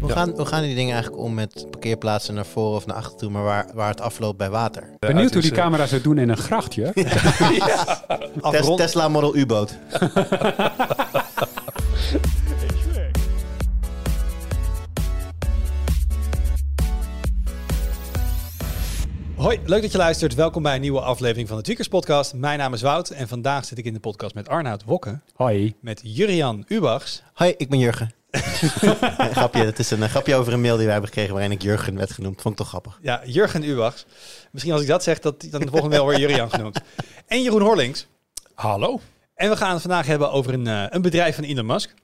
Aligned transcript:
Hoe, 0.00 0.10
gaan, 0.10 0.30
hoe 0.30 0.46
gaan 0.46 0.62
die 0.62 0.74
dingen 0.74 0.92
eigenlijk 0.92 1.22
om 1.22 1.34
met 1.34 1.66
parkeerplaatsen 1.70 2.34
naar 2.34 2.46
voren 2.46 2.76
of 2.76 2.86
naar 2.86 2.96
achter 2.96 3.18
toe, 3.18 3.30
maar 3.30 3.42
waar, 3.42 3.66
waar 3.74 3.88
het 3.88 4.00
afloopt 4.00 4.38
bij 4.38 4.50
water? 4.50 4.90
Benieuwd 4.98 5.32
hoe 5.32 5.42
die 5.42 5.50
camera's 5.50 5.90
het 5.90 6.02
doen 6.04 6.18
in 6.18 6.28
een 6.28 6.36
grachtje. 6.36 6.92
Tes- 8.50 8.74
Tesla 8.76 9.08
Model 9.08 9.36
U-boot. 9.36 9.76
Hoi, 19.36 19.58
leuk 19.64 19.82
dat 19.82 19.92
je 19.92 19.98
luistert. 19.98 20.34
Welkom 20.34 20.62
bij 20.62 20.74
een 20.74 20.80
nieuwe 20.80 21.00
aflevering 21.00 21.48
van 21.48 21.56
de 21.56 21.62
Tweakers 21.62 21.88
Podcast. 21.88 22.34
Mijn 22.34 22.58
naam 22.58 22.72
is 22.72 22.82
Wout 22.82 23.10
en 23.10 23.28
vandaag 23.28 23.64
zit 23.64 23.78
ik 23.78 23.84
in 23.84 23.92
de 23.92 24.00
podcast 24.00 24.34
met 24.34 24.48
Arnoud 24.48 24.84
Wokke, 24.84 25.20
Hoi. 25.34 25.74
met 25.80 26.00
Jurian 26.04 26.64
Ubachs 26.68 27.22
Hoi, 27.34 27.54
ik 27.56 27.68
ben 27.68 27.78
Jurgen. 27.78 28.17
Een 28.30 29.34
grapje, 29.38 29.64
het 29.64 29.78
is 29.78 29.90
een 29.90 30.02
eh, 30.02 30.08
grapje 30.08 30.34
over 30.34 30.52
een 30.52 30.60
mail 30.60 30.74
die 30.74 30.82
wij 30.84 30.92
hebben 30.92 31.10
gekregen 31.10 31.32
waarin 31.34 31.52
ik 31.52 31.62
Jurgen 31.62 31.96
werd 31.96 32.12
genoemd. 32.12 32.40
Vond 32.40 32.54
ik 32.54 32.60
toch 32.60 32.68
grappig. 32.68 32.98
Ja, 33.02 33.20
Jurgen 33.24 33.62
Ubachs. 33.62 34.06
Misschien 34.50 34.72
als 34.72 34.82
ik 34.82 34.88
dat 34.88 35.02
zeg, 35.02 35.18
dat 35.18 35.46
dan 35.50 35.60
de 35.60 35.70
volgende 35.70 35.96
wel 35.96 36.06
weer 36.06 36.18
Jurian 36.18 36.50
genoemd. 36.50 36.80
En 37.26 37.42
Jeroen 37.42 37.62
Horlings. 37.62 38.06
Hallo. 38.54 39.00
En 39.34 39.50
we 39.50 39.56
gaan 39.56 39.72
het 39.72 39.80
vandaag 39.80 40.06
hebben 40.06 40.30
over 40.32 40.52
een, 40.54 40.66
eh, 40.66 40.84
een 40.88 41.02
bedrijf 41.02 41.34
van 41.34 41.44
Elon 41.44 41.66
Musk. 41.66 41.94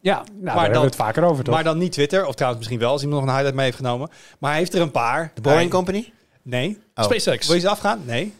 Ja, 0.00 0.14
nou, 0.16 0.44
daar 0.44 0.60
hebben 0.60 0.80
we 0.80 0.86
het 0.86 0.96
vaker 0.96 1.22
over, 1.24 1.44
toch? 1.44 1.54
Maar 1.54 1.64
dan 1.64 1.78
niet 1.78 1.92
Twitter, 1.92 2.26
of 2.26 2.34
trouwens 2.34 2.58
misschien 2.60 2.80
wel, 2.80 2.90
als 2.92 3.02
iemand 3.02 3.20
nog 3.20 3.28
een 3.28 3.34
highlight 3.34 3.56
mee 3.56 3.64
heeft 3.64 3.76
genomen. 3.76 4.10
Maar 4.38 4.50
hij 4.50 4.58
heeft 4.58 4.74
er 4.74 4.80
een 4.80 4.90
paar. 4.90 5.30
De 5.34 5.40
Boring 5.40 5.60
Hij- 5.60 5.70
Company? 5.70 6.12
Nee. 6.42 6.78
Oh, 6.94 7.04
SpaceX. 7.04 7.46
Wil 7.46 7.54
je 7.54 7.60
ze 7.60 7.68
afgaan? 7.68 8.02
Nee. 8.04 8.34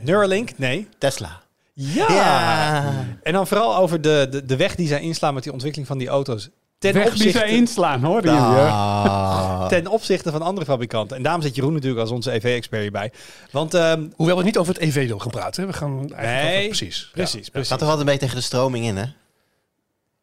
Neuralink? 0.00 0.58
Nee. 0.58 0.88
Tesla. 0.98 1.40
Ja. 1.78 2.06
Ja. 2.12 2.94
En 3.22 3.32
dan 3.32 3.46
vooral 3.46 3.76
over 3.76 4.00
de, 4.00 4.26
de, 4.30 4.44
de 4.44 4.56
weg 4.56 4.74
die 4.74 4.88
zij 4.88 5.00
inslaan 5.00 5.34
met 5.34 5.42
die 5.42 5.52
ontwikkeling 5.52 5.88
van 5.88 5.98
die 5.98 6.08
auto's. 6.08 6.48
Ten 6.78 6.92
Weg 6.92 7.02
die 7.02 7.12
opzichte, 7.12 7.38
ze 7.38 7.46
inslaan, 7.46 8.02
hoor? 8.04 8.24
Ja. 8.24 8.68
Ah. 8.68 9.66
ten 9.74 9.86
opzichte 9.86 10.30
van 10.30 10.42
andere 10.42 10.66
fabrikanten. 10.66 11.16
En 11.16 11.22
daarom 11.22 11.42
zit 11.42 11.54
Jeroen 11.54 11.72
natuurlijk 11.72 12.00
als 12.00 12.10
onze 12.10 12.32
EV-expert 12.32 12.82
hierbij. 12.82 13.12
Want 13.50 13.74
ehm, 13.74 14.06
Hoewel 14.16 14.36
we 14.36 14.42
niet 14.42 14.58
over 14.58 14.74
het 14.74 14.82
EV-deel 14.82 15.18
gaan 15.18 15.30
praten. 15.30 15.62
hè. 15.62 15.68
We 15.68 15.76
gaan 15.76 15.98
eigenlijk 16.14 16.44
Nee, 16.44 16.56
over- 16.56 16.66
precies. 16.76 17.08
precies, 17.12 17.48
precies. 17.48 17.68
Gaat 17.70 17.78
toch 17.78 17.88
altijd 17.88 18.06
een 18.06 18.12
beetje 18.12 18.20
tegen 18.26 18.36
de 18.36 18.42
stroming 18.42 18.84
in, 18.84 18.96
hè? 18.96 19.04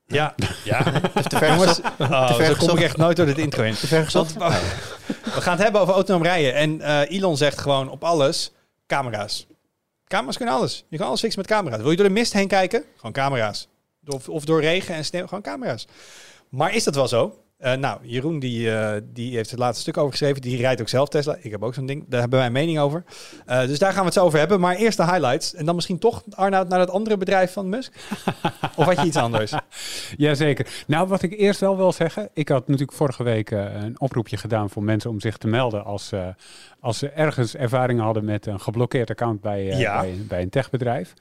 Ja, 0.07 0.33
Ja. 0.35 0.35
ja. 0.83 0.83
Te, 1.27 1.37
ver 1.37 1.47
jongens, 1.49 1.71
gezocht. 1.83 1.99
oh, 2.11 2.27
Te 2.27 2.33
ver 2.33 2.45
zo 2.45 2.65
kom 2.67 2.77
ik 2.77 2.83
echt 2.83 2.97
nooit 2.97 3.17
door 3.17 3.25
dit 3.25 3.37
intro 3.37 3.63
heen. 3.63 3.75
Te 3.75 3.87
ver 3.87 4.03
gezocht? 4.03 4.33
Want, 4.33 4.53
we 5.23 5.41
gaan 5.41 5.53
het 5.53 5.63
hebben 5.63 5.81
over 5.81 5.93
autonoom 5.93 6.23
rijden. 6.23 6.53
En 6.55 6.81
eh, 6.81 7.17
Elon 7.17 7.37
zegt 7.37 7.59
gewoon 7.59 7.89
op 7.89 8.03
alles, 8.03 8.51
camera's. 8.87 9.47
Camera's 10.07 10.37
kunnen 10.37 10.55
alles. 10.55 10.85
Je 10.89 10.97
kan 10.97 11.07
alles 11.07 11.19
fixen 11.19 11.41
met 11.41 11.49
camera's. 11.49 11.81
Wil 11.81 11.89
je 11.91 11.97
door 11.97 12.07
de 12.07 12.13
mist 12.13 12.33
heen 12.33 12.47
kijken? 12.47 12.85
Gewoon 12.95 13.11
camera's. 13.11 13.67
Of, 14.05 14.29
of 14.29 14.45
door 14.45 14.61
regen 14.61 14.95
en 14.95 15.05
sneeuw, 15.05 15.27
gewoon 15.27 15.43
camera's. 15.43 15.87
Maar 16.49 16.75
is 16.75 16.83
dat 16.83 16.95
wel 16.95 17.07
zo? 17.07 17.42
Eh, 17.63 17.73
nou, 17.73 17.99
Jeroen 18.01 18.39
die, 18.39 18.71
eh, 18.75 19.01
die 19.13 19.35
heeft 19.35 19.49
het 19.49 19.59
laatste 19.59 19.81
stuk 19.81 19.97
over 19.97 20.11
geschreven. 20.11 20.41
Die 20.41 20.57
rijdt 20.57 20.81
ook 20.81 20.89
zelf 20.89 21.09
Tesla. 21.09 21.37
Ik 21.41 21.51
heb 21.51 21.63
ook 21.63 21.73
zo'n 21.73 21.85
ding. 21.85 22.05
Daar 22.07 22.19
hebben 22.19 22.37
wij 22.37 22.47
een 22.47 22.53
mening 22.53 22.79
over. 22.79 23.03
Eh, 23.45 23.65
dus 23.65 23.79
daar 23.79 23.91
gaan 23.91 23.99
we 23.99 24.05
het 24.05 24.13
zo 24.13 24.23
over 24.23 24.39
hebben. 24.39 24.59
Maar 24.59 24.75
eerst 24.75 24.97
de 24.97 25.03
highlights. 25.03 25.53
En 25.53 25.65
dan 25.65 25.75
misschien 25.75 25.99
toch, 25.99 26.23
Arnoud, 26.29 26.69
naar 26.69 26.79
dat 26.79 26.89
andere 26.89 27.17
bedrijf 27.17 27.53
van 27.53 27.69
Musk? 27.69 27.93
of 28.75 28.85
had 28.85 28.99
je 28.99 29.05
iets 29.05 29.17
anders? 29.17 29.53
Jazeker. 30.17 30.83
Nou, 30.87 31.07
wat 31.07 31.21
ik 31.21 31.39
eerst 31.39 31.59
wel 31.59 31.77
wil 31.77 31.91
zeggen. 31.91 32.29
Ik 32.33 32.49
had 32.49 32.67
natuurlijk 32.67 32.97
vorige 32.97 33.23
week 33.23 33.51
een 33.51 33.99
oproepje 33.99 34.37
gedaan 34.37 34.69
voor 34.69 34.83
mensen 34.83 35.09
om 35.09 35.19
zich 35.19 35.37
te 35.37 35.47
melden 35.47 35.83
als, 35.83 36.11
als 36.79 36.97
ze 36.97 37.09
ergens 37.09 37.55
ervaringen 37.55 38.03
hadden 38.03 38.25
met 38.25 38.45
een 38.45 38.59
geblokkeerd 38.59 39.09
account 39.09 39.41
bij, 39.41 39.63
Ja. 39.63 40.01
bij, 40.01 40.15
bij 40.27 40.41
een 40.41 40.49
techbedrijf. 40.49 41.13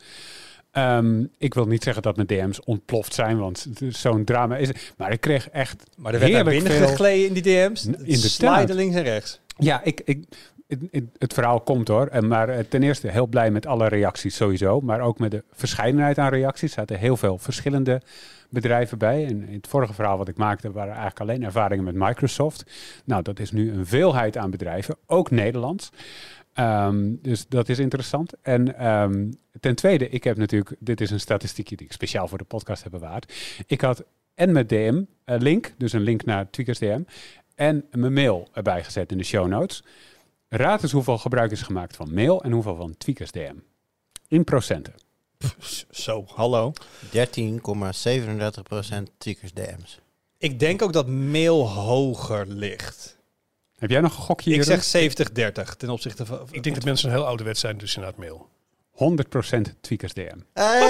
Ehm, 0.73 1.25
ik 1.39 1.55
wil 1.55 1.67
niet 1.67 1.83
zeggen 1.83 2.03
dat 2.03 2.17
mijn 2.17 2.28
DM's 2.28 2.61
ontploft 2.65 3.15
zijn, 3.15 3.39
want 3.39 3.67
zo'n 3.89 4.25
drama 4.25 4.56
is 4.56 4.69
het. 4.69 4.92
Maar 4.97 5.12
ik 5.12 5.20
kreeg 5.20 5.48
echt 5.48 5.83
Maar 5.97 6.14
er 6.14 6.20
werd 6.20 6.33
naar 6.33 6.45
binnen 6.45 6.73
veel... 6.73 6.87
gegleden 6.89 7.27
in 7.27 7.33
die 7.33 7.42
DM's. 7.42 7.84
N- 7.84 7.89
inderdaad. 7.89 8.20
Sliden 8.31 8.77
links 8.77 8.97
en 8.97 9.03
rechts. 9.03 9.41
Ja, 9.59 9.81
ik, 9.84 10.01
ik, 10.05 10.25
het, 10.67 11.05
het- 11.19 11.34
verhaal 11.34 11.61
komt 11.61 11.89
hoor. 11.89 12.06
En 12.06 12.29
Maar 12.29 12.48
eh, 12.48 12.64
ten 12.69 12.83
eerste 12.83 13.09
heel 13.09 13.27
blij 13.27 13.51
met 13.51 13.67
alle 13.67 13.89
reacties 13.89 14.36
sowieso. 14.36 14.80
Maar 14.80 15.01
ook 15.01 15.19
met 15.19 15.30
de 15.30 15.45
verscheidenheid 15.52 16.19
aan 16.19 16.30
reacties. 16.30 16.70
Er 16.70 16.79
zaten 16.79 16.98
heel 16.98 17.17
veel 17.17 17.39
verschillende 17.39 18.01
bedrijven 18.48 18.98
bij. 18.98 19.25
En 19.27 19.48
in 19.48 19.55
het 19.55 19.69
vorige 19.69 19.92
verhaal 19.95 20.19
wat 20.19 20.29
ik 20.29 20.36
maakte 20.36 20.73
waren 20.73 20.92
eigenlijk 20.95 21.20
alleen 21.20 21.42
ervaringen 21.45 21.85
met 21.85 21.95
Microsoft. 21.95 22.64
Nou, 23.05 23.23
dat 23.23 23.39
is 23.39 23.51
nu 23.52 23.73
een 23.73 23.86
veelheid 23.86 24.36
aan 24.36 24.51
bedrijven, 24.51 24.96
ook 25.07 25.30
Nederlands. 25.30 25.91
Ehm, 26.52 27.14
dus 27.23 27.46
dat 27.48 27.68
is 27.68 27.79
interessant. 27.79 28.33
En 28.42 28.79
ehm, 28.79 29.30
ten 29.61 29.74
tweede, 29.74 30.08
ik 30.08 30.24
heb 30.24 30.36
natuurlijk, 30.36 30.77
dit 30.79 31.01
is 31.01 31.11
een 31.11 31.20
statistiekje 31.20 31.77
die 31.77 31.86
ik 31.86 31.92
speciaal 31.92 32.29
voor 32.29 32.39
de 32.39 32.45
podcast 32.45 32.83
heb 32.83 32.92
bewaard. 32.92 33.33
Ik 33.67 33.80
had 33.80 34.05
en 34.35 34.52
mijn 34.52 34.67
DM 34.67 35.02
eh, 35.24 35.39
link, 35.39 35.74
dus 35.79 35.92
een 35.92 36.01
link 36.01 36.24
naar 36.24 36.51
Tweakers 36.51 36.79
DM, 36.79 37.02
en 37.55 37.85
mijn 37.90 38.13
mail 38.13 38.48
erbij 38.52 38.85
gezet 38.85 39.13
in 39.13 39.18
de 39.18 39.24
show 39.24 39.46
notes. 39.46 39.85
Raad 40.48 40.83
eens 40.83 40.92
hoeveel 40.92 41.18
gebruik 41.18 41.51
is 41.51 41.63
gemaakt 41.63 41.96
van 41.96 42.14
mail 42.14 42.42
en 42.42 42.52
hoeveel 42.52 42.77
van 42.77 42.96
Tweakers 42.96 43.30
DM. 43.30 43.55
In 44.29 44.45
procenten. 44.45 44.95
Zo, 45.90 46.24
hallo. 46.27 46.73
13,37% 47.05 47.13
tweakers 49.19 49.52
DM's. 49.52 50.01
Ik 50.39 50.58
denk 50.58 50.83
ook 50.83 50.92
dat 50.92 51.08
mail 51.08 51.69
hoger 51.69 52.46
ligt. 52.46 53.19
Heb 53.83 53.91
jij 53.91 54.01
nog 54.01 54.17
een 54.17 54.23
gokje 54.23 54.55
Ik 54.55 54.63
zeg 54.63 55.11
70-30 55.11 55.77
ten 55.77 55.91
opzichte 55.91 56.27
van... 56.27 56.48
Ik 56.51 56.63
denk 56.63 56.75
dat 56.75 56.85
mensen 56.85 57.11
heel 57.11 57.27
ouderwets 57.27 57.61
zijn, 57.61 57.79
dus 57.79 57.97
inderdaad 57.97 58.19
mail. 58.19 58.48
100% 59.69 59.81
Tweakers 59.81 60.13
DM. 60.13 60.39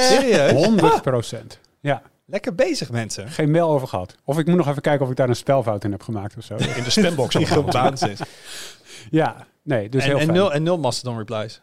Serieus? 0.01 1.33
100%. 1.33 1.47
Ja, 1.81 2.03
Lekker 2.27 2.55
bezig, 2.55 2.91
mensen. 2.91 3.29
geen 3.29 3.51
mail 3.51 3.69
over 3.71 3.89
gehad. 3.89 4.15
Of 4.25 4.39
ik 4.39 4.47
moet 4.47 4.57
nog 4.57 4.69
even 4.69 4.83
kijken 4.83 5.05
of 5.05 5.11
ik 5.11 5.17
daar 5.17 5.29
een 5.29 5.37
spelfout 5.37 5.85
in 5.85 5.91
heb 5.91 6.03
gemaakt 6.03 6.37
of 6.37 6.45
zo. 6.45 6.55
In 6.55 6.83
de 6.85 6.91
spambox. 6.91 7.35
Die 7.37 7.47
gebaand 7.47 8.09
is. 8.09 8.21
Ja, 9.11 9.47
nee, 9.63 9.89
dus 9.89 10.03
en, 10.03 10.09
heel 10.09 10.19
en, 10.19 10.25
fijn. 10.25 10.37
nul, 10.37 10.53
en 10.53 10.63
nul 10.63 10.79
Mastodon 10.79 11.19
replies. 11.19 11.61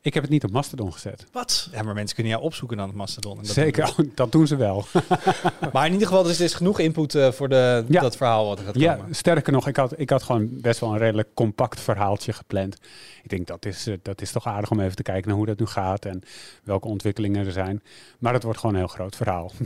Ik 0.00 0.14
heb 0.14 0.22
het 0.22 0.32
niet 0.32 0.44
op 0.44 0.50
Mastodon 0.50 0.92
gezet. 0.92 1.24
Wat? 1.32 1.68
Ja, 1.72 1.82
maar 1.82 1.94
mensen 1.94 2.14
kunnen 2.14 2.32
jou 2.32 2.44
opzoeken 2.44 2.76
dan 2.76 2.88
op 2.88 2.94
Mastodon. 2.94 3.36
En 3.38 3.42
dat 3.42 3.52
Zeker, 3.52 3.94
dat 4.14 4.32
doen 4.32 4.46
ze 4.46 4.56
wel. 4.56 4.84
Maar 5.72 5.86
in 5.86 5.92
ieder 5.92 6.08
geval, 6.08 6.22
dus 6.22 6.38
er 6.38 6.44
is 6.44 6.54
genoeg 6.54 6.78
input 6.78 7.14
eh, 7.14 7.32
voor 7.32 7.48
de, 7.48 7.84
Ja. 7.88 8.00
dat 8.00 8.16
verhaal 8.16 8.46
wat 8.46 8.58
er 8.58 8.64
gaat 8.64 8.74
Ja, 8.78 8.94
komen. 8.94 9.14
sterker 9.14 9.52
nog, 9.52 9.66
ik 9.68 9.76
had, 9.76 9.98
ik 10.00 10.10
had 10.10 10.22
gewoon 10.22 10.48
best 10.60 10.80
wel 10.80 10.90
een 10.92 10.98
redelijk 10.98 11.28
compact 11.34 11.80
verhaaltje 11.80 12.32
gepland. 12.32 12.76
Ik 13.22 13.30
denk 13.30 13.46
dat 13.46 13.64
is, 13.66 13.86
eh, 13.86 13.94
dat 14.02 14.20
is 14.20 14.32
toch 14.32 14.46
aardig 14.46 14.70
om 14.70 14.80
even 14.80 14.96
te 14.96 15.02
kijken 15.02 15.28
naar 15.28 15.36
hoe 15.36 15.46
dat 15.46 15.58
nu 15.58 15.66
gaat 15.66 16.04
en 16.04 16.22
welke 16.64 16.88
ontwikkelingen 16.88 17.46
er 17.46 17.52
zijn. 17.52 17.82
Maar 18.18 18.32
het 18.32 18.42
wordt 18.42 18.58
gewoon 18.58 18.74
een 18.74 18.80
heel 18.80 18.90
groot 18.90 19.16
verhaal. 19.16 19.52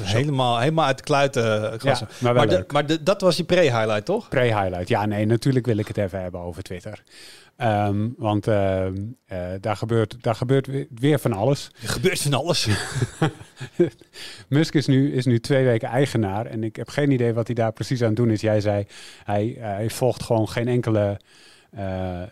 Helemaal, 0.00 0.58
helemaal 0.58 0.84
uit 0.86 0.98
de 0.98 1.04
kluiten 1.04 1.44
uh, 1.44 1.78
Ja, 1.78 1.98
maar 2.18 2.34
wel 2.34 2.46
maar 2.46 2.48
de- 2.48 2.64
maar 2.72 2.86
de, 2.86 3.02
dat 3.02 3.20
was 3.20 3.36
je 3.36 3.44
pre-highlight, 3.44 4.04
toch? 4.04 4.28
Pre-highlight. 4.28 4.88
Ja, 4.88 5.06
nee, 5.06 5.26
natuurlijk 5.26 5.66
wil 5.66 5.76
ik 5.76 5.88
het 5.88 5.96
even 5.96 6.20
hebben 6.20 6.40
over 6.40 6.62
Twitter. 6.62 7.02
Ehm, 7.62 8.08
want 8.16 8.46
ehm, 8.46 8.94
eh, 9.26 9.38
daar, 9.60 9.76
gebeurt, 9.76 10.16
daar 10.20 10.34
gebeurt 10.34 10.68
weer, 10.90 11.18
van 11.18 11.32
alles. 11.32 11.70
Er 11.82 11.88
gebeurt 11.88 12.20
van 12.20 12.34
alles. 12.34 12.68
Musk 14.48 14.74
is 14.74 14.86
nu, 14.86 15.12
is 15.12 15.24
nu 15.24 15.40
twee 15.40 15.64
weken 15.64 15.88
eigenaar 15.88 16.46
en 16.46 16.64
ik 16.64 16.76
heb 16.76 16.88
geen 16.88 17.10
idee 17.10 17.32
wat 17.32 17.46
hij 17.46 17.54
daar 17.54 17.72
precies 17.72 18.00
aan 18.00 18.06
het 18.06 18.16
doen 18.16 18.30
is. 18.30 18.40
Jij 18.40 18.60
zei, 18.60 18.86
hij, 19.24 19.56
eh, 19.56 19.62
hij 19.62 19.90
volgt 19.90 20.22
gewoon 20.22 20.48
geen 20.48 20.68
enkele 20.68 21.20
eh, 21.70 22.22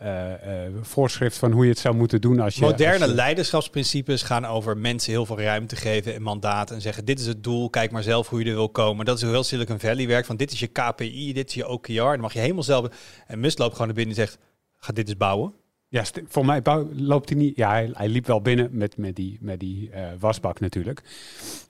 voorschrift 0.80 1.36
van 1.38 1.52
hoe 1.52 1.64
je 1.64 1.70
het 1.70 1.78
zou 1.78 1.94
moeten 1.94 2.20
doen 2.20 2.40
als 2.40 2.54
je... 2.54 2.60
Moderne 2.60 3.00
als 3.00 3.10
je- 3.10 3.14
leiderschapsprincipes 3.14 4.22
gaan 4.22 4.44
over 4.44 4.76
mensen 4.76 5.12
heel 5.12 5.26
veel 5.26 5.40
ruimte 5.40 5.76
geven 5.76 6.14
en 6.14 6.22
mandaat. 6.22 6.70
En 6.70 6.80
zeggen, 6.80 7.04
dit 7.04 7.20
is 7.20 7.26
het 7.26 7.44
doel, 7.44 7.70
kijk 7.70 7.90
maar 7.90 8.02
zelf 8.02 8.28
hoe 8.28 8.38
je 8.38 8.48
er 8.50 8.54
wil 8.54 8.68
komen. 8.68 9.04
Dat 9.04 9.16
is 9.16 9.22
hoe 9.22 9.32
heel 9.32 9.44
Silicon 9.44 9.80
Valley 9.80 10.06
werkt. 10.06 10.26
Van 10.26 10.36
dit 10.36 10.52
is 10.52 10.60
je 10.60 10.66
KPI, 10.66 11.32
dit 11.32 11.48
is 11.48 11.54
je 11.54 11.68
OKR. 11.68 11.92
Dan 11.92 12.20
mag 12.20 12.32
je 12.32 12.38
helemaal 12.38 12.62
zelf... 12.62 12.88
En 13.26 13.40
Musk 13.40 13.58
loopt 13.58 13.72
gewoon 13.72 13.86
naar 13.86 13.96
binnen 13.96 14.16
en 14.16 14.20
zegt, 14.26 14.38
ga 14.80 14.92
dit 14.92 15.08
eens 15.08 15.16
bouwen. 15.16 15.54
Ja, 15.88 16.04
voor 16.28 16.44
mij 16.44 16.62
bouw- 16.62 16.88
loopt 16.92 17.28
hij 17.28 17.38
niet. 17.38 17.56
Ja, 17.56 17.70
hij, 17.70 17.90
hij 17.92 18.08
liep 18.08 18.26
wel 18.26 18.40
binnen 18.40 18.68
met, 18.72 18.96
met 18.96 19.16
die, 19.16 19.38
met 19.40 19.60
die 19.60 19.90
eh, 19.90 20.06
wasbak 20.18 20.60
natuurlijk. 20.60 21.02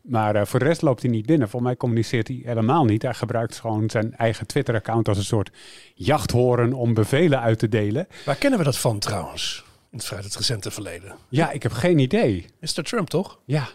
Maar 0.02 0.34
eh, 0.36 0.44
voor 0.46 0.58
de 0.58 0.64
rest 0.64 0.82
loopt 0.82 1.02
hij 1.02 1.10
niet 1.10 1.26
binnen. 1.26 1.48
Voor 1.48 1.62
mij 1.62 1.76
communiceert 1.76 2.28
hij 2.28 2.40
helemaal 2.44 2.84
niet. 2.84 3.02
Hij 3.02 3.14
gebruikt 3.14 3.58
gewoon 3.58 3.90
zijn 3.90 4.16
eigen 4.16 4.46
Twitter-account 4.46 5.08
als 5.08 5.18
een 5.18 5.24
soort 5.24 5.50
jachthoren 5.94 6.72
om 6.72 6.94
bevelen 6.94 7.40
uit 7.40 7.58
te 7.58 7.68
delen. 7.68 8.06
Waar 8.24 8.36
kennen 8.36 8.58
we 8.58 8.64
dat 8.64 8.78
van 8.78 8.98
trouwens? 8.98 9.64
In 9.90 9.98
het 9.98 10.06
vrij 10.06 10.20
het 10.22 10.36
recente 10.36 10.70
verleden. 10.70 11.14
Ja, 11.28 11.50
ik 11.50 11.62
heb 11.62 11.72
geen 11.72 11.98
idee. 11.98 12.46
Mr. 12.60 12.82
Trump, 12.82 13.08
toch? 13.10 13.38
Ja, 13.44 13.68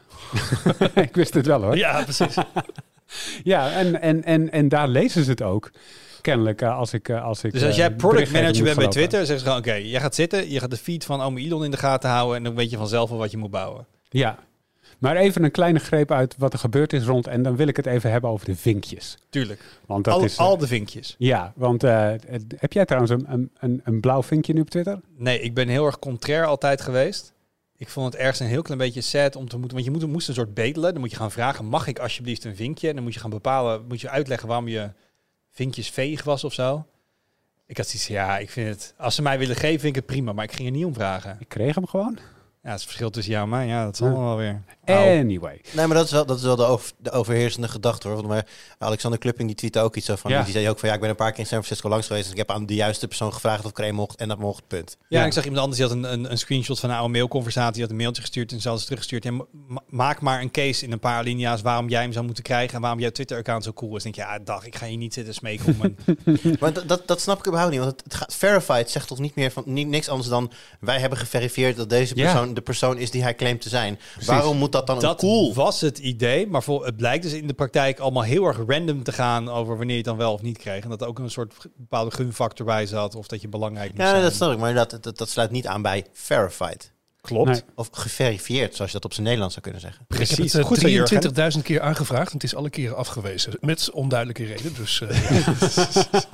ik 0.96 1.16
wist 1.16 1.34
het 1.34 1.46
wel 1.46 1.62
hoor. 1.64 1.78
Ja, 1.78 2.04
precies. 2.04 2.36
Ja, 3.44 3.72
en, 3.72 4.02
en, 4.02 4.24
en, 4.24 4.52
en 4.52 4.70
daar 4.70 4.88
lezen 4.88 5.24
ze 5.24 5.30
het 5.30 5.42
ook. 5.42 5.72
Kennelijk 6.26 6.62
eh, 6.62 6.78
als 6.78 6.94
ik... 6.94 7.10
eh, 7.10 7.24
als 7.24 7.44
ik 7.44 7.52
Dus 7.52 7.64
als 7.64 7.72
eh, 7.72 7.78
jij 7.78 7.92
product 7.92 8.32
manager 8.32 8.64
bent 8.64 8.78
bij. 8.78 8.88
Twitter, 8.88 9.20
zeggen 9.20 9.40
ze 9.40 9.46
gewoon, 9.46 9.60
oké, 9.60 9.74
jij 9.74 10.00
gaat 10.00 10.16
zitten, 10.16 10.50
je 10.50 10.60
gaat 10.60 10.70
de 10.70 10.78
feed 10.78 11.06
van 11.06 11.22
Ome 11.22 11.40
Elon 11.40 11.64
in 11.64 11.72
de 11.72 11.78
gaten 11.78 12.10
houden 12.10 12.38
en 12.38 12.44
dan 12.44 12.56
weet 12.56 12.70
je 12.70 12.78
vanzelf 12.78 13.10
wat 13.10 13.32
je 13.32 13.38
moet 13.38 13.52
bouwen. 13.52 13.86
Ja, 14.10 14.40
maar 15.00 15.16
even 15.16 15.44
een 15.44 15.52
kleine 15.52 15.80
greep 15.80 16.12
uit 16.12 16.36
wat 16.38 16.54
er 16.54 16.60
gebeurd 16.60 16.94
is 16.94 17.04
rond. 17.04 17.28
En 17.28 17.44
dan 17.44 17.56
wil 17.56 17.68
ik 17.68 17.76
het 17.78 17.86
even 17.86 18.12
hebben 18.12 18.30
over 18.30 18.46
de 18.46 18.56
vinkjes. 18.56 19.18
Tuurlijk. 19.30 19.62
Want 19.86 20.04
dat 20.04 20.14
al, 20.14 20.24
is... 20.24 20.38
al 20.38 20.58
de 20.58 20.68
vinkjes. 20.68 21.16
Ja, 21.18 21.54
want 21.56 21.82
heb 21.82 22.74
jij 22.74 22.86
trouwens 22.86 23.12
een, 23.12 23.26
een, 23.28 23.52
een, 23.60 23.82
een 23.84 24.00
blauw 24.00 24.24
vinkje 24.24 24.54
nu 24.54 24.62
op 24.62 24.70
Twitter? 24.70 25.00
Nee, 25.18 25.40
ik 25.40 25.54
ben 25.54 25.68
heel 25.68 25.86
erg 25.86 26.00
contrair 26.00 26.46
altijd 26.46 26.82
geweest. 26.82 27.34
Ik 27.78 27.90
vond 27.90 28.14
het 28.14 28.22
ergens 28.22 28.40
een 28.40 28.48
heel 28.48 28.62
klein 28.62 28.80
beetje 28.80 29.02
sad 29.02 29.36
om 29.36 29.50
te 29.50 29.58
moeten... 29.58 29.74
Want 29.74 29.86
je 29.86 29.92
moet, 29.92 30.12
moest 30.12 30.28
een 30.28 30.34
soort 30.34 30.54
bedelen. 30.54 30.92
Dan 30.92 31.02
moet 31.02 31.12
je 31.12 31.18
gaan 31.18 31.32
vragen, 31.32 31.66
mag 31.66 31.88
ik 31.88 32.00
alsjeblieft 32.00 32.44
een 32.44 32.56
vinkje? 32.56 32.88
En 32.88 32.96
dan 32.96 33.04
moet 33.04 33.14
je 33.14 33.20
gaan 33.20 33.30
bepalen, 33.30 33.86
moet 33.88 34.02
je 34.02 34.10
uitleggen 34.10 34.48
waarom 34.48 34.68
je 34.68 34.90
vinkjes 35.56 35.90
veeg 35.90 36.24
was 36.24 36.44
of 36.44 36.54
zo. 36.54 36.86
Ik 37.66 37.78
had 37.78 37.88
zoiets 37.88 38.08
ja, 38.08 38.38
ik 38.38 38.50
vind 38.50 38.68
het... 38.70 38.94
Als 38.98 39.16
ze 39.16 39.22
mij 39.22 39.38
willen 39.38 39.56
geven, 39.56 39.80
vind 39.80 39.96
ik 39.96 39.96
het 39.96 40.06
prima. 40.06 40.34
Maar 40.34 40.44
ik 40.44 40.52
ging 40.52 40.68
er 40.68 40.74
niet 40.76 40.86
om 40.86 40.94
vragen. 40.94 41.38
Ik 41.40 41.50
kreeg 41.50 41.76
hem 41.76 41.88
gewoon. 41.88 42.18
Ja, 42.18 42.22
het 42.62 42.64
is 42.64 42.72
het 42.72 42.84
verschil 42.84 43.10
tussen 43.10 43.34
jou 43.34 43.44
en 43.44 43.50
mij. 43.50 43.68
Ja, 43.68 43.84
dat 43.86 43.98
zal 43.98 44.08
Ja. 44.08 44.14
wel 44.14 44.38
weer. 44.38 44.62
Anyway. 44.86 45.62
Nee, 45.72 45.88
maar 45.88 45.96
dat 45.98 46.06
is 46.06 46.12
wel, 46.12 46.26
dat 46.26 46.38
is 46.38 46.44
wel 46.44 46.56
de, 46.56 46.64
over, 46.66 46.92
de 46.98 47.12
overheersende 47.12 47.68
gedachte 47.68 48.08
hoor. 48.08 48.16
Want 48.16 48.28
maar 48.28 48.46
Alexander 48.78 49.20
Klupping 49.20 49.48
die 49.48 49.58
tweette 49.58 49.80
ook 49.80 49.96
iets 49.96 50.10
van. 50.14 50.32
Ja. 50.32 50.44
Die 50.44 50.52
zei 50.54 50.70
ook 50.70 50.80
van 50.80 50.90
ja, 50.90 50.96
ik 50.96 51.02
ben 51.02 51.10
een 51.10 51.16
paar 51.16 51.32
keer 51.32 51.40
in 51.40 51.46
San 51.46 51.58
Francisco 51.64 51.90
langs 51.90 52.08
geweest. 52.08 52.26
En 52.26 52.32
ik 52.32 52.38
heb 52.38 52.52
aan 52.52 52.66
de 52.66 52.74
juiste 52.76 53.08
persoon 53.08 53.34
gevraagd 53.34 53.64
of 53.66 53.70
ik 53.70 53.78
er 53.78 53.88
een 53.88 53.96
mocht. 53.96 54.20
En 54.20 54.28
dat 54.28 54.38
mocht, 54.38 54.68
punt. 54.68 54.98
Ja, 55.08 55.20
Ja. 55.20 55.26
ik 55.26 55.34
zag 55.34 55.44
iemand 55.44 55.62
anders 55.62 55.80
die 55.80 55.88
had 55.88 55.98
een, 55.98 56.14
een, 56.14 56.32
een 56.32 56.38
screenshot 56.38 56.80
van 56.80 56.90
een 56.90 56.96
oude 56.96 57.12
mailconversatie. 57.12 57.74
Die 57.74 57.82
had 57.82 57.92
een 57.92 57.98
mailtje 57.98 58.22
gestuurd 58.22 58.52
en 58.52 58.58
ze 58.62 58.68
hadden 58.68 58.80
ze 58.88 58.94
teruggestuurd. 58.96 59.32
Ma- 59.68 59.82
maak 59.90 60.22
maar 60.22 60.42
een 60.42 60.52
case 60.52 60.86
in 60.86 60.92
een 60.92 61.00
paar 61.00 61.18
alinea's 61.18 61.62
waarom 61.62 61.90
jij 61.90 62.02
hem 62.02 62.12
zou 62.12 62.26
moeten 62.26 62.44
krijgen. 62.44 62.76
En 62.76 62.82
waarom 62.82 63.00
jouw 63.00 63.12
Twitter-account 63.12 63.64
zo 63.64 63.74
cool 63.74 63.96
is. 63.96 64.04
Dan 64.04 64.12
denk 64.12 64.28
je, 64.28 64.34
ja, 64.34 64.40
dag, 64.44 64.66
ik 64.66 64.76
ga 64.76 64.86
hier 64.86 64.98
niet 64.98 65.14
zitten 65.14 65.34
smeken 65.34 65.66
om 65.80 65.82
een... 65.82 65.98
Maar 66.60 66.74
dat, 66.74 66.88
dat, 66.88 67.08
dat 67.08 67.22
snap 67.22 67.38
ik 67.40 67.48
überhaupt 67.48 67.74
niet. 67.74 67.84
Want 67.84 67.92
het, 67.96 68.04
het 68.04 68.14
gaat, 68.16 68.36
verified 68.36 68.90
zegt 68.90 69.08
toch 69.08 69.20
niet 69.20 69.36
meer 69.36 69.52
van 69.52 69.64
niet, 69.66 69.88
niks 69.88 70.10
anders 70.10 70.30
dan 70.30 70.52
wij 70.80 71.00
hebben 71.00 71.18
geverifieerd 71.18 71.76
dat 71.76 71.90
deze 71.90 72.16
Ja. 72.16 72.32
persoon 72.32 72.54
de 72.54 72.62
persoon 72.62 72.98
is 72.98 73.12
die 73.12 73.24
hij 73.24 73.36
claimt 73.36 73.62
te 73.62 73.70
zijn. 73.70 74.00
Waarom 74.26 74.58
moet 74.58 74.72
dat 74.76 74.88
dan 74.88 75.00
Dat 75.00 75.20
cool? 75.20 75.54
was 75.54 75.82
het 75.82 75.98
idee, 75.98 76.48
maar 76.48 76.64
voor, 76.64 76.86
het 76.86 76.98
blijkt 76.98 77.24
dus 77.24 77.34
in 77.34 77.48
de 77.48 77.54
praktijk 77.54 78.00
allemaal 78.00 78.24
heel 78.24 78.46
erg 78.46 78.58
random 78.68 79.04
te 79.04 79.12
gaan 79.12 79.50
over 79.50 79.78
wanneer 79.78 79.96
je 79.96 80.02
het 80.02 80.06
dan 80.06 80.18
wel 80.18 80.34
of 80.34 80.42
niet 80.42 80.58
kreeg. 80.58 80.84
En 80.84 80.90
dat 80.90 81.02
er 81.02 81.08
ook 81.08 81.20
een 81.20 81.30
soort 81.30 81.54
bepaalde 81.78 82.12
gunfactor 82.12 82.66
bij 82.66 82.86
zat 82.86 83.16
of 83.16 83.28
dat 83.28 83.42
je 83.42 83.48
belangrijk 83.48 83.90
moest 83.90 84.02
Ja, 84.02 84.10
zijn. 84.10 84.22
dat 84.22 84.34
snap 84.34 84.52
ik. 84.52 84.58
Maar 84.58 84.74
dat, 84.74 84.98
dat, 85.02 85.18
dat 85.18 85.30
sluit 85.30 85.52
niet 85.52 85.68
aan 85.68 85.82
bij 85.82 86.06
verified. 86.14 86.92
klopt. 87.22 87.50
Nee. 87.50 87.62
Of 87.76 87.90
geverifieerd, 87.92 88.76
zoals 88.76 88.92
je 88.92 88.98
dat 88.98 89.06
op 89.06 89.12
zijn 89.14 89.24
Nederlands 89.26 89.54
zou 89.54 89.66
kunnen 89.66 89.82
zeggen. 89.84 90.02
Ik 90.02 90.18
heb 90.18 90.28
Precies. 90.28 90.54
het 90.54 90.80
zo, 90.80 90.88
Jurgen. 90.88 91.54
23.000 91.58 91.62
keer 91.64 91.82
aangevraagd 91.82 92.28
en 92.28 92.34
het 92.34 92.44
is 92.44 92.56
alle 92.56 92.70
keren 92.70 92.96
afgewezen. 92.98 93.54
Met 93.62 93.92
onduidelijke 93.92 94.46
reden. 94.46 94.74
Dus 94.74 95.02
eh, 95.02 95.40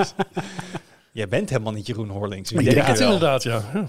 Jij 1.13 1.27
bent 1.27 1.49
helemaal 1.49 1.73
niet 1.73 1.87
Jeroen 1.87 2.09
Horlings. 2.09 2.51
ik 2.51 2.63
denk 2.73 2.87
het 2.87 2.99
wel? 2.99 3.11
inderdaad, 3.13 3.43
ja. 3.43 3.63
Ja. 3.73 3.87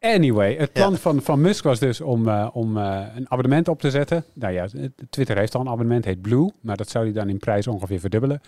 Anyway, 0.00 0.56
het 0.56 0.72
plan 0.72 0.90
Ja. 0.92 0.96
van, 0.98 1.22
van 1.22 1.40
Musk 1.40 1.64
was 1.64 1.78
dus 1.78 2.00
om, 2.00 2.28
eh, 2.28 2.48
om 2.52 2.76
eh, 2.76 3.06
een 3.14 3.30
abonnement 3.30 3.68
op 3.68 3.80
te 3.80 3.90
zetten. 3.90 4.24
Nou 4.34 4.52
ja, 4.52 4.66
Twitter 5.10 5.36
heeft 5.36 5.54
al 5.54 5.60
een 5.60 5.68
abonnement, 5.68 6.04
heet 6.04 6.20
Blue. 6.22 6.50
Maar 6.60 6.76
dat 6.76 6.88
zou 6.88 7.04
hij 7.04 7.12
dan 7.12 7.28
in 7.28 7.38
prijs 7.38 7.66
ongeveer 7.66 8.00
verdubbelen. 8.00 8.40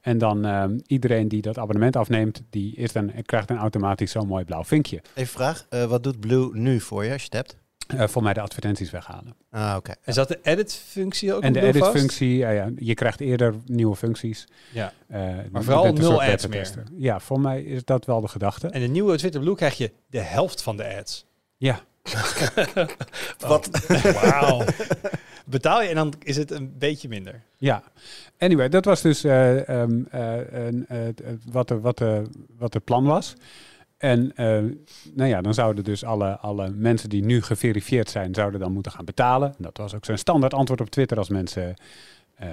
En 0.00 0.18
dan 0.18 0.44
ehm, 0.44 0.78
iedereen 0.86 1.28
die 1.28 1.42
dat 1.42 1.58
abonnement 1.58 1.96
afneemt, 1.96 2.42
die 2.50 2.76
is 2.76 2.92
dan, 2.92 3.12
krijgt 3.24 3.48
dan 3.48 3.56
automatisch 3.58 4.10
zo'n 4.10 4.26
mooi 4.26 4.44
blauw 4.44 4.64
vinkje. 4.64 5.02
Even 5.14 5.32
vraag, 5.32 5.66
eh, 5.68 5.84
wat 5.84 6.02
doet 6.02 6.20
Blue 6.20 6.48
nu 6.52 6.80
voor 6.80 7.04
je 7.04 7.12
als 7.12 7.20
je 7.22 7.28
het 7.30 7.36
hebt? 7.36 7.56
Eh, 7.86 8.06
voor 8.08 8.22
mij 8.22 8.32
de 8.32 8.40
advertenties 8.40 8.90
weghalen. 8.90 9.34
Ah, 9.50 9.74
oké. 9.76 9.92
En 10.02 10.12
zat 10.12 10.28
de 10.28 10.38
edit-functie 10.42 11.34
ook 11.34 11.42
en 11.42 11.52
de 11.52 11.60
edit-functie, 11.60 12.36
ja, 12.36 12.50
ja, 12.50 12.70
je 12.76 12.94
krijgt 12.94 13.20
eerder 13.20 13.54
nieuwe 13.66 13.96
functies. 13.96 14.46
Ja. 14.72 14.92
Eh, 15.08 15.20
Maar 15.50 15.62
vooral 15.62 15.92
nul 15.92 16.22
ads 16.22 16.42
beta-tester. 16.42 16.82
Ja, 16.96 17.20
voor 17.20 17.40
mij 17.40 17.62
is 17.62 17.84
dat 17.84 18.04
wel 18.04 18.20
de 18.20 18.28
gedachte. 18.28 18.68
En 18.68 18.80
de 18.80 18.86
nieuwe 18.86 19.16
Twitter 19.16 19.40
Blue 19.40 19.54
krijg 19.54 19.76
je 19.76 19.90
de 20.10 20.20
helft 20.20 20.62
van 20.62 20.76
de 20.76 20.96
ads. 20.98 21.24
Ja, 21.56 21.80
Wat? 23.46 23.86
Wauw. 24.22 24.64
Betaal 25.44 25.82
je 25.82 25.88
en 25.88 25.94
dan 25.94 26.14
is 26.22 26.36
het 26.36 26.50
een 26.50 26.74
beetje 26.78 27.08
minder. 27.08 27.42
Ja, 27.56 27.82
anyway, 28.38 28.68
dat 28.68 28.84
was 28.84 29.00
dus 29.02 29.24
eh, 29.24 29.68
ehm, 29.68 30.02
eh, 30.10 30.40
eh, 30.40 30.68
eh, 30.68 31.14
wat, 31.50 31.68
de, 31.68 31.80
wat, 31.80 31.98
de, 31.98 32.22
wat 32.58 32.74
het 32.74 32.84
plan 32.84 33.04
was. 33.04 33.34
En 33.98 34.32
eh, 34.36 34.46
nou 35.14 35.28
ja, 35.30 35.40
dan 35.40 35.54
zouden 35.54 35.84
dus 35.84 36.04
alle, 36.04 36.38
alle 36.38 36.70
mensen 36.70 37.08
die 37.08 37.24
nu 37.24 37.42
geverifieerd 37.42 38.10
zijn, 38.10 38.34
zouden 38.34 38.60
dan 38.60 38.72
moeten 38.72 38.92
gaan 38.92 39.04
betalen. 39.04 39.54
Dat 39.58 39.76
was 39.76 39.94
ook 39.94 40.04
zo'n 40.04 40.16
standaard 40.16 40.54
antwoord 40.54 40.80
op 40.80 40.90
Twitter 40.90 41.18
als 41.18 41.28
mensen 41.28 41.74
eh, 42.34 42.48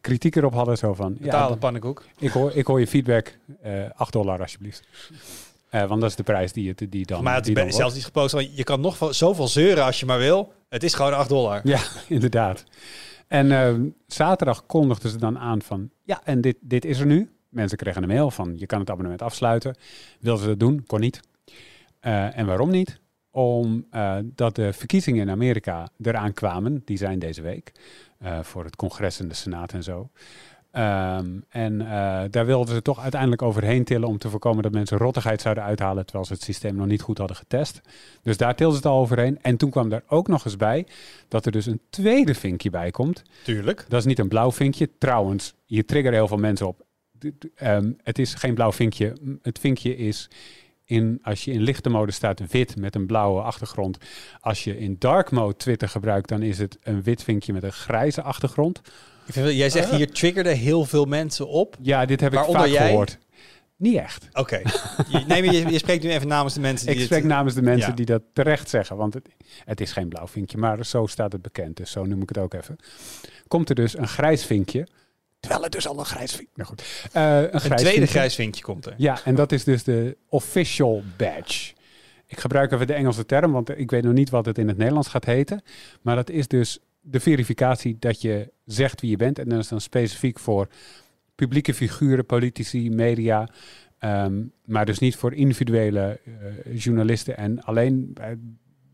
kritiek 0.00 0.36
erop 0.36 0.52
hadden. 0.52 0.78
Zo 0.78 0.94
van, 0.94 1.16
Betalen, 1.20 1.50
ja, 1.50 1.56
pannenkoek. 1.56 2.04
ik 2.18 2.30
hoor, 2.30 2.52
ik 2.54 2.66
hoor 2.66 2.80
je 2.80 2.86
feedback, 2.86 3.38
eh 3.62 3.72
8 3.94 4.12
dollar 4.12 4.40
alsjeblieft. 4.40 4.82
Want 5.70 6.00
dat 6.00 6.10
is 6.10 6.16
de 6.16 6.22
prijs 6.22 6.52
die, 6.52 6.68
het, 6.68 6.86
die 6.90 7.06
dan, 7.06 7.22
maar 7.22 7.34
het 7.34 7.48
is 7.48 7.76
zelfs 7.76 7.94
niet 7.94 8.04
gepost. 8.04 8.32
want 8.32 8.56
Je 8.56 8.64
kan 8.64 8.80
nog 8.80 9.14
zoveel 9.14 9.48
zeuren 9.48 9.84
als 9.84 10.00
je 10.00 10.06
maar 10.06 10.18
wil. 10.18 10.52
Het 10.68 10.82
is 10.82 10.94
gewoon 10.94 11.14
8 11.14 11.28
dollar. 11.28 11.60
Ja, 11.64 11.80
inderdaad. 12.08 12.64
En 13.28 13.94
zaterdag 14.06 14.66
kondigden 14.66 15.10
ze 15.10 15.18
dan 15.18 15.38
aan 15.38 15.62
van, 15.62 15.90
ja, 16.02 16.20
en 16.24 16.40
dit, 16.40 16.56
dit 16.60 16.84
is 16.84 16.98
er 16.98 17.06
nu. 17.06 17.35
Mensen 17.56 17.78
kregen 17.78 18.02
een 18.02 18.08
mail 18.08 18.30
van, 18.30 18.52
je 18.56 18.66
kan 18.66 18.80
het 18.80 18.90
abonnement 18.90 19.22
afsluiten. 19.22 19.76
Wilden 20.20 20.42
ze 20.42 20.48
dat 20.48 20.58
doen? 20.60 20.84
Kon 20.86 21.00
niet. 21.00 21.20
Eh, 22.00 22.38
en 22.38 22.46
waarom 22.46 22.70
niet? 22.70 23.00
Omdat 23.30 24.54
de 24.54 24.72
verkiezingen 24.72 25.20
in 25.22 25.30
Amerika 25.30 25.88
eraan 26.02 26.32
kwamen. 26.32 26.82
Die 26.84 26.96
zijn 26.96 27.18
deze 27.18 27.42
week. 27.42 27.72
eh, 28.18 28.38
voor 28.42 28.64
het 28.64 28.76
congres 28.76 29.20
en 29.20 29.28
de 29.28 29.34
senaat 29.34 29.72
en 29.72 29.82
zo. 29.82 30.08
Ehm, 30.70 31.26
en 31.48 31.80
eh, 31.80 32.22
daar 32.30 32.46
wilden 32.46 32.74
ze 32.74 32.82
toch 32.82 33.00
uiteindelijk 33.00 33.42
overheen 33.42 33.84
tillen 33.84 34.08
om 34.08 34.18
te 34.18 34.30
voorkomen 34.30 34.62
dat 34.62 34.72
mensen 34.72 34.98
rottigheid 34.98 35.40
zouden 35.40 35.64
uithalen 35.64 36.04
terwijl 36.04 36.24
ze 36.26 36.32
het 36.32 36.42
systeem 36.42 36.76
nog 36.76 36.86
niet 36.86 37.00
goed 37.02 37.18
hadden 37.18 37.36
getest. 37.36 37.80
Dus 38.22 38.36
daar 38.36 38.54
tilden 38.54 38.76
ze 38.76 38.82
het 38.82 38.92
al 38.92 39.00
overheen. 39.00 39.38
En 39.42 39.56
toen 39.56 39.70
kwam 39.70 39.92
er 39.92 40.02
ook 40.08 40.28
nog 40.28 40.44
eens 40.44 40.56
bij 40.56 40.86
dat 41.28 41.46
er 41.46 41.52
dus 41.52 41.66
een 41.66 41.80
tweede 41.90 42.34
vinkje 42.34 42.70
bij 42.70 42.90
komt. 42.90 43.22
Tuurlijk. 43.44 43.84
Dat 43.88 43.98
is 44.00 44.06
niet 44.06 44.18
een 44.18 44.28
blauw 44.28 44.52
vinkje. 44.52 44.90
Trouwens, 44.98 45.54
je 45.64 45.84
triggert 45.84 46.14
heel 46.14 46.28
veel 46.28 46.36
mensen 46.36 46.66
op. 46.66 46.85
Ehm, 47.54 47.92
het 48.02 48.18
is 48.18 48.34
geen 48.34 48.54
blauw 48.54 48.72
vinkje. 48.72 49.16
Het 49.42 49.58
vinkje 49.58 49.96
is 49.96 50.28
in, 50.84 51.18
als 51.22 51.44
je 51.44 51.52
in 51.52 51.60
lichte 51.60 51.88
mode 51.88 52.12
staat, 52.12 52.40
wit 52.50 52.76
met 52.76 52.94
een 52.94 53.06
blauwe 53.06 53.40
achtergrond. 53.42 53.98
Als 54.40 54.64
je 54.64 54.78
in 54.78 54.96
dark 54.98 55.30
mode 55.30 55.56
Twitter 55.56 55.88
gebruikt, 55.88 56.28
dan 56.28 56.42
is 56.42 56.58
het 56.58 56.78
een 56.82 57.02
wit 57.02 57.22
vinkje 57.22 57.52
met 57.52 57.62
een 57.62 57.72
grijze 57.72 58.22
achtergrond. 58.22 58.80
Jij 59.32 59.70
zegt 59.70 59.90
hier 59.90 60.10
triggerde 60.10 60.50
heel 60.52 60.84
veel 60.84 61.04
mensen 61.04 61.48
op. 61.48 61.76
Ja, 61.82 62.04
dit 62.04 62.20
heb 62.20 62.32
ik 62.32 62.38
vaak 62.38 62.66
jij? 62.66 62.88
gehoord. 62.88 63.18
Niet 63.78 63.96
echt. 63.96 64.28
Oké. 64.32 64.56
Je- 65.08 65.24
nee, 65.28 65.42
maar 65.44 65.54
je, 65.54 65.66
je 65.70 65.78
spreekt 65.78 66.02
nu 66.04 66.10
even 66.10 66.28
namens 66.28 66.54
de 66.54 66.60
mensen 66.60 66.86
die 66.86 66.94
Ik 66.94 67.00
dit- 67.00 67.08
spreek 67.10 67.24
namens 67.24 67.54
de 67.54 67.62
mensen 67.62 67.88
ja. 67.90 67.94
die 67.96 68.06
dat 68.06 68.22
terecht 68.32 68.68
zeggen. 68.68 68.96
Want 68.96 69.14
het, 69.14 69.28
het 69.64 69.80
is 69.80 69.92
geen 69.92 70.08
blauw 70.08 70.26
vinkje, 70.26 70.58
maar 70.58 70.84
zo 70.86 71.06
staat 71.06 71.32
het 71.32 71.42
bekend. 71.42 71.76
Dus 71.76 71.90
zo 71.90 72.04
noem 72.04 72.22
ik 72.22 72.28
het 72.28 72.38
ook 72.38 72.54
even. 72.54 72.76
Komt 73.48 73.68
er 73.68 73.74
dus 73.74 73.98
een 73.98 74.08
grijs 74.08 74.44
vinkje. 74.44 74.86
Terwijl 75.40 75.62
het 75.62 75.72
dus 75.72 75.88
al 75.88 75.98
een 75.98 76.04
grijs 76.04 76.30
vinkje... 76.32 76.52
Nou 76.54 76.68
goed. 76.68 77.08
Eh, 77.12 77.36
een 77.36 77.54
Een 77.54 77.60
grijs 77.60 77.80
tweede 77.80 77.90
vinkje. 77.98 78.06
grijs 78.06 78.34
vinkje 78.34 78.62
komt 78.62 78.86
er. 78.86 78.94
Ja, 78.96 79.18
en 79.24 79.34
dat 79.34 79.52
is 79.52 79.64
dus 79.64 79.84
de 79.84 80.16
official 80.28 81.02
badge. 81.16 81.74
Ik 82.26 82.40
gebruik 82.40 82.72
even 82.72 82.86
de 82.86 82.92
Engelse 82.94 83.26
term, 83.26 83.52
want 83.52 83.78
ik 83.78 83.90
weet 83.90 84.02
nog 84.04 84.12
niet 84.12 84.30
wat 84.30 84.46
het 84.46 84.58
in 84.58 84.68
het 84.68 84.76
Nederlands 84.76 85.08
gaat 85.08 85.24
heten. 85.24 85.62
Maar 86.02 86.16
dat 86.16 86.30
is 86.30 86.48
dus 86.48 86.78
de 87.00 87.20
verificatie 87.20 87.96
dat 87.98 88.20
je 88.20 88.52
zegt 88.64 89.00
wie 89.00 89.10
je 89.10 89.16
bent. 89.16 89.38
En 89.38 89.48
dat 89.48 89.58
is 89.58 89.68
dan 89.68 89.80
specifiek 89.80 90.38
voor 90.38 90.68
publieke 91.34 91.74
figuren, 91.74 92.26
politici, 92.26 92.90
media. 92.90 93.48
Ehm, 93.98 94.42
maar 94.64 94.86
dus 94.86 94.98
niet 94.98 95.16
voor 95.16 95.34
individuele 95.34 96.20
eh, 96.24 96.32
journalisten. 96.82 97.36
En 97.36 97.62
alleen 97.62 98.10
bij 98.14 98.36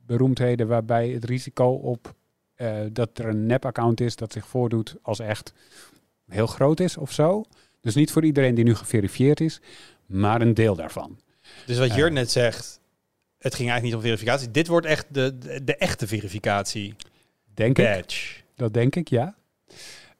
beroemdheden 0.07 0.67
waarbij 0.69 1.09
het 1.09 1.25
risico 1.25 1.65
op 1.69 2.15
eh, 2.55 2.77
dat 2.93 3.19
er 3.19 3.27
een 3.27 3.47
nep-account 3.47 4.01
is 4.01 4.17
dat 4.17 4.33
zich 4.33 4.47
voordoet 4.47 4.97
als 5.03 5.19
echt 5.21 5.53
heel 6.33 6.47
groot 6.47 6.81
is 6.81 6.97
of 6.97 7.12
zo. 7.12 7.45
Dus 7.81 7.95
niet 7.95 8.11
voor 8.12 8.25
iedereen 8.25 8.55
die 8.55 8.65
nu 8.65 8.75
geverifieerd 8.75 9.41
is, 9.41 9.61
maar 10.07 10.41
een 10.41 10.55
deel 10.55 10.75
daarvan. 10.75 11.19
Dus 11.67 11.79
wat 11.79 11.95
Jur 11.95 12.07
Eh. 12.07 12.12
net 12.12 12.31
zegt, 12.31 12.81
het 13.39 13.55
ging 13.55 13.71
eigenlijk 13.71 13.83
niet 13.83 13.95
om 13.95 14.01
verificatie. 14.01 14.51
Dit 14.51 14.67
wordt 14.67 14.87
echt 14.87 15.07
de, 15.11 15.39
de, 15.39 15.65
de 15.65 15.77
echte 15.77 16.07
verificatie. 16.07 16.95
Denk 17.55 17.79
ik. 17.79 18.45
Dat 18.55 18.75
denk 18.75 18.97
ik, 18.97 19.09
ja. 19.09 19.35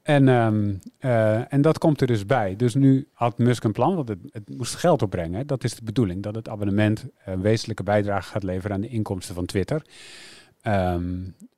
En, 0.02 0.28
ehm, 0.28 0.75
eh, 0.99 1.52
en 1.52 1.62
dat 1.62 1.78
komt 1.78 2.00
er 2.00 2.07
dus 2.07 2.26
bij. 2.26 2.57
Dus 2.57 2.75
nu 2.75 3.09
had 3.12 3.38
Musk 3.38 3.64
een 3.64 3.73
plan, 3.73 3.95
want 3.97 4.09
het, 4.09 4.19
het 4.31 4.49
moest 4.49 4.75
geld 4.75 5.02
opbrengen. 5.02 5.47
Dat 5.47 5.64
is 5.64 5.75
de 5.75 5.85
bedoeling, 5.85 6.23
dat 6.23 6.35
het 6.35 6.49
abonnement 6.49 7.04
een 7.25 7.40
wezenlijke 7.40 7.83
bijdrage 7.83 8.31
gaat 8.31 8.42
leveren 8.42 8.73
aan 8.76 8.81
de 8.81 8.88
inkomsten 8.88 9.35
van 9.35 9.47
Twitter. 9.47 9.83
Ehm, 10.61 11.14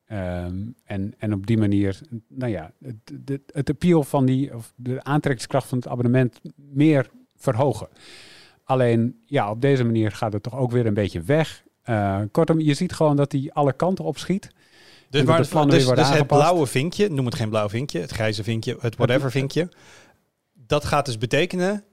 ehm, 0.07 0.63
en, 0.85 1.15
en 1.19 1.33
op 1.33 1.47
die 1.47 1.59
manier, 1.59 2.01
nou 2.29 2.53
ja, 2.53 2.73
het, 2.83 3.13
het, 3.25 3.41
het 3.47 3.71
appeal 3.71 4.03
van 4.03 4.27
die, 4.27 4.55
of 4.55 4.73
de 4.77 5.03
aantrekkingskracht 5.03 5.69
van 5.69 5.79
het 5.79 5.89
abonnement 5.89 6.41
meer 6.57 7.11
verhogen. 7.37 7.89
Alleen, 8.65 9.23
ja, 9.27 9.51
op 9.51 9.61
deze 9.61 9.85
manier 9.85 10.11
gaat 10.11 10.33
het 10.33 10.43
toch 10.43 10.57
ook 10.57 10.71
weer 10.71 10.87
een 10.87 10.95
beetje 10.95 11.21
weg. 11.21 11.63
Eh, 11.83 12.21
kortom, 12.31 12.61
je 12.61 12.75
ziet 12.75 12.93
gewoon 12.93 13.17
dat 13.17 13.33
hij 13.33 13.51
alle 13.53 13.73
kanten 13.73 14.05
op 14.05 14.19
schiet. 14.19 14.51
Dus, 15.11 15.25
de 15.25 15.47
plannen 15.49 15.77
dus, 15.77 15.87
weer 15.87 15.95
dus 15.95 16.11
het 16.11 16.27
blauwe 16.27 16.67
vinkje, 16.67 17.11
noem 17.11 17.25
het 17.25 17.35
geen 17.35 17.49
blauw 17.49 17.69
vinkje, 17.69 18.01
het 18.01 18.11
grijze 18.11 18.43
vinkje, 18.43 18.77
het 18.81 18.97
whatever 18.97 19.31
vinkje. 19.41 19.69
Dat 20.53 20.85
gaat 20.85 21.07
dus 21.07 21.19
betekenen, 21.19 21.85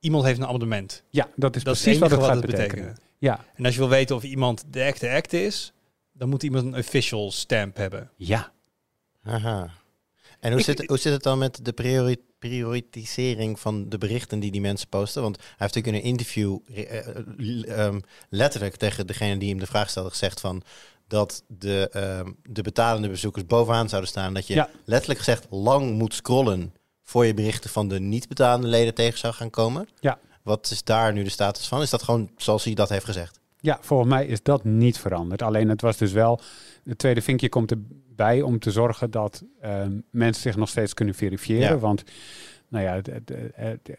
iemand 0.00 0.24
heeft 0.24 0.38
een 0.38 0.46
abonnement. 0.46 1.02
Ja, 1.10 1.28
dat 1.36 1.56
is 1.56 1.64
dat 1.64 1.74
precies 1.74 1.98
wat 1.98 2.10
het 2.10 2.18
wat 2.18 2.28
gaat 2.28 2.36
het 2.36 2.46
betekenen. 2.46 2.84
betekent. 2.84 3.04
Ja, 3.18 3.44
En 3.54 3.64
als 3.64 3.74
je 3.74 3.80
wil 3.80 3.88
weten 3.88 4.16
of 4.16 4.22
iemand 4.22 4.64
de 4.70 4.80
echte 4.80 5.10
act 5.10 5.32
is, 5.32 5.72
dan 6.18 6.28
moet 6.28 6.42
iemand 6.42 6.64
een 6.64 6.76
official 6.76 7.30
stamp 7.32 7.76
hebben. 7.76 8.10
ja. 8.16 8.52
Aha. 9.22 9.70
En 10.40 10.50
hoe, 10.50 10.60
Ik- 10.60 10.64
zit, 10.66 10.86
hoe 10.86 10.98
zit 10.98 11.12
het 11.12 11.22
dan 11.22 11.38
met 11.38 11.64
de 11.64 11.72
priori- 11.72 12.22
prioritisering 12.38 13.60
van 13.60 13.88
de 13.88 13.98
berichten 13.98 14.40
die 14.40 14.50
die 14.50 14.60
mensen 14.60 14.88
posten? 14.88 15.22
Want 15.22 15.36
hij 15.36 15.46
heeft 15.56 15.74
natuurlijk 15.74 15.94
in 15.96 16.02
een 16.02 16.08
interview 16.16 16.58
eh, 16.74 16.98
eh, 16.98 17.78
ehm, 17.86 18.00
letterlijk 18.30 18.76
tegen 18.76 19.06
degene 19.06 19.38
die 19.38 19.48
hem 19.50 19.58
de 19.58 19.66
vraag 19.66 19.90
stelde 19.90 20.10
gezegd 20.10 20.40
van... 20.40 20.62
dat 21.08 21.42
de, 21.48 21.88
ehm, 21.92 22.32
de 22.42 22.62
betalende 22.62 23.08
bezoekers 23.08 23.46
bovenaan 23.46 23.88
zouden 23.88 24.10
staan. 24.10 24.34
Dat 24.34 24.46
je 24.46 24.54
Ja. 24.54 24.70
letterlijk 24.84 25.18
gezegd 25.18 25.46
lang 25.50 25.92
moet 25.92 26.14
scrollen 26.14 26.74
voor 27.02 27.26
je 27.26 27.34
berichten 27.34 27.70
van 27.70 27.88
de 27.88 28.00
niet 28.00 28.28
betalende 28.28 28.66
leden 28.66 28.94
tegen 28.94 29.18
zou 29.18 29.34
gaan 29.34 29.50
komen. 29.50 29.88
Ja. 30.00 30.18
Wat 30.42 30.70
is 30.70 30.84
daar 30.84 31.12
nu 31.12 31.22
de 31.24 31.30
status 31.30 31.66
van? 31.68 31.82
Is 31.82 31.90
dat 31.90 32.02
gewoon 32.02 32.30
zoals 32.36 32.64
hij 32.64 32.74
dat 32.74 32.88
heeft 32.88 33.04
gezegd? 33.04 33.40
Ja, 33.60 33.78
volgens 33.80 34.08
mij 34.10 34.26
is 34.26 34.42
dat 34.42 34.64
niet 34.64 34.98
veranderd. 34.98 35.42
Alleen 35.42 35.68
het 35.68 35.80
was 35.80 35.96
dus 35.96 36.12
wel, 36.12 36.40
het 36.84 36.98
tweede 36.98 37.22
vinkje 37.22 37.48
komt 37.48 37.70
erbij 37.70 38.42
om 38.42 38.58
te 38.58 38.70
zorgen 38.70 39.10
dat 39.10 39.44
ehm, 39.60 40.00
mensen 40.10 40.42
zich 40.42 40.56
nog 40.56 40.68
steeds 40.68 40.94
kunnen 40.94 41.14
verifiëren. 41.14 41.68
Ja. 41.74 41.78
Want 41.78 42.02
nou 42.68 42.84
ja, 42.84 42.94
het, 42.94 43.06
het- 43.06 43.28
het- 43.54 43.86
het- 43.86 43.96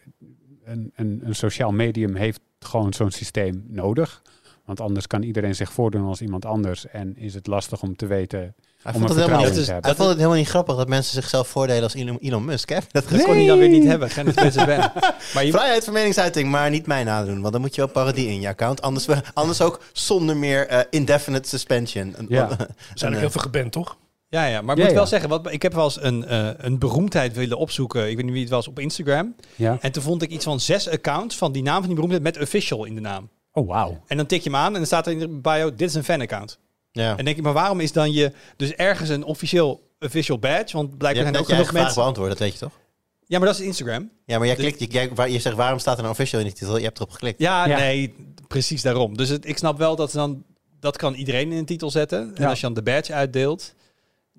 een, 0.64 0.92
een, 0.96 1.20
een 1.24 1.36
sociaal 1.36 1.72
medium 1.72 2.16
heeft 2.16 2.40
gewoon 2.60 2.94
zo'n 2.94 3.12
systeem 3.12 3.64
nodig. 3.68 4.22
Want 4.66 4.80
anders 4.80 5.08
kan 5.08 5.24
iedereen 5.24 5.56
zich 5.56 5.72
voordoen 5.72 6.06
als 6.06 6.22
iemand 6.22 6.46
anders. 6.46 6.88
En 6.88 7.18
is 7.18 7.34
het 7.34 7.48
lastig 7.48 7.82
om 7.82 7.96
te 7.96 8.06
weten. 8.06 8.56
Hij 8.84 8.94
vond, 8.94 9.10
het 9.10 9.18
helemaal 9.18 9.44
niet, 9.44 9.54
te 9.54 9.60
is- 9.60 9.66
hebben. 9.68 9.86
hij 9.86 9.96
vond 9.96 10.08
het 10.10 10.18
helemaal 10.18 10.38
niet 10.40 10.48
grappig 10.48 10.76
dat 10.76 10.88
mensen 10.88 11.14
zichzelf 11.14 11.48
voordelen 11.48 11.84
als 11.84 11.94
Elon, 11.94 12.18
Elon 12.22 12.46
Musk. 12.46 12.70
Hè? 12.70 12.78
Dat 12.92 13.06
kon 13.06 13.36
hij 13.36 13.46
dan 13.48 13.58
weer 13.58 13.70
niet 13.70 13.84
hebben. 13.84 14.10
Geen 14.10 14.32
mensen 14.36 14.66
ben. 14.76 14.92
Maar 15.34 15.46
je, 15.46 15.52
Vrijheid 15.52 15.84
van 15.84 15.94
meningsuiting, 15.94 16.50
maar 16.50 16.70
niet 16.70 16.88
mij 16.88 17.04
nadoen. 17.04 17.40
Want 17.42 17.54
dan 17.54 17.62
moet 17.62 17.76
je 17.76 17.82
wel 17.82 17.90
parodie 17.92 18.28
in 18.28 18.42
je 18.42 18.48
account. 18.48 18.82
Anders, 18.82 19.08
anders 19.34 19.62
ook 19.62 19.82
zonder 19.94 20.38
meer 20.38 20.68
eh, 20.68 20.80
indefinite 20.90 21.50
suspension. 21.50 22.16
Ja. 22.30 22.50
een- 22.52 22.58
Er 22.60 22.68
zijn 22.94 23.10
een, 23.12 23.14
ook 23.18 23.22
heel 23.24 23.32
veel 23.32 23.42
geband, 23.42 23.72
toch? 23.72 23.98
ja, 24.30 24.46
ja, 24.46 24.62
maar 24.62 24.76
ik 24.76 24.82
Ja, 24.82 24.88
moet 24.88 24.98
wel 24.98 25.06
zeggen, 25.08 25.30
wat, 25.30 25.52
ik 25.52 25.62
heb 25.62 25.74
wel 25.74 25.84
eens 25.84 26.02
een, 26.02 26.26
eh, 26.26 26.50
een 26.58 26.80
beroemdheid 26.80 27.36
willen 27.36 27.58
opzoeken. 27.58 28.10
Ik 28.10 28.16
weet 28.16 28.26
niet 28.26 28.34
wie 28.34 28.42
het 28.44 28.52
was 28.52 28.68
op 28.68 28.80
Instagram. 28.80 29.36
Ja. 29.56 29.78
En 29.82 29.92
toen 29.92 30.04
vond 30.04 30.22
ik 30.22 30.30
iets 30.30 30.44
van 30.46 30.60
zes 30.60 30.90
accounts 30.90 31.36
van 31.36 31.52
die 31.52 31.64
naam 31.64 31.76
van 31.78 31.86
die 31.86 31.94
beroemdheid 31.94 32.24
met 32.24 32.40
official 32.44 32.86
in 32.86 32.96
de 32.96 33.02
naam. 33.02 33.30
Oh, 33.52 33.68
wauw. 33.68 34.02
En 34.08 34.18
dan 34.18 34.26
tik 34.26 34.44
je 34.44 34.50
hem 34.50 34.60
aan 34.60 34.68
en 34.68 34.74
dan 34.74 34.86
staat 34.86 35.06
er 35.06 35.12
in 35.12 35.20
de 35.20 35.28
bio, 35.28 35.70
dit 35.76 35.90
is 35.90 35.94
een 35.94 36.04
fan-account. 36.04 36.60
Ja. 36.98 37.18
En 37.18 37.26
denk 37.26 37.38
ik, 37.38 37.44
maar 37.44 37.54
waarom 37.54 37.80
is 37.80 37.92
dan 37.92 38.12
je 38.12 38.32
dus 38.56 38.72
ergens 38.74 39.10
een 39.10 39.24
officieel 39.24 39.86
official 40.00 40.40
badge? 40.40 40.78
Want 40.78 40.90
Je 40.92 40.98
blijkbaar 40.98 41.24
zijn 41.24 41.36
er 41.36 41.42
ook 41.42 41.48
je 41.48 41.54
genoeg 41.54 41.68
vraag 41.70 41.82
mensen. 41.84 42.02
beantwoord, 42.02 42.30
dat 42.30 42.40
weet 42.40 42.54
je 42.54 42.60
toch? 42.60 42.80
Ja, 43.26 43.38
maar 43.40 43.48
dat 43.48 43.60
is 43.60 43.66
Instagram. 43.66 44.10
Ja, 44.26 44.38
maar 44.38 44.48
jij 44.48 44.56
Dus- 44.56 44.66
klikt, 44.66 44.80
je, 44.80 44.88
kijkt 44.88 45.16
waar- 45.18 45.30
je 45.30 45.40
zegt 45.40 45.56
waarom 45.56 45.80
staat 45.80 45.98
er 45.98 46.04
een 46.04 46.10
official 46.10 46.42
in 46.42 46.48
de 46.48 46.54
titel? 46.54 46.78
Je 46.78 46.84
hebt 46.84 46.98
erop 46.98 47.12
geklikt. 47.12 47.40
Ja, 47.40 47.68
Ja. 47.68 47.78
nee, 47.78 48.14
precies 48.48 48.82
daarom. 48.82 49.18
Dus 49.18 49.30
het, 49.30 49.46
ik 49.48 49.58
snap 49.58 49.78
wel 49.78 49.96
dat 49.96 50.12
ze 50.12 50.18
dan 50.18 50.44
dat 50.80 50.98
kan 50.98 51.14
iedereen 51.14 51.52
in 51.52 51.58
een 51.58 51.66
titel 51.66 51.92
zetten. 51.92 52.20
En 52.36 52.44
Ja. 52.44 52.50
als 52.50 52.60
je 52.60 52.66
dan 52.66 52.74
de 52.74 52.82
badge 52.84 53.14
uitdeelt, 53.14 53.74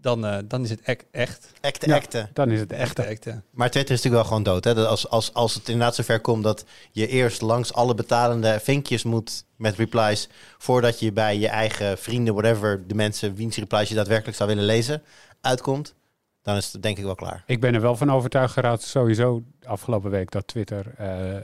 dan, 0.00 0.26
eh, 0.26 0.38
dan 0.45 0.62
is 0.62 0.71
het 0.71 0.81
ek- 0.81 1.07
echt. 1.11 1.52
Echte, 1.61 1.88
Ja. 1.88 1.97
echte. 1.97 2.28
Dan 2.33 2.50
is 2.50 2.61
het 2.61 2.73
echt. 2.73 2.83
Echte, 2.83 3.02
echte. 3.02 3.43
Maar 3.50 3.71
Twitter 3.71 3.95
is 3.95 4.02
natuurlijk 4.02 4.14
wel 4.14 4.25
gewoon 4.25 4.43
dood. 4.55 4.64
Hè? 4.64 4.75
Dat 4.75 4.87
als, 4.87 5.09
als, 5.09 5.35
als 5.35 5.55
het 5.55 5.69
inderdaad 5.69 5.95
zover 5.95 6.21
komt 6.21 6.43
dat 6.45 6.64
je 6.90 7.07
eerst 7.09 7.40
langs 7.40 7.73
alle 7.73 7.95
betalende 7.95 8.59
vinkjes 8.62 9.02
moet 9.02 9.45
met 9.57 9.76
replies... 9.76 10.28
voordat 10.59 11.00
je 11.00 11.12
bij 11.12 11.38
je 11.38 11.49
eigen 11.49 11.99
vrienden, 11.99 12.35
whatever, 12.35 12.87
de 12.87 12.95
mensen 12.95 13.35
wiens 13.35 13.57
replies 13.57 13.88
je 13.88 13.95
daadwerkelijk 13.95 14.37
zou 14.37 14.49
willen 14.49 14.64
lezen, 14.64 15.02
uitkomt... 15.40 15.95
dan 16.43 16.57
is 16.57 16.73
het 16.73 16.83
denk 16.83 16.99
ik 16.99 17.05
wel 17.05 17.14
klaar. 17.14 17.43
Ik 17.47 17.61
ben 17.61 17.75
er 17.75 17.81
wel 17.81 17.97
van 17.97 18.12
overtuigd 18.12 18.52
geraakt, 18.52 18.83
sowieso 18.83 19.43
afgelopen 19.62 20.11
week, 20.11 20.31
dat 20.31 20.47
Twitter 20.47 20.95
eh, 20.97 21.37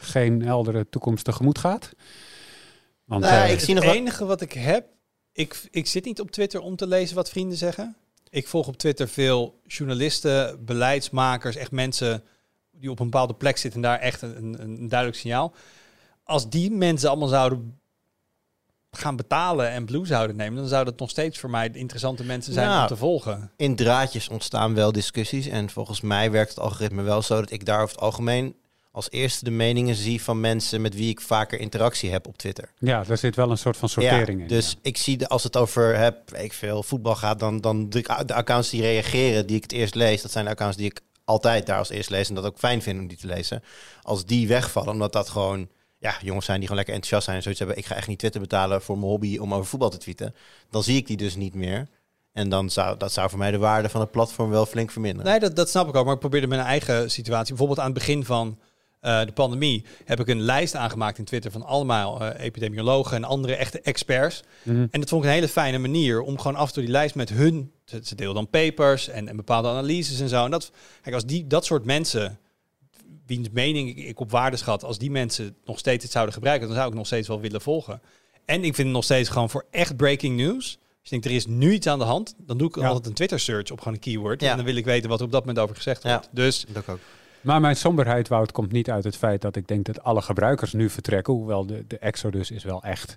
geen 0.00 0.42
heldere 0.42 0.86
toekomst 0.90 1.24
tegemoet 1.24 1.58
gaat. 1.58 1.90
Want 3.04 3.24
Nou 3.24 3.34
eh, 3.44 3.52
ik 3.52 3.60
zie 3.60 3.74
nog 3.74 3.84
het 3.84 3.94
enige 3.94 4.24
wat 4.24 4.40
ik 4.40 4.52
heb, 4.52 4.86
ik, 5.32 5.68
ik 5.70 5.86
zit 5.86 6.04
niet 6.04 6.20
op 6.20 6.30
Twitter 6.30 6.60
om 6.60 6.76
te 6.76 6.86
lezen 6.86 7.16
wat 7.16 7.28
vrienden 7.30 7.58
zeggen. 7.58 7.96
Ik 8.32 8.48
volg 8.48 8.66
op 8.66 8.76
Twitter 8.76 9.08
veel 9.08 9.60
journalisten, 9.66 10.64
beleidsmakers, 10.64 11.56
echt 11.56 11.70
mensen 11.70 12.22
die 12.70 12.90
op 12.90 12.98
een 12.98 13.10
bepaalde 13.10 13.34
plek 13.34 13.56
zitten 13.56 13.82
en 13.82 13.88
daar 13.88 13.98
echt 13.98 14.22
een, 14.22 14.36
een, 14.36 14.62
een 14.62 14.88
duidelijk 14.88 15.20
signaal. 15.20 15.54
Als 16.24 16.48
die 16.50 16.70
mensen 16.70 17.08
allemaal 17.08 17.28
zouden 17.28 17.80
gaan 18.90 19.16
betalen 19.16 19.68
en 19.70 19.84
blue 19.84 20.06
zouden 20.06 20.36
nemen, 20.36 20.56
dan 20.58 20.68
zouden 20.68 20.92
het 20.92 21.00
nog 21.00 21.10
steeds 21.10 21.38
voor 21.38 21.50
mij 21.50 21.70
de 21.70 21.78
interessante 21.78 22.24
mensen 22.24 22.52
zijn 22.52 22.68
Nou, 22.68 22.82
om 22.82 22.86
te 22.86 22.96
volgen. 22.96 23.50
In 23.56 23.76
draadjes 23.76 24.28
ontstaan 24.28 24.74
wel 24.74 24.92
discussies. 24.92 25.46
En 25.46 25.70
volgens 25.70 26.00
mij 26.00 26.30
werkt 26.30 26.50
het 26.50 26.58
algoritme 26.58 27.02
wel 27.02 27.22
zo 27.22 27.40
dat 27.40 27.50
ik 27.50 27.64
daar 27.64 27.82
over 27.82 27.94
het 27.94 28.04
algemeen 28.04 28.56
als 28.92 29.10
eerste 29.10 29.44
de 29.44 29.50
meningen 29.50 29.94
zie 29.94 30.22
van 30.22 30.40
mensen 30.40 30.80
met 30.80 30.94
wie 30.94 31.08
ik 31.08 31.20
vaker 31.20 31.60
interactie 31.60 32.10
heb 32.10 32.26
op 32.26 32.38
Twitter. 32.38 32.72
ja, 32.78 33.04
daar 33.04 33.18
zit 33.18 33.36
wel 33.36 33.50
een 33.50 33.58
soort 33.58 33.76
van 33.76 33.88
sortering 33.88 34.38
ja, 34.38 34.42
in. 34.42 34.48
Dus 34.48 34.70
ja. 34.70 34.78
ik 34.82 34.96
zie 34.96 35.16
de, 35.16 35.28
als 35.28 35.42
het 35.42 35.56
over 35.56 35.96
heb, 35.96 36.30
weet 36.30 36.44
ik 36.44 36.52
veel 36.52 36.82
voetbal 36.82 37.14
gaat, 37.14 37.38
dan, 37.38 37.60
dan 37.60 37.90
de, 37.90 38.22
de 38.26 38.34
accounts 38.34 38.70
die 38.70 38.80
reageren, 38.80 39.46
die 39.46 39.56
ik 39.56 39.62
het 39.62 39.72
eerst 39.72 39.94
lees, 39.94 40.22
dat 40.22 40.30
zijn 40.30 40.44
de 40.44 40.50
accounts 40.50 40.76
die 40.76 40.86
ik 40.86 41.00
altijd 41.24 41.66
daar 41.66 41.78
als 41.78 41.90
eerst 41.90 42.10
lees 42.10 42.28
en 42.28 42.34
dat 42.34 42.44
ook 42.44 42.58
fijn 42.58 42.82
vind 42.82 43.00
om 43.00 43.06
die 43.06 43.18
te 43.18 43.26
lezen. 43.26 43.62
Als 44.02 44.24
die 44.24 44.48
wegvallen, 44.48 44.92
omdat 44.92 45.12
dat 45.12 45.28
gewoon 45.28 45.68
ja, 45.98 46.14
jongens 46.22 46.46
zijn 46.46 46.58
die 46.58 46.68
gewoon 46.68 46.84
lekker 46.84 46.94
enthousiast 46.94 47.24
zijn 47.24 47.36
en 47.36 47.42
zoiets 47.42 47.60
hebben. 47.60 47.78
Ik 47.78 47.86
ga 47.86 47.94
echt 47.94 48.08
niet 48.08 48.18
Twitter 48.18 48.40
betalen 48.40 48.82
voor 48.82 48.98
mijn 48.98 49.10
hobby 49.10 49.38
om 49.38 49.54
over 49.54 49.66
voetbal 49.66 49.90
te 49.90 49.98
tweeten. 49.98 50.34
Dan 50.70 50.82
zie 50.82 50.96
ik 50.96 51.06
die 51.06 51.16
dus 51.16 51.36
niet 51.36 51.54
meer. 51.54 51.88
En 52.32 52.48
dan 52.48 52.70
zou 52.70 52.96
dat 52.96 53.12
zou 53.12 53.30
voor 53.30 53.38
mij 53.38 53.50
de 53.50 53.58
waarde 53.58 53.88
van 53.88 54.00
het 54.00 54.10
platform 54.10 54.50
wel 54.50 54.66
flink 54.66 54.90
verminderen. 54.90 55.30
Nee, 55.30 55.40
dat, 55.40 55.56
dat 55.56 55.68
snap 55.68 55.88
ik 55.88 55.94
ook. 55.94 56.04
Maar 56.04 56.14
ik 56.14 56.20
probeerde 56.20 56.46
mijn 56.46 56.60
eigen 56.60 57.10
situatie. 57.10 57.48
Bijvoorbeeld 57.48 57.78
aan 57.78 57.84
het 57.84 57.94
begin 57.94 58.24
van 58.24 58.58
eh, 59.02 59.24
de 59.24 59.32
pandemie 59.32 59.84
heb 60.04 60.20
ik 60.20 60.28
een 60.28 60.40
lijst 60.40 60.74
aangemaakt 60.74 61.18
in 61.18 61.24
Twitter 61.24 61.50
van 61.50 61.62
allemaal 61.62 62.20
eh, 62.20 62.44
epidemiologen 62.44 63.16
en 63.16 63.24
andere 63.24 63.54
echte 63.54 63.80
experts. 63.80 64.42
Mhm. 64.62 64.86
En 64.90 65.00
dat 65.00 65.08
vond 65.08 65.22
ik 65.22 65.28
een 65.28 65.34
hele 65.34 65.48
fijne 65.48 65.78
manier 65.78 66.20
om 66.20 66.38
gewoon 66.38 66.56
af 66.56 66.68
en 66.68 66.74
toe 66.74 66.82
die 66.82 66.92
lijst 66.92 67.14
met 67.14 67.28
hun. 67.28 67.72
Ze, 67.84 68.14
delen 68.14 68.34
dan 68.34 68.48
papers 68.50 69.08
en, 69.08 69.28
en 69.28 69.36
bepaalde 69.36 69.68
analyses 69.68 70.20
en 70.20 70.28
zo. 70.28 70.44
En 70.44 70.50
dat, 70.50 70.70
kijk, 71.02 71.14
als 71.14 71.26
die, 71.26 71.46
dat 71.46 71.64
soort 71.64 71.84
mensen, 71.84 72.38
wiens 73.26 73.48
mening 73.50 73.88
ik, 73.88 73.96
ik 73.96 74.20
op 74.20 74.30
waarde 74.30 74.56
schat, 74.56 74.84
als 74.84 74.98
die 74.98 75.10
mensen 75.10 75.56
nog 75.64 75.78
steeds 75.78 76.02
het 76.02 76.12
zouden 76.12 76.34
gebruiken, 76.34 76.66
dan 76.66 76.76
zou 76.76 76.88
ik 76.88 76.94
nog 76.94 77.06
steeds 77.06 77.28
wel 77.28 77.40
willen 77.40 77.60
volgen. 77.60 78.00
En 78.44 78.56
ik 78.56 78.74
vind 78.74 78.76
het 78.76 78.96
nog 78.96 79.04
steeds 79.04 79.28
gewoon 79.28 79.50
voor 79.50 79.64
echt 79.70 79.96
breaking 79.96 80.36
news. 80.36 80.78
Als 81.00 81.10
je 81.10 81.20
denkt, 81.20 81.24
er 81.26 81.32
is 81.32 81.46
nu 81.46 81.72
iets 81.72 81.86
aan 81.86 81.98
de 81.98 82.04
hand, 82.04 82.34
dan 82.38 82.58
doe 82.58 82.68
ik 82.68 82.76
Ja. 82.76 82.86
altijd 82.86 83.06
een 83.06 83.12
Twitter 83.12 83.40
search 83.40 83.70
op 83.70 83.78
gewoon 83.78 83.94
een 83.94 84.00
keyword. 84.00 84.40
Ja. 84.40 84.50
En 84.50 84.56
dan 84.56 84.64
wil 84.64 84.76
ik 84.76 84.84
weten 84.84 85.08
wat 85.08 85.18
er 85.18 85.24
op 85.24 85.32
dat 85.32 85.40
moment 85.40 85.58
over 85.58 85.76
gezegd 85.76 86.02
Ja. 86.02 86.12
wordt. 86.12 86.28
Dus 86.32 86.64
Dat 86.68 86.88
ook. 86.88 86.98
Maar 87.42 87.60
mijn 87.60 87.76
somberheid, 87.76 88.28
Wout, 88.28 88.52
komt 88.52 88.72
niet 88.72 88.90
uit 88.90 89.04
het 89.04 89.16
feit 89.16 89.40
dat 89.42 89.56
ik 89.56 89.68
denk 89.68 89.84
dat 89.86 90.02
alle 90.02 90.22
gebruikers 90.22 90.72
nu 90.72 90.90
vertrekken. 90.90 91.32
Hoewel 91.34 91.66
de, 91.66 91.84
de 91.86 91.98
exodus 91.98 92.50
is 92.50 92.64
wel 92.64 92.82
echt. 92.82 93.16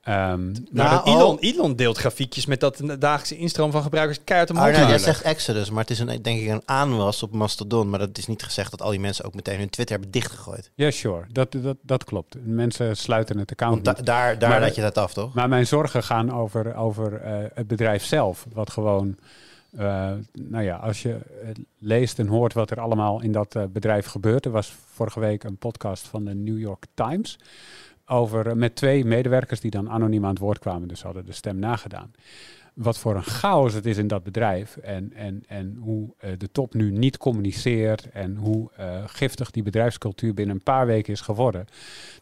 Ehm, 0.00 0.18
nou, 0.50 0.64
Nou, 0.70 0.90
dat 0.90 1.06
Elon, 1.06 1.20
al- 1.20 1.38
Elon 1.40 1.76
deelt 1.76 1.98
grafiekjes 1.98 2.46
met 2.46 2.60
dat 2.60 2.76
dagelijkse 2.98 3.36
instroom 3.36 3.70
van 3.70 3.82
gebruikers 3.82 4.18
keihard 4.24 4.50
omhoog. 4.50 4.66
Arno, 4.66 4.78
jij 4.78 4.86
natuurlijk. 4.88 5.16
zegt 5.16 5.34
Exodus, 5.36 5.70
maar 5.70 5.80
het 5.80 5.90
is 5.90 5.98
een, 5.98 6.22
denk 6.22 6.40
ik 6.40 6.48
een 6.48 6.62
aanwas 6.64 7.22
op 7.22 7.32
Mastodon. 7.32 7.90
Maar 7.90 7.98
dat 7.98 8.18
is 8.18 8.26
niet 8.26 8.42
gezegd 8.42 8.70
dat 8.70 8.82
al 8.82 8.90
die 8.90 9.00
mensen 9.00 9.24
ook 9.24 9.34
meteen 9.34 9.58
hun 9.58 9.70
Twitter 9.70 9.94
hebben 9.96 10.12
dichtgegooid. 10.12 10.70
Ja, 10.74 10.90
sure. 10.90 11.24
Dat, 11.32 11.52
dat, 11.52 11.76
dat 11.82 12.04
klopt. 12.04 12.36
Mensen 12.44 12.96
sluiten 12.96 13.38
het 13.38 13.50
account 13.50 13.84
da- 13.84 13.92
daar 13.92 14.38
daar 14.38 14.50
Maar- 14.50 14.60
laat 14.60 14.74
je 14.74 14.80
dat 14.80 14.98
af, 14.98 15.12
toch? 15.12 15.34
Maar 15.34 15.48
mijn 15.48 15.66
zorgen 15.66 16.02
gaan 16.02 16.32
over, 16.32 16.76
over 16.76 17.14
eh, 17.20 17.44
het 17.54 17.66
bedrijf 17.66 18.04
zelf. 18.04 18.46
Wat 18.52 18.70
gewoon, 18.70 19.16
nou 20.32 20.64
ja, 20.64 20.76
als 20.76 21.02
je 21.02 21.14
eh, 21.14 21.48
leest 21.78 22.18
en 22.18 22.26
hoort 22.26 22.52
wat 22.52 22.70
er 22.70 22.80
allemaal 22.80 23.22
in 23.22 23.32
dat 23.32 23.54
eh, 23.54 23.64
bedrijf 23.64 24.06
gebeurt. 24.06 24.44
Er 24.44 24.50
was 24.50 24.70
vorige 24.70 25.20
week 25.20 25.44
een 25.44 25.56
podcast 25.56 26.08
van 26.08 26.24
de 26.24 26.34
New 26.34 26.58
York 26.58 26.84
Times. 26.94 27.38
Over, 28.10 28.46
eh, 28.46 28.54
met 28.54 28.76
twee 28.76 29.04
medewerkers 29.04 29.60
die 29.60 29.70
dan 29.70 29.90
anoniem 29.90 30.24
aan 30.24 30.30
het 30.30 30.38
woord 30.38 30.58
kwamen. 30.58 30.88
Dus 30.88 31.02
hadden 31.02 31.26
de 31.26 31.32
stem 31.32 31.58
nagedaan. 31.58 32.10
Wat 32.74 32.98
voor 32.98 33.16
een 33.16 33.22
chaos 33.22 33.74
het 33.74 33.86
is 33.86 33.96
in 33.98 34.08
dat 34.08 34.22
bedrijf. 34.22 34.76
En, 34.76 35.12
en, 35.14 35.42
en 35.46 35.76
hoe 35.80 36.14
eh, 36.18 36.30
de 36.38 36.50
top 36.52 36.74
nu 36.74 36.90
niet 36.90 37.16
communiceert. 37.16 38.10
En 38.10 38.36
hoe 38.36 38.70
eh, 38.76 39.02
giftig 39.06 39.50
die 39.50 39.62
bedrijfscultuur 39.62 40.34
binnen 40.34 40.54
een 40.54 40.62
paar 40.62 40.86
weken 40.86 41.12
is 41.12 41.20
geworden 41.20 41.66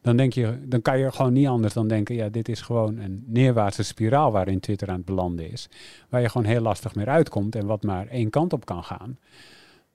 dan, 0.01 0.17
denk 0.17 0.33
je, 0.33 0.59
dan 0.65 0.83
kan 0.83 0.99
je 0.99 1.13
gewoon 1.13 1.33
niet 1.33 1.47
anders 1.47 1.75
dan 1.75 1.89
denken, 1.89 2.15
ja, 2.15 2.29
dit 2.29 2.49
is 2.49 2.61
gewoon 2.61 2.99
een 2.99 3.25
neerwaartse 3.27 3.83
spiraal 3.83 4.33
waarin 4.33 4.61
Twitter 4.61 4.89
aan 4.89 4.97
het 4.97 5.05
belanden 5.05 5.51
is. 5.51 5.69
Waar 6.09 6.21
je 6.21 6.29
gewoon 6.29 6.47
heel 6.47 6.61
lastig 6.61 6.95
meer 6.95 7.09
uitkomt 7.09 7.55
en 7.55 7.67
wat 7.67 7.83
maar 7.83 8.07
één 8.07 8.31
kant 8.31 8.53
op 8.53 8.65
kan 8.65 8.85
gaan. 8.85 9.19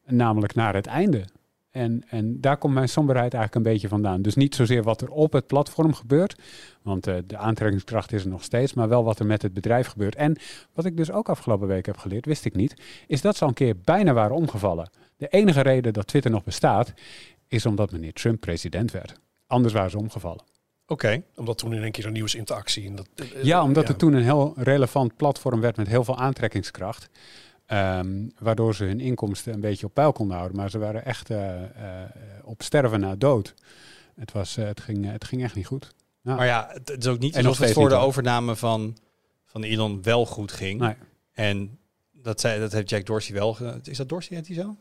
Namelijk 0.06 0.56
naar 0.56 0.74
het 0.74 0.88
einde. 0.88 1.26
En, 1.74 2.03
en 2.08 2.42
daar 2.42 2.58
komt 2.58 2.74
mijn 2.74 2.89
somberheid 2.89 3.34
eigenlijk 3.34 3.65
een 3.65 3.72
beetje 3.72 3.88
vandaan. 3.88 4.22
Dus 4.22 4.36
niet 4.36 4.56
zozeer 4.56 4.84
wat 4.84 5.01
er 5.01 5.10
op 5.10 5.34
het 5.34 5.48
platform 5.48 5.94
gebeurt, 5.94 6.36
want 6.82 7.08
eh, 7.08 7.15
de 7.27 7.38
aantrekkingskracht 7.38 8.12
is 8.12 8.24
er 8.24 8.30
nog 8.30 8.44
steeds, 8.44 8.74
maar 8.74 8.88
wel 8.89 9.03
wat 9.03 9.20
er 9.20 9.25
met 9.25 9.42
het 9.42 9.53
bedrijf 9.53 9.88
gebeurt. 9.88 10.15
En 10.15 10.38
wat 10.74 10.86
ik 10.86 10.98
dus 10.98 11.12
ook 11.12 11.30
afgelopen 11.30 11.68
week 11.68 11.86
heb 11.86 11.98
geleerd, 11.98 12.25
wist 12.25 12.46
ik 12.46 12.56
niet, 12.56 12.82
is 13.08 13.22
dat 13.22 13.36
ze 13.36 13.44
al 13.44 13.48
een 13.48 13.53
keer 13.53 13.75
bijna 13.84 14.13
waren 14.13 14.36
omgevallen. 14.36 14.89
De 15.18 15.27
enige 15.27 15.62
reden 15.62 15.94
dat 15.94 16.08
Twitter 16.08 16.32
nog 16.32 16.44
bestaat, 16.44 16.94
is 17.48 17.65
omdat 17.65 17.92
meneer 17.92 18.13
Trump 18.13 18.39
president 18.39 18.92
werd. 18.92 19.13
Anders 19.48 19.74
waren 19.74 19.92
ze 19.92 19.98
omgevallen. 19.98 20.44
Oké. 20.88 21.24
Omdat 21.36 21.58
toen 21.58 21.74
in 21.74 21.84
één 21.84 21.92
keer 21.92 22.06
een 22.06 22.13
nieuwsinteractie. 22.13 22.88
En 22.88 22.96
dat, 22.96 23.08
eh, 23.15 23.44
Ja, 23.44 23.63
omdat 23.63 23.84
ja. 23.84 23.89
het 23.89 24.00
toen 24.00 24.13
een 24.13 24.24
heel 24.24 24.53
relevant 24.58 25.15
platform 25.15 25.62
werd 25.62 25.77
met 25.77 25.88
heel 25.88 26.03
veel 26.03 26.18
aantrekkingskracht. 26.18 27.10
Ehm, 27.74 28.27
waardoor 28.39 28.75
ze 28.75 28.84
hun 28.84 29.00
inkomsten 29.00 29.53
een 29.53 29.60
beetje 29.60 29.86
op 29.86 29.94
peil 29.94 30.12
konden 30.12 30.38
houden. 30.38 30.58
Maar 30.58 30.70
ze 30.70 30.77
waren 30.77 31.06
echt 31.06 31.30
eh, 31.30 31.63
eh, 31.63 32.10
op 32.44 32.62
sterven 32.62 33.00
na 33.00 33.15
dood. 33.15 33.53
Het, 34.15 34.32
was, 34.32 34.58
eh, 34.58 34.65
het, 34.65 34.82
ging, 34.82 35.12
het 35.12 35.24
ging 35.24 35.44
echt 35.44 35.56
niet 35.56 35.65
goed. 35.65 35.94
Maar 36.22 36.46
ja, 36.46 36.70
het, 36.74 36.98
is 37.00 37.08
ook 37.08 37.20
niet 37.20 37.38
alsof 37.38 37.58
het 37.58 37.72
voor 37.72 37.89
de 37.89 37.96
overname 37.96 38.56
van, 38.56 38.98
van 39.46 39.63
Elon 39.63 40.01
wel 40.01 40.25
goed 40.25 40.51
ging. 40.51 40.80
Nee, 40.80 40.96
En 41.34 41.77
dat, 42.12 42.39
zei, 42.39 42.60
dat 42.60 42.72
heeft 42.72 42.89
Jack 42.89 43.06
Dorsey 43.06 43.36
wel. 43.36 43.58
Is 43.84 43.98
dat 43.98 44.10
Dorsey, 44.10 44.38
heet 44.38 44.48
hij 44.48 44.56
zo? 44.56 44.75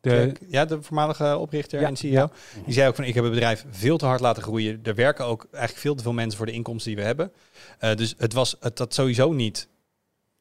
De, 0.00 0.32
ja, 0.48 0.64
de 0.64 0.82
voormalige 0.82 1.36
oprichter 1.36 1.80
Ja, 1.80 1.86
en 1.86 1.96
CEO. 1.96 2.10
ja. 2.10 2.30
Die 2.64 2.74
zei 2.74 2.88
ook 2.88 2.94
van, 2.94 3.04
ik 3.04 3.14
heb 3.14 3.24
het 3.24 3.32
bedrijf 3.32 3.64
veel 3.70 3.98
te 3.98 4.06
hard 4.06 4.20
laten 4.20 4.42
groeien. 4.42 4.80
Er 4.82 4.94
werken 4.94 5.24
ook 5.24 5.46
eigenlijk 5.50 5.80
veel 5.80 5.94
te 5.94 6.02
veel 6.02 6.12
mensen 6.12 6.36
voor 6.36 6.46
de 6.46 6.52
inkomsten 6.52 6.94
die 6.94 7.00
we 7.00 7.06
hebben. 7.06 7.32
Dus 7.96 8.14
het 8.18 8.32
was 8.32 8.56
het 8.60 8.78
had 8.78 8.94
sowieso 8.94 9.32
niet... 9.32 9.68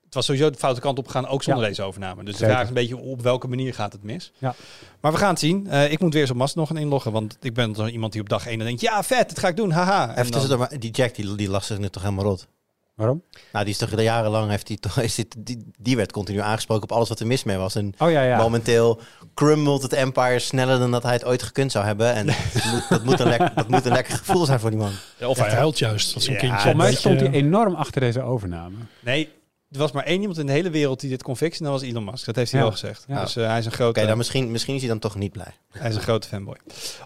Het 0.05 0.13
was 0.13 0.25
sowieso 0.25 0.49
de 0.49 0.57
foute 0.57 0.81
kant 0.81 0.97
op 0.97 1.05
gegaan, 1.05 1.27
ook 1.27 1.43
zonder 1.43 1.63
Ja. 1.63 1.69
deze 1.69 1.81
overname. 1.83 2.23
Dus 2.23 2.31
de 2.33 2.37
Zeker. 2.39 2.47
vraag 2.53 2.61
is 2.63 2.67
een 2.69 2.73
beetje 2.75 2.97
op 2.97 3.21
welke 3.21 3.47
manier 3.47 3.73
gaat 3.73 3.93
het 3.93 4.03
mis. 4.03 4.31
Ja. 4.37 4.55
Maar 5.01 5.11
we 5.11 5.17
gaan 5.17 5.29
het 5.29 5.39
zien. 5.39 5.67
Eh, 5.67 5.91
ik 5.91 5.99
moet 5.99 6.13
weer 6.13 6.21
eens 6.21 6.31
op 6.31 6.37
Mast 6.37 6.55
nog 6.55 6.67
gaan 6.67 6.77
inloggen. 6.77 7.11
Want 7.11 7.37
ik 7.41 7.53
ben 7.53 7.75
zo 7.75 7.85
iemand 7.87 8.11
die 8.11 8.21
op 8.21 8.29
dag 8.29 8.47
1 8.47 8.57
dan 8.57 8.67
denkt... 8.67 8.81
Ja, 8.81 9.03
vet, 9.03 9.29
dat 9.29 9.39
ga 9.39 9.47
ik 9.47 9.55
doen, 9.55 9.71
haha. 9.71 10.17
Even 10.17 10.57
maar 10.59 10.79
die 10.79 10.91
Jack, 10.91 11.15
die, 11.15 11.35
die 11.35 11.49
lag 11.49 11.63
zich 11.63 11.77
nu 11.77 11.89
toch 11.89 12.03
helemaal 12.03 12.25
rot? 12.25 12.47
waarom? 12.95 13.23
Nou, 13.51 13.65
die 13.65 13.73
is 13.73 13.79
toch 13.79 14.01
jarenlang, 14.01 14.49
heeft 14.49 14.67
die, 14.67 14.79
toch, 14.79 14.99
is 14.99 15.15
dit, 15.15 15.35
die, 15.37 15.71
die 15.79 15.95
werd 15.95 16.11
continu 16.11 16.39
aangesproken 16.39 16.83
op 16.83 16.91
alles 16.91 17.09
wat 17.09 17.19
er 17.19 17.27
mis 17.27 17.43
mee 17.43 17.57
was. 17.57 17.75
En 17.75 17.93
Oh 17.97 18.11
ja, 18.11 18.23
ja. 18.23 18.37
momenteel 18.37 18.99
crumbelt 19.33 19.81
het 19.81 19.93
Empire 19.93 20.39
sneller 20.39 20.79
dan 20.79 20.91
dat 20.91 21.03
hij 21.03 21.13
het 21.13 21.25
ooit 21.25 21.43
gekund 21.43 21.71
zou 21.71 21.85
hebben. 21.85 22.13
En 22.13 22.25
dat, 22.53 22.63
moet, 22.71 22.85
dat, 22.89 23.03
moet 23.03 23.19
een 23.19 23.27
lekker, 23.27 23.51
dat 23.55 23.67
moet 23.69 23.85
een 23.85 23.91
lekker 23.91 24.17
gevoel 24.17 24.45
zijn 24.45 24.59
voor 24.59 24.69
die 24.69 24.79
man. 24.79 24.91
Ja, 25.19 25.27
of 25.27 25.37
hij 25.37 25.49
huilt 25.53 25.77
juist. 25.79 26.13
Dat 26.13 26.23
zo'n 26.23 26.33
Ja, 26.33 26.39
kindje. 26.39 26.57
Volgens 26.59 26.81
mij 26.83 26.91
een 26.91 26.97
stond 26.97 27.19
hij 27.19 27.29
enorm 27.31 27.75
achter 27.75 28.01
deze 28.01 28.21
overname. 28.21 28.75
Nee, 28.99 29.29
er 29.71 29.77
was 29.79 29.91
maar 29.91 30.03
één 30.03 30.19
iemand 30.19 30.37
in 30.39 30.45
de 30.45 30.51
hele 30.51 30.69
wereld 30.69 30.99
die 30.99 31.09
dit 31.09 31.23
kon 31.23 31.37
fixen. 31.37 31.65
En 31.65 31.71
dat 31.71 31.81
was 31.81 31.89
Elon 31.89 32.03
Musk. 32.03 32.25
Dat 32.25 32.35
heeft 32.35 32.51
hij 32.51 32.59
Ja. 32.59 32.65
wel 32.67 32.75
gezegd. 32.77 33.05
Ja. 33.07 33.21
Dus 33.21 33.35
eh, 33.35 33.47
hij 33.47 33.59
is 33.59 33.65
een 33.65 33.71
grote... 33.71 33.99
Oké, 33.99 34.07
dan 34.07 34.17
misschien, 34.17 34.51
misschien 34.51 34.73
is 34.75 34.79
hij 34.81 34.89
dan 34.89 34.99
toch 34.99 35.15
niet 35.15 35.31
blij. 35.31 35.53
Hij 35.71 35.89
is 35.89 35.95
een 35.95 36.01
grote 36.01 36.27
fanboy. 36.27 36.55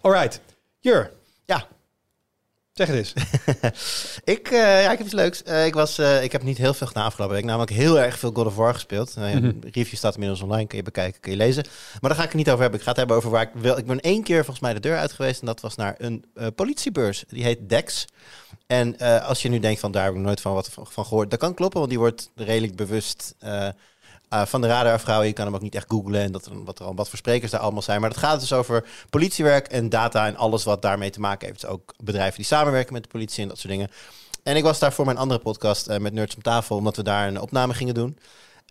Alright. 0.01 0.39
Jur. 0.79 1.11
Ja. 1.45 1.67
Zeg 2.73 2.87
het 2.87 2.97
eens. 2.97 3.13
Ik, 4.23 4.47
eh, 4.47 4.59
ja, 4.83 4.91
ik 4.91 4.97
heb 4.97 5.05
iets 5.05 5.15
leuks. 5.15 5.43
Eh, 5.43 5.65
ik, 5.65 5.73
was, 5.73 5.97
eh, 5.97 6.23
ik 6.23 6.31
heb 6.31 6.43
niet 6.43 6.57
heel 6.57 6.73
veel 6.73 6.87
gedaan 6.87 7.05
afgelopen 7.05 7.35
week. 7.35 7.45
Namelijk 7.45 7.71
heel 7.71 7.99
erg 7.99 8.19
veel 8.19 8.31
God 8.33 8.45
of 8.45 8.55
War 8.55 8.73
gespeeld. 8.73 9.15
Uh, 9.17 9.33
Mhm. 9.33 9.51
Review 9.71 9.95
staat 9.97 10.13
inmiddels 10.13 10.41
online. 10.41 10.67
Kun 10.67 10.77
je 10.77 10.83
bekijken, 10.83 11.19
kun 11.21 11.31
je 11.31 11.37
lezen. 11.37 11.63
Maar 12.01 12.09
daar 12.09 12.15
ga 12.19 12.23
ik 12.23 12.27
het 12.29 12.37
niet 12.37 12.49
over 12.49 12.61
hebben. 12.61 12.77
Ik 12.79 12.83
ga 12.85 12.89
het 12.91 12.99
hebben 12.99 13.17
over 13.17 13.29
waar 13.29 13.41
ik 13.41 13.49
wil. 13.53 13.77
Ik 13.77 13.85
ben 13.85 13.99
één 13.99 14.23
keer 14.23 14.37
volgens 14.37 14.59
mij 14.59 14.73
de 14.73 14.79
deur 14.79 14.97
uit 14.97 15.11
geweest. 15.11 15.39
En 15.39 15.45
dat 15.45 15.61
was 15.61 15.75
naar 15.75 15.95
een 15.97 16.25
eh, 16.35 16.47
politiebeurs. 16.55 17.23
Die 17.27 17.43
heet 17.43 17.69
Dex. 17.69 18.05
En 18.69 18.99
eh, 18.99 19.25
als 19.27 19.41
je 19.41 19.49
nu 19.49 19.59
denkt 19.59 19.79
van 19.79 19.91
daar 19.91 20.03
heb 20.03 20.13
ik 20.13 20.19
nooit 20.19 20.41
van 20.41 20.53
wat 20.53 20.69
van, 20.71 21.05
gehoord. 21.05 21.29
Dat 21.29 21.39
kan 21.39 21.53
kloppen, 21.53 21.79
want 21.79 21.91
die 21.91 21.99
wordt 21.99 22.31
redelijk 22.35 22.75
bewust 22.75 23.35
eh, 23.39 23.67
eh, 24.29 24.45
van 24.45 24.61
de 24.61 24.67
radar. 24.67 25.25
Je 25.25 25.33
kan 25.33 25.45
hem 25.45 25.55
ook 25.55 25.61
niet 25.61 25.75
echt 25.75 25.85
googlen 25.89 26.21
en 26.21 26.31
dat 26.31 26.49
wat, 26.53 26.79
er 26.79 26.93
wat 26.93 27.09
voor 27.09 27.17
sprekers 27.17 27.51
daar 27.51 27.59
allemaal 27.59 27.81
zijn. 27.81 28.01
Maar 28.01 28.09
het 28.09 28.19
gaat 28.19 28.39
dus 28.39 28.53
over 28.53 28.85
politiewerk 29.09 29.67
en 29.67 29.89
data 29.89 30.27
en 30.27 30.35
alles 30.35 30.63
wat 30.63 30.81
daarmee 30.81 31.09
te 31.09 31.19
maken 31.19 31.47
heeft. 31.47 31.65
Ook 31.65 31.93
bedrijven 31.97 32.35
die 32.35 32.45
samenwerken 32.45 32.93
met 32.93 33.03
de 33.03 33.09
politie 33.09 33.43
en 33.43 33.47
dat 33.47 33.57
soort 33.57 33.73
dingen. 33.73 33.91
En 34.43 34.55
ik 34.55 34.63
was 34.63 34.79
daar 34.79 34.93
voor 34.93 35.05
mijn 35.05 35.17
andere 35.17 35.39
podcast 35.39 35.87
met 35.99 36.13
Nerds 36.13 36.35
om 36.35 36.41
tafel, 36.41 36.75
omdat 36.75 36.95
we 36.95 37.03
daar 37.03 37.27
een 37.27 37.41
opname 37.41 37.73
gingen 37.73 37.93
doen. 37.93 38.17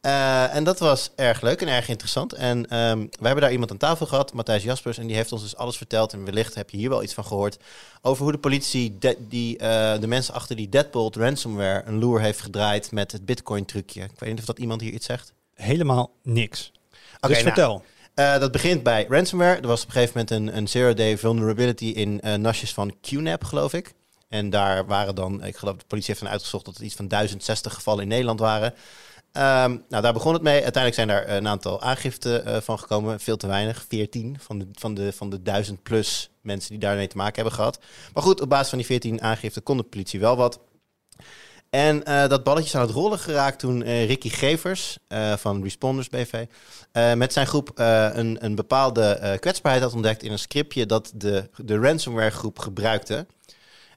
Eh, 0.00 0.54
en 0.54 0.64
dat 0.64 0.78
was 0.78 1.10
erg 1.16 1.40
leuk 1.40 1.60
en 1.60 1.68
erg 1.68 1.88
interessant. 1.88 2.32
En 2.32 2.66
ehm, 2.68 2.98
we 2.98 3.24
hebben 3.26 3.42
daar 3.42 3.52
iemand 3.52 3.70
aan 3.70 3.76
tafel 3.76 4.06
gehad, 4.06 4.32
Matthijs 4.32 4.62
Jaspers, 4.62 4.98
en 4.98 5.06
die 5.06 5.16
heeft 5.16 5.32
ons 5.32 5.42
dus 5.42 5.56
alles 5.56 5.76
verteld. 5.76 6.12
En 6.12 6.24
wellicht 6.24 6.54
heb 6.54 6.70
je 6.70 6.76
hier 6.76 6.88
wel 6.88 7.02
iets 7.02 7.14
van 7.14 7.24
gehoord. 7.24 7.56
Over 8.02 8.22
hoe 8.22 8.32
de 8.32 8.38
politie 8.38 8.96
de, 8.98 9.16
die, 9.28 9.58
eh, 9.58 10.00
de 10.00 10.06
mensen 10.06 10.34
achter 10.34 10.56
die 10.56 10.68
Deadbolt 10.68 11.16
ransomware 11.16 11.82
een 11.86 11.98
loer 11.98 12.20
heeft 12.20 12.40
gedraaid 12.40 12.92
met 12.92 13.12
het 13.12 13.24
Bitcoin-trucje. 13.24 14.02
Ik 14.02 14.10
weet 14.18 14.30
niet 14.30 14.38
of 14.38 14.44
dat 14.44 14.58
iemand 14.58 14.80
hier 14.80 14.92
iets 14.92 15.06
zegt. 15.06 15.32
Helemaal 15.54 16.10
niks. 16.22 16.72
Oké, 17.20 17.32
dus 17.32 17.42
nou, 17.42 17.42
vertel. 17.42 17.82
eh, 18.14 18.38
dat 18.38 18.52
begint 18.52 18.82
bij 18.82 19.06
ransomware. 19.08 19.60
Er 19.60 19.66
was 19.66 19.82
op 19.82 19.86
een 19.86 19.92
gegeven 19.92 20.12
moment 20.18 20.30
een, 20.30 20.56
een 20.56 20.68
zero-day 20.68 21.18
vulnerability 21.18 21.84
in 21.86 22.20
eh, 22.20 22.34
nasjes 22.34 22.72
van 22.74 22.94
QNAP, 23.00 23.44
geloof 23.44 23.72
ik. 23.72 23.92
En 24.28 24.50
daar 24.50 24.86
waren 24.86 25.14
dan, 25.14 25.44
ik 25.44 25.56
geloof, 25.56 25.76
de 25.76 25.84
politie 25.86 26.10
heeft 26.10 26.22
dan 26.24 26.32
uitgezocht 26.32 26.64
dat 26.64 26.74
het 26.74 26.82
iets 26.82 26.94
van 26.94 27.08
1060 27.08 27.74
gevallen 27.74 28.02
in 28.02 28.08
Nederland 28.08 28.40
waren. 28.40 28.74
Ehm, 29.32 29.76
nou, 29.88 30.02
daar 30.02 30.12
begon 30.12 30.32
het 30.32 30.42
mee. 30.42 30.62
Uiteindelijk 30.62 30.94
zijn 30.94 31.08
daar 31.08 31.36
een 31.36 31.48
aantal 31.48 31.82
aangiften 31.82 32.44
eh, 32.44 32.60
van 32.60 32.78
gekomen. 32.78 33.20
Veel 33.20 33.36
te 33.36 33.46
weinig, 33.46 33.84
14 33.88 34.36
van 34.40 34.58
de, 34.58 34.66
van, 34.72 34.94
de, 34.94 35.12
van 35.12 35.30
de 35.30 35.42
1000 35.42 35.82
plus 35.82 36.30
mensen 36.40 36.70
die 36.70 36.78
daarmee 36.78 37.06
te 37.06 37.16
maken 37.16 37.34
hebben 37.34 37.52
gehad. 37.52 37.78
Maar 38.14 38.22
goed, 38.22 38.40
op 38.40 38.48
basis 38.48 38.68
van 38.68 38.78
die 38.78 38.86
14 38.86 39.22
aangiften 39.22 39.62
kon 39.62 39.76
de 39.76 39.82
politie 39.82 40.20
wel 40.20 40.36
wat. 40.36 40.60
En 41.70 42.04
eh, 42.04 42.28
dat 42.28 42.44
balletje 42.44 42.68
is 42.68 42.74
aan 42.74 42.86
het 42.86 42.90
rollen 42.90 43.18
geraakt 43.18 43.58
toen 43.58 43.82
eh, 43.82 44.06
Ricky 44.06 44.28
Gevers 44.28 44.98
van 45.36 45.62
Responders 45.62 46.08
BV 46.08 46.44
met 47.16 47.32
zijn 47.32 47.46
groep 47.46 47.70
een, 47.74 48.44
een 48.44 48.54
bepaalde 48.54 49.36
kwetsbaarheid 49.40 49.84
had 49.84 49.94
ontdekt 49.94 50.22
in 50.22 50.32
een 50.32 50.38
scriptje 50.38 50.86
dat 50.86 51.12
de, 51.14 51.50
de 51.56 51.78
ransomware 51.78 52.30
groep 52.30 52.58
gebruikte. 52.58 53.26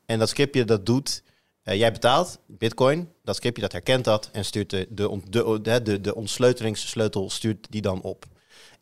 En 0.05 0.19
dat 0.19 0.29
scriptje 0.29 0.65
dat 0.65 0.85
doet, 0.85 1.24
eh, 1.63 1.77
jij 1.77 1.91
betaalt 1.91 2.39
bitcoin, 2.47 3.09
dat 3.24 3.35
scriptje 3.35 3.61
dat 3.61 3.71
herkent 3.71 4.05
dat 4.05 4.29
en 4.31 4.45
stuurt 4.45 4.69
de, 4.69 4.87
de, 4.89 5.21
de, 5.61 5.81
de, 5.81 6.01
de, 6.01 7.25
stuurt 7.27 7.67
die 7.69 7.81
dan 7.81 8.01
op. 8.01 8.25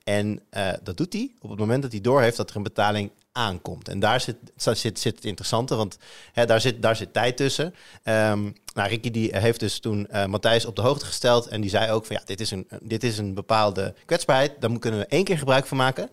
En 0.03 0.41
eh, 0.49 0.69
dat 0.83 0.97
doet 0.97 1.13
hij 1.13 1.31
op 1.39 1.49
het 1.49 1.59
moment 1.59 1.81
dat 1.81 1.91
hij 1.91 2.01
doorheeft 2.01 2.37
dat 2.37 2.49
er 2.49 2.55
een 2.55 2.63
betaling 2.63 3.11
aankomt. 3.31 3.87
En 3.87 3.99
daar 3.99 4.21
zit, 4.21 4.35
zit, 4.55 4.99
zit 4.99 5.15
het 5.15 5.25
interessante, 5.25 5.75
want 5.75 5.97
hè, 6.33 6.45
daar, 6.45 6.61
zit, 6.61 6.81
daar 6.81 6.95
zit 6.95 7.13
tijd 7.13 7.37
tussen. 7.37 7.75
Ehm, 8.03 8.51
nou, 8.73 8.89
Ricky 8.89 9.11
die 9.11 9.37
heeft 9.37 9.59
dus 9.59 9.79
toen 9.79 10.07
eh, 10.07 10.25
Matthijs 10.25 10.65
op 10.65 10.75
de 10.75 10.81
hoogte 10.81 11.05
gesteld. 11.05 11.47
En 11.47 11.61
die 11.61 11.69
zei 11.69 11.91
ook 11.91 12.05
van 12.05 12.15
ja, 12.15 12.21
dit 12.25 12.39
is 12.39 12.51
een, 12.51 12.67
dit 12.81 13.03
is 13.03 13.17
een 13.17 13.33
bepaalde 13.33 13.93
kwetsbaarheid. 14.05 14.61
Daar 14.61 14.79
kunnen 14.79 14.99
we 14.99 15.05
één 15.05 15.23
keer 15.23 15.37
gebruik 15.37 15.65
van 15.65 15.77
maken. 15.77 16.09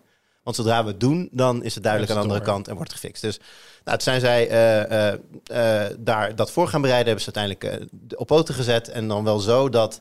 Want 0.46 0.58
zodra 0.58 0.82
we 0.84 0.90
het 0.90 1.00
doen, 1.00 1.28
dan 1.32 1.64
is 1.64 1.74
het 1.74 1.82
duidelijk 1.82 2.12
Is 2.12 2.18
aan 2.18 2.22
de 2.22 2.28
andere 2.28 2.46
door. 2.46 2.54
kant 2.54 2.68
en 2.68 2.74
wordt 2.76 2.90
het 2.90 3.00
gefixt. 3.00 3.22
Dus 3.22 3.40
nou, 3.84 4.00
zijn 4.00 4.20
zij 4.20 4.48
eh, 4.48 5.96
daar 5.98 6.36
dat 6.36 6.50
voor 6.50 6.68
gaan 6.68 6.80
bereiden. 6.80 7.06
Hebben 7.06 7.24
ze 7.24 7.38
uiteindelijk 7.38 7.90
op 8.20 8.26
poten 8.26 8.54
gezet. 8.54 8.88
En 8.88 9.08
dan 9.08 9.24
wel 9.24 9.38
zo 9.38 9.68
dat, 9.68 10.00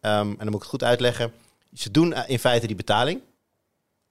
ehm, 0.00 0.28
en 0.28 0.36
dan 0.38 0.46
moet 0.46 0.54
ik 0.54 0.60
het 0.60 0.68
goed 0.68 0.84
uitleggen. 0.84 1.32
Ze 1.74 1.90
doen 1.90 2.14
in 2.26 2.38
feite 2.38 2.66
die 2.66 2.76
betaling 2.76 3.20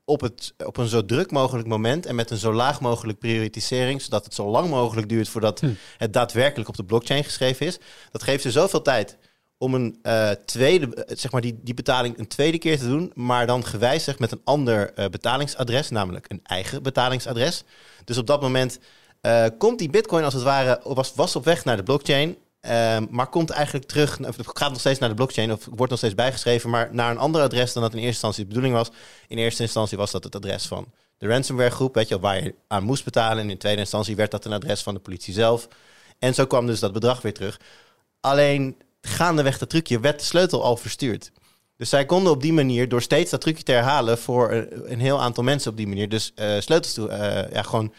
op, 0.06 0.22
het, 0.22 0.54
op 0.66 0.78
een 0.78 0.88
zo 0.88 1.06
druk 1.06 1.32
mogelijk 1.32 1.68
moment 1.68 2.06
en 2.06 2.16
met 2.16 2.32
een 2.32 2.38
zo 2.38 2.54
laag 2.54 2.82
mogelijk 2.82 3.20
prioritisering, 3.20 4.02
zodat 4.02 4.26
het 4.26 4.34
zo 4.34 4.50
lang 4.50 4.70
mogelijk 4.70 5.10
duurt 5.10 5.30
voordat 5.30 5.60
Hm. 5.60 5.70
het 5.98 6.14
daadwerkelijk 6.14 6.70
op 6.70 6.76
de 6.76 6.84
blockchain 6.84 7.24
geschreven 7.24 7.66
is. 7.66 7.78
Dat 8.12 8.24
geeft 8.24 8.42
ze 8.42 8.52
zoveel 8.52 8.82
tijd 8.82 9.18
om 9.58 9.74
een 9.74 10.00
eh, 10.02 10.32
tweede, 10.46 10.96
eh, 10.96 11.18
zeg 11.18 11.32
maar 11.32 11.42
die, 11.42 11.60
die 11.64 11.74
betaling 11.74 12.18
een 12.18 12.28
tweede 12.28 12.58
keer 12.58 12.78
te 12.78 12.88
doen, 12.88 13.12
maar 13.16 13.48
dan 13.48 13.66
gewijzigd 13.66 14.20
met 14.20 14.32
een 14.32 14.42
ander 14.44 14.94
eh, 14.94 15.06
betalingsadres, 15.10 15.90
namelijk 15.90 16.26
een 16.30 16.40
eigen 16.44 16.84
betalingsadres. 16.84 17.64
Dus 18.06 18.18
op 18.18 18.28
dat 18.28 18.42
moment 18.42 18.80
komt 19.58 19.80
die 19.80 19.90
bitcoin 19.90 20.24
als 20.24 20.34
het 20.34 20.44
ware, 20.44 20.80
was, 20.84 21.14
was 21.16 21.36
op 21.36 21.46
weg 21.46 21.66
naar 21.66 21.78
de 21.78 21.84
blockchain, 21.84 22.38
Ehm, 22.66 23.06
maar 23.10 23.28
komt 23.28 23.50
eigenlijk 23.50 23.86
terug, 23.86 24.20
gaat 24.38 24.70
nog 24.70 24.80
steeds 24.80 25.00
naar 25.00 25.10
de 25.10 25.16
blockchain, 25.16 25.52
of 25.52 25.66
wordt 25.66 25.90
nog 25.90 25.98
steeds 25.98 26.16
bijgeschreven, 26.16 26.70
maar 26.70 26.90
naar 26.92 27.12
een 27.12 27.18
ander 27.18 27.42
adres 27.42 27.74
dan 27.74 27.84
dat 27.84 27.92
in 27.92 27.98
eerste 27.98 28.12
instantie 28.12 28.42
de 28.42 28.48
bedoeling 28.48 28.76
was. 28.76 28.90
In 29.28 29.38
eerste 29.38 29.62
instantie 29.62 29.98
was 29.98 30.12
dat 30.12 30.24
het 30.24 30.36
adres 30.36 30.66
van 30.66 30.86
de 31.18 31.28
ransomware 31.28 31.70
groep, 31.70 31.96
weet 31.96 32.08
je, 32.08 32.20
waar 32.20 32.44
je 32.44 32.56
aan 32.68 32.84
moest 32.84 33.04
betalen. 33.04 33.44
En 33.44 33.50
in 33.50 33.58
tweede 33.58 33.80
instantie 33.80 34.16
werd 34.16 34.32
dat 34.32 34.46
een 34.46 34.54
adres 34.54 34.84
van 34.84 34.94
de 34.94 35.00
politie 35.00 35.34
zelf. 35.34 35.68
En 36.20 36.34
zo 36.34 36.46
kwam 36.46 36.66
dus 36.66 36.80
dat 36.80 36.94
bedrag 36.94 37.22
weer 37.22 37.34
terug. 37.34 37.60
Alleen 38.20 38.78
gaandeweg 39.06 39.58
dat 39.58 39.70
trucje 39.70 40.00
werd 40.00 40.20
de 40.20 40.26
sleutel 40.26 40.64
al 40.64 40.78
verstuurd. 40.78 41.32
Dus 41.78 41.90
zij 41.90 42.06
konden 42.06 42.32
op 42.32 42.42
die 42.42 42.54
manier, 42.54 42.90
door 42.90 43.02
steeds 43.02 43.32
dat 43.32 43.42
trucje 43.42 43.64
te 43.64 43.72
herhalen, 43.72 44.18
voor 44.18 44.52
een, 44.52 44.92
een 44.92 45.00
heel 45.00 45.22
aantal 45.22 45.44
mensen 45.44 45.72
op 45.72 45.78
die 45.78 45.88
manier, 45.88 46.10
dus 46.10 46.32
eh, 46.36 46.60
sleutels 46.60 46.94
toe, 46.94 47.10
eh, 47.10 47.52
ja, 47.52 47.62
gewoon 47.62 47.94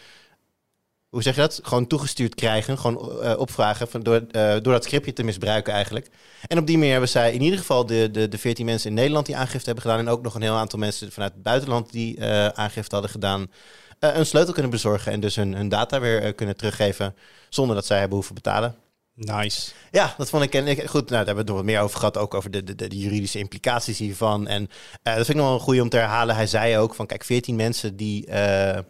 hoe 1.09 1.21
zeg 1.21 1.35
je 1.35 1.41
dat? 1.41 1.59
Gewoon 1.63 1.87
toegestuurd 1.87 2.35
krijgen, 2.35 2.77
gewoon 2.77 3.21
eh, 3.21 3.39
opvragen 3.39 3.87
van, 3.87 4.03
door, 4.03 4.27
door 4.31 4.73
dat 4.73 4.83
scriptje 4.83 5.13
te 5.13 5.23
misbruiken 5.23 5.73
eigenlijk. 5.73 6.09
En 6.47 6.57
op 6.57 6.67
die 6.67 6.75
manier 6.75 6.91
hebben 6.91 7.09
zij 7.09 7.33
in 7.33 7.41
ieder 7.41 7.59
geval 7.59 7.85
de, 7.85 8.11
de, 8.11 8.27
de 8.27 8.37
14 8.37 8.65
mensen 8.65 8.89
in 8.89 8.95
Nederland 8.95 9.25
die 9.25 9.37
aangifte 9.37 9.65
hebben 9.65 9.83
gedaan 9.83 9.99
en 9.99 10.09
ook 10.09 10.21
nog 10.21 10.35
een 10.35 10.41
heel 10.41 10.55
aantal 10.55 10.79
mensen 10.79 11.11
vanuit 11.11 11.33
het 11.33 11.43
buitenland 11.43 11.91
die 11.91 12.23
aangifte 12.53 12.93
hadden 12.93 13.11
gedaan, 13.11 13.51
een 13.99 14.25
sleutel 14.25 14.53
kunnen 14.53 14.71
bezorgen 14.71 15.11
en 15.11 15.19
dus 15.19 15.35
hun, 15.35 15.55
hun 15.55 15.69
data 15.69 15.99
weer 15.99 16.33
kunnen 16.33 16.57
teruggeven 16.57 17.15
zonder 17.49 17.75
dat 17.75 17.85
zij 17.85 17.99
hebben 17.99 18.17
hoeven 18.17 18.35
betalen. 18.35 18.75
Nice. 19.19 19.71
Ja, 19.91 20.13
dat 20.17 20.29
vond 20.29 20.43
ik. 20.43 20.53
En 20.53 20.65
goed, 20.65 20.91
nou, 20.91 21.05
daar 21.07 21.17
hebben 21.17 21.33
we 21.33 21.39
het 21.39 21.47
nog 21.47 21.55
wat 21.55 21.65
meer 21.65 21.79
over 21.79 21.97
gehad. 21.97 22.17
Ook 22.17 22.33
over 22.33 22.51
de, 22.51 22.63
de, 22.63 22.75
de, 22.75 22.99
juridische 22.99 23.39
implicaties 23.39 23.97
hiervan. 23.97 24.47
En 24.47 24.69
eh, 25.03 25.15
dat 25.15 25.25
vind 25.25 25.29
ik 25.29 25.35
nog 25.35 25.45
wel 25.45 25.53
een 25.53 25.59
goede 25.59 25.81
om 25.81 25.89
te 25.89 25.97
herhalen. 25.97 26.35
Hij 26.35 26.47
zei 26.47 26.77
ook 26.77 26.95
van: 26.95 27.05
kijk, 27.05 27.23
14 27.23 27.55
mensen 27.55 27.95
die, 27.95 28.25
eh, 28.25 28.77
eh, 28.77 28.83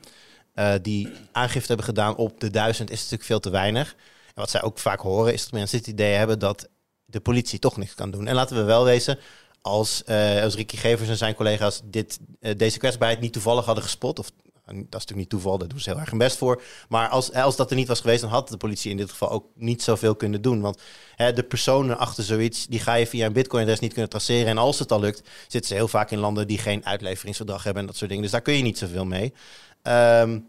die 0.81 1.09
aangifte 1.31 1.67
hebben 1.67 1.85
gedaan 1.85 2.15
op 2.15 2.39
de 2.39 2.49
duizend 2.49 2.89
is 2.89 2.97
natuurlijk 2.97 3.23
veel 3.23 3.39
te 3.39 3.49
weinig. 3.49 3.95
En 4.27 4.33
wat 4.41 4.49
zij 4.49 4.61
ook 4.61 4.79
vaak 4.79 4.99
horen 4.99 5.33
is 5.33 5.43
dat 5.43 5.51
mensen 5.51 5.77
het 5.77 5.87
idee 5.87 6.13
hebben 6.13 6.39
dat 6.39 6.69
de 7.05 7.19
politie 7.19 7.59
toch 7.59 7.77
niks 7.77 7.93
kan 7.93 8.11
doen. 8.11 8.27
En 8.27 8.35
laten 8.35 8.55
we 8.55 8.63
wel 8.63 8.83
wezen. 8.83 9.19
Als, 9.61 10.05
als 10.43 10.55
Ricky 10.55 10.77
Gevers 10.77 11.09
en 11.09 11.17
zijn 11.17 11.35
collega's 11.35 11.81
dit, 11.83 12.19
deze 12.57 12.77
kwetsbaarheid 12.77 13.21
niet 13.21 13.33
toevallig 13.33 13.65
hadden 13.65 13.83
gespot, 13.83 14.19
of 14.19 14.31
dat 14.75 14.77
is 14.77 14.89
natuurlijk 14.89 15.17
niet 15.17 15.29
toeval, 15.29 15.57
daar 15.57 15.67
doen 15.67 15.79
ze 15.79 15.89
heel 15.89 15.99
erg 15.99 16.09
hun 16.09 16.17
best 16.19 16.37
voor. 16.37 16.61
Maar 16.89 17.09
als, 17.09 17.33
als 17.33 17.55
dat 17.55 17.69
er 17.69 17.75
niet 17.75 17.87
was 17.87 18.01
geweest, 18.01 18.21
dan 18.21 18.29
had 18.29 18.49
de 18.49 18.57
politie 18.57 18.91
in 18.91 18.97
dit 18.97 19.09
geval 19.09 19.29
ook 19.29 19.45
niet 19.55 19.83
zoveel 19.83 20.15
kunnen 20.15 20.41
doen. 20.41 20.61
Want 20.61 20.81
hè, 21.15 21.33
de 21.33 21.43
personen 21.43 21.97
achter 21.97 22.23
zoiets, 22.23 22.67
die 22.67 22.79
ga 22.79 22.93
je 22.93 23.07
via 23.07 23.25
een 23.25 23.33
bitcoin-adres 23.33 23.79
niet 23.79 23.93
kunnen 23.93 24.09
traceren. 24.09 24.47
En 24.47 24.57
als 24.57 24.79
het 24.79 24.91
al 24.91 24.99
lukt, 24.99 25.29
zitten 25.41 25.69
ze 25.69 25.73
heel 25.73 25.87
vaak 25.87 26.11
in 26.11 26.19
landen 26.19 26.47
die 26.47 26.57
geen 26.57 26.85
uitleveringsverdrag 26.85 27.63
hebben 27.63 27.81
en 27.81 27.87
dat 27.87 27.97
soort 27.97 28.09
dingen. 28.09 28.23
Dus 28.23 28.33
daar 28.33 28.41
kun 28.41 28.53
je 28.53 28.63
niet 28.63 28.77
zoveel 28.77 29.05
mee. 29.05 29.33
Ehm, 29.81 30.39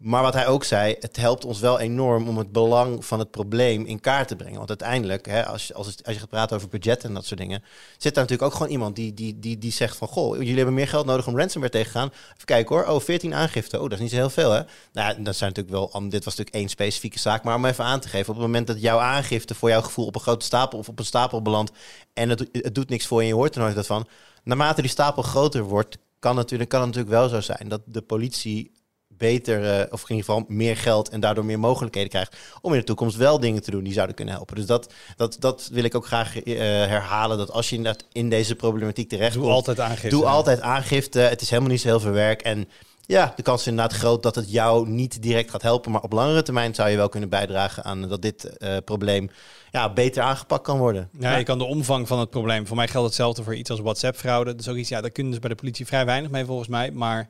Maar 0.00 0.22
wat 0.22 0.34
hij 0.34 0.46
ook 0.46 0.64
zei, 0.64 0.96
het 1.00 1.16
helpt 1.16 1.44
ons 1.44 1.60
wel 1.60 1.78
enorm 1.78 2.28
om 2.28 2.38
het 2.38 2.52
belang 2.52 3.04
van 3.04 3.18
het 3.18 3.30
probleem 3.30 3.84
in 3.84 4.00
kaart 4.00 4.28
te 4.28 4.36
brengen. 4.36 4.56
Want 4.56 4.68
uiteindelijk, 4.68 5.26
hè, 5.26 5.46
als, 5.46 5.66
je, 5.66 5.74
als, 5.74 5.86
als 5.86 6.14
je 6.14 6.20
gaat 6.20 6.28
praten 6.28 6.56
over 6.56 6.68
budget 6.68 7.04
en 7.04 7.14
dat 7.14 7.24
soort 7.24 7.40
dingen, 7.40 7.62
zit 7.98 8.14
daar 8.14 8.24
natuurlijk 8.24 8.42
ook 8.42 8.52
gewoon 8.52 8.72
iemand 8.72 8.96
die, 8.96 9.14
die, 9.14 9.38
die, 9.38 9.58
die 9.58 9.72
zegt 9.72 9.96
van, 9.96 10.08
goh, 10.08 10.36
jullie 10.36 10.56
hebben 10.56 10.74
meer 10.74 10.88
geld 10.88 11.06
nodig 11.06 11.26
om 11.26 11.38
ransomware 11.38 11.72
tegen 11.72 11.92
te 11.92 11.98
gaan. 11.98 12.08
Even 12.08 12.44
kijken 12.44 12.76
hoor, 12.76 12.86
oh, 12.86 13.00
14 13.00 13.34
aangiften, 13.34 13.78
oh, 13.78 13.84
dat 13.84 13.92
is 13.92 13.98
niet 13.98 14.10
zo 14.10 14.16
heel 14.16 14.30
veel 14.30 14.50
hè. 14.50 14.62
Nou, 14.92 15.22
dat 15.22 15.36
zijn 15.36 15.52
natuurlijk 15.54 15.92
wel, 15.92 16.08
dit 16.08 16.24
was 16.24 16.36
natuurlijk 16.36 16.56
één 16.56 16.68
specifieke 16.68 17.18
zaak, 17.18 17.44
maar 17.44 17.54
om 17.54 17.64
even 17.64 17.84
aan 17.84 18.00
te 18.00 18.08
geven, 18.08 18.28
op 18.28 18.34
het 18.34 18.46
moment 18.46 18.66
dat 18.66 18.80
jouw 18.80 18.98
aangifte 18.98 19.54
voor 19.54 19.68
jouw 19.68 19.82
gevoel 19.82 20.06
op 20.06 20.14
een 20.14 20.20
grote 20.20 20.44
stapel 20.44 20.78
of 20.78 20.88
op 20.88 20.98
een 20.98 21.04
stapel 21.04 21.42
belandt 21.42 21.72
en 22.12 22.28
het, 22.28 22.48
het 22.52 22.74
doet 22.74 22.88
niks 22.88 23.06
voor 23.06 23.18
je 23.18 23.22
en 23.22 23.28
je 23.28 23.40
hoort 23.40 23.54
er 23.54 23.60
nooit 23.60 23.74
wat 23.74 23.86
van, 23.86 24.06
naarmate 24.44 24.80
die 24.80 24.90
stapel 24.90 25.22
groter 25.22 25.62
wordt, 25.62 25.98
kan, 26.18 26.34
natuurlijk, 26.34 26.70
kan 26.70 26.80
het 26.80 26.88
natuurlijk 26.88 27.14
wel 27.14 27.28
zo 27.28 27.40
zijn 27.40 27.68
dat 27.68 27.80
de 27.84 28.02
politie 28.02 28.78
beter, 29.20 29.64
eh, 29.64 29.92
of 29.92 30.02
in 30.02 30.16
ieder 30.16 30.24
geval 30.24 30.44
meer 30.48 30.76
geld 30.76 31.08
en 31.08 31.20
daardoor 31.20 31.44
meer 31.44 31.58
mogelijkheden 31.58 32.10
krijgt 32.10 32.36
om 32.60 32.72
in 32.72 32.78
de 32.78 32.84
toekomst 32.84 33.16
wel 33.16 33.40
dingen 33.40 33.62
te 33.62 33.70
doen 33.70 33.84
die 33.84 33.92
zouden 33.92 34.16
kunnen 34.16 34.34
helpen. 34.34 34.56
Dus 34.56 34.66
dat, 34.66 34.92
dat, 35.16 35.36
dat 35.38 35.68
wil 35.72 35.84
ik 35.84 35.94
ook 35.94 36.06
graag 36.06 36.42
eh, 36.42 36.56
herhalen, 36.66 37.38
dat 37.38 37.50
als 37.50 37.70
je 37.70 37.76
inderdaad 37.76 38.04
in 38.12 38.28
deze 38.28 38.54
problematiek 38.54 39.08
terecht 39.08 39.34
Doe 39.34 39.42
komt, 39.42 39.54
altijd 39.54 39.80
aangifte. 39.80 40.08
doe 40.08 40.26
altijd 40.26 40.60
aangifte. 40.60 41.18
Het 41.18 41.40
is 41.40 41.50
helemaal 41.50 41.70
niet 41.70 41.80
zo 41.80 41.88
heel 41.88 42.00
veel 42.00 42.10
werk 42.10 42.42
en 42.42 42.68
ja, 43.10 43.32
de 43.36 43.42
kans 43.42 43.60
is 43.60 43.66
inderdaad 43.66 43.98
groot 43.98 44.22
dat 44.22 44.34
het 44.34 44.50
jou 44.50 44.88
niet 44.88 45.22
direct 45.22 45.50
gaat 45.50 45.62
helpen, 45.62 45.90
maar 45.92 46.02
op 46.02 46.12
langere 46.12 46.42
termijn 46.42 46.74
zou 46.74 46.88
je 46.88 46.96
wel 46.96 47.08
kunnen 47.08 47.28
bijdragen 47.28 47.84
aan 47.84 48.08
dat 48.08 48.22
dit 48.22 48.44
eh, 48.44 48.76
probleem 48.84 49.30
ja, 49.70 49.92
beter 49.92 50.22
aangepakt 50.22 50.62
kan 50.62 50.78
worden. 50.78 51.08
Ja, 51.18 51.36
je 51.36 51.44
kan 51.44 51.58
de 51.58 51.64
omvang 51.64 52.08
van 52.08 52.18
het 52.18 52.30
probleem. 52.30 52.66
Voor 52.66 52.76
mij 52.76 52.88
geldt 52.88 53.06
hetzelfde 53.06 53.42
voor 53.42 53.54
iets 53.54 53.70
als 53.70 53.80
WhatsApp-fraude. 53.80 54.50
Dat 54.50 54.60
is 54.60 54.68
ook 54.68 54.76
iets, 54.76 54.88
ja, 54.88 55.00
daar 55.00 55.10
kunnen 55.10 55.34
ze 55.34 55.40
bij 55.40 55.48
de 55.48 55.54
politie 55.54 55.86
vrij 55.86 56.04
weinig 56.04 56.30
mee 56.30 56.44
volgens 56.44 56.68
mij. 56.68 56.90
Maar 56.90 57.28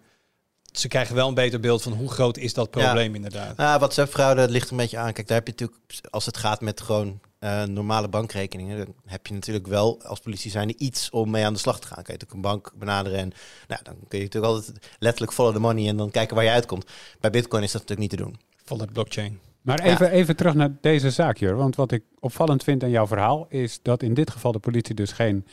ze 0.72 0.88
krijgen 0.88 1.14
wel 1.14 1.28
een 1.28 1.34
beter 1.34 1.60
beeld 1.60 1.82
van 1.82 1.92
hoe 1.92 2.10
groot 2.10 2.36
is 2.36 2.54
dat 2.54 2.70
probleem 2.70 3.14
inderdaad. 3.14 3.56
Ja, 3.56 3.78
WhatsApp-fraude 3.78 4.48
ligt 4.48 4.70
een 4.70 4.76
beetje 4.76 4.98
aan. 4.98 5.12
Kijk, 5.12 5.26
daar 5.26 5.36
heb 5.36 5.46
je 5.46 5.52
natuurlijk, 5.52 5.80
als 6.10 6.26
het 6.26 6.36
gaat 6.36 6.60
met 6.60 6.80
gewoon 6.80 7.20
eh, 7.38 7.64
normale 7.64 8.08
bankrekeningen, 8.08 8.76
dan 8.78 8.94
heb 9.06 9.26
je 9.26 9.34
natuurlijk 9.34 9.66
wel 9.66 10.02
als 10.02 10.20
politie 10.20 10.50
zijnde 10.50 10.74
iets 10.76 11.10
om 11.10 11.30
mee 11.30 11.44
aan 11.44 11.52
de 11.52 11.58
slag 11.58 11.80
te 11.80 11.86
gaan. 11.86 12.02
Kun 12.02 12.14
je 12.14 12.18
natuurlijk 12.20 12.32
een 12.32 12.52
bank 12.52 12.72
benaderen 12.78 13.18
en 13.18 13.32
nou, 13.68 13.80
dan 13.82 13.94
kun 14.08 14.18
je 14.18 14.24
natuurlijk 14.24 14.52
altijd 14.52 14.78
letterlijk 14.98 15.32
follow 15.32 15.52
the 15.54 15.60
money 15.60 15.88
en 15.88 15.96
dan 15.96 16.10
kijken 16.10 16.34
waar 16.34 16.44
je 16.44 16.50
uitkomt. 16.50 16.90
Bij 17.20 17.30
Bitcoin 17.30 17.62
is 17.62 17.72
dat 17.72 17.80
natuurlijk 17.80 18.10
niet 18.10 18.18
te 18.18 18.24
doen. 18.24 18.40
Van 18.64 18.80
het 18.80 18.92
blockchain. 18.92 19.38
Maar 19.60 19.80
even, 19.80 20.10
even 20.10 20.36
terug 20.36 20.54
naar 20.54 20.76
deze 20.80 21.10
zaak, 21.10 21.36
Jur. 21.36 21.56
Want 21.56 21.76
wat 21.76 21.92
ik 21.92 22.02
opvallend 22.18 22.64
vind 22.64 22.82
aan 22.82 22.90
jouw 22.90 23.06
verhaal 23.06 23.46
is 23.48 23.78
dat 23.82 24.02
in 24.02 24.14
dit 24.14 24.30
geval 24.30 24.52
de 24.52 24.58
politie 24.58 24.94
dus 24.94 25.12
geen 25.12 25.46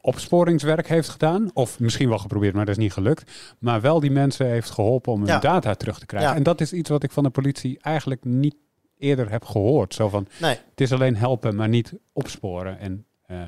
opsporingswerk 0.00 0.88
heeft 0.88 1.08
gedaan. 1.08 1.50
Of 1.54 1.78
misschien 1.80 2.08
wel 2.08 2.18
geprobeerd, 2.18 2.54
maar 2.54 2.64
dat 2.64 2.76
is 2.76 2.82
niet 2.82 2.92
gelukt. 2.92 3.30
Maar 3.58 3.80
wel 3.80 4.00
die 4.00 4.10
mensen 4.10 4.46
heeft 4.46 4.70
geholpen 4.70 5.12
om 5.12 5.18
hun 5.18 5.28
Ja. 5.28 5.38
data 5.38 5.74
terug 5.74 5.98
te 5.98 6.06
krijgen. 6.06 6.30
Ja. 6.30 6.36
En 6.36 6.42
dat 6.42 6.60
is 6.60 6.72
iets 6.72 6.90
wat 6.90 7.02
ik 7.02 7.10
van 7.12 7.22
de 7.22 7.30
politie 7.30 7.78
eigenlijk 7.80 8.24
niet 8.24 8.54
eerder 8.98 9.30
heb 9.30 9.44
gehoord. 9.44 9.94
Zo 9.94 10.08
van, 10.08 10.26
Nee, 10.40 10.58
het 10.70 10.80
is 10.80 10.92
alleen 10.92 11.16
helpen, 11.16 11.54
maar 11.56 11.68
niet 11.68 11.92
opsporen. 12.12 12.78
En 12.78 13.06
eh, 13.26 13.42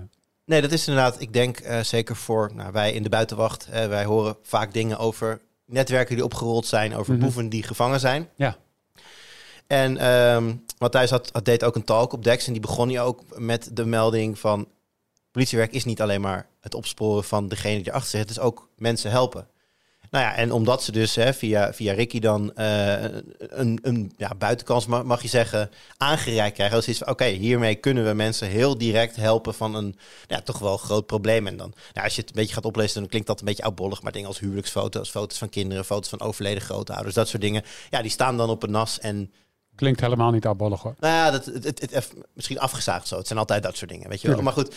Nee, 0.44 0.60
dat 0.60 0.72
is 0.72 0.86
inderdaad, 0.88 1.20
ik 1.20 1.32
denk 1.32 1.58
eh, 1.58 1.80
zeker 1.80 2.16
voor 2.16 2.50
nou, 2.54 2.72
wij 2.72 2.92
in 2.92 3.02
de 3.02 3.08
buitenwacht, 3.08 3.68
eh, 3.70 3.86
wij 3.86 4.04
horen 4.04 4.36
vaak 4.42 4.72
dingen 4.72 4.98
over 4.98 5.40
netwerken 5.66 6.14
die 6.14 6.24
opgerold 6.24 6.66
zijn, 6.66 6.94
over 6.96 7.12
Mhm. 7.12 7.22
boeven 7.22 7.48
die 7.48 7.62
gevangen 7.62 8.00
zijn. 8.00 8.28
Ja. 8.36 8.56
En 9.66 9.96
ehm 9.96 10.54
Matthijs 10.78 11.10
had, 11.10 11.30
had, 11.32 11.44
deed 11.44 11.64
ook 11.64 11.74
een 11.76 11.84
talk 11.84 12.12
op 12.12 12.24
Dex 12.24 12.46
en 12.46 12.52
die 12.52 12.62
begon 12.62 12.88
hij 12.88 13.00
ook 13.02 13.22
met 13.38 13.70
de 13.72 13.84
melding 13.86 14.38
van 14.38 14.66
politiewerk 15.32 15.72
is 15.72 15.84
niet 15.84 16.00
alleen 16.00 16.20
maar 16.20 16.46
het 16.60 16.74
opsporen 16.74 17.24
van 17.24 17.48
degene 17.48 17.76
die 17.76 17.88
erachter 17.88 18.10
zit, 18.10 18.20
het 18.20 18.30
is 18.30 18.38
ook 18.38 18.68
mensen 18.76 19.10
helpen. 19.10 19.46
Nou 20.10 20.24
ja, 20.24 20.34
en 20.34 20.52
omdat 20.52 20.82
ze 20.82 20.92
dus 20.92 21.14
hè, 21.14 21.32
via, 21.34 21.72
via 21.74 21.92
Ricky 21.92 22.18
dan 22.18 22.54
eh, 22.54 23.02
een, 23.38 23.78
een 23.82 24.12
ja, 24.16 24.34
buitenkans, 24.38 24.86
ma- 24.86 25.02
mag 25.02 25.22
je 25.22 25.28
zeggen, 25.28 25.70
aangereikt 25.96 26.54
krijgen. 26.54 26.76
Dus 26.76 26.88
is 26.88 27.04
oké, 27.04 27.24
hiermee 27.24 27.74
kunnen 27.74 28.04
we 28.06 28.12
mensen 28.12 28.48
heel 28.48 28.78
direct 28.78 29.16
helpen 29.16 29.54
van 29.54 29.74
een 29.74 29.96
ja, 30.26 30.40
toch 30.40 30.58
wel 30.58 30.76
groot 30.76 31.06
probleem. 31.06 31.46
En 31.46 31.56
dan, 31.56 31.72
nou, 31.92 32.04
als 32.06 32.14
je 32.14 32.20
het 32.20 32.30
een 32.30 32.36
beetje 32.36 32.54
gaat 32.54 32.64
oplezen, 32.64 33.00
dan 33.00 33.08
klinkt 33.08 33.26
dat 33.26 33.38
een 33.40 33.44
beetje 33.46 33.62
oudbollig. 33.62 34.02
Maar 34.02 34.12
dingen 34.12 34.28
als 34.28 34.38
huwelijksfoto's, 34.38 35.10
foto's 35.10 35.38
van 35.38 35.48
kinderen, 35.48 35.84
foto's 35.84 36.08
van 36.08 36.20
overleden 36.20 36.62
grootouders, 36.62 37.14
dat 37.14 37.28
soort 37.28 37.42
dingen. 37.42 37.62
Ja, 37.90 38.02
die 38.02 38.10
staan 38.10 38.36
dan 38.36 38.50
op 38.50 38.62
een 38.62 38.70
nas 38.70 38.98
en 38.98 39.32
klinkt 39.74 40.00
helemaal 40.00 40.30
niet 40.30 40.46
afbollig 40.46 40.82
hoor. 40.82 40.94
nou 41.00 41.14
ja, 41.14 41.30
dat, 41.30 41.44
het, 41.44 41.64
het, 41.64 41.80
het, 41.80 41.90
het- 41.94 42.12
misschien 42.34 42.58
afgezaagd 42.60 43.08
zo. 43.08 43.16
Het 43.16 43.26
zijn 43.26 43.38
altijd 43.38 43.62
dat 43.62 43.76
soort 43.76 43.90
dingen, 43.90 44.08
weet 44.08 44.20
je 44.20 44.28
wel. 44.28 44.42
Maar 44.42 44.52
goed, 44.52 44.74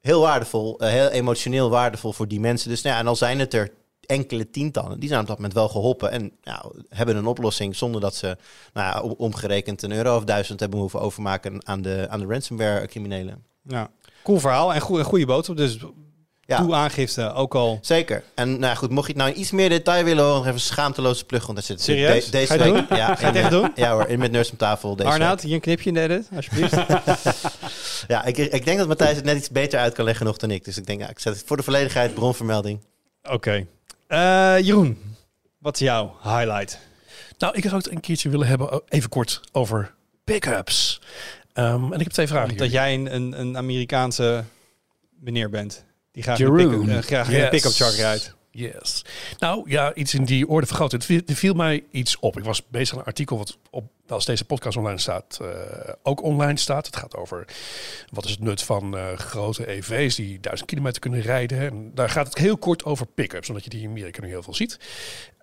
heel 0.00 0.20
waardevol, 0.20 0.78
eh, 0.78 0.88
heel 0.90 1.08
emotioneel 1.08 1.70
waardevol 1.70 2.12
voor 2.12 2.28
die 2.28 2.40
mensen. 2.40 2.68
Dus 2.68 2.82
nou 2.82 2.94
ja, 2.94 3.00
en 3.00 3.06
al 3.06 3.16
zijn 3.16 3.38
het 3.38 3.54
er 3.54 3.72
enkele 4.06 4.50
tientallen, 4.50 5.00
die 5.00 5.08
zijn 5.08 5.20
op 5.20 5.26
dat 5.26 5.36
moment 5.36 5.54
wel 5.54 5.68
geholpen 5.68 6.10
en 6.10 6.32
ja, 6.42 6.64
hebben 6.88 7.16
een 7.16 7.26
oplossing 7.26 7.76
zonder 7.76 8.00
dat 8.00 8.14
ze 8.14 8.36
nou 8.72 8.86
ja, 8.94 9.00
om- 9.00 9.14
omgerekend 9.18 9.82
een 9.82 9.92
euro 9.92 10.16
of 10.16 10.24
duizend 10.24 10.60
hebben 10.60 10.78
hoeven 10.78 11.00
overmaken 11.00 11.66
aan 11.66 11.82
de, 11.82 12.06
aan 12.08 12.20
de 12.20 12.26
ransomware 12.26 12.86
criminelen. 12.86 13.44
Ja. 13.62 13.90
Cool 14.24 14.38
verhaal 14.38 14.74
en, 14.74 14.80
goe- 14.80 14.98
een 14.98 15.04
goede 15.04 15.26
boodschap. 15.26 15.56
Dus 15.56 15.78
Ja. 16.50 16.56
toe 16.62 16.74
aangifte, 16.74 17.32
ook 17.32 17.54
al. 17.54 17.78
Zeker. 17.82 18.22
En 18.34 18.48
nou 18.50 18.62
ja, 18.62 18.74
goed, 18.74 18.90
mocht 18.90 19.06
je 19.06 19.12
het 19.12 19.22
nou 19.22 19.34
in 19.34 19.40
iets 19.40 19.50
meer 19.50 19.68
detail 19.68 20.04
willen 20.04 20.22
horen, 20.24 20.34
nog 20.36 20.44
even 20.44 20.54
een 20.56 20.60
schaamteloze 20.64 21.24
plug, 21.24 21.42
want 21.46 21.54
daar 21.58 21.66
zit 21.66 21.80
Serieus? 21.82 22.24
de- 22.24 22.30
deze 22.30 22.46
Ga 22.46 22.64
je 22.64 22.72
week. 22.72 22.88
doen? 22.88 22.98
Ja, 22.98 23.14
Ga 23.14 23.28
je 23.32 23.38
echt 23.38 23.50
doen? 23.50 23.72
Ja 23.74 23.92
hoor, 23.92 24.06
in 24.08 24.18
met 24.18 24.30
Nurse 24.32 24.50
om 24.50 24.56
tafel 24.56 24.96
deze. 24.96 25.08
Arnoud, 25.08 25.40
hier 25.42 25.54
een 25.54 25.60
knipje 25.60 25.88
in 25.88 25.94
de 25.94 26.00
edit, 26.00 26.28
alsjeblieft. 26.34 26.74
Ja, 28.08 28.24
ik, 28.24 28.36
ik 28.36 28.64
denk 28.64 28.78
dat 28.78 28.88
Matthijs 28.88 29.16
het 29.16 29.24
net 29.24 29.36
iets 29.36 29.50
beter 29.50 29.80
uit 29.80 29.94
kan 29.94 30.04
leggen 30.04 30.26
nog 30.26 30.36
dan 30.36 30.50
ik. 30.50 30.64
Dus 30.64 30.76
ik 30.76 30.86
denk, 30.86 31.00
ja, 31.00 31.08
ik 31.08 31.18
zet 31.18 31.34
het 31.36 31.42
voor 31.46 31.56
de 31.56 31.62
volledigheid 31.62 32.14
bronvermelding. 32.14 32.80
Oké. 33.30 33.66
Eh, 34.06 34.54
Jeroen, 34.58 34.98
wat 35.58 35.74
is 35.74 35.80
jouw 35.80 36.16
highlight? 36.22 36.78
Nou, 37.38 37.56
ik 37.56 37.62
zou 37.62 37.76
het 37.76 37.90
een 37.90 38.00
keertje 38.00 38.28
willen 38.28 38.46
hebben, 38.46 38.70
o- 38.72 38.80
even 38.88 39.08
kort, 39.08 39.40
over 39.52 39.94
pick-ups. 40.24 41.00
Ehm, 41.52 41.84
en 41.84 41.92
ik 41.92 42.02
heb 42.04 42.12
twee 42.12 42.26
vragen. 42.26 42.56
Dat 42.56 42.70
jij 42.70 42.94
een, 42.94 43.40
een 43.40 43.56
Amerikaanse 43.56 44.44
meneer 45.20 45.50
bent. 45.50 45.84
Die 46.12 46.22
graag 46.22 46.38
een 46.40 46.56
pick-up, 46.56 46.88
eh, 46.88 46.98
graag 46.98 47.30
Yes. 47.30 47.48
pick-up 47.48 47.72
truck 47.72 47.94
rijdt. 47.94 48.34
Yes. 48.52 49.04
Nou 49.38 49.70
ja, 49.70 49.94
iets 49.94 50.14
in 50.14 50.24
die 50.24 50.48
orde 50.48 50.66
van 50.66 50.76
grootte. 50.76 50.96
Het 50.96 51.04
viel, 51.04 51.20
er 51.26 51.34
viel 51.34 51.54
mij 51.54 51.84
iets 51.90 52.18
op. 52.18 52.38
Ik 52.38 52.44
was 52.44 52.68
bezig 52.68 52.92
aan 52.94 53.00
een 53.00 53.06
artikel 53.06 53.38
wat 53.38 53.58
op, 53.70 53.90
als 54.08 54.24
deze 54.24 54.44
podcast 54.44 54.76
online 54.76 54.98
staat, 54.98 55.38
eh, 55.42 55.48
ook 56.02 56.22
online 56.22 56.58
staat. 56.58 56.86
Het 56.86 56.96
gaat 56.96 57.16
over 57.16 57.44
wat 58.12 58.24
is 58.24 58.30
het 58.30 58.40
nut 58.40 58.62
van 58.62 58.96
eh, 58.96 59.12
grote 59.18 59.68
EV's 59.70 60.14
die 60.14 60.40
duizend 60.40 60.68
kilometer 60.68 61.00
kunnen 61.00 61.20
rijden. 61.20 61.58
En 61.60 61.90
daar 61.94 62.10
gaat 62.10 62.26
het 62.26 62.38
heel 62.38 62.56
kort 62.58 62.84
over 62.84 63.06
pick-ups, 63.06 63.48
omdat 63.48 63.64
je 63.64 63.70
die 63.70 63.82
in 63.82 63.88
Amerika 63.88 64.20
nu 64.22 64.28
heel 64.28 64.42
veel 64.42 64.54
ziet. 64.54 64.78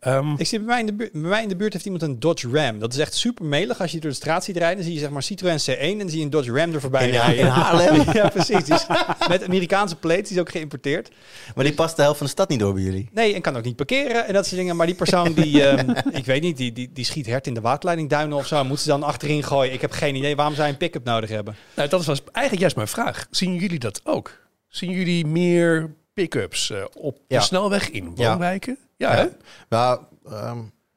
Ehm, 0.08 0.34
Ik 0.38 0.48
zie 0.48 0.58
bij 0.60 0.67
mij, 0.67 0.80
in 0.80 0.86
de 0.86 0.93
buurt, 0.93 1.12
bij 1.12 1.22
mij 1.22 1.43
in 1.43 1.50
de 1.50 1.56
buurt 1.56 1.74
heeft 1.74 1.86
iemand 1.86 2.04
een 2.04 2.20
Dodge 2.20 2.50
Ram. 2.52 2.80
Dat 2.80 2.93
is 2.93 3.00
echt 3.00 3.13
super 3.13 3.46
melig. 3.46 3.82
Als 3.82 3.91
je 3.91 4.00
door 4.00 4.10
de 4.10 4.15
straat 4.15 4.43
ziet 4.43 4.58
rijden, 4.58 4.76
dan 4.76 4.86
zie 4.86 4.93
je 4.93 5.00
zeg 5.00 5.10
maar 5.10 5.24
Citroën 5.24 5.60
C1 5.60 5.80
en 5.80 5.98
dan 5.98 6.10
zie 6.10 6.17
je 6.17 6.24
een 6.24 6.30
Dodge 6.30 6.52
Ram 6.52 6.74
er 6.74 6.82
voorbij 6.82 7.06
In, 7.06 7.12
rijden. 7.12 7.38
in 7.38 7.46
Haarlem. 7.46 8.04
ja, 8.13 8.30
precies. 8.30 8.63
Die 8.63 8.74
is 8.74 8.86
met 9.30 9.43
Amerikaanse 9.43 9.96
plates, 9.96 10.28
die 10.28 10.36
is 10.38 10.41
ook 10.41 10.50
geïmporteerd. 10.52 11.10
Maar 11.56 11.63
die 11.65 11.74
past 11.74 11.96
de 11.96 12.02
helft 12.02 12.17
van 12.17 12.26
de 12.26 12.32
stad 12.32 12.50
niet 12.50 12.60
door 12.60 12.74
bij 12.74 12.84
jullie. 12.84 13.10
Nee, 13.13 13.34
en 13.34 13.41
kan 13.41 13.58
ook 13.58 13.63
niet 13.63 13.76
parkeren 13.76 14.28
en 14.28 14.34
dat 14.34 14.46
soort 14.46 14.58
dingen. 14.58 14.76
Maar 14.76 14.86
die 14.86 14.96
persoon 14.96 15.34
die, 15.34 15.63
ehm, 15.67 15.89
ik 16.12 16.26
weet 16.26 16.41
niet, 16.41 16.58
die, 16.58 16.72
die, 16.74 16.89
die 16.93 17.06
schiet 17.06 17.26
hert 17.26 17.48
in 17.48 17.54
de 17.54 17.62
waterleidingduinen 17.62 18.38
of 18.38 18.48
zo. 18.48 18.63
Moeten 18.63 18.84
ze 18.84 18.89
dan 18.89 19.04
achterin 19.04 19.43
gooien? 19.43 19.74
Ik 19.74 19.82
heb 19.82 19.91
geen 19.91 20.15
idee 20.15 20.36
waarom 20.36 20.56
zij 20.56 20.70
een 20.70 20.78
pick-up 20.78 21.04
nodig 21.04 21.30
hebben. 21.30 21.56
nou, 21.76 21.89
dat 21.89 22.06
was 22.06 22.22
eigenlijk 22.24 22.60
juist 22.60 22.76
mijn 22.76 22.88
vraag. 22.88 23.28
Zien 23.30 23.56
jullie 23.56 23.80
dat 23.80 24.02
ook? 24.04 24.32
Zien 24.67 24.91
jullie 24.91 25.26
meer 25.26 25.93
pick-ups 26.13 26.70
eh, 26.72 26.84
op 26.93 27.17
Ja. 27.28 27.38
de 27.39 27.43
snelweg 27.46 27.89
in 27.89 28.15
woonwijken? 28.15 28.78
Ja, 28.80 28.86
hè? 28.97 29.27
Nou, 29.69 30.01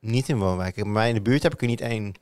niet 0.00 0.28
in 0.28 0.38
woonwijken. 0.38 0.92
Mij 0.92 1.08
in 1.08 1.14
de 1.14 1.20
buurt 1.20 1.42
heb 1.42 1.52
ik 1.52 1.60
er 1.60 1.66
niet 1.66 1.80
één. 1.80 2.14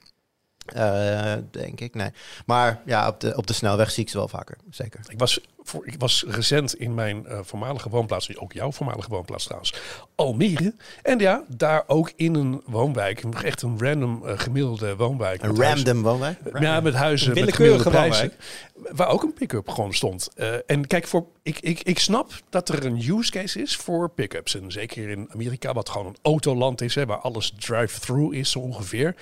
Eh, 0.67 1.35
denk 1.51 1.81
ik, 1.81 1.95
nee. 1.95 2.11
Maar 2.47 2.83
ja, 2.85 3.09
op 3.09 3.21
de, 3.21 3.37
op 3.37 3.47
de 3.47 3.53
snelweg 3.53 3.91
zie 3.91 4.03
ik 4.03 4.11
ze 4.11 4.17
wel 4.17 4.29
vaker. 4.29 4.59
Zeker. 4.71 5.01
Ik 5.09 5.19
was, 5.19 5.41
voor, 5.69 5.87
ik 5.87 5.95
was 5.99 6.25
recent 6.29 6.75
in 6.75 6.95
mijn 6.95 7.27
eh, 7.27 7.39
voormalige 7.43 7.89
woonplaats, 7.89 8.37
ook 8.37 8.53
jouw 8.53 8.73
voormalige 8.73 9.09
woonplaats 9.09 9.45
trouwens, 9.45 9.75
Almere. 10.15 10.75
En 11.03 11.19
ja, 11.19 11.45
daar 11.49 11.85
ook 11.87 12.13
in 12.17 12.35
een 12.35 12.63
woonwijk, 12.67 13.25
echt 13.43 13.63
een 13.63 13.77
random 13.79 14.27
eh, 14.27 14.39
gemiddelde 14.39 14.97
woonwijk. 14.97 15.43
Een 15.43 15.57
huizen- 15.57 15.87
random 15.87 16.03
woonwijk? 16.03 16.39
Ja, 16.59 16.81
met 16.81 16.95
huizen 16.95 17.35
met 17.35 17.55
gemiddelde 17.55 17.91
prijzen. 17.91 18.33
Waar 18.75 19.09
ook 19.09 19.23
een 19.23 19.33
pick-up 19.33 19.69
gewoon 19.69 19.93
stond. 19.93 20.29
Eh, 20.35 20.55
en 20.67 20.87
kijk, 20.87 21.07
voor, 21.07 21.27
ik, 21.43 21.59
ik, 21.61 21.81
ik 21.83 21.99
snap 21.99 22.33
dat 22.51 22.69
er 22.69 22.85
een 22.85 22.97
use 23.19 23.31
case 23.31 23.63
is 23.63 23.77
voor 23.77 24.11
pick-ups. 24.11 24.55
En 24.55 24.73
zeker 24.73 25.09
in 25.09 25.29
Amerika, 25.33 25.73
wat 25.73 25.89
gewoon 25.89 26.07
een 26.07 26.17
autoland 26.23 26.81
is, 26.81 26.95
hè, 26.95 27.07
waar 27.07 27.19
alles 27.19 27.53
drive-through 27.59 28.35
is 28.35 28.51
zo 28.51 28.59
ongeveer. 28.59 29.15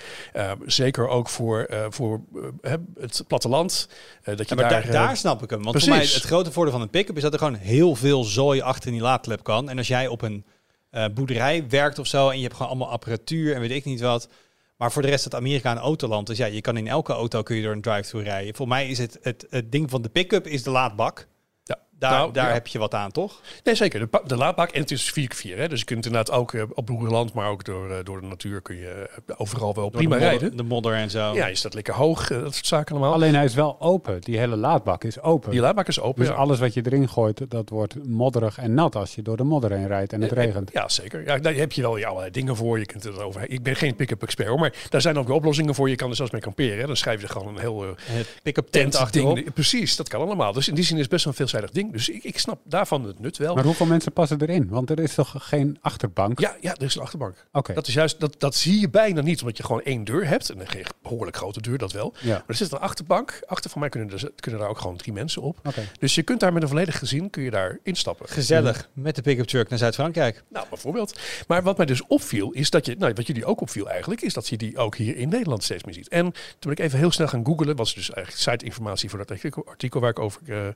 Zeker 0.65 1.07
ook 1.07 1.29
voor, 1.29 1.69
voor 1.89 2.21
het 2.99 3.23
platteland. 3.27 3.87
dat 4.23 4.37
je 4.37 4.55
Ja, 4.55 4.61
maar 4.61 4.69
daar, 4.69 4.91
daar, 4.91 5.17
snap 5.17 5.43
ik 5.43 5.49
hem. 5.49 5.63
Want 5.63 5.79
voor 5.79 5.89
mij 5.89 5.97
precies. 5.97 6.15
het 6.15 6.25
grote 6.37 6.55
voordeel 6.55 6.73
van 6.73 6.81
een 6.81 6.89
pick-up 6.89 7.15
is 7.15 7.21
dat 7.21 7.33
er 7.33 7.39
gewoon 7.39 7.53
heel 7.53 7.95
veel 7.95 8.23
zooi 8.23 8.61
achter 8.61 8.87
in 8.87 8.93
die 8.93 9.01
laadklep 9.01 9.43
kan. 9.43 9.69
En 9.69 9.77
als 9.77 9.87
jij 9.87 10.07
op 10.07 10.21
een 10.21 10.45
eh, 10.89 11.05
boerderij 11.13 11.69
werkt 11.69 11.99
of 11.99 12.07
zo 12.07 12.29
en 12.29 12.35
je 12.35 12.41
hebt 12.41 12.53
gewoon 12.53 12.71
allemaal 12.71 12.91
apparatuur 12.91 13.53
en 13.55 13.61
weet 13.61 13.71
ik 13.71 13.85
niet 13.85 14.01
wat. 14.01 14.29
Maar 14.77 14.91
voor 14.91 15.01
de 15.01 15.07
rest 15.07 15.23
het 15.23 15.35
Amerika 15.35 15.71
een 15.71 15.77
autoland. 15.77 16.27
Dus 16.27 16.37
ja, 16.37 16.45
je 16.45 16.61
kan 16.61 16.77
in 16.77 16.87
elke 16.87 17.13
auto 17.13 17.43
kun 17.43 17.55
je 17.55 17.61
door 17.61 17.71
een 17.71 17.81
drive-thru 17.81 18.23
rijden. 18.23 18.55
Voor 18.55 18.67
mij 18.67 18.87
is 18.87 18.97
het, 18.97 19.17
het, 19.21 19.45
het 19.49 19.71
ding 19.71 19.89
van 19.89 20.01
de 20.01 20.09
pick-up 20.09 20.47
is 20.47 20.63
de 20.63 20.69
laadbak. 20.69 21.27
Daar, 21.99 22.11
Nou, 22.11 22.31
daar 22.31 22.47
ja. 22.47 22.53
heb 22.53 22.67
je 22.67 22.79
wat 22.79 22.93
aan, 22.93 23.11
toch? 23.11 23.41
Nee, 23.63 23.75
zeker. 23.75 24.07
De, 24.25 24.35
laadbak 24.35 24.69
en 24.69 24.81
het 24.81 24.91
is 24.91 25.19
4x4. 25.19 25.57
Hè? 25.57 25.67
Dus 25.67 25.79
je 25.79 25.85
kunt 25.85 26.05
inderdaad 26.05 26.35
ook 26.35 26.53
eh, 26.53 26.63
op 26.73 26.85
boerenland, 26.85 27.33
maar 27.33 27.49
ook 27.49 27.63
door, 27.63 27.91
eh, 27.91 27.97
door 28.03 28.21
de 28.21 28.27
natuur 28.27 28.61
kun 28.61 28.77
je 28.77 29.09
eh, 29.25 29.35
overal 29.37 29.73
wel 29.73 29.83
Door 29.83 29.91
prima 29.91 30.15
de 30.15 30.21
modder, 30.21 30.39
rijden. 30.39 30.57
De 30.57 30.63
modder 30.63 30.93
en 30.93 31.09
zo. 31.09 31.33
Ja, 31.33 31.47
je 31.47 31.55
staat 31.55 31.73
lekker 31.73 31.93
hoog, 31.93 32.27
dat 32.27 32.53
soort 32.53 32.65
zaken 32.65 32.95
allemaal. 32.95 33.13
Alleen 33.13 33.35
hij 33.35 33.45
is 33.45 33.53
wel 33.53 33.81
open. 33.81 34.21
Die 34.21 34.37
hele 34.37 34.55
laadbak 34.55 35.03
is 35.03 35.21
open. 35.21 35.51
Die 35.51 35.59
laadbak 35.59 35.87
is 35.87 35.99
open. 35.99 36.19
dus 36.19 36.33
ja. 36.33 36.39
alles 36.39 36.59
wat 36.59 36.73
je 36.73 36.81
erin 36.85 37.09
gooit, 37.09 37.49
dat 37.49 37.69
wordt 37.69 38.07
modderig 38.07 38.57
en 38.57 38.73
nat 38.73 38.95
als 38.95 39.15
je 39.15 39.21
door 39.21 39.37
de 39.37 39.43
modder 39.43 39.71
heen 39.71 39.87
rijdt 39.87 40.13
en 40.13 40.21
het 40.21 40.31
regent. 40.31 40.69
Ja, 40.73 40.89
zeker. 40.89 41.25
Ja, 41.25 41.37
daar 41.37 41.53
heb 41.53 41.71
je 41.71 41.81
wel 41.81 41.97
ja, 41.97 42.07
allerlei 42.07 42.31
dingen 42.31 42.55
voor. 42.55 42.79
Je 42.79 42.85
kunt 42.85 43.03
het 43.03 43.19
over. 43.19 43.49
Ik 43.49 43.63
ben 43.63 43.75
geen 43.75 43.95
pick-up 43.95 44.23
expert 44.23 44.47
hoor, 44.47 44.59
maar 44.59 44.73
daar 44.89 45.01
zijn 45.01 45.17
ook 45.17 45.27
weer 45.27 45.35
oplossingen 45.35 45.75
voor. 45.75 45.89
Je 45.89 45.95
kan 45.95 46.09
er 46.09 46.15
zelfs 46.15 46.31
mee 46.31 46.41
kamperen. 46.41 46.79
Hè. 46.79 46.87
Dan 46.87 46.97
schrijf 46.97 47.21
je 47.21 47.27
er 47.27 47.31
gewoon 47.31 47.55
een 47.55 47.61
heel 47.61 47.85
pick-up 48.43 48.67
tent 48.69 48.87
tent 48.91 48.95
achterop. 49.03 49.35
ding. 49.35 49.53
Precies, 49.53 49.95
dat 49.95 50.09
kan 50.09 50.21
allemaal. 50.21 50.53
Dus 50.53 50.67
in 50.67 50.75
die 50.75 50.83
zin 50.83 50.97
is 50.97 51.07
best 51.07 51.23
wel 51.23 51.33
een 51.33 51.39
veelzijdig 51.39 51.71
ding. 51.71 51.86
Dus 51.91 52.09
ik, 52.09 52.23
ik 52.23 52.39
snap 52.39 52.59
daarvan 52.63 53.03
het 53.03 53.19
nut 53.19 53.37
wel. 53.37 53.55
Maar 53.55 53.63
hoeveel 53.63 53.85
mensen 53.85 54.11
passen 54.11 54.41
erin? 54.41 54.67
Want 54.69 54.89
er 54.89 54.99
is 54.99 55.13
toch 55.13 55.35
geen 55.37 55.77
achterbank? 55.81 56.39
Ja, 56.39 56.55
ja, 56.61 56.75
er 56.75 56.83
is 56.83 56.95
een 56.95 57.01
achterbank. 57.01 57.45
Oké. 57.51 57.73
Dat 57.73 57.87
is 57.87 57.93
juist, 57.93 58.19
dat, 58.19 58.35
dat 58.37 58.55
zie 58.55 58.79
je 58.79 58.89
bijna 58.89 59.21
niet, 59.21 59.41
omdat 59.41 59.57
je 59.57 59.63
gewoon 59.63 59.81
één 59.81 60.03
deur 60.03 60.27
hebt. 60.27 60.49
En 60.49 60.59
een 60.59 60.85
behoorlijk 61.01 61.37
grote 61.37 61.61
deur, 61.61 61.77
dat 61.77 61.91
wel. 61.91 62.13
Ja. 62.19 62.29
Maar 62.29 62.43
er 62.47 62.55
zit 62.55 62.71
een 62.71 62.79
achterbank. 62.79 63.39
Achter 63.45 63.69
van 63.69 63.79
mij 63.79 63.89
kunnen, 63.89 64.11
er, 64.11 64.31
kunnen 64.35 64.59
daar 64.59 64.69
ook 64.69 64.79
gewoon 64.79 64.97
drie 64.97 65.13
mensen 65.13 65.41
op. 65.41 65.59
Oké. 65.63 65.81
Dus 65.99 66.15
je 66.15 66.23
kunt 66.23 66.39
daar 66.39 66.53
met 66.53 66.61
een 66.61 66.67
volledig 66.67 66.97
gezin 66.97 67.29
kun 67.29 67.43
je 67.43 67.51
daar 67.51 67.79
instappen. 67.83 68.29
Gezellig. 68.29 68.89
Met 68.93 69.15
de 69.15 69.21
pick-up 69.21 69.45
truck 69.45 69.69
naar 69.69 69.79
Zuid-Frankrijk. 69.79 70.43
Nou, 70.49 70.65
bijvoorbeeld. 70.69 71.19
Maar 71.47 71.63
wat 71.63 71.77
mij 71.77 71.85
dus 71.85 72.07
opviel, 72.07 72.51
is 72.51 72.69
dat 72.69 72.85
je, 72.85 72.95
nou, 72.97 73.13
wat 73.13 73.27
jullie 73.27 73.45
ook 73.45 73.61
opviel 73.61 73.89
eigenlijk, 73.89 74.21
is 74.21 74.33
dat 74.33 74.47
je 74.47 74.57
die 74.57 74.77
ook 74.77 74.95
hier 74.95 75.17
in 75.17 75.29
Nederland 75.29 75.63
steeds 75.63 75.83
meer 75.83 75.93
ziet. 75.93 76.07
En 76.07 76.23
toen 76.31 76.33
ben 76.59 76.71
ik 76.71 76.79
even 76.79 76.99
heel 76.99 77.11
snel 77.11 77.27
gaan 77.27 77.45
googlen, 77.45 77.75
was 77.75 77.93
dus 77.93 78.11
eigenlijk 78.11 78.43
site-informatie 78.43 79.09
voor 79.09 79.19
dat 79.19 79.31
artikel, 79.31 79.65
artikel 79.65 79.99
waar 79.99 80.09
ik 80.09 80.19
over 80.19 80.41
eh, 80.45 80.67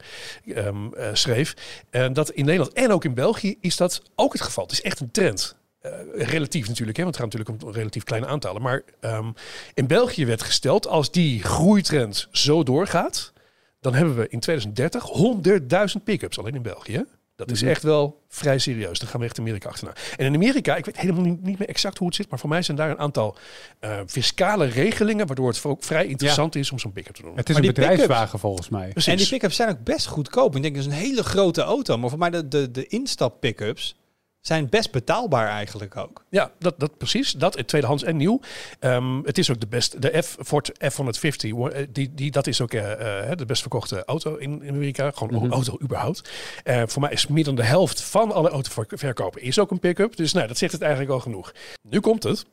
ehm, 0.58 0.94
eh, 0.94 1.01
schreef. 1.14 1.56
En 1.90 2.14
dat 2.14 2.30
in 2.30 2.46
Nederland 2.46 2.74
en 2.74 2.92
ook 2.92 3.06
in 3.06 3.14
België 3.14 3.58
is 3.60 3.78
dat 3.78 4.02
ook 4.16 4.34
het 4.34 4.42
geval. 4.42 4.64
Het 4.64 4.74
is 4.74 4.82
echt 4.82 5.00
een 5.00 5.12
trend. 5.12 5.56
Eh, 5.82 5.92
relatief 6.14 6.68
natuurlijk, 6.68 6.98
hè, 6.98 7.04
want 7.04 7.16
het 7.16 7.26
gaat 7.26 7.34
natuurlijk 7.34 7.64
om 7.64 7.74
relatief 7.74 8.04
kleine 8.04 8.28
aantallen. 8.28 8.62
Maar 8.62 8.82
ehm, 9.00 9.32
in 9.74 9.88
België 9.88 10.26
werd 10.26 10.42
gesteld, 10.42 10.88
als 10.88 11.12
die 11.12 11.44
groeitrend 11.44 12.28
zo 12.32 12.64
doorgaat, 12.64 13.34
dan 13.80 13.94
hebben 13.94 14.16
we 14.16 14.28
in 14.30 14.40
2030 14.40 15.04
100.000 15.04 16.04
pick-ups 16.04 16.40
alleen 16.40 16.56
in 16.56 16.62
België. 16.62 17.06
Dat 17.46 17.56
is 17.56 17.62
Mhm. 17.62 17.70
echt 17.72 17.84
wel 17.84 18.22
vrij 18.30 18.58
serieus. 18.60 19.00
Dan 19.00 19.08
gaan 19.10 19.20
we 19.20 19.26
echt 19.26 19.40
Amerika 19.40 19.70
achterna. 19.70 19.94
En 20.18 20.26
in 20.26 20.34
Amerika, 20.36 20.76
ik 20.76 20.86
weet 20.86 20.98
helemaal 21.00 21.22
niet, 21.24 21.44
niet 21.44 21.60
meer 21.60 21.68
exact 21.70 21.98
hoe 21.98 22.08
het 22.08 22.16
zit, 22.16 22.30
maar 22.30 22.40
voor 22.40 22.50
mij 22.50 22.62
zijn 22.62 22.78
daar 22.78 22.90
een 22.90 23.00
aantal 23.00 23.36
eh, 23.80 24.00
fiscale 24.08 24.66
regelingen, 24.66 25.28
waardoor 25.28 25.48
het 25.48 25.64
ook 25.66 25.84
vrij 25.84 26.06
interessant 26.06 26.56
is 26.56 26.72
om 26.72 26.80
zo'n 26.80 26.92
pick-up 26.92 27.16
te 27.16 27.22
doen. 27.22 27.36
Het 27.36 27.50
is 27.50 27.56
Maar 27.56 27.64
een 27.64 27.74
bedrijfswagen 27.74 28.40
volgens 28.40 28.70
mij. 28.70 28.90
Precies. 28.90 29.12
En 29.12 29.18
die 29.18 29.30
pick-ups 29.30 29.56
zijn 29.56 29.70
ook 29.70 29.84
best 29.84 30.08
goedkoop. 30.08 30.56
Ik 30.56 30.62
denk 30.62 30.76
dat 30.76 30.86
is 30.86 30.92
een 30.92 30.98
hele 30.98 31.24
grote 31.24 31.62
auto. 31.62 31.98
Maar 31.98 32.10
voor 32.10 32.20
mij 32.20 32.30
de, 32.30 32.48
de, 32.48 32.72
de 32.72 32.88
instap 32.88 33.40
pick-ups 33.40 33.96
zijn 34.42 34.70
best 34.70 34.92
betaalbaar 34.92 35.48
eigenlijk 35.48 35.98
ook. 35.98 36.24
Ja, 36.30 36.52
dat, 36.60 36.80
dat 36.80 36.98
precies. 36.98 37.32
Dat 37.32 37.58
in 37.58 37.66
tweedehands 37.66 38.04
en 38.04 38.18
nieuw. 38.18 38.40
Ehm, 38.80 39.22
het 39.24 39.38
is 39.38 39.50
ook 39.52 39.60
de 39.60 39.68
best. 39.68 40.02
De 40.02 40.22
F 40.24 40.38
Ford 40.40 40.72
F150, 40.94 41.50
wo- 41.50 41.68
eh, 41.68 41.88
die, 41.90 42.14
die, 42.14 42.32
dat 42.32 42.48
is 42.48 42.62
ook 42.62 42.74
eh, 42.74 43.30
eh, 43.32 43.38
de 43.38 43.46
best 43.46 43.62
verkochte 43.62 44.06
auto 44.06 44.36
in, 44.36 44.64
in 44.64 44.74
Amerika. 44.74 45.12
Gewoon 45.12 45.34
Mhm. 45.34 45.44
een 45.46 45.52
auto 45.52 45.78
überhaupt. 45.82 46.30
Eh, 46.64 46.84
voor 46.86 47.02
mij 47.02 47.12
is 47.12 47.28
meer 47.28 47.44
dan 47.44 47.56
de 47.56 47.64
helft 47.64 48.02
van 48.02 48.32
alle 48.32 48.50
autoverkopen 48.50 49.42
is 49.42 49.60
ook 49.60 49.72
een 49.72 49.80
pick-up. 49.80 50.16
Dus 50.16 50.34
nou, 50.34 50.48
dat 50.48 50.58
zegt 50.58 50.72
het 50.72 50.82
eigenlijk 50.82 51.12
al 51.12 51.20
genoeg. 51.20 51.52
Nu 51.90 52.00
komt 52.00 52.24
het. 52.24 52.46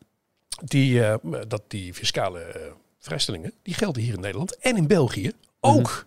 Die, 0.64 1.04
eh, 1.04 1.14
dat 1.48 1.62
die 1.68 1.94
fiscale 1.94 2.40
eh, 2.40 2.60
vrijstellingen, 2.98 3.52
die 3.62 3.74
gelden 3.74 4.02
hier 4.02 4.14
in 4.14 4.20
Nederland 4.20 4.56
en 4.58 4.76
in 4.76 4.86
België 4.86 5.32
ook. 5.60 6.06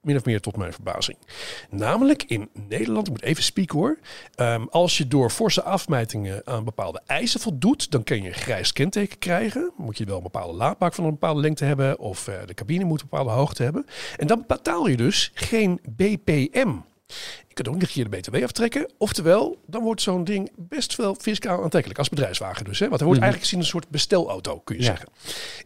Min 0.00 0.16
of 0.16 0.24
meer 0.24 0.40
tot 0.40 0.56
mijn 0.56 0.72
verbazing. 0.72 1.18
Namelijk 1.70 2.22
in 2.22 2.48
Nederland, 2.68 3.06
ik 3.06 3.12
moet 3.12 3.22
even 3.22 3.42
spieken 3.42 3.78
hoor. 3.78 3.98
Ehm, 4.34 4.64
als 4.70 4.98
je 4.98 5.08
door 5.08 5.30
forse 5.30 5.62
afmetingen 5.62 6.42
aan 6.44 6.64
bepaalde 6.64 7.00
eisen 7.06 7.40
voldoet, 7.40 7.90
dan 7.90 8.02
kun 8.02 8.22
je 8.22 8.28
een 8.28 8.34
grijs 8.34 8.72
kenteken 8.72 9.18
krijgen. 9.18 9.72
Moet 9.76 9.98
je 9.98 10.04
wel 10.04 10.16
een 10.16 10.22
bepaalde 10.22 10.56
laadbak 10.56 10.94
van 10.94 11.04
een 11.04 11.10
bepaalde 11.10 11.40
lengte 11.40 11.64
hebben, 11.64 11.98
of 11.98 12.28
eh, 12.28 12.34
de 12.46 12.54
cabine 12.54 12.84
moet 12.84 13.00
een 13.00 13.08
bepaalde 13.10 13.30
hoogte 13.30 13.62
hebben. 13.62 13.86
En 14.16 14.26
dan 14.26 14.44
betaal 14.46 14.88
je 14.88 14.96
dus 14.96 15.30
geen 15.34 15.80
BPM. 15.96 16.76
Je 17.48 17.54
kunt 17.54 17.68
ook 17.68 17.74
nog 17.74 17.82
een 17.82 17.88
keer 17.90 18.10
de 18.10 18.16
BTW 18.16 18.42
aftrekken. 18.44 18.90
Oftewel, 18.98 19.58
dan 19.66 19.82
wordt 19.82 20.02
zo'n 20.02 20.24
ding 20.24 20.50
best 20.56 20.96
wel 20.96 21.14
fiscaal 21.20 21.62
aantrekkelijk. 21.62 21.98
Als 21.98 22.08
bedrijfswagen 22.08 22.64
dus. 22.64 22.78
Hè? 22.78 22.88
Want 22.88 23.00
hij 23.00 23.08
wordt 23.08 23.20
Mhm. 23.20 23.30
eigenlijk 23.30 23.42
gezien 23.42 23.58
een 23.58 23.66
soort 23.66 23.88
bestelauto, 23.88 24.58
kun 24.58 24.76
je 24.76 24.82
Ja. 24.82 24.86
zeggen. 24.88 25.08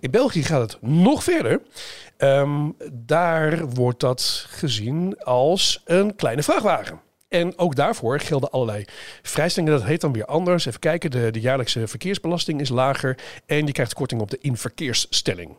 In 0.01 0.11
België 0.11 0.43
gaat 0.43 0.61
het 0.73 0.83
nog 0.83 1.25
verder. 1.25 1.61
Ehm, 2.17 2.71
daar 2.93 3.69
wordt 3.69 4.01
dat 4.01 4.47
gezien 4.49 5.19
als 5.23 5.81
een 5.85 6.15
kleine 6.17 6.43
vrachtwagen. 6.43 7.01
En 7.29 7.59
ook 7.59 7.75
daarvoor 7.77 8.21
gelden 8.21 8.51
allerlei 8.51 8.85
vrijstellingen. 9.23 9.79
Dat 9.79 9.87
heet 9.89 10.01
dan 10.01 10.13
weer 10.13 10.25
anders. 10.25 10.67
Even 10.67 10.81
kijken, 10.81 11.11
de, 11.11 11.31
de 11.31 11.41
jaarlijkse 11.41 11.89
verkeersbelasting 11.89 12.61
is 12.61 12.69
lager. 12.69 13.19
En 13.47 13.67
je 13.67 13.73
krijgt 13.73 13.95
korting 13.95 14.21
op 14.21 14.31
de 14.31 14.39
inverkeersstelling. 14.41 15.57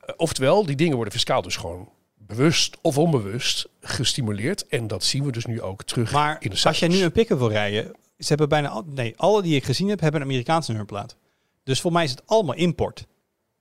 Eh, 0.00 0.14
oftewel, 0.16 0.66
die 0.66 0.76
dingen 0.76 0.94
worden 0.94 1.12
fiscaal 1.12 1.42
dus 1.42 1.56
gewoon 1.56 1.88
bewust 2.26 2.78
of 2.82 2.98
onbewust 2.98 3.68
gestimuleerd. 3.80 4.66
En 4.66 4.86
dat 4.86 5.04
zien 5.04 5.24
we 5.24 5.32
dus 5.32 5.46
nu 5.46 5.60
ook 5.60 5.84
terug 5.84 6.12
Maar 6.12 6.36
in 6.40 6.50
de 6.50 6.60
als 6.62 6.78
jij 6.78 6.88
nu 6.88 7.02
een 7.02 7.12
pick-up 7.12 7.38
wil 7.38 7.48
rijden, 7.48 7.84
ze 8.18 8.28
hebben 8.28 8.48
bijna 8.48 8.68
al, 8.68 8.84
nee, 8.86 9.14
alle 9.16 9.42
die 9.42 9.56
ik 9.56 9.64
gezien 9.64 9.88
heb, 9.88 10.00
hebben 10.00 10.20
een 10.20 10.26
Amerikaanse 10.26 10.70
nummerplaat. 10.70 11.16
Dus 11.64 11.80
voor 11.80 11.92
mij 11.92 12.04
is 12.04 12.10
het 12.10 12.22
allemaal 12.26 12.54
import. 12.54 13.06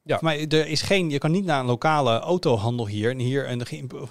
Ja. 0.04 0.18
Mij, 0.22 0.48
er 0.48 0.68
is 0.68 0.82
geen, 0.82 1.10
je 1.10 1.18
kan 1.18 1.32
niet 1.32 1.46
naar 1.46 1.60
een 1.60 1.66
lokale 1.66 2.20
autohandel 2.20 2.88
hier 2.88 3.12
en 3.12 3.20
hier 3.20 3.50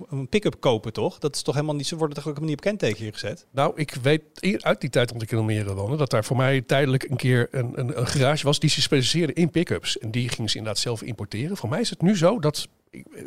een, 0.09 0.29
pick-up 0.29 0.61
kopen, 0.61 0.93
toch? 0.93 1.19
Dat 1.19 1.35
is 1.35 1.43
toch 1.43 1.55
helemaal 1.55 1.77
niet, 1.77 1.87
ze 1.87 1.97
worden 1.97 2.15
toch 2.15 2.27
ook 2.27 2.35
helemaal 2.35 2.57
niet 2.57 2.67
op 2.67 2.71
kenteken 2.71 3.03
hier 3.03 3.13
gezet? 3.13 3.47
Nou, 3.51 3.73
ik 3.75 3.95
weet 4.03 4.23
uit 4.61 4.81
die 4.81 4.91
tijd 4.91 5.13
dat 5.13 5.23
ik 5.23 5.31
in 5.31 5.39
Almere 5.39 5.75
woonde, 5.75 5.97
dat 5.97 6.11
daar 6.11 6.25
voor 6.25 6.37
mij 6.37 6.61
tijdelijk 6.61 7.03
een 7.03 7.17
keer 7.17 7.49
een, 7.51 7.73
een, 7.75 7.99
een 7.99 8.07
garage 8.07 8.45
was 8.45 8.59
die 8.59 8.71
zich 8.71 8.83
specialiseerde 8.83 9.33
in 9.33 9.51
pick-ups. 9.51 9.99
En 9.99 10.11
die 10.11 10.29
gingen 10.29 10.51
ze 10.51 10.57
inderdaad 10.57 10.83
zelf 10.83 11.03
importeren. 11.03 11.57
Voor 11.57 11.69
mij 11.69 11.81
is 11.81 11.91
het 11.91 12.03
nu 12.03 12.17
zo 12.17 12.39
dat 12.39 12.69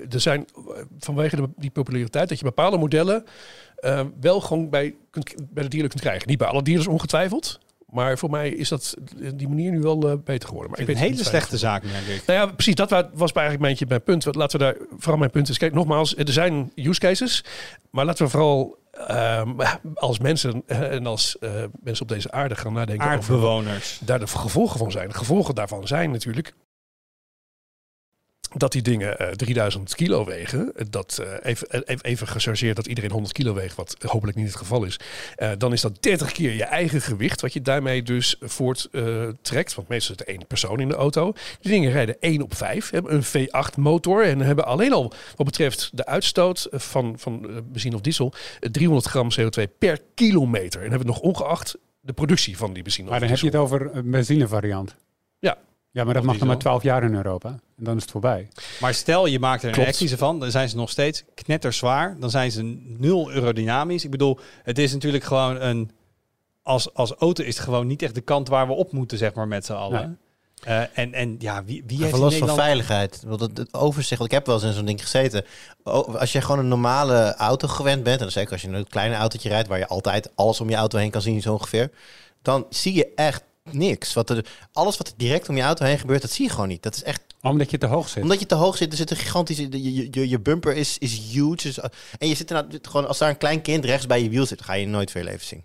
er 0.10 0.19
zijn 0.19 0.47
eh, 0.56 0.82
vanwege 0.99 1.36
de, 1.36 1.49
die 1.56 1.71
populariteit 1.71 2.30
dat 2.30 2.39
je 2.39 2.45
bepaalde 2.45 2.78
modellen 2.78 3.26
eh, 3.76 4.06
wel 4.19 4.41
gewoon 4.41 4.69
bij, 4.69 4.95
kunt, 5.10 5.36
bij 5.54 5.63
de 5.63 5.69
dealer 5.69 5.89
kunt 5.89 6.02
krijgen. 6.02 6.28
Niet 6.28 6.38
bij 6.38 6.47
alle 6.47 6.63
dealers 6.63 6.88
ongetwijfeld. 6.88 7.60
Maar 7.93 8.17
voor 8.17 8.29
mij 8.29 8.49
is 8.49 8.69
dat 8.69 8.93
die 9.36 9.47
manier 9.47 9.71
nu 9.71 9.79
wel 9.79 10.10
eh, 10.10 10.15
beter 10.23 10.47
geworden. 10.47 10.71
Maar 10.71 10.79
Ik 10.79 10.88
weet 10.88 10.95
een 10.95 11.01
hele 11.01 11.23
slechte 11.23 11.58
zaak, 11.58 11.82
denk 11.82 12.06
ik. 12.19 12.23
nou 12.25 12.39
ja, 12.39 12.45
precies. 12.53 12.75
Dat 12.75 12.89
wa- 12.89 13.10
was 13.13 13.32
bij 13.32 13.43
eigenlijk 13.43 13.71
beetje 13.71 13.86
mijn 13.89 14.03
punt. 14.03 14.23
Want 14.23 14.36
Laten 14.36 14.60
we 14.60 14.65
daar, 14.65 14.75
vooral 14.97 15.17
mijn 15.17 15.32
punt 15.32 15.49
is, 15.49 15.58
kijk, 15.58 15.73
nogmaals, 15.73 16.15
er 16.17 16.32
zijn 16.32 16.71
use 16.75 16.99
cases. 16.99 17.43
Maar 17.89 18.06
laten 18.06 18.25
we 18.25 18.32
vooral 18.32 18.77
ehm, 19.08 19.49
als 19.93 20.19
mensen 20.19 20.63
eh, 20.65 20.91
en 20.93 21.06
als 21.06 21.38
eh, 21.39 21.51
mensen 21.84 22.03
op 22.03 22.10
deze 22.10 22.32
aarde 22.32 22.56
gaan 22.56 22.73
nadenken 22.73 23.06
over 23.06 23.17
Aardbewoners. 23.17 23.99
daar 24.06 24.19
de 24.19 24.27
gevolgen 24.27 24.79
van 24.79 24.91
zijn. 24.91 25.08
De 25.08 25.13
gevolgen 25.15 25.56
daarvan 25.56 25.88
zijn 25.88 26.12
natuurlijk 26.12 26.53
dat 28.53 28.71
die 28.71 28.81
dingen 28.81 29.19
eh, 29.19 29.27
3000 29.27 29.95
kilo 29.95 30.25
wegen. 30.25 30.73
Dat 30.89 31.21
eh, 31.21 31.51
even, 31.51 31.83
even, 32.01 32.27
gechargeerd 32.27 32.75
dat 32.75 32.87
iedereen 32.87 33.11
100 33.11 33.33
kilo 33.33 33.53
weegt, 33.53 33.75
wat 33.75 33.95
hopelijk 34.05 34.37
niet 34.37 34.47
het 34.47 34.55
geval 34.55 34.83
is. 34.83 34.99
Eh, 35.35 35.51
dan 35.57 35.73
is 35.73 35.81
dat 35.81 36.01
30 36.01 36.31
keer 36.31 36.53
je 36.53 36.63
eigen 36.63 37.01
gewicht, 37.01 37.41
wat 37.41 37.53
je 37.53 37.61
daarmee 37.61 38.03
dus 38.03 38.35
voorttrekt. 38.41 39.75
Want 39.75 39.87
meestal 39.87 40.15
zit 40.15 40.27
er 40.27 40.33
één 40.33 40.47
persoon 40.47 40.79
in 40.79 40.87
de 40.87 40.95
auto. 40.95 41.33
Die 41.59 41.71
dingen 41.71 41.91
rijden 41.91 42.17
1 42.19 42.41
op 42.41 42.55
5, 42.55 42.89
hebben 42.89 43.13
een 43.13 43.23
V8 43.23 43.77
motor 43.77 44.23
en 44.23 44.39
hebben 44.39 44.65
alleen 44.65 44.93
al 44.93 45.13
wat 45.35 45.45
betreft 45.45 45.89
de 45.93 46.05
uitstoot 46.05 46.67
van, 46.71 47.15
van 47.17 47.49
eh, 47.49 47.55
benzine 47.71 47.95
of 47.95 48.01
diesel 48.01 48.33
eh, 48.59 48.69
300 48.69 49.07
gram 49.07 49.29
CO2 49.39 49.77
per 49.79 50.01
kilometer. 50.13 50.81
En 50.81 50.89
hebben 50.89 51.07
we 51.07 51.13
nog 51.13 51.21
ongeacht 51.21 51.77
de 51.99 52.13
productie 52.13 52.57
van 52.57 52.73
die 52.73 52.83
benzine 52.83 53.09
Maar 53.09 53.19
dan 53.19 53.29
heb 53.29 53.37
je 53.37 53.45
het 53.45 53.55
over 53.55 53.95
een 53.95 54.11
benzinevariant. 54.11 54.95
Ja. 55.39 55.57
Ja, 55.93 56.03
maar 56.03 56.13
dat 56.13 56.23
mag 56.23 56.38
dan 56.38 56.47
maar 56.47 56.56
diesel. 56.56 56.71
12 56.71 56.84
jaar 56.84 57.03
in 57.03 57.15
Europa. 57.15 57.49
En 57.49 57.84
dan 57.84 57.95
is 57.95 58.01
het 58.01 58.12
voorbij. 58.12 58.47
Maar 58.79 58.93
stel, 58.93 59.25
je 59.25 59.39
maakt 59.39 59.62
er 59.62 59.67
een 59.67 59.73
Klopt. 59.73 59.88
elektrische 59.88 60.17
van, 60.17 60.39
dan 60.39 60.51
zijn 60.51 60.69
ze 60.69 60.75
nog 60.75 60.89
steeds 60.89 61.23
knetterzwaar. 61.34 62.15
Dan 62.19 62.29
zijn 62.29 62.51
ze 62.51 62.62
nul 62.97 63.32
aerodynamisch. 63.32 64.03
Ik 64.03 64.12
bedoel, 64.12 64.39
het 64.63 64.77
is 64.77 64.93
natuurlijk 64.93 65.23
gewoon 65.23 65.62
een... 65.62 65.91
Als, 66.63 66.93
als 66.93 67.12
auto 67.12 67.43
is 67.43 67.56
het 67.56 67.63
gewoon 67.63 67.88
niet 67.88 68.01
echt 68.01 68.15
de 68.15 68.21
kant 68.21 68.47
waar 68.47 68.67
we 68.67 68.73
op 68.73 68.91
moeten, 68.91 69.17
zeg 69.17 69.34
maar, 69.34 69.47
met 69.47 69.65
z'n 69.65 69.73
allen. 69.73 70.19
Eh, 70.63 70.82
en, 70.93 71.13
en 71.13 71.36
ja, 71.39 71.63
wie, 71.63 71.84
wie 71.88 71.97
heeft 71.97 72.12
los 72.12 72.21
van 72.21 72.29
Nederland... 72.29 72.60
veiligheid. 72.60 73.23
Want 73.25 73.39
het, 73.39 73.58
het 73.58 73.73
overzicht, 73.73 74.19
want 74.19 74.32
ik 74.32 74.38
heb 74.38 74.45
wel 74.45 74.56
eens 74.56 74.63
in 74.63 74.73
zo'n 74.73 74.86
ding 74.86 75.01
gezeten. 75.01 75.45
Als 75.84 76.32
je 76.32 76.41
gewoon 76.41 76.60
een 76.60 76.67
normale 76.67 77.36
auto 77.36 77.67
gewend 77.67 78.03
bent, 78.03 78.21
en 78.21 78.32
zeker 78.32 78.51
als 78.51 78.62
je 78.62 78.67
een 78.67 78.88
kleine 78.88 79.15
autootje 79.15 79.49
rijdt, 79.49 79.67
waar 79.67 79.77
je 79.77 79.88
altijd 79.88 80.32
alles 80.36 80.62
om 80.62 80.69
je 80.69 80.75
auto 80.75 80.97
heen 80.97 81.12
kan 81.12 81.21
zien, 81.21 81.41
zo 81.41 81.53
ongeveer, 81.53 81.91
dan 82.41 82.65
zie 82.69 82.93
je 82.93 83.13
echt 83.15 83.43
niks. 83.71 84.13
Wat 84.13 84.30
er, 84.30 84.45
alles 84.71 84.97
wat 84.97 85.08
er 85.08 85.13
direct 85.17 85.49
om 85.49 85.56
je 85.58 85.62
auto 85.63 85.86
heen 85.86 85.99
gebeurt, 85.99 86.21
dat 86.21 86.32
zie 86.32 86.45
je 86.45 86.52
gewoon 86.52 86.67
niet. 86.67 86.84
Dat 86.84 86.95
is 86.95 87.04
echt, 87.04 87.21
Omdat 87.41 87.71
je 87.71 87.78
te 87.78 87.86
hoog 87.86 88.10
zit. 88.10 88.23
omdat 88.23 88.39
je 88.39 88.45
te 88.45 88.56
hoog 88.56 88.78
zit, 88.78 88.91
er 88.91 88.97
zit 88.97 89.12
een 89.12 89.17
gigantische, 89.17 89.84
je, 89.84 90.30
je- 90.30 90.39
bumper 90.39 90.76
is, 90.76 90.97
is 90.97 91.17
huge. 91.32 91.56
Dus, 91.56 91.80
en 92.19 92.28
je 92.28 92.36
zit 92.36 92.52
er 92.52 92.65
gewoon, 92.82 93.08
als 93.08 93.17
daar 93.17 93.30
een 93.30 93.38
klein 93.38 93.62
kind 93.62 93.86
rechts 93.86 94.06
bij 94.06 94.23
je 94.23 94.30
wiel 94.30 94.45
zit, 94.45 94.62
ga 94.62 94.73
je 94.73 94.88
nooit 94.88 95.12
veel 95.12 95.23
leven 95.23 95.45
zien. 95.45 95.63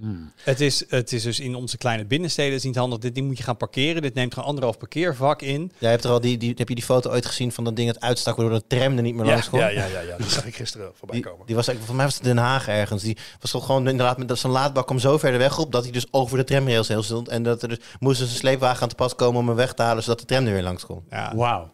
Hmm. 0.00 0.32
Het 0.42 0.60
is, 0.60 0.84
het 0.88 1.12
is 1.12 1.22
dus 1.22 1.40
in 1.40 1.54
onze 1.54 1.76
kleine 1.76 2.04
binnensteden 2.04 2.54
is 2.54 2.62
niet 2.62 2.76
handig. 2.76 2.98
Dit 2.98 3.14
ding 3.14 3.26
moet 3.26 3.36
je 3.38 3.42
gaan 3.42 3.56
parkeren. 3.56 4.02
Dit 4.02 4.14
neemt 4.14 4.32
gewoon 4.34 4.48
anderhalf 4.48 4.78
parkeervak 4.78 5.42
in. 5.42 5.72
Jij 5.78 5.90
hebt 5.90 6.04
er 6.04 6.10
al 6.10 6.20
die, 6.20 6.36
die, 6.38 6.54
heb 6.56 6.68
je 6.68 6.74
die 6.74 6.84
foto 6.84 7.10
ooit 7.10 7.26
gezien 7.26 7.52
van 7.52 7.64
dat 7.64 7.76
ding 7.76 7.92
dat 7.92 8.02
uitstak 8.02 8.36
waardoor 8.36 8.58
de 8.58 8.66
tram 8.66 8.96
er 8.96 9.02
niet 9.02 9.14
meer 9.14 9.24
Ja, 9.24 9.30
langs 9.30 9.48
kon? 9.48 9.58
ja, 9.58 9.68
ja, 9.68 9.86
ja, 9.86 10.00
ja, 10.00 10.16
dat 10.18 10.30
zag 10.30 10.46
ik 10.46 10.54
gisteren 10.56 10.90
voorbij 10.94 11.16
Die, 11.20 11.30
komen. 11.30 11.46
die 11.46 11.54
was 11.56 11.68
eigenlijk, 11.68 11.86
voor 11.86 11.96
mij 11.96 12.04
was 12.04 12.14
het 12.14 12.24
Den 12.24 12.36
Haag 12.36 12.68
ergens. 12.68 13.02
Die 13.02 13.16
was 13.40 13.50
toch 13.50 13.66
gewoon 13.66 13.88
inderdaad 13.88 14.18
met 14.18 14.28
dat 14.28 14.38
zijn 14.38 14.52
laadbak 14.52 14.86
kwam 14.86 14.98
zo 14.98 15.18
ver 15.18 15.32
de 15.32 15.38
weg 15.38 15.58
op 15.58 15.72
dat 15.72 15.82
hij 15.82 15.92
dus 15.92 16.06
over 16.10 16.36
de 16.38 16.44
tramrails 16.44 16.88
heel 16.88 17.02
stond. 17.02 17.28
En 17.28 17.42
dat 17.42 17.62
er 17.62 17.68
dus 17.68 17.78
moesten 18.00 18.26
ze 18.26 18.32
een 18.32 18.38
sleepwagen 18.38 18.82
aan 18.82 18.88
te 18.88 18.94
pas 18.94 19.14
komen 19.14 19.40
om 19.40 19.46
hem 19.46 19.56
weg 19.56 19.72
te 19.72 19.82
halen 19.82 20.02
zodat 20.02 20.18
de 20.20 20.24
tram 20.26 20.46
er 20.46 20.52
weer 20.52 20.62
langs 20.62 20.86
kon. 20.86 21.02
Ja. 21.10 21.32
Wauw. 21.36 21.72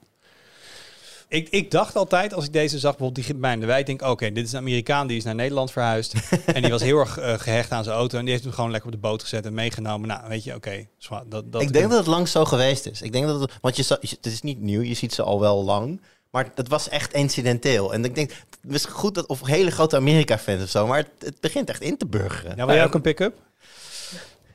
Ik, 1.28 1.48
ik 1.48 1.70
dacht 1.70 1.96
altijd, 1.96 2.34
als 2.34 2.44
ik 2.44 2.52
deze 2.52 2.78
zag, 2.78 2.96
bijvoorbeeld 2.96 3.26
die 3.26 3.36
bij 3.36 3.52
in 3.52 3.60
de 3.60 3.66
wijk, 3.66 3.86
denk 3.86 4.00
ik, 4.02 4.08
oké, 4.08 4.32
dit 4.32 4.46
is 4.46 4.52
een 4.52 4.58
Amerikaan, 4.58 5.06
die 5.06 5.16
is 5.16 5.24
naar 5.24 5.34
Nederland 5.34 5.72
verhuisd. 5.72 6.14
en 6.46 6.62
die 6.62 6.70
was 6.70 6.82
heel 6.82 6.98
erg 6.98 7.18
eh, 7.18 7.38
gehecht 7.38 7.70
aan 7.70 7.84
zijn 7.84 7.96
auto. 7.96 8.18
En 8.18 8.22
die 8.24 8.32
heeft 8.32 8.44
hem 8.44 8.52
gewoon 8.52 8.70
lekker 8.70 8.88
op 8.88 8.94
de 8.94 9.00
boot 9.00 9.22
gezet 9.22 9.46
en 9.46 9.54
meegenomen. 9.54 10.08
Nou, 10.08 10.28
weet 10.28 10.44
je, 10.44 10.54
oké. 10.54 10.86
dat, 11.28 11.52
dat 11.52 11.62
ik 11.62 11.72
denk 11.72 11.88
dat 11.88 11.98
het 11.98 12.06
lang 12.06 12.28
zo 12.28 12.44
geweest 12.44 12.86
is. 12.86 13.02
Ik 13.02 13.12
denk 13.12 13.26
dat 13.26 13.40
het, 13.40 13.52
want 13.60 13.76
je- 13.76 13.98
het 14.00 14.26
is 14.26 14.42
niet 14.42 14.60
nieuw, 14.60 14.80
je 14.82 14.94
ziet 14.94 15.14
ze 15.14 15.22
al 15.22 15.40
wel 15.40 15.64
lang. 15.64 16.00
Maar 16.30 16.50
dat 16.54 16.68
was 16.68 16.88
echt 16.88 17.12
incidenteel. 17.12 17.92
En 17.92 18.04
ik 18.04 18.14
denk, 18.14 18.30
het 18.62 18.74
is 18.74 18.84
goed 18.84 19.14
dat, 19.14 19.26
of 19.26 19.46
hele 19.46 19.70
grote 19.70 19.96
Amerika-fans 19.96 20.62
of 20.62 20.68
zo, 20.68 20.86
maar 20.86 20.98
het, 20.98 21.08
het 21.18 21.40
begint 21.40 21.68
echt 21.70 21.80
in 21.80 21.96
te 21.96 22.06
burgeren. 22.06 22.56
Ja, 22.56 22.66
wil 22.66 22.74
jij 22.74 22.84
ook 22.84 22.94
een 22.94 23.00
pick-up? 23.00 23.34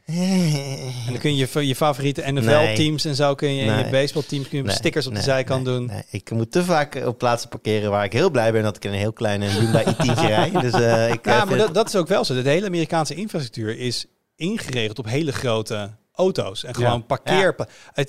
En 0.05 0.91
dan 1.07 1.17
kun 1.19 1.35
je 1.35 1.47
je, 1.67 1.75
favoriete 1.75 2.31
NFL-teams 2.31 3.05
en 3.05 3.15
zo, 3.15 3.35
kun 3.35 3.53
je 3.55 3.63
in 3.63 3.77
je 3.77 3.87
baseballteams, 3.91 4.47
kun 4.47 4.57
je 4.57 4.63
Nee, 4.63 4.75
stickers 4.75 5.05
op 5.05 5.11
de 5.11 5.17
nee, 5.17 5.27
zijkant 5.27 5.63
nee, 5.65 5.73
doen. 5.75 5.85
nee. 5.85 6.03
Ik 6.09 6.31
moet 6.31 6.51
te 6.51 6.63
vaak 6.63 6.95
eh, 6.95 7.07
op 7.07 7.17
plaatsen 7.17 7.49
parkeren 7.49 7.91
waar 7.91 8.03
ik 8.03 8.13
heel 8.13 8.29
blij 8.29 8.51
ben 8.51 8.63
dat 8.63 8.75
ik 8.75 8.85
in 8.85 8.91
een 8.91 8.97
heel 8.97 9.13
kleine 9.13 9.45
Hyundai 9.45 9.85
i10 9.85 10.19
rij. 10.27 10.49
Dus 10.49 10.73
eh, 10.73 11.09
ik, 11.11 11.25
eh, 11.25 11.33
Ja, 11.33 11.37
maar 11.37 11.47
vind 11.47 11.59
dat, 11.59 11.73
dat 11.73 11.87
is 11.87 11.95
ook 11.95 12.07
wel 12.07 12.25
zo. 12.25 12.41
De 12.41 12.49
hele 12.49 12.65
Amerikaanse 12.67 13.15
infrastructuur 13.15 13.77
is 13.77 14.05
ingeregeld 14.35 14.99
op 14.99 15.05
hele 15.05 15.31
grote 15.31 15.89
auto's. 16.13 16.63
En 16.63 16.75
gewoon 16.75 16.91
Ja. 16.91 16.97
parkeer. 16.97 17.55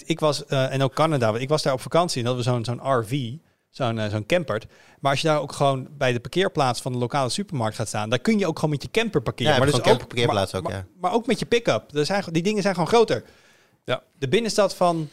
Ik 0.04 0.20
was, 0.20 0.46
eh, 0.46 0.72
en 0.72 0.82
ook 0.82 0.94
Canada, 0.94 1.30
want 1.30 1.42
ik 1.42 1.48
was 1.48 1.62
daar 1.62 1.72
op 1.72 1.80
vakantie 1.80 2.18
en 2.20 2.26
dat 2.26 2.36
was 2.36 2.44
zo'n 2.44 2.64
zo'n 2.64 2.80
RV, 2.98 3.32
zo'n 3.72 3.98
eh, 3.98 4.10
zo'n 4.10 4.26
camper. 4.26 4.62
Maar 5.00 5.10
als 5.10 5.20
je 5.20 5.28
daar 5.28 5.40
ook 5.40 5.52
gewoon 5.52 5.88
bij 5.90 6.12
de 6.12 6.20
parkeerplaats 6.20 6.80
van 6.80 6.92
de 6.92 6.98
lokale 6.98 7.28
supermarkt 7.28 7.76
gaat 7.76 7.88
staan, 7.88 8.10
dan 8.10 8.20
kun 8.20 8.38
je 8.38 8.46
ook 8.46 8.54
gewoon 8.54 8.70
met 8.70 8.82
je 8.82 8.90
camper 8.90 9.22
parkeren. 9.22 9.52
Ja, 9.52 9.58
maar, 9.58 9.66
dus 9.66 9.76
je 9.76 9.82
gewoon 9.82 9.98
camperparkeerplaats 9.98 10.54
ook, 10.54 10.62
maar, 10.62 10.72
ja. 10.72 10.86
maar 11.00 11.12
ook 11.12 11.26
met 11.26 11.38
je 11.38 11.46
pick-up. 11.46 11.84
Die 12.32 12.42
dingen 12.42 12.62
zijn 12.62 12.74
gewoon 12.74 12.88
groter. 12.88 13.24
Ja. 13.84 14.02
De 14.18 14.28
binnenstad 14.28 14.74
van 14.74 15.08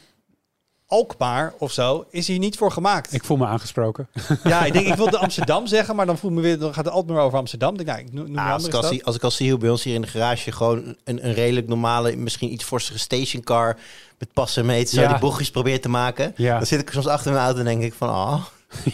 Alkmaar 0.91 1.53
of 1.59 1.71
zo 1.71 2.05
is 2.09 2.27
hier 2.27 2.39
niet 2.39 2.57
voor 2.57 2.71
gemaakt. 2.71 3.13
Ik 3.13 3.23
voel 3.23 3.37
me 3.37 3.45
aangesproken. 3.45 4.07
ja, 4.43 4.65
ik 4.65 4.73
denk, 4.73 4.87
ik 4.87 4.93
wilde 4.95 5.17
Amsterdam 5.17 5.67
zeggen, 5.67 5.95
maar 5.95 6.05
dan 6.05 6.17
voel 6.17 6.29
ik 6.29 6.35
me 6.35 6.41
weer, 6.41 6.59
dan 6.59 6.73
gaat 6.73 6.85
het 6.85 6.93
altijd 6.93 7.13
maar 7.15 7.23
over 7.25 7.37
Amsterdam. 7.37 7.77
Denk, 7.77 7.87
nou, 7.89 7.99
ik 7.99 8.13
noem, 8.13 8.37
Ah, 8.37 8.51
als, 8.53 8.65
ik 8.67 8.73
al 8.73 8.83
zie, 8.83 9.05
als 9.05 9.15
ik 9.15 9.23
al 9.23 9.31
zie 9.31 9.49
hoe 9.49 9.59
bij 9.59 9.69
ons 9.69 9.83
hier 9.83 9.93
in 9.95 10.01
de 10.01 10.07
garage 10.07 10.51
gewoon 10.51 10.95
een, 11.03 11.25
een 11.25 11.33
redelijk 11.33 11.67
normale, 11.67 12.15
misschien 12.15 12.51
iets 12.53 12.63
forsere 12.63 12.97
stationcar 12.97 13.77
met 14.17 14.33
passen 14.33 14.65
mee 14.65 14.85
zo 14.85 15.01
Ja. 15.01 15.07
die 15.07 15.19
bochtjes 15.19 15.51
probeert 15.51 15.81
te 15.81 15.89
maken. 15.89 16.33
Ja. 16.35 16.57
Dan 16.57 16.65
zit 16.65 16.79
ik 16.81 16.89
soms 16.91 17.07
achter 17.07 17.31
mijn 17.31 17.43
auto 17.43 17.59
en 17.59 17.65
denk 17.65 17.83
ik 17.83 17.93
van, 17.93 18.09
oh, 18.09 18.45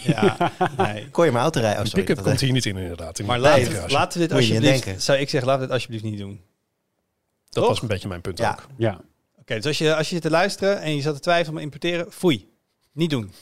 Ja, 0.02 0.36
nee. 0.76 1.08
kon 1.10 1.24
je 1.24 1.30
mijn 1.30 1.42
auto 1.42 1.60
rijden? 1.60 1.80
Oh, 1.82 1.86
sorry. 1.88 2.04
pick-up 2.04 2.24
komt 2.24 2.40
hier 2.40 2.52
niet 2.52 2.66
in, 2.66 2.76
inderdaad. 2.76 3.18
In 3.18 3.26
Maar 3.26 3.36
de 3.36 3.42
laten, 3.42 3.64
garage. 3.64 3.92
laten 3.92 4.20
we 4.20 4.26
dit 4.26 4.36
alsjeblieft, 4.36 4.84
denken. 4.84 5.02
zou 5.02 5.18
ik 5.18 5.28
zeggen, 5.28 5.48
laten 5.48 5.60
we 5.62 5.66
dit 5.66 5.74
alsjeblieft 5.76 6.04
niet 6.04 6.18
doen. 6.18 6.40
dat 7.48 7.62
toch? 7.62 7.68
was 7.68 7.82
een 7.82 7.88
beetje 7.88 8.08
mijn 8.08 8.20
punt 8.20 8.38
Ja. 8.38 8.50
ook. 8.50 8.66
Ja. 8.76 9.00
Oké, 9.46 9.54
dus 9.54 9.66
als 9.66 9.78
je, 9.78 9.94
als 9.94 10.08
je 10.08 10.14
zit 10.14 10.22
te 10.22 10.30
luisteren 10.30 10.80
en 10.80 10.96
je 10.96 11.02
zat 11.02 11.14
te 11.14 11.20
twijfelen 11.20 11.50
om 11.50 11.56
te 11.56 11.62
importeren, 11.62 12.12
foei. 12.12 12.48
Niet 12.92 13.10
doen. 13.10 13.32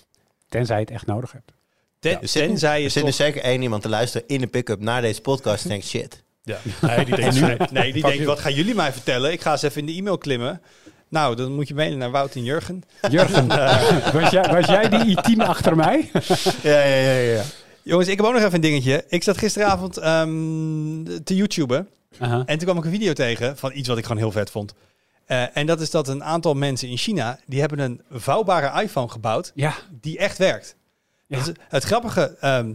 Tenzij 0.49 0.77
je 0.77 0.83
het 0.83 0.91
echt 0.91 1.07
nodig 1.07 1.33
hebt. 1.33 1.53
Ten, 1.99 2.21
Er 2.21 2.29
tenzij 2.29 2.79
je 2.79 2.85
er 2.85 2.91
zit 2.91 3.03
toch... 3.03 3.11
dus 3.11 3.17
zeker 3.17 3.43
één 3.43 3.63
iemand 3.63 3.83
te 3.83 3.89
luisteren 3.89 4.29
in 4.29 4.41
de 4.41 4.47
pick-up 4.47 4.81
naar 4.81 5.03
deze 5.03 5.21
podcast 5.21 5.63
en 5.65 5.71
denkt, 5.71 5.87
shit. 5.87 6.23
Ja. 6.43 6.59
Nee, 6.81 7.05
die 7.05 7.17
denkt. 7.41 7.71
Nee, 7.71 7.93
die 7.93 8.03
denkt, 8.03 8.25
wat 8.25 8.39
gaan 8.39 8.55
jullie 8.55 8.75
mij 8.75 8.93
vertellen? 8.93 9.33
Ik 9.33 9.41
ga 9.41 9.53
eens 9.53 9.63
even 9.63 9.81
in 9.81 9.87
de 9.87 9.93
e-mail 9.93 10.19
klimmen. 10.19 10.63
Nou, 11.09 11.37
dan 11.37 11.53
moet 11.55 11.69
je 11.69 11.75
mailen 11.75 11.99
naar 11.99 12.11
Wout 12.11 12.35
en 12.35 12.45
Jurgen. 12.45 12.83
Jurgen, 13.11 13.47
was, 14.21 14.31
jij, 14.31 14.43
was 14.43 14.67
jij 14.67 14.89
die 14.89 15.19
i10 15.19 15.37
achter 15.37 15.77
mij? 15.77 16.11
Ja, 16.63 16.85
ja, 16.85 16.97
ja, 16.97 17.19
ja. 17.19 17.43
Jongens, 17.83 18.09
ik 18.09 18.17
heb 18.17 18.27
ook 18.27 18.33
nog 18.33 18.43
even 18.43 18.55
een 18.55 18.61
dingetje. 18.61 19.05
Ik 19.09 19.23
zat 19.23 19.39
gisteravond 19.39 19.97
ehm, 19.97 21.05
te 21.25 21.37
YouTuben. 21.37 21.89
Aha. 22.19 22.43
En 22.47 22.59
toen 22.59 22.67
kwam 22.67 22.79
ik 22.79 22.85
een 22.85 22.91
video 22.91 23.13
tegen 23.13 23.57
van 23.57 23.71
iets 23.75 23.89
wat 23.89 23.99
ik 23.99 24.05
gewoon 24.05 24.19
heel 24.19 24.33
vet 24.33 24.51
vond. 24.51 24.75
Eh, 25.27 25.57
en 25.57 25.67
dat 25.67 25.81
is 25.81 25.91
dat 25.91 26.09
een 26.09 26.25
aantal 26.25 26.55
mensen 26.55 26.89
in 26.89 26.97
China, 26.97 27.39
die 27.47 27.61
hebben 27.61 27.79
een 27.79 28.01
vouwbare 28.11 28.83
iPhone 28.83 29.09
gebouwd 29.09 29.53
Ja. 29.55 29.75
die 30.01 30.19
echt 30.19 30.39
werkt. 30.39 30.77
Ja. 31.27 31.39
Is- 31.39 31.53
het 31.69 31.85
grappige 31.85 32.37
ehm, 32.41 32.75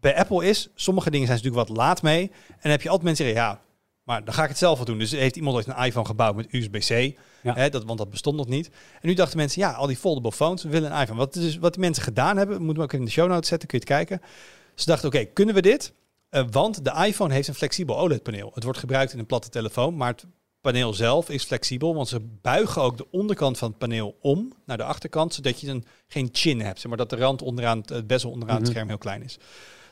bij 0.00 0.16
Apple 0.16 0.44
is, 0.46 0.68
sommige 0.74 1.10
dingen 1.10 1.26
zijn 1.26 1.38
ze 1.38 1.44
natuurlijk 1.44 1.68
wat 1.68 1.78
laat 1.78 2.02
mee. 2.02 2.22
En 2.48 2.56
dan 2.62 2.70
heb 2.70 2.82
je 2.82 2.88
altijd 2.88 3.06
mensen 3.06 3.24
zeggen, 3.26 3.42
ja, 3.44 3.60
maar 4.02 4.24
dan 4.24 4.34
ga 4.34 4.42
ik 4.42 4.48
het 4.48 4.58
zelf 4.58 4.76
wel 4.76 4.86
doen. 4.86 4.98
Dus 4.98 5.10
heeft 5.10 5.36
iemand 5.36 5.56
ooit 5.56 5.66
een 5.66 5.84
iPhone 5.84 6.06
gebouwd 6.06 6.36
met 6.36 6.46
USB-C, 6.50 7.16
Ja. 7.42 7.54
hè, 7.54 7.68
dat, 7.70 7.84
want 7.84 7.98
dat 7.98 8.10
bestond 8.10 8.36
nog 8.36 8.46
niet. 8.48 8.66
En 9.00 9.08
nu 9.08 9.14
dachten 9.14 9.36
mensen, 9.36 9.60
ja, 9.60 9.72
al 9.72 9.86
die 9.86 9.96
foldable 9.96 10.32
phones, 10.32 10.62
we 10.62 10.68
willen 10.68 10.92
een 10.94 11.00
iPhone. 11.00 11.18
Wat, 11.18 11.32
dus, 11.32 11.58
wat 11.58 11.72
die 11.72 11.82
mensen 11.82 12.02
gedaan 12.02 12.36
hebben, 12.36 12.56
moeten 12.58 12.76
we 12.76 12.82
ook 12.82 12.92
in 12.92 13.04
de 13.04 13.10
show 13.10 13.28
notes 13.28 13.48
zetten, 13.48 13.68
kun 13.68 13.78
je 13.78 13.84
het 13.84 13.94
kijken. 13.94 14.26
Ze 14.74 14.86
dachten, 14.86 15.08
oké, 15.08 15.24
kunnen 15.24 15.54
we 15.54 15.62
dit? 15.62 15.92
Eh, 16.28 16.44
want 16.50 16.84
de 16.84 17.04
iPhone 17.06 17.34
heeft 17.34 17.48
een 17.48 17.54
flexibel 17.54 17.98
OLED-paneel. 17.98 18.50
Het 18.54 18.64
wordt 18.64 18.78
gebruikt 18.78 19.12
in 19.12 19.18
een 19.18 19.26
platte 19.26 19.48
telefoon, 19.48 19.96
maar 19.96 20.08
het 20.10 20.24
paneel 20.60 20.94
zelf 20.94 21.28
is 21.30 21.44
flexibel, 21.44 21.94
want 21.94 22.08
ze 22.08 22.20
buigen 22.42 22.82
ook 22.82 22.96
de 22.96 23.06
onderkant 23.10 23.58
van 23.58 23.68
het 23.68 23.78
paneel 23.78 24.16
om 24.20 24.52
naar 24.66 24.76
de 24.76 24.84
achterkant, 24.84 25.34
zodat 25.34 25.60
je 25.60 25.66
dan 25.66 25.84
geen 26.08 26.28
chin 26.32 26.60
hebt, 26.60 26.80
zeg 26.80 26.88
maar 26.88 26.96
dat 26.96 27.10
de 27.10 27.16
rand 27.16 27.42
onderaan 27.42 27.82
het- 27.86 28.06
bezel 28.06 28.30
onderaan 28.30 28.54
Mhm. 28.56 28.64
het 28.64 28.72
scherm 28.72 28.88
heel 28.88 28.98
klein 28.98 29.22
is. 29.22 29.38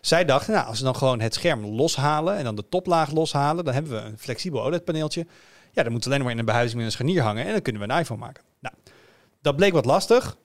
Zij 0.01 0.25
dachten, 0.25 0.55
nou, 0.55 0.67
als 0.67 0.79
we 0.79 0.85
dan 0.85 0.97
gewoon 0.97 1.21
het 1.21 1.35
scherm 1.35 1.67
loshalen 1.67 2.37
en 2.37 2.45
dan 2.45 2.55
de 2.55 2.69
toplaag 2.69 3.11
loshalen, 3.11 3.65
dan 3.65 3.75
hebben 3.75 3.93
we 3.93 3.99
een 3.99 4.19
flexibel 4.19 4.63
OLED-paneeltje. 4.63 5.27
Ja, 5.73 5.83
dan 5.83 5.93
moet 5.93 6.07
alleen 6.07 6.23
maar 6.23 6.31
in 6.31 6.39
een 6.39 6.45
behuizing 6.45 6.77
met 6.77 6.87
een 6.87 6.93
scharnier 6.93 7.23
hangen 7.23 7.45
en 7.47 7.53
dan 7.53 7.63
kunnen 7.63 7.83
we 7.87 7.93
een 7.93 7.99
iPhone 8.01 8.21
maken. 8.21 8.45
Nou, 8.61 8.75
dat 9.43 9.57
bleek 9.57 9.73
wat 9.73 9.85
lastig. 9.85 10.37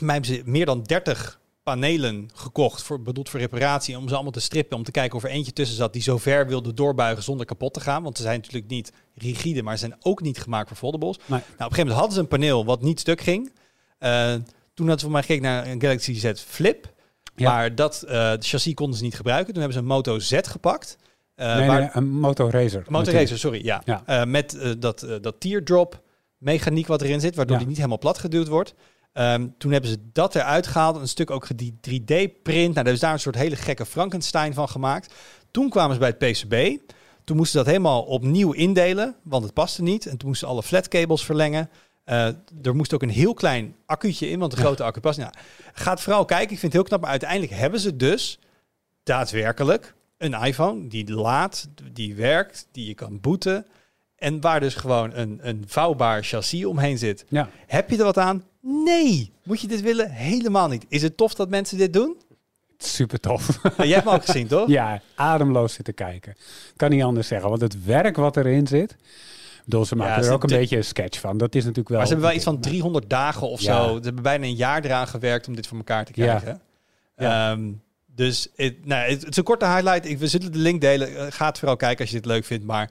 Mij 0.00 0.14
hebben 0.14 0.34
ze 0.34 0.42
meer 0.44 0.66
dan 0.66 0.82
30 0.82 1.40
panelen 1.66 2.28
gekocht, 2.34 2.82
voor, 2.82 3.02
bedoeld 3.02 3.28
voor 3.28 3.40
reparatie, 3.40 3.98
om 3.98 4.08
ze 4.08 4.14
allemaal 4.14 4.32
te 4.32 4.40
strippen, 4.40 4.76
om 4.76 4.82
te 4.82 4.90
kijken 4.90 5.16
of 5.16 5.24
er 5.24 5.30
eentje 5.30 5.52
tussen 5.52 5.76
zat 5.76 5.92
die 5.92 6.02
zo 6.02 6.18
ver 6.18 6.46
wilde 6.46 6.74
doorbuigen 6.74 7.22
zonder 7.24 7.46
kapot 7.46 7.74
te 7.74 7.80
gaan. 7.80 8.02
Want 8.02 8.16
ze 8.16 8.22
zijn 8.22 8.40
natuurlijk 8.40 8.70
niet 8.70 8.92
rigide, 9.14 9.62
maar 9.62 9.78
ze 9.78 9.86
zijn 9.86 9.98
ook 10.02 10.20
niet 10.22 10.38
gemaakt 10.38 10.68
voor 10.68 10.76
foldables. 10.76 11.16
Nee. 11.16 11.26
Nou, 11.28 11.40
op 11.42 11.48
een 11.48 11.56
gegeven 11.56 11.78
moment 11.78 11.96
hadden 11.98 12.14
ze 12.14 12.20
een 12.20 12.28
paneel 12.28 12.64
wat 12.64 12.82
niet 12.82 13.00
stuk 13.00 13.20
ging. 13.20 13.52
Eh, 13.98 14.32
toen 14.74 14.86
hadden 14.88 14.98
ze 14.98 15.04
voor 15.04 15.10
mij 15.10 15.20
gekeken 15.22 15.42
naar 15.42 15.66
een 15.66 15.80
Galaxy 15.80 16.14
Z 16.14 16.32
Flip. 16.34 16.92
Ja. 17.36 17.50
Maar 17.52 17.74
dat 17.74 18.02
eh, 18.02 18.32
chassis 18.38 18.74
konden 18.74 18.96
ze 18.96 19.02
niet 19.04 19.16
gebruiken. 19.16 19.52
Toen 19.52 19.62
hebben 19.62 19.78
ze 19.78 19.84
een 19.88 19.94
Moto 19.94 20.18
Z 20.18 20.38
gepakt. 20.42 20.96
Eh, 21.34 21.56
nee, 21.56 21.66
waar- 21.66 21.80
nee, 21.80 21.90
een 21.92 22.10
Moto 22.10 22.48
Racer. 22.50 22.84
Motor 22.88 23.12
Racer, 23.12 23.38
sorry. 23.38 23.64
Ja. 23.64 23.82
Ja. 24.06 24.24
Met 24.24 24.74
dat, 24.78 25.06
dat 25.20 25.34
teardrop 25.40 26.02
mechaniek 26.38 26.86
wat 26.86 27.02
erin 27.02 27.20
zit, 27.20 27.36
waardoor 27.36 27.54
Ja. 27.54 27.58
die 27.60 27.68
niet 27.68 27.76
helemaal 27.78 27.98
plat 27.98 28.18
geduwd 28.18 28.48
wordt. 28.48 28.74
Ehm, 29.16 29.48
toen 29.58 29.72
hebben 29.72 29.90
ze 29.90 29.98
dat 30.12 30.34
eruit 30.34 30.66
gehaald, 30.66 30.96
een 30.96 31.08
stuk 31.08 31.30
ook 31.30 31.58
die 31.58 31.78
3D-print. 31.80 32.74
Nou, 32.74 32.84
daar 32.84 32.94
is 32.94 33.00
daar 33.00 33.12
een 33.12 33.20
soort 33.20 33.34
hele 33.34 33.56
gekke 33.56 33.86
Frankenstein 33.86 34.54
van 34.54 34.68
gemaakt. 34.68 35.14
Toen 35.50 35.68
kwamen 35.68 35.94
ze 35.94 36.00
bij 36.00 36.14
het 36.18 36.18
PCB. 36.18 36.78
Toen 37.24 37.36
moesten 37.36 37.58
ze 37.58 37.64
dat 37.64 37.74
helemaal 37.74 38.02
opnieuw 38.02 38.52
indelen, 38.52 39.16
want 39.22 39.44
het 39.44 39.52
paste 39.52 39.82
niet. 39.82 40.06
En 40.06 40.16
toen 40.16 40.28
moesten 40.28 40.48
ze 40.48 40.54
alle 40.54 40.62
flatcables 40.62 41.24
verlengen. 41.24 41.70
Eh, 42.04 42.26
er 42.62 42.76
moest 42.76 42.94
ook 42.94 43.02
een 43.02 43.08
heel 43.08 43.34
klein 43.34 43.76
accuutje 43.86 44.28
in, 44.28 44.38
want 44.38 44.50
de 44.52 44.58
grote 44.58 44.82
accu 44.82 45.00
past. 45.00 45.18
Nou, 45.18 45.32
gaat 45.72 46.00
vooral 46.00 46.24
kijken, 46.24 46.52
ik 46.52 46.58
vind 46.58 46.72
het 46.72 46.72
heel 46.72 46.82
knap. 46.82 47.00
Maar 47.00 47.10
uiteindelijk 47.10 47.52
hebben 47.52 47.80
ze 47.80 47.96
dus 47.96 48.38
daadwerkelijk 49.02 49.94
een 50.18 50.34
iPhone 50.34 50.86
die 50.86 51.12
laat, 51.12 51.68
die 51.92 52.14
werkt, 52.14 52.68
die 52.72 52.86
je 52.86 52.94
kan 52.94 53.20
booten. 53.20 53.66
En 54.16 54.40
waar 54.40 54.60
dus 54.60 54.74
gewoon 54.74 55.14
een, 55.14 55.38
een 55.42 55.64
vouwbaar 55.66 56.22
chassis 56.24 56.64
omheen 56.64 56.98
zit. 56.98 57.24
Ja. 57.28 57.48
Heb 57.66 57.90
je 57.90 57.96
er 57.98 58.04
wat 58.04 58.18
aan? 58.18 58.44
Nee. 58.60 59.32
Moet 59.44 59.60
je 59.60 59.66
dit 59.66 59.80
willen? 59.80 60.10
Helemaal 60.10 60.68
niet. 60.68 60.86
Is 60.88 61.02
het 61.02 61.16
tof 61.16 61.34
dat 61.34 61.48
mensen 61.48 61.78
dit 61.78 61.92
doen? 61.92 62.16
Super 62.78 63.20
tof. 63.20 63.58
Jij 63.76 63.88
hebt 63.88 64.04
me 64.04 64.10
ook 64.10 64.24
gezien, 64.24 64.46
toch? 64.46 64.68
ja, 64.78 65.00
ademloos 65.14 65.72
zitten 65.72 65.94
kijken. 65.94 66.34
Kan 66.76 66.90
niet 66.90 67.02
anders 67.02 67.28
zeggen, 67.28 67.48
want 67.48 67.60
het 67.60 67.84
werk 67.84 68.16
wat 68.16 68.36
erin 68.36 68.66
zit. 68.66 68.96
Bedoel, 69.64 69.84
ze 69.84 69.96
maken 69.96 70.22
ze- 70.22 70.28
er 70.28 70.34
ook 70.34 70.42
een 70.42 70.58
beetje 70.58 70.76
een 70.76 70.84
sketch 70.84 71.20
van. 71.20 71.38
Dat 71.38 71.54
is 71.54 71.60
natuurlijk 71.62 71.88
wel. 71.88 71.98
Maar 71.98 72.06
ze 72.06 72.12
hebben 72.12 72.30
wel 72.30 72.38
iets 72.40 72.48
van 72.48 72.60
300 72.60 73.10
dagen 73.10 73.48
of 73.48 73.60
Ja. 73.60 73.82
zo. 73.84 73.96
Ze 73.96 74.02
hebben 74.02 74.22
bijna 74.22 74.44
een 74.46 74.54
jaar 74.54 74.84
eraan 74.84 75.08
gewerkt 75.08 75.48
om 75.48 75.54
dit 75.56 75.66
voor 75.66 75.76
elkaar 75.78 76.04
te 76.04 76.12
Ja. 76.14 76.24
krijgen. 76.26 76.60
Ja. 77.16 77.50
Ehm, 77.52 77.70
dus 78.06 78.48
het, 78.56 78.86
nou, 78.86 79.02
het, 79.10 79.20
het 79.20 79.30
is 79.30 79.36
een 79.36 79.44
korte 79.44 79.66
highlight. 79.66 80.04
Ik, 80.08 80.18
we 80.18 80.26
zullen 80.26 80.52
de 80.52 80.58
link 80.58 80.80
delen. 80.80 81.16
Eh, 81.16 81.26
Ga 81.28 81.46
het 81.46 81.58
vooral 81.58 81.76
kijken 81.76 82.00
als 82.00 82.10
je 82.10 82.16
dit 82.16 82.26
leuk 82.26 82.44
vindt. 82.44 82.64
Maar 82.64 82.90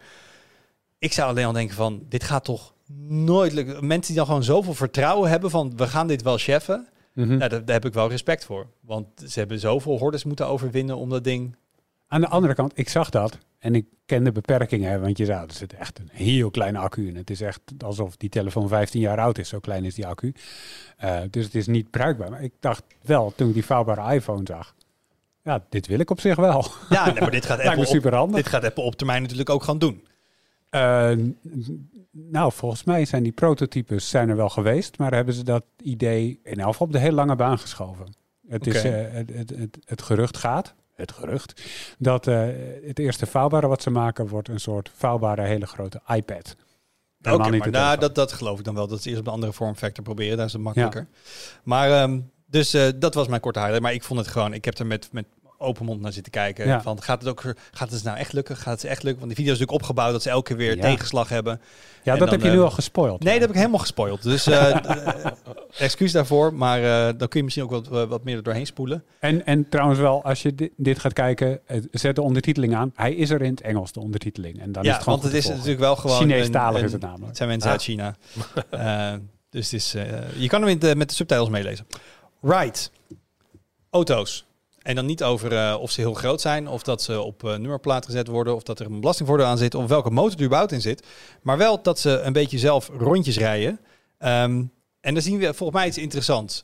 ik 0.99 1.13
zou 1.13 1.29
alleen 1.29 1.45
al 1.45 1.51
denken 1.51 1.75
van, 1.75 2.05
dit 2.09 2.23
gaat 2.23 2.43
toch 2.43 2.73
nooit 3.07 3.53
lukken. 3.53 3.87
Mensen 3.87 4.07
die 4.07 4.15
dan 4.15 4.25
gewoon 4.25 4.43
zoveel 4.43 4.73
vertrouwen 4.73 5.29
hebben 5.29 5.49
van, 5.49 5.77
we 5.77 5.87
gaan 5.87 6.07
dit 6.07 6.21
wel 6.21 6.37
cheffen. 6.37 6.87
Nou, 7.13 7.37
daar, 7.37 7.49
daar 7.49 7.75
heb 7.75 7.85
ik 7.85 7.93
wel 7.93 8.09
respect 8.09 8.45
voor. 8.45 8.67
Want 8.79 9.07
ze 9.27 9.39
hebben 9.39 9.59
zoveel 9.59 9.97
hordes 9.97 10.23
moeten 10.23 10.47
overwinnen 10.47 10.97
om 10.97 11.09
dat 11.09 11.23
ding... 11.23 11.55
Aan 12.07 12.21
de 12.21 12.27
andere 12.27 12.53
kant, 12.53 12.71
ik 12.75 12.89
zag 12.89 13.09
dat 13.09 13.37
en 13.59 13.75
ik 13.75 13.85
ken 14.05 14.23
de 14.23 14.31
beperkingen. 14.31 14.91
hè, 14.91 14.99
Want 14.99 15.17
je 15.17 15.25
zou, 15.25 15.47
er 15.47 15.53
zit 15.53 15.73
echt 15.73 15.99
een 15.99 16.09
heel 16.11 16.51
kleine 16.51 16.77
accu 16.77 17.07
in. 17.07 17.15
Het 17.15 17.29
is 17.29 17.41
echt 17.41 17.61
alsof 17.85 18.17
die 18.17 18.29
telefoon 18.29 18.67
15 18.67 19.01
jaar 19.01 19.19
oud 19.19 19.37
is. 19.37 19.49
Zo 19.49 19.59
klein 19.59 19.85
is 19.85 19.95
die 19.95 20.07
accu. 20.07 20.33
Eh, 20.97 21.19
dus 21.29 21.45
het 21.45 21.55
is 21.55 21.67
niet 21.67 21.89
bruikbaar. 21.91 22.29
Maar 22.29 22.43
ik 22.43 22.53
dacht 22.59 22.83
wel, 23.01 23.33
toen 23.35 23.47
ik 23.47 23.53
die 23.53 23.65
vouwbare 23.65 24.13
iPhone 24.13 24.41
zag. 24.43 24.75
Ja, 25.43 25.65
dit 25.69 25.87
wil 25.87 25.99
ik 25.99 26.09
op 26.09 26.19
zich 26.19 26.35
wel. 26.35 26.65
Ja, 26.89 27.05
nee, 27.05 27.19
maar 27.19 27.31
dit 27.31 27.45
gaat 27.45 27.59
Apple 27.63 28.19
op, 28.21 28.33
dit 28.33 28.47
gaat 28.47 28.63
Apple 28.63 28.83
op 28.83 28.95
termijn 28.95 29.21
natuurlijk 29.21 29.49
ook 29.49 29.63
gaan 29.63 29.79
doen. 29.79 30.07
Eh, 30.75 31.11
nou, 32.11 32.51
volgens 32.51 32.83
mij 32.83 33.05
zijn 33.05 33.23
die 33.23 33.31
prototypes 33.31 34.09
zijn 34.09 34.29
er 34.29 34.35
wel 34.35 34.49
geweest, 34.49 34.97
maar 34.97 35.13
hebben 35.13 35.33
ze 35.33 35.43
dat 35.43 35.65
idee 35.81 36.39
in 36.43 36.59
elk 36.59 36.71
geval 36.71 36.87
op 36.87 36.93
de 36.93 36.99
heel 36.99 37.11
lange 37.11 37.35
baan 37.35 37.59
geschoven. 37.59 38.15
Het, 38.47 38.67
is, 38.67 38.83
eh, 38.83 38.91
het, 39.11 39.29
het, 39.33 39.49
het, 39.49 39.77
het 39.85 40.01
gerucht 40.01 40.37
gaat, 40.37 40.73
het 40.95 41.11
gerucht, 41.11 41.61
dat 41.97 42.27
eh, 42.27 42.47
het 42.85 42.99
eerste 42.99 43.25
vouwbare 43.25 43.67
wat 43.67 43.81
ze 43.81 43.89
maken 43.89 44.27
wordt 44.27 44.47
een 44.47 44.59
soort 44.59 44.91
vouwbare 44.95 45.41
hele 45.41 45.65
grote 45.65 46.01
iPad. 46.07 46.55
Oké, 47.19 47.37
maar 47.37 47.49
nou, 47.49 47.59
telefoon. 47.59 47.99
dat, 47.99 48.15
dat 48.15 48.31
geloof 48.31 48.59
ik 48.59 48.65
dan 48.65 48.75
wel. 48.75 48.87
Dat 48.87 49.01
ze 49.01 49.07
eerst 49.09 49.21
op 49.21 49.27
een 49.27 49.33
andere 49.33 49.53
vormfactor 49.53 50.03
proberen. 50.03 50.37
Dat 50.37 50.47
is 50.47 50.53
het 50.53 50.61
makkelijker. 50.61 51.07
Maar 51.63 51.91
ehm, 51.91 52.19
dus 52.45 52.77
dat 52.95 53.13
was 53.13 53.27
mijn 53.27 53.41
korte 53.41 53.59
highlight. 53.59 53.83
Maar 53.83 53.93
ik 53.93 54.03
vond 54.03 54.19
het 54.19 54.29
gewoon, 54.29 54.53
ik 54.53 54.65
heb 54.65 54.77
er 54.77 54.85
met, 54.85 55.09
met 55.11 55.25
open 55.65 55.85
mond 55.85 56.01
naar 56.01 56.13
zitten 56.13 56.31
kijken. 56.31 56.67
Ja. 56.67 56.81
Van, 56.81 57.01
gaat 57.01 57.19
het 57.21 57.29
ook, 57.29 57.43
gaat 57.71 57.91
het 57.91 58.03
nou 58.03 58.17
echt 58.17 58.33
lukken? 58.33 58.57
Gaat 58.57 58.81
het 58.81 58.83
echt 58.91 59.03
lukken? 59.03 59.21
Want 59.21 59.35
die 59.35 59.45
video 59.45 59.53
is 59.53 59.59
natuurlijk 59.59 59.81
opgebouwd 59.83 60.11
dat 60.11 60.21
ze 60.21 60.29
elke 60.29 60.47
keer 60.47 60.57
weer 60.57 60.75
Ja. 60.75 60.81
tegenslag 60.81 61.29
hebben. 61.29 61.61
Ja, 62.03 62.13
en 62.13 62.19
dat 62.19 62.29
dan, 62.29 62.37
heb 62.37 62.47
je 62.47 62.53
nu 62.53 62.57
eh, 62.59 62.63
al 62.63 62.71
gespoild. 62.71 63.23
Nee, 63.23 63.31
dat 63.33 63.41
heb 63.41 63.49
ik 63.49 63.55
helemaal 63.55 63.79
gespoild. 63.79 64.23
Dus 64.23 64.47
eh, 64.47 64.75
eh, 64.85 65.31
excuus 65.77 66.11
daarvoor. 66.11 66.53
Maar 66.53 66.81
dan 67.17 67.27
kun 67.27 67.39
je 67.39 67.43
misschien 67.43 67.63
ook 67.65 67.85
wat, 67.87 68.07
wat 68.07 68.23
meer 68.23 68.35
er 68.37 68.43
doorheen 68.43 68.65
spoelen. 68.65 69.03
En, 69.19 69.45
en 69.45 69.69
trouwens 69.69 69.99
wel, 69.99 70.23
als 70.23 70.41
je 70.41 70.55
di- 70.55 70.69
dit 70.77 70.99
gaat 70.99 71.13
kijken, 71.13 71.59
zet 71.91 72.15
de 72.15 72.21
ondertiteling 72.21 72.75
aan. 72.75 72.91
Hij 72.95 73.13
is 73.13 73.29
er 73.29 73.41
in 73.41 73.51
het 73.51 73.61
Engels, 73.61 73.91
de 73.91 73.99
ondertiteling. 73.99 74.59
En 74.61 74.71
dan 74.71 74.83
is 74.83 74.89
ja, 74.89 74.95
het 74.95 75.03
gewoon 75.03 75.19
want 75.19 75.33
het 75.33 75.43
is 75.43 75.49
natuurlijk 75.49 75.79
wel 75.79 75.95
gewoon... 75.95 76.17
Chinees-talig 76.17 76.81
is 76.83 76.91
het 76.91 77.01
namelijk. 77.01 77.27
Het 77.27 77.37
zijn 77.37 77.49
mensen 77.49 77.67
Ah. 77.69 77.75
uit 77.75 77.83
China. 77.83 78.15
Dus 79.49 79.71
het 79.71 79.81
is, 79.81 79.91
je 80.37 80.47
kan 80.47 80.61
hem 80.61 80.69
in 80.69 80.79
de- 80.79 80.95
met 80.95 81.09
de 81.09 81.15
subtitles 81.15 81.49
meelezen. 81.49 81.85
Right. 82.41 82.91
Auto's. 83.89 84.45
En 84.85 84.95
dan 84.95 85.05
niet 85.05 85.23
over 85.23 85.57
eh, 85.57 85.77
of 85.79 85.91
ze 85.91 86.01
heel 86.01 86.13
groot 86.13 86.41
zijn, 86.41 86.67
of 86.67 86.83
dat 86.83 87.01
ze 87.01 87.21
op 87.21 87.43
eh, 87.43 87.49
nummerplaat 87.49 88.05
gezet 88.05 88.27
worden, 88.27 88.55
of 88.55 88.63
dat 88.63 88.79
er 88.79 88.85
een 88.85 88.99
belastingvoordeel 88.99 89.45
aan 89.45 89.57
zit, 89.57 89.75
of 89.75 89.87
welke 89.87 90.09
motor 90.09 90.51
er 90.53 90.71
in 90.71 90.81
zit. 90.81 91.05
Maar 91.41 91.57
wel 91.57 91.81
dat 91.81 91.99
ze 91.99 92.19
een 92.19 92.33
beetje 92.33 92.57
zelf 92.57 92.89
rondjes 92.97 93.37
rijden. 93.37 93.79
Ehm, 94.17 94.63
en 94.99 95.13
dan 95.13 95.21
zien 95.21 95.37
we 95.37 95.53
volgens 95.53 95.79
mij 95.79 95.87
iets 95.87 95.97
interessants. 95.97 96.63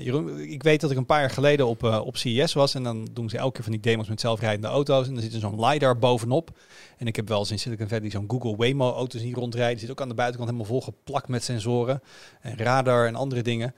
Jeroen, 0.00 0.38
ik 0.38 0.62
weet 0.62 0.80
dat 0.80 0.90
ik 0.90 0.96
een 0.96 1.06
paar 1.06 1.20
jaar 1.20 1.30
geleden 1.30 1.66
op, 1.66 1.82
op 1.82 2.16
CES 2.16 2.52
was. 2.52 2.74
En 2.74 2.82
dan 2.82 3.08
doen 3.12 3.28
ze 3.28 3.38
elke 3.38 3.52
keer 3.52 3.62
van 3.62 3.72
die 3.72 3.80
demos 3.80 4.08
met 4.08 4.20
zelfrijdende 4.20 4.66
auto's. 4.66 5.06
En 5.06 5.12
dan 5.14 5.22
zit 5.22 5.32
er 5.32 5.40
zo'n 5.40 5.66
LiDAR 5.66 5.98
bovenop. 5.98 6.50
En 6.96 7.06
ik 7.06 7.16
heb 7.16 7.28
wel 7.28 7.38
eens 7.38 7.50
in 7.50 7.58
Silicon 7.58 7.88
Valley 7.88 8.10
zo'n 8.10 8.30
Google 8.30 8.56
Waymo 8.56 8.92
auto's 8.92 9.20
hier 9.20 9.34
rondrijden. 9.34 9.80
Zit 9.80 9.90
ook 9.90 10.00
aan 10.00 10.08
de 10.08 10.14
buitenkant 10.14 10.50
helemaal 10.50 10.72
volgeplakt 10.72 11.28
met 11.28 11.44
sensoren. 11.44 12.02
En 12.40 12.56
radar 12.56 13.06
en 13.06 13.14
andere 13.14 13.42
dingen. 13.42 13.74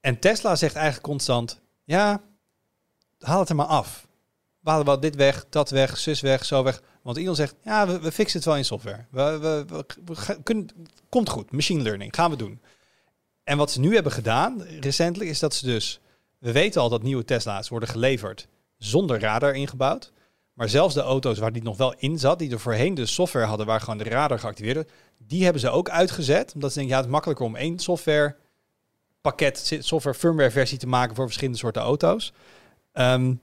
En 0.00 0.18
Tesla 0.18 0.56
zegt 0.56 0.74
eigenlijk 0.74 1.06
constant... 1.06 1.60
Ja, 1.84 2.22
haal 3.18 3.40
het 3.40 3.48
er 3.48 3.54
maar 3.54 3.66
af. 3.66 4.06
We 4.60 4.70
halen 4.70 4.86
wel 4.86 5.00
dit 5.00 5.16
weg, 5.16 5.46
dat 5.48 5.70
weg, 5.70 5.96
zus 5.96 6.20
weg, 6.20 6.44
zo 6.44 6.62
weg. 6.62 6.82
Want 7.02 7.16
Elon 7.16 7.34
zegt, 7.34 7.54
ja, 7.62 8.00
we, 8.00 8.12
fixen 8.12 8.38
het 8.38 8.48
wel 8.48 8.56
in 8.56 8.64
software. 8.64 9.06
We, 9.10 9.38
we, 9.38 9.64
we, 10.04 10.42
kunnen, 10.42 10.68
komt 11.08 11.28
goed, 11.28 11.52
machine 11.52 11.82
learning, 11.82 12.14
gaan 12.14 12.30
we 12.30 12.36
doen. 12.36 12.60
En 13.44 13.56
wat 13.56 13.70
ze 13.70 13.80
nu 13.80 13.94
hebben 13.94 14.12
gedaan, 14.12 14.62
recentelijk, 14.62 15.30
is 15.30 15.38
dat 15.38 15.54
ze 15.54 15.66
dus... 15.66 16.00
We 16.38 16.52
weten 16.52 16.80
al 16.80 16.88
dat 16.88 17.02
nieuwe 17.02 17.24
Tesla's 17.24 17.68
worden 17.68 17.88
geleverd 17.88 18.48
zonder 18.76 19.20
radar 19.20 19.54
ingebouwd. 19.54 20.12
Maar 20.52 20.68
zelfs 20.68 20.94
de 20.94 21.00
auto's 21.00 21.38
waar 21.38 21.52
die 21.52 21.62
nog 21.62 21.76
wel 21.76 21.94
in 21.98 22.18
zat, 22.18 22.38
die 22.38 22.52
er 22.52 22.60
voorheen 22.60 22.94
de 22.94 23.06
software 23.06 23.46
hadden 23.46 23.66
waar 23.66 23.80
gewoon 23.80 23.98
de 23.98 24.04
radar 24.04 24.38
geactiveerd 24.38 24.90
die 25.18 25.44
hebben 25.44 25.60
ze 25.60 25.70
ook 25.70 25.88
uitgezet. 25.88 26.54
Omdat 26.54 26.72
ze 26.72 26.78
denken, 26.78 26.94
ja, 26.94 27.00
het 27.00 27.08
is 27.08 27.14
makkelijker 27.14 27.46
om 27.46 27.56
één 27.56 27.78
software 27.78 28.36
pakket, 29.20 29.78
software 29.80 30.18
firmware 30.18 30.50
versie 30.50 30.78
te 30.78 30.86
maken 30.86 31.14
voor 31.14 31.24
verschillende 31.24 31.58
soorten 31.58 31.82
auto's. 31.82 32.32
Ehm, 32.98 33.34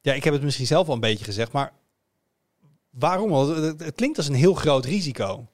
ja, 0.00 0.12
ik 0.12 0.24
heb 0.24 0.32
het 0.32 0.42
misschien 0.42 0.66
zelf 0.66 0.88
al 0.88 0.94
een 0.94 1.00
beetje 1.00 1.24
gezegd, 1.24 1.52
maar 1.52 1.72
waarom? 2.90 3.32
Het, 3.32 3.92
klinkt 3.94 4.16
als 4.16 4.28
een 4.28 4.34
heel 4.34 4.54
groot 4.54 4.84
risico. 4.84 5.46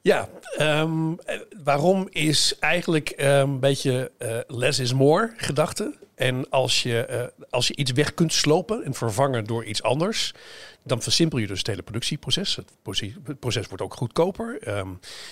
Ja, 0.00 0.28
ehm, 0.56 1.12
eh, 1.12 1.40
waarom 1.62 2.08
is 2.10 2.58
eigenlijk 2.58 3.08
ehm, 3.10 3.50
een 3.50 3.60
beetje 3.60 4.10
eh, 4.18 4.38
less 4.46 4.78
is 4.78 4.92
more 4.92 5.32
gedachte. 5.36 5.94
En 6.22 6.50
als 6.50 6.82
je, 6.82 7.04
eh, 7.04 7.44
als 7.50 7.68
je 7.68 7.76
iets 7.76 7.92
weg 7.92 8.14
kunt 8.14 8.32
slopen 8.32 8.84
en 8.84 8.94
vervangen 8.94 9.44
door 9.44 9.64
iets 9.64 9.82
anders, 9.82 10.34
dan 10.82 11.02
versimpel 11.02 11.38
je 11.38 11.46
dus 11.46 11.58
het 11.58 11.66
hele 11.66 11.82
productieproces. 11.82 12.56
Het 12.56 12.72
proce- 12.82 13.12
het 13.24 13.40
proces 13.40 13.66
wordt 13.66 13.82
ook 13.82 13.94
goedkoper. 13.94 14.62
Ehm, 14.62 14.88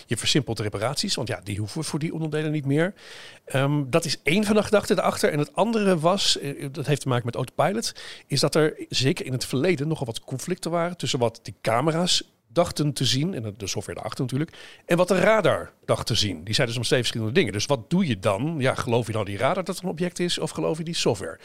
je 0.06 0.16
versimpelt 0.16 0.56
de 0.56 0.62
reparaties, 0.62 1.14
want 1.14 1.28
ja, 1.28 1.40
die 1.44 1.58
hoeven 1.58 1.84
voor 1.84 1.98
die 1.98 2.14
onderdelen 2.14 2.52
niet 2.52 2.66
meer. 2.66 2.94
Ehm, 3.44 3.82
dat 3.86 4.04
is 4.04 4.20
één 4.22 4.44
van 4.44 4.54
de 4.54 4.62
gedachten 4.62 4.98
erachter. 4.98 5.32
En 5.32 5.38
het 5.38 5.54
andere 5.54 5.98
was, 5.98 6.38
eh, 6.38 6.68
dat 6.72 6.86
heeft 6.86 7.00
te 7.00 7.08
maken 7.08 7.26
met 7.26 7.34
autopilot, 7.34 7.92
is 8.26 8.40
dat 8.40 8.54
er 8.54 8.86
zeker 8.88 9.26
in 9.26 9.32
het 9.32 9.44
verleden 9.44 9.88
nogal 9.88 10.06
wat 10.06 10.20
conflicten 10.20 10.70
waren 10.70 10.96
tussen 10.96 11.18
wat 11.18 11.40
die 11.42 11.54
camera's 11.60 12.22
dachten 12.52 12.92
te 12.92 13.04
zien, 13.04 13.34
en 13.34 13.54
de 13.56 13.66
software 13.66 13.94
daarachter 13.98 14.24
natuurlijk, 14.24 14.56
en 14.86 14.96
wat 14.96 15.08
de 15.08 15.18
radar 15.20 15.72
dacht 15.84 16.06
te 16.06 16.14
zien. 16.14 16.44
Die 16.44 16.54
zijn 16.54 16.66
dus 16.66 16.76
nog 16.76 16.84
steeds 16.86 17.00
verschillende 17.00 17.34
dingen. 17.38 17.52
Dus 17.52 17.66
wat 17.66 17.90
doe 17.90 18.06
je 18.06 18.18
dan? 18.18 18.56
Ja, 18.58 18.74
geloof 18.74 19.06
je 19.06 19.12
nou 19.12 19.24
die 19.24 19.36
radar 19.36 19.64
dat 19.64 19.74
het 19.74 19.84
een 19.84 19.90
object 19.90 20.18
is, 20.18 20.38
of 20.38 20.50
geloof 20.50 20.78
je 20.78 20.84
die 20.84 20.94
software? 20.94 21.38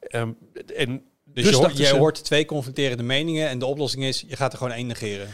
Ehm, 0.00 0.30
en 0.76 1.02
Dus, 1.24 1.44
je, 1.44 1.50
hoort, 1.50 1.62
dachten 1.62 1.80
je 1.80 1.86
ze- 1.86 1.96
hoort 1.96 2.24
twee 2.24 2.44
conflicterende 2.44 3.02
meningen 3.02 3.48
en 3.48 3.58
de 3.58 3.66
oplossing 3.66 4.04
is, 4.04 4.24
je 4.26 4.36
gaat 4.36 4.52
er 4.52 4.58
gewoon 4.58 4.72
één 4.72 4.86
negeren. 4.86 5.28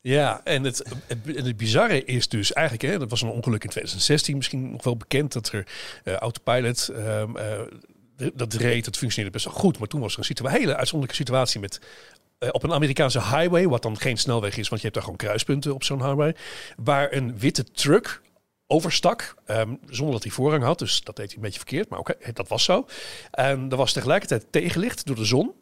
Ja, 0.00 0.40
en 0.44 0.64
het, 0.64 0.82
het, 1.06 1.18
het 1.36 1.56
bizarre 1.56 2.04
is 2.04 2.28
dus 2.28 2.52
eigenlijk, 2.52 2.92
hè, 2.92 2.98
dat 2.98 3.10
was 3.10 3.22
een 3.22 3.28
ongeluk 3.28 3.64
in 3.64 3.70
2016, 3.70 4.36
misschien 4.36 4.70
nog 4.70 4.84
wel 4.84 4.96
bekend 4.96 5.32
dat 5.32 5.48
er 5.48 5.66
eh, 6.04 6.14
autopilot, 6.14 6.88
ehm, 6.88 7.36
eh, 7.36 7.60
dat 8.34 8.52
reed, 8.54 8.84
dat 8.84 8.96
functioneerde 8.96 9.36
best 9.38 9.44
wel 9.44 9.54
goed. 9.62 9.78
Maar 9.78 9.88
toen 9.88 10.00
was 10.00 10.16
er 10.16 10.28
een 10.44 10.50
hele 10.50 10.76
uitzonderlijke 10.76 11.22
situatie 11.22 11.60
met 11.60 11.80
eh, 12.38 12.48
op 12.52 12.62
een 12.62 12.72
Amerikaanse 12.72 13.20
highway, 13.22 13.68
wat 13.68 13.82
dan 13.82 13.98
geen 13.98 14.16
snelweg 14.16 14.56
is, 14.56 14.68
want 14.68 14.80
je 14.80 14.88
hebt 14.88 14.94
daar 14.94 15.02
gewoon 15.02 15.18
kruispunten 15.18 15.74
op 15.74 15.84
zo'n 15.84 16.02
highway, 16.02 16.34
waar 16.76 17.12
een 17.12 17.38
witte 17.38 17.64
truck 17.64 18.22
overstak, 18.66 19.34
ehm, 19.44 19.74
zonder 19.88 20.14
dat 20.14 20.22
hij 20.22 20.32
voorrang 20.32 20.62
had. 20.62 20.78
Dus 20.78 21.00
dat 21.00 21.16
deed 21.16 21.26
hij 21.26 21.36
een 21.36 21.42
beetje 21.42 21.58
verkeerd, 21.58 21.88
maar 21.88 21.98
oké, 21.98 22.14
dat 22.32 22.48
was 22.48 22.64
zo. 22.64 22.86
En 23.30 23.70
er 23.70 23.76
was 23.76 23.92
tegelijkertijd 23.92 24.46
tegenlicht 24.50 25.06
door 25.06 25.16
de 25.16 25.24
zon. 25.24 25.52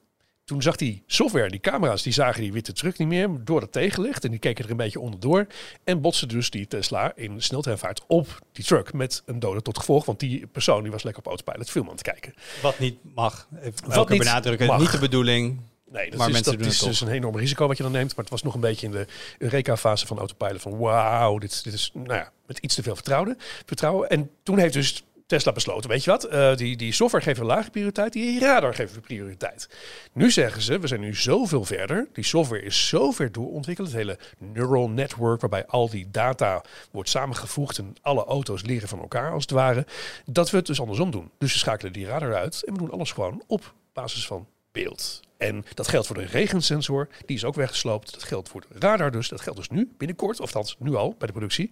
Toen 0.44 0.62
zag 0.62 0.76
die 0.76 1.02
software, 1.06 1.50
die 1.50 1.60
camera's, 1.60 2.02
die 2.02 2.12
zagen 2.12 2.40
die 2.40 2.52
witte 2.52 2.72
truck 2.72 2.98
niet 2.98 3.08
meer 3.08 3.30
door 3.40 3.60
dat 3.60 3.72
tegenlicht. 3.72 4.24
En 4.24 4.30
die 4.30 4.38
keken 4.38 4.64
er 4.64 4.70
een 4.70 4.76
beetje 4.76 5.00
onderdoor. 5.00 5.46
En 5.84 6.00
botste 6.00 6.26
dus 6.26 6.50
die 6.50 6.66
Tesla 6.66 7.12
in 7.16 7.42
sneltreinvaart 7.42 8.02
op 8.06 8.38
die 8.52 8.64
truck 8.64 8.92
met 8.92 9.22
een 9.26 9.38
dode 9.38 9.62
tot 9.62 9.78
gevolg. 9.78 10.04
Want 10.04 10.20
die 10.20 10.46
persoon 10.46 10.82
die 10.82 10.92
was 10.92 11.02
lekker 11.02 11.22
op 11.22 11.28
autopilot 11.28 11.70
film 11.70 11.86
aan 11.86 11.92
het 11.92 12.02
kijken. 12.02 12.34
Wat 12.62 12.78
niet 12.78 12.98
mag. 13.14 13.48
Even 13.60 13.94
Wat 13.94 14.08
niet 14.08 14.18
benadrukken, 14.18 14.66
mag. 14.66 14.80
niet 14.80 14.92
de 14.92 14.98
bedoeling. 14.98 15.60
Nee, 15.94 16.10
dat 16.10 16.18
Maar 16.18 16.28
is, 16.28 16.32
mensen 16.32 16.58
dat 16.58 16.66
is 16.66 16.78
dus 16.78 17.00
een 17.00 17.08
enorm 17.08 17.36
risico 17.36 17.66
wat 17.66 17.76
je 17.76 17.82
dan 17.82 17.92
neemt. 17.92 18.08
Maar 18.08 18.24
het 18.24 18.30
was 18.32 18.42
nog 18.42 18.54
een 18.54 18.60
beetje 18.60 18.86
in 18.86 18.92
de 18.92 19.06
Eureka-fase 19.38 20.06
van 20.06 20.18
autopilot. 20.18 20.60
Van 20.60 20.78
wauw, 20.78 21.38
dit, 21.38 21.64
dit 21.64 21.72
is 21.72 21.90
nou 21.92 22.14
ja, 22.14 22.32
met 22.46 22.58
iets 22.58 22.74
te 22.74 22.82
veel 22.82 22.94
vertrouwen. 22.94 23.38
vertrouwen. 23.66 24.08
En 24.08 24.30
toen 24.42 24.58
heeft 24.58 24.72
dus 24.72 25.04
Tesla 25.26 25.52
besloten, 25.52 25.90
weet 25.90 26.04
je 26.04 26.10
wat, 26.10 26.24
eh, 26.24 26.56
die, 26.56 26.76
die 26.76 26.92
software 26.92 27.24
geven 27.24 27.42
we 27.42 27.48
lage 27.48 27.70
prioriteit, 27.70 28.12
die 28.12 28.40
radar 28.40 28.74
geven 28.74 28.94
we 28.94 29.00
prioriteit. 29.00 29.68
Nu 30.12 30.30
zeggen 30.30 30.62
ze, 30.62 30.78
we 30.78 30.86
zijn 30.86 31.00
nu 31.00 31.14
zoveel 31.14 31.64
verder, 31.64 32.08
die 32.12 32.24
software 32.24 32.62
is 32.62 32.88
zo 32.88 33.10
ver 33.10 33.32
doorontwikkeld, 33.32 33.88
het 33.88 33.96
hele 33.96 34.18
neural 34.38 34.88
network 34.88 35.40
waarbij 35.40 35.66
al 35.66 35.90
die 35.90 36.10
data 36.10 36.62
wordt 36.90 37.08
samengevoegd 37.08 37.78
en 37.78 37.94
alle 38.00 38.24
auto's 38.24 38.62
leren 38.62 38.88
van 38.88 39.00
elkaar 39.00 39.32
als 39.32 39.42
het 39.42 39.50
ware, 39.50 39.86
dat 40.26 40.50
we 40.50 40.56
het 40.56 40.66
dus 40.66 40.80
andersom 40.80 41.10
doen. 41.10 41.30
Dus 41.38 41.52
we 41.52 41.58
schakelen 41.58 41.92
die 41.92 42.06
radar 42.06 42.34
uit 42.34 42.64
en 42.64 42.72
we 42.72 42.78
doen 42.78 42.90
alles 42.90 43.12
gewoon 43.12 43.42
op 43.46 43.74
basis 43.92 44.26
van 44.26 44.46
beeld. 44.72 45.22
En 45.44 45.64
dat 45.74 45.88
geldt 45.88 46.06
voor 46.06 46.16
de 46.16 46.24
regensensor, 46.24 47.08
die 47.26 47.36
is 47.36 47.44
ook 47.44 47.54
weggesloopt. 47.54 48.12
Dat 48.12 48.22
geldt 48.22 48.48
voor 48.48 48.60
de 48.60 48.78
radar 48.78 49.10
dus. 49.10 49.28
Dat 49.28 49.40
geldt 49.40 49.58
dus 49.58 49.68
nu, 49.68 49.94
binnenkort, 49.98 50.40
of 50.40 50.46
althans 50.46 50.76
nu 50.78 50.94
al 50.94 51.14
bij 51.18 51.26
de 51.26 51.32
productie. 51.32 51.68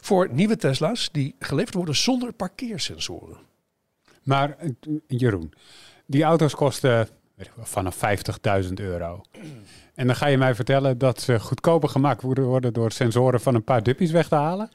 Voor 0.00 0.28
nieuwe 0.30 0.56
Tesla's 0.56 1.08
die 1.12 1.34
geleverd 1.38 1.74
worden 1.74 1.96
zonder 1.96 2.32
parkeersensoren. 2.32 3.36
Maar 4.22 4.56
eh, 4.58 4.70
Jeroen, 5.06 5.52
die 6.06 6.22
auto's 6.22 6.54
kosten 6.54 7.08
vanaf 7.58 7.96
50.000 8.64 8.72
euro. 8.74 9.22
En 9.94 10.06
dan 10.06 10.16
ga 10.16 10.26
je 10.26 10.38
mij 10.38 10.54
vertellen 10.54 10.98
dat 10.98 11.20
ze 11.20 11.40
goedkoper 11.40 11.88
gemaakt 11.88 12.22
worden 12.22 12.44
worden 12.44 12.72
door 12.72 12.92
sensoren 12.92 13.40
van 13.40 13.54
een 13.54 13.64
paar 13.64 13.82
duppies 13.82 14.10
weg 14.10 14.28
te 14.28 14.34
halen? 14.34 14.70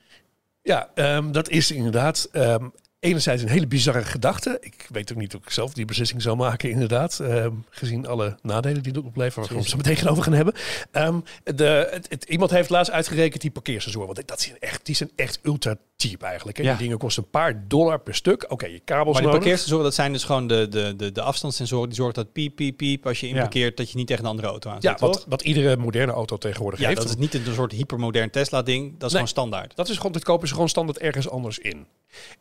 Ja, 0.61 0.89
ehm, 0.93 1.31
dat 1.31 1.49
is 1.49 1.71
inderdaad 1.71 2.29
ehm, 2.31 2.67
enerzijds 2.99 3.41
een 3.43 3.49
hele 3.49 3.67
bizarre 3.67 4.03
gedachte. 4.03 4.57
Ik 4.59 4.87
weet 4.89 5.11
ook 5.11 5.17
niet 5.17 5.35
of 5.35 5.41
ik 5.43 5.49
zelf 5.49 5.73
die 5.73 5.85
beslissing 5.85 6.21
zou 6.21 6.35
maken, 6.37 6.69
inderdaad. 6.69 7.19
ehm, 7.19 7.51
gezien 7.69 8.07
alle 8.07 8.37
nadelen 8.41 8.83
die 8.83 8.93
dat 8.93 9.03
opleveren, 9.03 9.43
waar 9.43 9.53
we 9.53 9.59
het 9.59 9.69
zo 9.69 9.77
meteen 9.77 9.95
gaan 9.95 10.07
over 10.09 10.23
gaan 10.23 10.33
hebben. 10.33 10.53
Ehm, 10.91 11.19
de, 11.43 11.87
het, 11.91 12.09
het- 12.09 12.23
iemand 12.23 12.51
heeft 12.51 12.69
laatst 12.69 12.91
uitgerekend 12.91 13.41
die 13.41 13.51
parkeersensoren. 13.51 14.13
Want 14.13 14.27
dat 14.27 14.41
zijn 14.41 14.55
echt, 14.59 14.85
die 14.85 14.95
zijn 14.95 15.09
echt 15.15 15.39
ultra 15.43 15.75
cheap 15.97 16.21
eigenlijk. 16.21 16.57
Hè? 16.57 16.63
Ja. 16.63 16.69
Die 16.69 16.77
dingen 16.81 16.97
kosten 16.97 17.23
een 17.23 17.29
paar 17.29 17.63
dollar 17.67 17.99
per 17.99 18.15
stuk. 18.15 18.45
Oké, 18.51 18.65
je 18.65 18.79
kabels 18.79 19.05
Maar 19.13 19.21
de 19.21 19.27
nodig. 19.27 19.39
parkeersensoren, 19.39 19.83
dat 19.83 19.93
zijn 19.95 20.11
dus 20.11 20.23
gewoon 20.23 20.47
de, 20.47 20.67
de, 20.69 20.93
de, 20.97 21.11
de 21.11 21.21
afstandssensoren. 21.21 21.87
Die 21.87 21.97
zorgen 21.97 22.15
dat 22.15 22.31
piep, 22.31 22.55
piep, 22.55 22.77
piep, 22.77 23.07
als 23.07 23.19
je 23.19 23.27
Ja. 23.27 23.33
inparkeert, 23.33 23.77
dat 23.77 23.91
je 23.91 23.97
niet 23.97 24.07
tegen 24.07 24.23
een 24.23 24.29
andere 24.29 24.47
auto 24.47 24.69
aan 24.69 24.77
Ja, 24.79 24.91
zit, 24.91 24.99
wat, 24.99 25.25
wat 25.27 25.41
iedere 25.41 25.77
moderne 25.77 26.11
auto 26.11 26.37
tegenwoordig 26.37 26.79
Ja, 26.79 26.87
heeft. 26.87 27.01
dat 27.01 27.09
is 27.09 27.15
niet 27.15 27.33
een 27.33 27.53
soort 27.53 27.71
hypermodern 27.71 28.29
Tesla-ding. 28.29 28.91
Dat 28.97 29.03
is 29.07 29.11
gewoon 29.11 29.27
standaard. 29.27 29.75
Dat 29.75 29.89
is 29.89 29.95
gewoon, 29.97 30.11
dit 30.11 30.23
kopen 30.23 30.47
ze 30.47 30.53
gewoon 30.53 30.69
standaard 30.69 30.97
ergens 30.97 31.29
anders 31.29 31.59
in. 31.59 31.85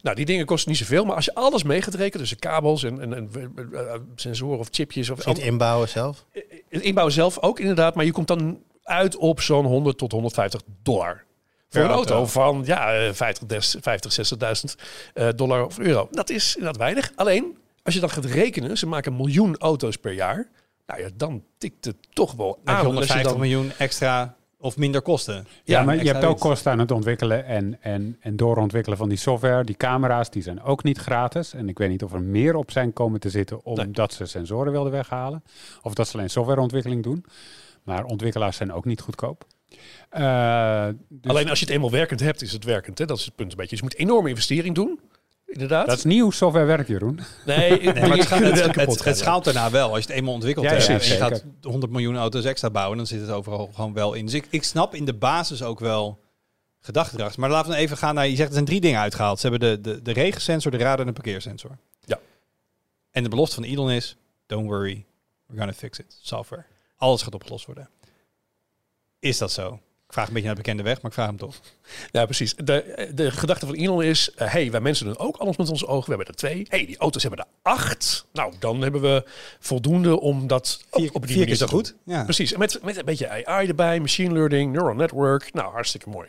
Nou, 0.02 0.16
die 0.16 0.24
dingen 0.24 0.45
kosten 0.47 0.70
niet 0.70 0.78
zoveel, 0.80 1.05
maar 1.05 1.16
als 1.16 1.24
je 1.24 1.34
alles 1.34 1.62
mee 1.62 1.82
gaat 1.82 1.94
rekenen, 1.94 2.18
dus 2.20 2.30
de 2.30 2.36
kabels 2.36 2.82
en, 2.82 3.01
en, 3.01 3.14
en 3.14 3.30
eh, 3.72 3.80
eh, 3.94 4.01
sensoren 4.14 4.59
of 4.59 4.68
chipjes 4.70 5.11
of 5.11 5.24
Het 5.24 5.38
inbouwen 5.38 5.88
zelf. 5.88 6.24
het 6.68 6.82
inbouw 6.82 7.09
zelf 7.09 7.38
ook 7.40 7.61
inderdaad, 7.61 7.94
maar 7.94 8.05
je 8.05 8.12
komt 8.12 8.28
dan 8.28 8.59
uit 8.82 9.16
op 9.16 9.40
zo'n 9.40 9.64
100 9.64 9.99
tot 9.99 10.12
150 10.12 10.61
dollar. 10.82 11.24
Voor 11.68 11.82
een 11.82 11.90
auto, 11.90 12.14
auto. 12.14 12.26
van 12.30 12.62
ja, 12.64 12.94
eh, 12.94 13.12
50, 13.12 13.47
des- 13.49 13.76
50 13.80 14.12
60.000 14.12 14.74
eh, 15.14 15.28
dollar 15.36 15.64
of 15.66 15.78
euro. 15.78 16.09
Dat 16.11 16.30
is 16.30 16.57
inderdaad 16.57 16.80
weinig. 16.80 17.12
Alleen, 17.14 17.59
als 17.82 17.94
je 17.94 18.01
dan 18.01 18.11
gaat 18.11 18.24
rekenen, 18.24 18.78
ze 18.78 18.86
maken 18.86 19.11
een 19.12 19.18
miljoen 19.18 19.57
auto's 19.59 19.97
per 19.97 20.12
jaar. 20.12 20.49
Nou 20.86 21.01
ja, 21.01 21.09
dan 21.14 21.44
tikt 21.59 21.84
het 21.84 21.97
toch 22.12 22.32
wel 22.32 22.55
aan. 22.55 22.61
je 22.64 22.70
Als 22.70 22.78
je 22.80 22.86
150 22.86 23.30
dan- 23.30 23.40
miljoen 23.40 23.72
extra 23.78 24.36
of 24.67 24.77
minder 24.77 25.03
kosten. 25.03 25.35
Ja, 25.35 25.79
Ja, 25.79 25.83
maar 25.85 25.97
je 25.97 26.12
hebt 26.12 26.25
ook 26.25 26.39
kosten 26.39 26.73
aan 26.73 26.79
het 26.79 26.91
ontwikkelen 26.91 27.45
en, 27.47 27.79
en, 27.81 28.17
en 28.21 28.37
doorontwikkelen 28.37 28.99
van 28.99 29.09
die 29.09 29.19
software. 29.19 29.64
Die 29.64 29.77
camera's 29.77 30.31
die 30.31 30.43
zijn 30.43 30.62
ook 30.62 30.83
niet 30.83 30.99
gratis. 30.99 31.55
En 31.55 31.69
ik 31.69 31.79
weet 31.79 31.89
niet 31.89 32.03
of 32.03 32.12
er 32.12 32.23
meer 32.23 32.55
op 32.55 32.71
zijn 32.71 32.93
komen 32.93 33.21
te 33.21 33.31
zitten 33.31 33.64
omdat 33.64 34.12
ze 34.12 34.27
sensoren 34.27 34.73
wilden 34.73 34.93
weghalen. 34.93 35.43
Of 35.83 35.95
dat 35.95 36.09
ze 36.09 36.17
alleen 36.17 36.31
softwareontwikkeling 36.31 37.03
doen. 37.03 37.25
Maar 37.83 38.05
ontwikkelaars 38.05 38.57
zijn 38.57 38.73
ook 38.73 38.85
niet 38.85 39.01
goedkoop. 39.01 39.45
Eh, 40.09 40.89
dus 41.09 41.31
Alleen 41.31 41.49
als 41.49 41.59
je 41.59 41.64
het 41.64 41.75
eenmaal 41.75 41.91
werkend 41.91 42.21
hebt, 42.21 42.43
is 42.43 42.53
het 42.53 42.64
werkend. 42.64 42.99
Hè? 42.99 43.05
Dat 43.05 43.19
is 43.19 43.25
het 43.25 43.35
punt 43.35 43.51
een 43.51 43.57
beetje. 43.57 43.71
Dus 43.71 43.79
je 43.79 43.85
moet 43.85 44.09
enorme 44.11 44.29
investering 44.29 44.75
doen. 44.75 45.01
Inderdaad. 45.57 45.86
dat 45.86 45.96
is 45.96 46.04
nieuw 46.04 46.30
software 46.30 46.66
werk, 46.66 46.88
Jeroen. 46.88 47.20
nee, 47.46 47.70
Nee, 47.80 48.09
maar 48.09 48.16
het, 48.16 48.76
het, 48.76 49.04
het, 49.04 49.18
schaalt 49.18 49.44
daarna 49.44 49.70
wel. 49.70 49.88
Als 49.88 49.98
je 49.98 50.07
het 50.07 50.16
eenmaal 50.16 50.34
ontwikkeld 50.34 50.66
Ja, 50.66 50.72
hebt 50.72 50.88
en 50.88 50.94
je 50.94 51.16
gaat 51.16 51.44
100 51.62 51.92
miljoen 51.92 52.16
auto's 52.16 52.44
extra 52.44 52.70
bouwen, 52.70 52.96
dan 52.96 53.07
zit 53.07 53.20
het 53.20 53.30
overal 53.30 53.70
gewoon 53.74 53.92
wel 53.92 54.14
in. 54.14 54.24
Dus 54.24 54.34
ik, 54.34 54.46
ik 54.50 54.64
snap 54.64 54.94
in 54.94 55.04
de 55.04 55.14
basis 55.14 55.62
ook 55.62 55.80
wel 55.80 56.20
gedachtedracht. 56.80 57.36
Maar 57.36 57.50
laten 57.50 57.72
we 57.72 57.76
even 57.76 57.96
gaan 57.96 58.14
naar, 58.14 58.28
je 58.28 58.36
zegt 58.36 58.48
er 58.48 58.54
zijn 58.54 58.64
drie 58.64 58.80
dingen 58.80 59.00
uitgehaald. 59.00 59.40
Ze 59.40 59.48
hebben 59.48 59.68
de, 59.68 59.90
de, 59.90 60.02
de 60.02 60.12
regensensor, 60.12 60.70
de 60.70 60.76
radar 60.76 61.00
en 61.00 61.07
de 61.07 61.12
parkeersensor. 61.12 61.78
Ja. 62.04 62.18
En 63.11 63.22
de 63.22 63.28
belofte 63.28 63.54
van 63.54 63.64
Elon 63.64 63.90
is, 63.90 64.16
don't 64.46 64.66
worry, 64.66 65.04
we're 65.46 65.59
gonna 65.59 65.72
fix 65.72 65.98
it. 65.98 66.18
Software. 66.20 66.64
Alles 66.96 67.22
gaat 67.22 67.34
opgelost 67.34 67.66
worden. 67.66 67.88
Is 69.18 69.38
dat 69.38 69.52
zo? 69.52 69.80
Vraag 70.17 70.29
een 70.29 70.35
beetje 70.35 70.49
naar 70.49 70.57
de 70.57 70.62
bekende 70.62 70.89
weg, 70.89 71.03
maar 71.03 71.11
ik 71.11 71.17
vraag 71.17 71.27
hem 71.27 71.37
toch. 71.37 71.61
Ja, 72.11 72.25
precies. 72.25 72.55
De, 72.55 73.11
de 73.14 73.31
gedachte 73.31 73.67
van 73.67 73.75
Elon 73.75 74.03
is, 74.03 74.31
eh, 74.35 74.53
hey, 74.53 74.71
wij 74.71 74.81
mensen 74.81 75.07
doen 75.07 75.19
ook 75.19 75.37
alles 75.37 75.57
met 75.57 75.71
onze 75.71 75.87
ogen. 75.87 76.11
We 76.11 76.17
hebben 76.17 76.27
er 76.27 76.35
twee. 76.35 76.67
hey, 76.69 76.87
die 76.87 76.99
auto's 76.99 77.23
hebben 77.23 77.41
er 77.41 77.47
acht. 77.62 78.27
Nou, 78.33 78.53
dan 78.59 78.81
hebben 78.83 79.01
we 79.01 79.25
voldoende 79.61 80.21
om 80.21 80.47
dat 80.47 80.85
Vier, 80.91 81.11
op 81.12 81.27
die 81.27 81.31
vier 81.31 81.39
manier 81.39 81.57
te 81.57 81.64
doen. 81.64 81.69
goed. 81.69 81.95
Ja. 82.05 82.25
Precies. 82.25 82.53
En 82.53 82.59
met, 82.59 82.79
met 82.83 82.97
een 82.97 83.05
beetje 83.05 83.47
AI 83.47 83.69
erbij, 83.69 84.01
machine 84.01 84.33
learning, 84.33 84.73
neural 84.73 84.95
network. 84.95 85.53
Nou, 85.53 85.73
hartstikke 85.73 86.09
mooi. 86.09 86.29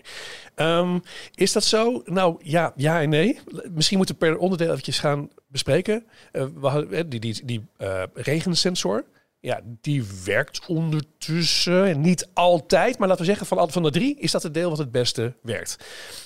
Ehm, 0.55 0.99
is 1.35 1.51
dat 1.51 1.63
zo? 1.63 2.01
Nou, 2.05 2.35
ja, 2.43 2.73
ja 2.75 3.01
en 3.01 3.09
nee. 3.09 3.39
Misschien 3.71 3.97
moeten 3.97 4.15
we 4.19 4.25
per 4.25 4.37
onderdeel 4.37 4.69
eventjes 4.69 4.99
gaan 4.99 5.29
bespreken. 5.47 6.05
Eh, 6.31 6.45
we 6.55 6.67
hadden, 6.67 6.91
eh, 6.91 7.03
die 7.07 7.19
die, 7.19 7.45
die 7.45 7.65
eh, 7.77 8.03
regensensor. 8.13 9.05
Ja, 9.47 9.61
die 9.81 10.03
werkt 10.25 10.65
ondertussen. 10.65 12.01
Niet 12.01 12.29
altijd, 12.33 12.97
maar 12.97 13.07
laten 13.07 13.25
we 13.25 13.29
zeggen 13.29 13.47
van, 13.47 13.71
van 13.71 13.83
de 13.83 13.91
drie 13.91 14.19
is 14.19 14.31
dat 14.31 14.43
het 14.43 14.53
deel 14.53 14.69
wat 14.69 14.77
het 14.77 14.91
beste 14.91 15.35
werkt. 15.41 15.77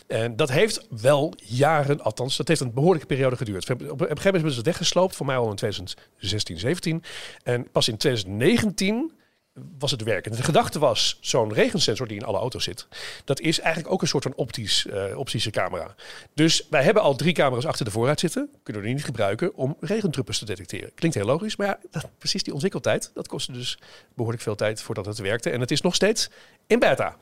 En 0.07 0.35
dat 0.35 0.51
heeft 0.51 0.87
wel 1.01 1.33
jaren, 1.37 2.01
althans, 2.01 2.37
dat 2.37 2.47
heeft 2.47 2.59
een 2.61 2.73
behoorlijke 2.73 3.07
periode 3.07 3.35
geduurd. 3.35 3.69
Op 3.69 3.81
een 3.81 3.97
gegeven 3.97 4.33
moment 4.33 4.51
ze 4.51 4.57
het 4.57 4.65
weggesloopt, 4.65 5.15
voor 5.15 5.25
mij 5.25 5.37
al 5.37 5.49
in 5.49 5.55
2016, 5.55 6.59
17. 6.59 7.03
En 7.43 7.71
pas 7.71 7.87
in 7.87 7.97
2019 7.97 9.11
was 9.53 9.91
het 9.91 10.03
werken. 10.03 10.31
De 10.31 10.43
gedachte 10.43 10.79
was, 10.79 11.17
zo'n 11.21 11.53
regensensor 11.53 12.07
die 12.07 12.17
in 12.17 12.25
alle 12.25 12.37
auto's 12.37 12.63
zit, 12.63 12.87
dat 13.25 13.39
is 13.39 13.59
eigenlijk 13.59 13.93
ook 13.93 14.01
een 14.01 14.07
soort 14.07 14.23
van 14.23 14.33
optisch, 14.35 14.87
eh, 14.87 15.17
optische 15.17 15.49
camera. 15.49 15.95
Dus 16.33 16.67
wij 16.69 16.83
hebben 16.83 17.03
al 17.03 17.15
drie 17.15 17.33
camera's 17.33 17.65
achter 17.65 17.85
de 17.85 17.91
voorruit 17.91 18.19
zitten, 18.19 18.49
kunnen 18.63 18.81
we 18.81 18.87
die 18.87 18.97
niet 18.97 19.05
gebruiken 19.05 19.55
om 19.55 19.77
regentruppers 19.79 20.39
te 20.39 20.45
detecteren. 20.45 20.93
Klinkt 20.95 21.17
heel 21.17 21.25
logisch, 21.25 21.55
maar 21.55 21.67
ja, 21.67 21.79
dat, 21.91 22.09
precies 22.17 22.43
die 22.43 22.53
ontwikkeltijd, 22.53 23.11
dat 23.13 23.27
kostte 23.27 23.51
dus 23.51 23.77
behoorlijk 24.13 24.43
veel 24.43 24.55
tijd 24.55 24.81
voordat 24.81 25.05
het 25.05 25.17
werkte. 25.17 25.49
En 25.49 25.59
het 25.59 25.71
is 25.71 25.81
nog 25.81 25.95
steeds 25.95 26.29
in 26.67 26.79
beta. 26.79 27.17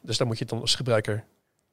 Dus 0.00 0.16
daar 0.16 0.26
moet 0.26 0.38
je 0.38 0.44
het 0.44 0.52
dan 0.52 0.60
als 0.60 0.74
gebruiker 0.74 1.24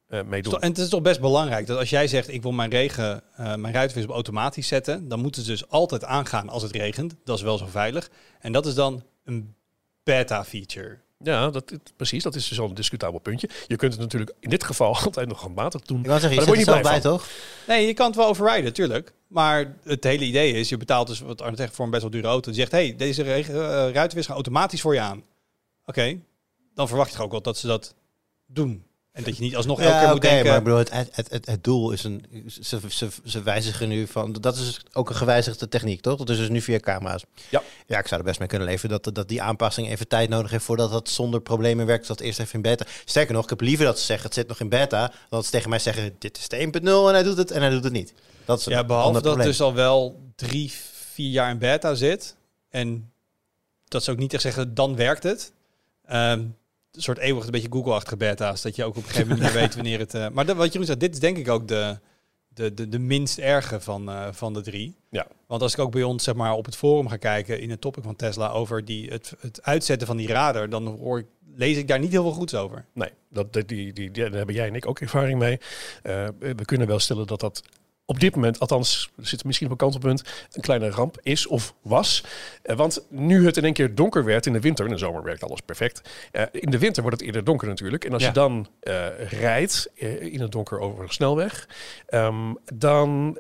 eh 0.08 0.22
mee 0.24 0.42
doen. 0.42 0.60
En 0.60 0.70
het 0.70 0.78
is 0.78 0.90
toch 0.90 1.02
best 1.02 1.20
belangrijk 1.20 1.68
dat 1.68 1.78
als 1.78 1.90
jij 1.90 2.08
zegt 2.08 2.30
ik 2.34 2.42
wil 2.42 2.52
mijn 2.52 2.70
regen, 2.70 3.24
eh, 3.36 3.56
mijn 3.56 3.74
ruitenvis 3.74 4.06
op 4.06 4.12
automatisch 4.12 4.68
zetten, 4.68 5.08
dan 5.08 5.20
moeten 5.20 5.44
ze 5.44 5.52
dus 5.52 5.70
altijd 5.70 6.04
aangaan 6.04 6.50
als 6.50 6.64
het 6.64 6.72
regent. 6.72 7.16
Dat 7.24 7.38
is 7.38 7.44
wel 7.44 7.58
zo 7.58 7.66
veilig. 7.66 8.10
En 8.40 8.52
dat 8.52 8.66
is 8.66 8.74
dan 8.74 9.04
een 9.24 9.56
beta 10.04 10.46
feature. 10.46 10.98
Ja, 11.24 11.50
dat, 11.50 11.70
het- 11.70 11.94
precies. 11.96 12.24
Dat 12.24 12.36
is 12.36 12.48
dus 12.48 12.60
al 12.60 12.70
een 12.70 12.74
discutabel 12.76 13.20
puntje. 13.20 13.50
Je 13.68 13.76
kunt 13.76 13.92
het 13.92 14.02
natuurlijk 14.02 14.32
in 14.40 14.50
dit 14.50 14.64
geval 14.64 14.96
altijd 15.06 15.28
nog 15.28 15.42
handmatig 15.42 15.82
doen. 15.82 16.00
Ik 16.00 16.06
zeggen, 16.06 16.30
je 16.30 16.36
Maar 16.36 16.46
zit 16.56 16.66
daar 16.66 16.76
er 16.76 16.82
word 16.82 16.94
je 16.94 16.94
niet 16.94 17.02
bij, 17.02 17.12
toch? 17.12 17.28
Nee, 17.68 17.88
je 17.88 17.94
kan 17.94 18.08
het 18.08 18.16
wel 18.16 18.28
overriden, 18.28 18.74
tuurlijk. 18.74 19.14
Maar 19.28 19.76
het 19.84 20.04
hele 20.04 20.26
idee 20.26 20.54
is, 20.54 20.70
je 20.70 20.78
betaalt 20.78 21.08
dus 21.08 21.20
wat 21.20 21.42
Arne 21.42 21.58
zegt 21.58 21.76
voor 21.76 21.86
een 21.86 21.92
best 21.92 22.02
wel 22.04 22.12
dure 22.12 22.28
auto. 22.28 22.52
Die 22.52 22.60
zegt, 22.60 22.72
hey, 22.72 22.96
deze 22.96 23.24
regen, 23.24 23.54
ruitenvis 23.94 24.26
gaat 24.26 24.36
automatisch 24.36 24.82
voor 24.82 24.94
je 24.94 25.00
aan. 25.00 25.24
Oké, 25.86 26.20
dan 26.74 26.88
verwacht 26.88 27.10
je 27.10 27.16
toch 27.16 27.26
ook 27.26 27.32
wel 27.32 27.42
dat 27.42 27.58
ze 27.58 27.68
dat 27.68 27.96
doen. 28.46 28.84
En 29.12 29.24
dat 29.24 29.38
je 29.38 29.44
niet 29.44 29.56
alsnog 29.56 29.80
elke 29.80 29.94
Ja, 29.94 30.02
keer 30.02 30.12
moet 30.12 30.22
denken... 30.22 30.48
maar 30.48 30.58
ik 30.58 30.64
bedoel, 30.64 30.80
het, 30.80 30.92
het, 30.92 31.32
het, 31.32 31.46
het 31.46 31.64
doel 31.64 31.92
is 31.92 32.04
een... 32.04 32.26
Ze, 32.62 32.80
ze, 32.88 33.08
ze 33.24 33.44
wijzigen 33.44 33.90
nu 33.90 34.08
van... 34.08 34.32
Dat 34.32 34.58
is 34.58 34.80
ook 34.94 35.10
een 35.10 35.16
gewijzigde 35.16 35.68
techniek, 35.68 36.02
toch? 36.02 36.18
Dat 36.18 36.30
is 36.30 36.38
dus 36.38 36.50
nu 36.50 36.62
via 36.62 36.80
camera's. 36.80 37.24
Ja. 37.50 37.62
Ja, 37.88 38.00
ik 38.00 38.08
zou 38.08 38.20
er 38.20 38.26
best 38.28 38.40
mee 38.40 38.48
kunnen 38.48 38.68
leven 38.68 38.90
dat, 38.90 39.10
dat 39.14 39.28
die 39.28 39.42
aanpassing 39.42 39.90
even 39.90 40.08
tijd 40.08 40.30
nodig 40.30 40.52
heeft 40.52 40.64
voordat 40.64 40.92
dat 40.92 41.10
zonder 41.10 41.42
problemen 41.42 41.86
werkt. 41.86 42.08
Dat 42.08 42.20
eerst 42.20 42.40
even 42.40 42.54
in 42.54 42.62
beta. 42.62 42.86
Sterker 43.06 43.34
nog, 43.34 43.44
ik 43.44 43.50
heb 43.50 43.62
liever 43.62 43.86
dat 43.86 44.00
ze 44.00 44.06
zeggen, 44.06 44.26
het 44.26 44.36
zit 44.36 44.48
nog 44.48 44.60
in 44.60 44.70
beta, 44.70 45.08
dan 45.08 45.18
dat 45.30 45.46
ze 45.46 45.52
tegen 45.52 45.70
mij 45.70 45.80
zeggen, 45.80 46.16
dit 46.20 46.38
is 46.38 46.48
de 46.48 46.58
1.0 46.58 46.84
en 46.84 47.06
hij 47.06 47.24
doet 47.24 47.38
het 47.38 47.52
en 47.52 47.62
hij 47.62 47.70
doet 47.70 47.84
het 47.84 47.94
niet. 47.94 48.14
Dat 48.46 48.60
is 48.60 48.66
Ja, 48.66 48.84
behalve 48.84 49.22
dat 49.22 49.36
het 49.36 49.44
dus 49.46 49.62
al 49.62 49.74
wel 49.74 50.20
drie, 50.36 50.72
vier 51.14 51.30
jaar 51.30 51.52
in 51.52 51.58
beta 51.58 51.96
zit. 51.96 52.36
En 52.70 53.12
dat 53.88 54.04
ze 54.04 54.12
ook 54.12 54.18
niet 54.18 54.34
echt 54.34 54.42
zeggen, 54.42 54.74
dan 54.74 54.96
werkt 54.96 55.24
het. 55.24 55.52
Ehm, 56.06 56.44
soort 56.92 57.18
eeuwig 57.18 57.46
een 57.46 57.52
beetje 57.52 57.72
Google-achtige 57.72 58.18
beta's. 58.18 58.62
Dat 58.62 58.76
je 58.76 58.84
ook 58.84 58.96
op 58.98 59.04
een 59.04 59.10
gegeven 59.10 59.28
moment 59.36 59.54
weet 59.54 59.76
wanneer 59.76 60.00
het... 60.00 60.14
eh, 60.14 60.30
maar 60.30 60.46
dat, 60.46 60.56
wat 60.56 60.72
Jeroen 60.72 60.86
zegt, 60.86 61.00
dit 61.00 61.14
is 61.14 61.20
denk 61.20 61.38
ik 61.38 61.50
ook 61.50 61.68
de, 61.68 62.00
de, 62.48 62.74
de, 62.74 62.90
de 62.90 63.00
minst 63.00 63.38
erge 63.38 63.80
van, 63.80 64.10
eh, 64.10 64.28
van 64.32 64.54
de 64.54 64.62
drie. 64.62 64.96
Ja. 65.10 65.28
Want 65.48 65.62
als 65.62 65.74
ik 65.74 65.80
ook 65.80 65.92
bij 65.92 66.04
ons 66.04 66.24
zeg 66.24 66.36
maar, 66.36 66.54
op 66.54 66.66
het 66.66 66.76
forum 66.76 67.08
ga 67.08 67.18
kijken 67.18 67.60
in 67.60 67.70
het 67.70 67.82
topic 67.82 68.04
van 68.04 68.16
Tesla 68.16 68.50
over 68.50 68.86
die, 68.86 69.10
het, 69.10 69.34
het 69.40 69.64
uitzetten 69.64 70.08
van 70.08 70.18
die 70.18 70.28
radar, 70.28 70.70
dan 70.70 70.88
hoor 70.88 71.20
ik, 71.20 71.26
lees 71.56 71.78
ik 71.78 71.88
daar 71.88 72.00
niet 72.00 72.12
heel 72.12 72.24
veel 72.24 72.32
goeds 72.32 72.56
over. 72.56 72.86
Nee, 72.94 73.10
dat, 73.30 73.54
die, 73.54 73.64
die, 73.66 73.94
die, 73.94 74.12
daar 74.12 74.32
hebben 74.32 74.56
jij 74.56 74.68
en 74.68 74.76
ik 74.76 74.88
ook 74.88 75.00
ervaring 75.00 75.40
mee. 75.40 75.60
Eh, 76.04 76.28
we 76.40 76.66
kunnen 76.66 76.88
wel 76.88 77.00
stellen 77.00 77.28
dat 77.28 77.40
dat 77.40 77.64
op 78.12 78.20
dit 78.20 78.36
moment, 78.36 78.60
althans, 78.60 79.10
zitten 79.18 79.48
misschien 79.48 79.68
op 79.68 79.74
een 79.74 79.80
kantelpunt, 79.80 80.24
een 80.52 80.62
kleine 80.62 80.90
ramp 80.90 81.18
is 81.22 81.48
of 81.48 81.74
was. 81.82 82.24
Eh, 82.62 82.76
want 82.76 83.06
nu 83.10 83.46
het 83.46 83.58
in 83.58 83.64
één 83.64 83.74
keer 83.74 83.96
donker 83.96 84.24
werd 84.24 84.46
in 84.46 84.54
de 84.54 84.60
winter, 84.60 84.86
in 84.86 84.92
de 84.92 84.98
zomer 84.98 85.24
werkt 85.24 85.44
alles 85.44 85.60
perfect. 85.62 86.02
Eh, 86.32 86.44
in 86.52 86.70
de 86.72 86.78
winter 86.78 87.02
wordt 87.02 87.18
het 87.18 87.28
eerder 87.28 87.44
donker 87.44 87.68
natuurlijk. 87.68 88.06
En 88.06 88.14
als 88.14 88.22
Ja. 88.22 88.28
je 88.28 88.34
dan 88.34 88.68
eh, 88.80 89.08
rijdt 89.30 89.90
in 90.20 90.42
het 90.42 90.52
donker 90.52 90.80
over 90.80 91.04
een 91.04 91.10
snelweg, 91.10 91.68
ehm, 92.06 92.54
dan, 92.74 93.38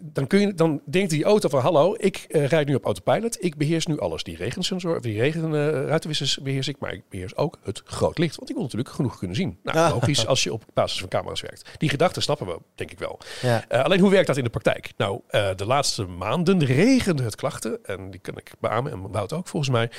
dan, 0.00 0.26
kun 0.26 0.40
je, 0.40 0.54
dan 0.54 0.80
denkt 0.84 1.10
die 1.10 1.24
auto 1.24 1.48
van 1.48 1.60
hallo, 1.60 1.94
ik 1.98 2.24
rijd 2.28 2.66
nu 2.66 2.74
op 2.74 2.84
autopilot, 2.84 3.44
ik 3.44 3.56
beheers 3.56 3.86
nu 3.86 3.98
alles. 3.98 4.22
Die 4.22 4.36
regensensor, 4.36 5.00
die 5.00 5.20
regenruitenwissers 5.20 6.38
beheers 6.38 6.68
ik, 6.68 6.76
maar 6.78 6.92
ik 6.92 7.02
beheers 7.08 7.36
ook 7.36 7.58
het 7.62 7.82
groot 7.84 8.18
licht. 8.18 8.36
Want 8.36 8.48
ik 8.48 8.54
wil 8.54 8.64
natuurlijk 8.64 8.94
genoeg 8.94 9.18
kunnen 9.18 9.36
zien. 9.36 9.58
Nou, 9.62 9.92
logisch 9.92 10.26
als 10.26 10.42
je 10.42 10.52
op 10.52 10.64
basis 10.74 11.00
van 11.00 11.08
camera's 11.08 11.40
werkt. 11.40 11.70
Die 11.78 11.88
gedachte 11.88 12.20
snappen 12.20 12.46
we, 12.46 12.58
denk 12.74 12.90
ik 12.90 12.98
wel. 12.98 13.18
Ja. 13.42 13.64
Alleen 13.68 14.00
hoe 14.00 14.10
werkt 14.12 14.26
dat 14.26 14.36
in 14.36 14.44
de 14.44 14.50
praktijk? 14.50 14.92
Nou, 14.96 15.20
eh, 15.28 15.48
de 15.56 15.66
laatste 15.66 16.04
maanden 16.06 16.64
regende 16.64 17.22
het 17.22 17.36
klachten, 17.36 17.84
en 17.84 18.10
die 18.10 18.20
kan 18.20 18.36
ik 18.36 18.52
beamen, 18.60 18.92
en 18.92 19.10
Wout 19.10 19.32
ook 19.32 19.48
volgens 19.48 19.72
mij, 19.72 19.90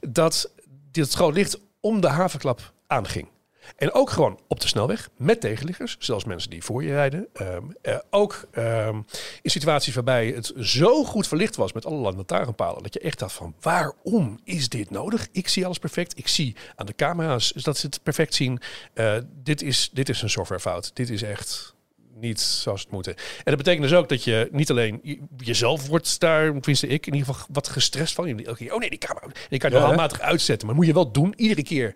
dat 0.00 0.52
dit 0.90 1.12
groot 1.12 1.34
licht 1.34 1.58
om 1.80 2.00
de 2.00 2.08
havenklap 2.08 2.72
aanging. 2.86 3.28
En 3.76 3.92
ook 3.92 4.10
gewoon 4.10 4.40
op 4.48 4.60
de 4.60 4.68
snelweg 4.68 5.08
met 5.16 5.40
tegenliggers, 5.40 5.96
zelfs 5.98 6.24
mensen 6.24 6.50
die 6.50 6.64
voor 6.64 6.82
je 6.84 6.92
rijden. 6.92 7.28
Ehm, 7.32 7.64
eh, 7.82 7.98
ook 8.10 8.44
ehm, 8.50 9.00
in 9.42 9.50
situaties 9.50 9.94
waarbij 9.94 10.26
het 10.28 10.52
zo 10.56 11.04
goed 11.04 11.28
verlicht 11.28 11.56
was 11.56 11.72
met 11.72 11.86
allerlei 11.86 12.16
lantaarnpalen, 12.16 12.82
dat 12.82 12.94
je 12.94 13.00
echt 13.00 13.18
dacht 13.18 13.32
van 13.32 13.54
waarom 13.60 14.40
is 14.44 14.68
dit 14.68 14.90
nodig? 14.90 15.28
Ik 15.32 15.48
zie 15.48 15.64
alles 15.64 15.78
perfect. 15.78 16.18
Ik 16.18 16.28
zie 16.28 16.56
aan 16.76 16.86
de 16.86 16.94
camera's 16.94 17.52
dat 17.52 17.78
ze 17.78 17.86
het 17.86 18.02
perfect 18.02 18.34
zien. 18.34 18.60
Eh, 18.94 19.16
dit, 19.42 19.62
is, 19.62 19.90
dit 19.92 20.08
is 20.08 20.22
een 20.22 20.30
softwarefout. 20.30 20.90
Dit 20.94 21.10
is 21.10 21.22
echt 21.22 21.74
niet 22.22 22.40
zoals 22.40 22.80
het 22.80 22.90
moet. 22.90 23.06
En 23.06 23.14
dat 23.44 23.56
betekent 23.56 23.82
dus 23.82 23.92
ook 23.98 24.08
dat 24.08 24.24
je 24.24 24.48
niet 24.52 24.70
alleen 24.70 25.00
je- 25.02 25.18
jezelf 25.36 25.86
wordt 25.86 26.20
daar, 26.20 26.46
tenminste 26.52 26.86
ik, 26.86 27.06
in 27.06 27.14
ieder 27.14 27.28
geval 27.34 27.46
wat 27.52 27.68
gestrest 27.68 28.14
van. 28.14 28.28
Je- 28.28 28.44
Elke 28.44 28.58
keer, 28.64 28.72
oh 28.74 28.78
nee, 28.80 28.90
die 28.90 28.98
camera. 28.98 29.26
Je 29.48 29.56
kan 29.58 29.70
je 29.70 29.76
wel 29.76 29.84
handmatig 29.86 30.20
uitzetten, 30.20 30.66
maar 30.66 30.76
moet 30.76 30.86
je 30.86 30.92
wel 30.92 31.12
doen. 31.12 31.32
Iedere 31.36 31.62
keer 31.62 31.94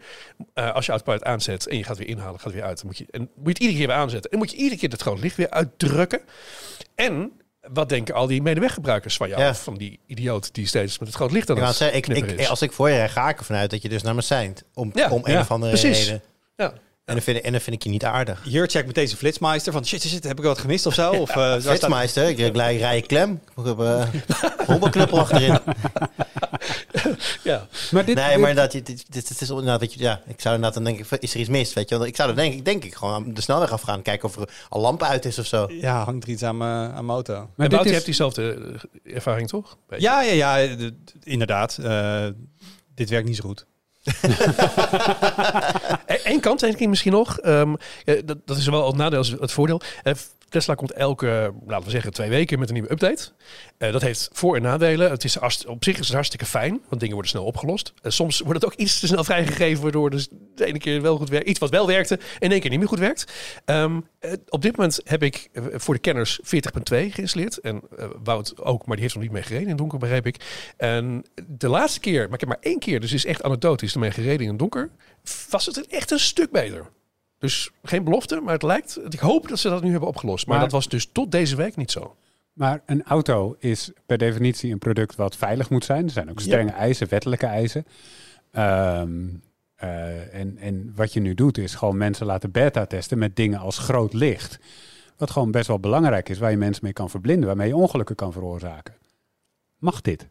eh, 0.55 0.75
als 0.75 0.85
je 0.87 0.91
autopilot 0.91 1.25
aanzet 1.25 1.67
en 1.67 1.77
je 1.77 1.85
gaat 1.85 1.99
weer 1.99 2.09
inhalen, 2.09 2.41
gaat 2.41 2.53
weer 2.53 2.63
uit. 2.65 2.77
Dan 2.77 2.87
moet 2.87 2.99
je, 2.99 3.07
en 3.11 3.21
moet 3.21 3.31
je 3.45 3.49
het 3.49 3.59
iedere 3.59 3.79
keer 3.79 3.87
weer 3.87 3.97
aanzetten. 3.97 4.31
En 4.31 4.39
moet 4.39 4.51
je 4.51 4.57
iedere 4.57 4.77
keer 4.81 4.89
het 4.91 5.03
groot 5.03 5.21
licht 5.21 5.37
weer 5.37 5.51
uitdrukken. 5.51 6.21
En 6.95 7.33
wat 7.73 7.89
denken 7.89 8.15
al 8.15 8.27
die 8.27 8.43
medeweggebruikers 8.43 9.17
van 9.17 9.29
jou? 9.29 9.41
Ja. 9.41 9.55
Van 9.55 9.77
die 9.77 9.99
idioot 10.07 10.55
die 10.55 10.67
steeds 10.67 10.99
met 10.99 11.09
het 11.09 11.17
groot 11.17 11.33
licht 11.33 11.51
aan 11.51 11.57
Ik 11.57 11.65
het 11.65 11.95
ik, 11.95 12.07
ik, 12.09 12.31
is. 12.41 12.49
als 12.49 12.63
ik 12.63 12.73
voor 12.73 12.91
je 12.91 13.09
ga 13.09 13.29
ik 13.29 13.39
ervan 13.39 13.57
uit 13.57 13.71
dat 13.71 13.83
je 13.83 13.89
dus 13.89 14.03
naar 14.03 14.15
me 14.15 14.21
seint. 14.23 14.63
Om, 14.75 14.91
Ja, 14.95 15.11
om 15.11 15.21
een 15.25 15.33
ja, 15.33 15.41
of 15.41 15.51
andere 15.51 15.73
precies. 15.73 16.05
reden. 16.05 16.23
Ja. 16.57 16.73
En, 17.07 17.15
dan 17.15 17.23
vind 17.23 17.37
ik, 17.37 17.45
en 17.45 17.53
dan 17.53 17.61
vind 17.61 17.77
ik 17.77 17.83
je 17.83 17.89
niet 17.89 18.05
aardig. 18.05 18.43
Hier 18.45 18.67
check 18.69 18.87
met 18.87 18.95
deze 18.95 19.17
flitsmeister 19.17 19.73
van 19.73 19.87
shit, 19.87 20.03
shit, 20.03 20.25
heb 20.25 20.39
ik 20.39 20.45
wat 20.45 20.59
gemist 20.59 20.87
of 20.87 20.95
zo? 20.95 21.11
Of, 21.13 21.31
eh, 21.31 21.37
staat- 21.51 21.63
Flitsmeister, 21.63 22.29
ik 22.29 22.39
rij, 22.57 22.77
rij 22.77 22.97
je 22.97 23.03
klem. 23.03 23.41
Ik 23.57 23.65
heb 23.65 23.79
uh, 23.89 24.05
hobbelknuppel 24.67 25.19
achterin. 25.19 25.59
ja. 27.43 27.67
Maar 27.91 28.05
dit, 28.05 28.15
Nee, 28.15 28.29
dit- 28.29 28.39
maar 28.39 28.49
inderdaad, 28.49 28.71
dit, 28.73 28.87
dit, 28.87 29.13
dit 29.13 29.41
is 29.41 29.49
inderdaad, 29.51 29.81
weet 29.81 29.95
je, 29.95 30.01
ja, 30.01 30.21
ik 30.27 30.41
zou 30.41 30.55
inderdaad 30.55 30.85
dan 30.85 30.95
denken, 30.95 31.21
is 31.21 31.35
er 31.35 31.41
iets 31.41 31.49
mis, 31.49 31.73
weet 31.73 31.89
je? 31.89 31.97
Want 31.97 32.09
ik 32.09 32.17
zou 32.17 32.29
dan 32.29 32.37
denk 32.37 32.55
ik, 32.55 32.65
denk 32.65 32.85
ik 32.85 32.95
gewoon 32.95 33.15
aan 33.15 33.35
de 33.35 33.41
snelweg 33.41 33.73
afgaan, 33.73 34.03
kijken 34.03 34.29
of 34.29 34.37
er 34.37 34.49
al 34.69 34.81
lampen 34.81 35.07
uit 35.07 35.25
is 35.25 35.39
of 35.39 35.47
zo. 35.47 35.67
Ja, 35.69 36.05
hangt 36.05 36.25
er 36.25 36.31
iets 36.31 36.43
aan 36.43 36.57
mijn 36.57 36.71
aan 36.93 37.05
mijn 37.05 37.09
auto. 37.09 37.51
maar 37.57 37.71
je 37.71 37.85
is- 37.85 37.91
hebt 37.91 38.05
diezelfde 38.05 38.77
eh, 39.05 39.15
ervaring 39.15 39.49
toch? 39.49 39.77
Beetje. 39.89 40.05
Ja, 40.07 40.23
ja, 40.23 40.57
ja, 40.59 40.75
inderdaad. 41.25 41.79
Eh, 41.83 42.27
dit 42.95 43.11
werkt 43.11 43.27
niet 43.27 43.37
zo 43.37 43.43
goed. 43.49 43.67
Eén 46.27 46.41
kant 46.41 46.61
denk 46.61 46.79
ik 46.79 46.89
misschien 46.89 47.13
nog. 47.13 47.39
Ehm, 47.39 47.75
eh, 48.05 48.23
dat, 48.25 48.39
dat 48.45 48.57
is 48.57 48.67
wel 48.67 48.87
het 48.87 48.97
nadeel 48.97 49.19
als 49.19 49.31
het 49.31 49.53
voordeel. 49.53 49.81
Eh, 50.03 50.13
Tesla 50.49 50.75
komt 50.75 50.93
elke, 50.93 51.53
laten 51.67 51.85
we 51.85 51.91
zeggen, 51.91 52.13
twee 52.13 52.29
weken 52.29 52.59
met 52.59 52.69
een 52.69 52.75
nieuwe 52.75 52.91
update. 52.91 53.29
Eh, 53.79 53.93
dat 53.93 54.03
heeft 54.03 54.29
voor- 54.33 54.57
en 54.57 54.63
nadelen. 54.63 55.11
Het 55.11 55.25
is 55.25 55.39
op 55.67 55.85
zich 55.85 55.99
is 55.99 56.07
het 56.07 56.15
hartstikke 56.15 56.45
fijn, 56.47 56.81
want 56.89 57.01
dingen 57.01 57.15
worden 57.15 57.31
snel 57.31 57.45
opgelost. 57.45 57.93
En 58.03 58.13
soms 58.13 58.41
wordt 58.41 58.63
het 58.63 58.73
ook 58.73 58.79
iets 58.79 59.01
te 59.01 59.07
snel 59.07 59.25
vrijgegeven, 59.25 59.83
waardoor 59.83 60.11
dus 60.11 60.29
de 60.55 60.67
ene 60.67 60.79
keer 60.79 61.03
wel 61.03 61.17
goed 61.17 61.29
werkt. 61.29 61.49
Iets 61.49 61.59
wat 61.59 61.71
wel 61.71 61.87
werkte, 61.87 62.19
en 62.39 62.51
één 62.51 62.61
keer 62.61 62.71
niet 62.71 62.79
meer 62.79 62.89
goed 62.89 62.99
werkt. 62.99 63.33
Ehm, 63.65 64.01
eh, 64.19 64.33
op 64.49 64.63
dit 64.63 64.77
moment 64.77 65.01
heb 65.05 65.23
ik 65.23 65.49
eh, 65.53 65.63
voor 65.73 65.95
de 65.95 66.01
kenners 66.01 66.41
40.2 66.43 67.11
geïnstalleerd. 67.13 67.61
En 67.61 67.83
eh, 67.97 68.07
Wout 68.25 68.63
ook, 68.63 68.87
maar 68.87 68.97
die 68.97 69.05
heeft 69.05 69.15
nog 69.15 69.25
niet 69.25 69.33
mee 69.33 69.43
gereden 69.43 69.69
in 69.69 69.77
donker, 69.77 69.99
begreep 69.99 70.27
ik. 70.27 70.37
En 70.77 71.25
de 71.47 71.69
laatste 71.69 72.01
keer, 72.01 72.25
maar 72.25 72.35
ik 72.35 72.41
heb 72.41 72.49
maar 72.49 72.59
één 72.61 72.79
keer, 72.79 73.01
dus 73.01 73.13
is 73.13 73.25
echt 73.25 73.43
anekdotisch, 73.43 73.95
ermee 73.95 74.11
gereden 74.11 74.41
in 74.41 74.49
het 74.49 74.59
donker. 74.59 74.91
Was 75.51 75.67
het 75.67 75.87
echt 75.87 76.11
een 76.11 76.19
stuk 76.19 76.51
beter. 76.51 76.87
Dus 77.39 77.71
geen 77.83 78.05
belofte, 78.05 78.41
maar 78.41 78.53
het 78.53 78.63
lijkt. 78.63 78.99
Ik 79.09 79.19
hoop 79.19 79.49
dat 79.49 79.59
ze 79.59 79.69
dat 79.69 79.83
nu 79.83 79.91
hebben 79.91 80.09
opgelost. 80.09 80.47
Maar, 80.47 80.55
Maar- 80.55 80.65
dat 80.65 80.75
was 80.75 80.89
dus 80.89 81.09
tot 81.13 81.31
deze 81.31 81.57
week 81.57 81.77
niet 81.77 81.91
zo. 81.91 82.17
Maar 82.53 82.83
een 82.87 83.03
auto 83.03 83.57
is 83.59 83.91
per 84.07 84.19
definitie 84.19 84.73
een 84.73 84.79
product 84.79 85.15
wat 85.17 85.37
veilig 85.37 85.71
moet 85.71 85.85
zijn. 85.85 86.05
Er 86.05 86.11
zijn 86.11 86.31
ook 86.31 86.41
strenge 86.41 86.71
eisen, 86.71 87.09
wettelijke 87.09 87.47
eisen. 87.47 87.87
Ehm, 88.51 89.29
eh, 89.75 90.35
en, 90.35 90.59
en 90.59 90.93
wat 90.95 91.13
je 91.13 91.21
nu 91.21 91.35
doet 91.35 91.59
is 91.59 91.75
gewoon 91.75 91.97
mensen 91.97 92.27
laten 92.27 92.51
beta 92.51 92.87
testen 92.87 93.19
met 93.19 93.37
dingen 93.37 93.59
als 93.59 93.79
groot 93.79 94.13
licht. 94.13 94.59
Wat 95.17 95.31
gewoon 95.31 95.51
best 95.51 95.67
wel 95.67 95.79
belangrijk 95.81 96.29
is, 96.29 96.39
waar 96.39 96.51
je 96.51 96.57
mensen 96.57 96.85
mee 96.85 96.93
kan 96.93 97.11
verblinden, 97.11 97.47
waarmee 97.47 97.69
je 97.69 97.77
ongelukken 97.77 98.17
kan 98.17 98.33
veroorzaken. 98.33 98.95
Mag 99.79 100.01
dit? 100.01 100.27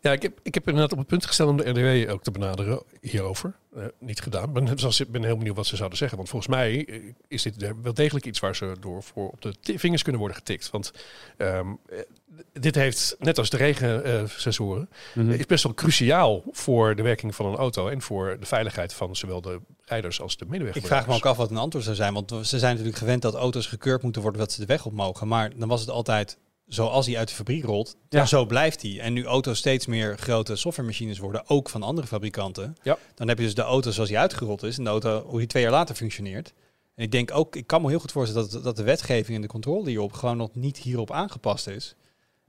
Ja, 0.00 0.12
ik 0.12 0.22
heb, 0.22 0.38
ik 0.42 0.54
heb 0.54 0.66
inderdaad 0.68 0.92
op 0.92 0.98
het 0.98 1.06
punt 1.06 1.26
gesteld 1.26 1.50
om 1.50 1.56
de 1.56 1.68
RDW 1.70 2.10
ook 2.10 2.22
te 2.22 2.30
benaderen 2.30 2.82
hierover. 3.00 3.54
Eh, 3.76 3.84
niet 3.98 4.20
gedaan. 4.20 4.56
Ik 4.98 5.10
ben 5.10 5.24
heel 5.24 5.36
benieuwd 5.36 5.56
wat 5.56 5.66
ze 5.66 5.76
zouden 5.76 5.98
zeggen. 5.98 6.16
Want 6.16 6.28
volgens 6.28 6.50
mij 6.54 6.84
eh, 6.86 7.00
is 7.28 7.42
dit 7.42 7.72
wel 7.82 7.94
degelijk 7.94 8.26
iets 8.26 8.38
waar 8.38 8.56
ze 8.56 8.76
door 8.80 9.02
voor 9.02 9.28
op 9.28 9.42
de 9.42 9.78
vingers 9.78 10.02
kunnen 10.02 10.20
worden 10.20 10.38
getikt. 10.38 10.70
Want 10.70 10.92
eh, 11.36 11.60
dit 12.52 12.74
heeft, 12.74 13.16
net 13.18 13.38
als 13.38 13.50
de 13.50 13.56
regensensoren, 13.56 14.88
Mhm. 15.14 15.30
is 15.30 15.46
best 15.46 15.64
wel 15.64 15.74
cruciaal 15.74 16.42
voor 16.50 16.94
de 16.96 17.02
werking 17.02 17.34
van 17.34 17.46
een 17.46 17.56
auto 17.56 17.88
en 17.88 18.02
voor 18.02 18.36
de 18.40 18.46
veiligheid 18.46 18.92
van 18.94 19.16
zowel 19.16 19.40
de 19.40 19.60
rijders 19.84 20.20
als 20.20 20.36
de 20.36 20.44
Ik 20.44 20.50
medewerkers. 20.50 20.86
vraag 20.86 21.06
me 21.06 21.14
ook 21.14 21.26
af 21.26 21.36
wat 21.36 21.50
een 21.50 21.56
antwoord 21.56 21.84
zou 21.84 21.96
zijn. 21.96 22.14
Want 22.14 22.30
ze 22.42 22.58
zijn 22.58 22.72
natuurlijk 22.72 22.98
gewend 22.98 23.22
dat 23.22 23.34
auto's 23.34 23.66
gekeurd 23.66 24.02
moeten 24.02 24.22
worden 24.22 24.40
dat 24.40 24.52
ze 24.52 24.60
de 24.60 24.66
weg 24.66 24.86
op 24.86 24.92
mogen. 24.92 25.28
Maar 25.28 25.52
dan 25.56 25.68
was 25.68 25.80
het 25.80 25.90
altijd 25.90 26.38
zoals 26.68 27.06
hij 27.06 27.16
uit 27.18 27.28
de 27.28 27.34
fabriek 27.34 27.64
rolt, 27.64 27.96
Ja. 28.08 28.26
zo 28.26 28.46
blijft 28.46 28.82
hij. 28.82 29.00
En 29.00 29.12
nu 29.12 29.24
auto's 29.24 29.58
steeds 29.58 29.86
meer 29.86 30.18
grote 30.18 30.56
softwaremachines 30.56 31.18
worden, 31.18 31.42
ook 31.48 31.68
van 31.68 31.82
andere 31.82 32.06
fabrikanten. 32.06 32.76
Ja. 32.82 32.98
Dan 33.14 33.28
heb 33.28 33.38
je 33.38 33.44
dus 33.44 33.54
de 33.54 33.62
auto 33.62 33.90
zoals 33.90 34.08
hij 34.08 34.18
uitgerold 34.18 34.62
is 34.62 34.78
en 34.78 34.84
de 34.84 34.90
auto 34.90 35.22
hoe 35.26 35.38
die 35.38 35.46
twee 35.48 35.62
jaar 35.62 35.72
later 35.72 35.94
functioneert. 35.94 36.52
En 36.94 37.04
ik 37.04 37.10
denk 37.10 37.34
ook, 37.34 37.56
ik 37.56 37.66
kan 37.66 37.82
me 37.82 37.88
heel 37.88 37.98
goed 37.98 38.12
voorstellen 38.12 38.50
dat, 38.50 38.62
dat 38.64 38.76
de 38.76 38.82
wetgeving 38.82 39.36
en 39.36 39.42
de 39.42 39.48
controle 39.48 39.88
hierop 39.88 40.12
gewoon 40.12 40.36
nog 40.36 40.54
niet 40.54 40.76
hierop 40.78 41.10
aangepast 41.12 41.66
is. 41.66 41.94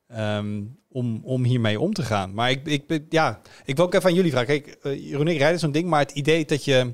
ehm, 0.07 0.61
om, 0.91 1.21
om 1.23 1.43
hiermee 1.43 1.79
om 1.79 1.93
te 1.93 2.03
gaan. 2.03 2.33
Maar 2.33 2.49
ik, 2.51 2.65
ik, 2.67 3.01
ja, 3.09 3.41
ik 3.65 3.75
wil 3.75 3.85
ook 3.85 3.93
even 3.93 4.09
aan 4.09 4.15
jullie 4.15 4.31
vragen. 4.31 4.61
Kijk, 4.61 4.77
uh, 4.83 5.09
Jeroen, 5.09 5.27
ik 5.27 5.37
rijd 5.37 5.59
zo'n 5.59 5.71
ding, 5.71 5.89
maar 5.89 5.99
het 5.99 6.11
idee 6.11 6.45
dat 6.45 6.63
je, 6.65 6.93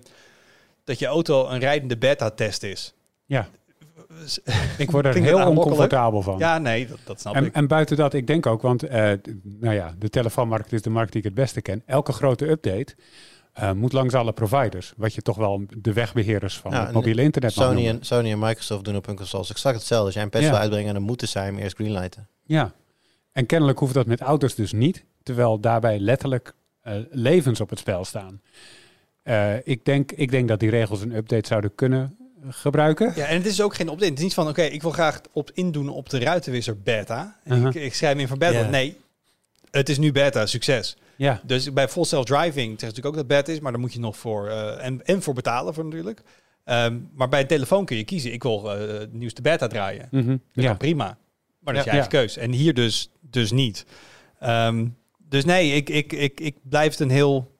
dat 0.84 1.00
je 1.00 1.06
auto 1.06 1.48
een 1.48 1.60
rijdende 1.60 1.98
beta-test 1.98 2.64
is. 2.64 2.94
Ja, 3.26 3.50
ik 4.78 4.92
word 4.92 5.06
er 5.06 5.14
heel 5.16 5.48
oncomfortabel 5.48 6.22
van. 6.22 6.38
Ja, 6.38 6.58
nee, 6.58 6.88
dat, 6.88 7.00
dat 7.04 7.20
snap 7.22 7.36
En, 7.36 7.46
ik. 7.46 7.54
en 7.54 7.68
buiten 7.68 7.98
dat, 7.98 8.14
ik 8.14 8.28
denk 8.28 8.46
ook, 8.46 8.62
want 8.62 8.84
eh, 8.84 9.12
nou 9.44 9.76
ja, 9.76 9.96
de 10.00 10.10
telefoonmarkt 10.10 10.72
is 10.74 10.82
de 10.82 10.90
markt 10.90 11.12
die 11.12 11.22
ik 11.22 11.28
het 11.28 11.36
beste 11.36 11.62
ken. 11.62 11.84
Elke 11.86 12.12
grote 12.12 12.50
update 12.50 12.96
eh, 13.54 13.72
moet 13.72 13.94
langs 13.94 14.14
alle 14.14 14.34
providers, 14.34 14.94
wat 14.98 15.14
je 15.14 15.22
toch 15.22 15.38
wel 15.38 15.64
de 15.78 15.94
wegbeheerders 15.94 16.58
van 16.58 16.72
Ja, 16.72 16.84
het 16.86 16.94
mobiele 16.94 17.22
internet 17.22 17.56
mag 17.56 17.66
Sony 17.66 17.76
noemen. 17.78 18.00
en, 18.00 18.06
Sony 18.06 18.32
en 18.32 18.40
Microsoft 18.40 18.86
doen 18.86 18.96
op 18.96 19.06
hun 19.06 19.16
consoles 19.16 19.50
exact 19.50 19.76
hetzelfde. 19.76 20.06
Als 20.06 20.14
jij 20.14 20.24
een 20.24 20.30
patch 20.30 20.44
Ja. 20.46 20.52
wil 20.52 20.60
uitbrengen, 20.60 20.94
dan 20.94 21.04
moeten 21.04 21.28
zij 21.28 21.46
hem 21.46 21.58
eerst 21.58 21.76
greenlighten. 21.76 22.28
Ja, 22.44 22.72
en 23.32 23.46
kennelijk 23.46 23.80
hoeft 23.80 23.94
dat 23.94 24.06
met 24.06 24.22
auto's 24.22 24.56
dus 24.56 24.72
niet, 24.74 25.06
terwijl 25.24 25.60
daarbij 25.60 26.00
letterlijk 26.00 26.54
eh, 26.82 26.94
levens 27.12 27.62
op 27.62 27.70
het 27.70 27.80
spel 27.80 28.06
staan. 28.06 28.42
Eh, 29.24 29.54
ik, 29.68 29.86
denk, 29.86 30.12
ik 30.12 30.32
denk 30.32 30.48
dat 30.48 30.60
die 30.60 30.70
regels 30.70 31.02
een 31.02 31.16
update 31.16 31.48
zouden 31.48 31.76
kunnen 31.76 32.18
gebruiken. 32.50 33.14
Ja, 33.16 33.26
en 33.26 33.38
het 33.38 33.46
is 33.46 33.62
ook 33.62 33.76
geen 33.76 33.88
update. 33.88 34.06
Het 34.10 34.18
is 34.18 34.24
niet 34.24 34.34
van, 34.34 34.48
oké, 34.48 34.62
ik 34.62 34.82
wil 34.82 34.92
graag 34.92 35.22
op 35.32 35.52
indoen 35.54 35.90
op 35.90 36.10
de 36.10 36.20
ruitenwisser 36.20 36.82
beta. 36.82 37.40
En 37.44 37.58
Uh-huh. 37.58 37.76
ik, 37.76 37.82
ik 37.82 37.94
schrijf 37.94 38.16
me 38.16 38.22
in 38.22 38.28
voor 38.28 38.38
beta. 38.38 38.60
Ja. 38.60 38.70
Nee, 38.70 38.98
het 39.72 39.90
is 39.90 39.98
nu 39.98 40.12
beta, 40.12 40.46
succes. 40.46 40.98
Ja, 41.16 41.42
Dus 41.44 41.74
bij 41.74 41.88
full 41.90 42.04
self-driving 42.04 42.68
zegt 42.70 42.82
natuurlijk 42.82 43.06
ook 43.06 43.16
dat 43.16 43.28
beta 43.28 43.52
is, 43.52 43.60
maar 43.60 43.72
daar 43.72 43.82
moet 43.82 43.94
je 43.94 44.00
nog 44.00 44.18
voor, 44.18 44.48
eh, 44.50 44.86
en, 44.86 45.06
en 45.06 45.22
voor 45.22 45.34
betalen 45.34 45.74
voor 45.74 45.84
natuurlijk. 45.84 46.22
Ehm, 46.64 46.98
maar 47.14 47.30
bij 47.30 47.42
een 47.42 47.48
telefoon 47.48 47.86
kun 47.86 47.98
je 47.98 48.04
kiezen, 48.04 48.34
ik 48.34 48.44
wil 48.44 48.72
eh, 48.72 48.78
de 48.80 49.10
nieuwste 49.12 49.42
beta 49.42 49.68
draaien. 49.68 50.08
mhm, 50.12 50.28
Dat 50.30 50.40
ja. 50.64 50.68
kan 50.68 50.78
prima. 50.78 51.18
Maar 51.60 51.74
dat 51.74 51.86
is 51.86 51.92
je 51.92 51.98
Ja. 51.98 52.02
eigen 52.06 52.10
keus. 52.20 52.38
En 52.38 52.52
hier 52.52 52.74
dus, 52.74 53.10
dus 53.22 53.52
niet. 53.52 53.86
Ehm, 54.40 54.88
dus 55.30 55.46
nee, 55.46 55.72
ik, 55.72 55.90
ik, 55.90 56.14
ik, 56.14 56.40
ik 56.40 56.56
blijf 56.64 56.92
het 56.92 57.00
een 57.00 57.10
heel 57.10 57.52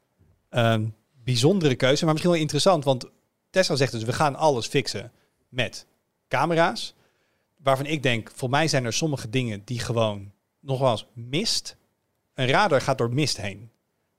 ehm, 0.50 0.86
bijzondere 1.24 1.76
keuze. 1.76 2.04
Maar 2.04 2.14
misschien 2.14 2.34
wel 2.34 2.42
interessant. 2.42 2.84
Want 2.84 3.06
Tesla 3.56 3.76
zegt 3.76 3.92
dus, 3.92 4.04
we 4.04 4.14
gaan 4.14 4.36
alles 4.36 4.68
fixen 4.68 5.12
met 5.50 5.86
camera's. 6.28 6.94
Waarvan 7.58 7.86
ik 7.86 8.04
denk, 8.04 8.32
voor 8.36 8.50
mij 8.50 8.68
zijn 8.68 8.86
er 8.86 8.94
sommige 8.94 9.30
dingen 9.30 9.62
die 9.66 9.80
gewoon 9.80 10.32
nogmaals 10.60 11.06
mist. 11.14 11.76
Een 12.34 12.48
radar 12.48 12.82
gaat 12.82 12.98
door 12.98 13.14
mist 13.14 13.38
heen. 13.38 13.70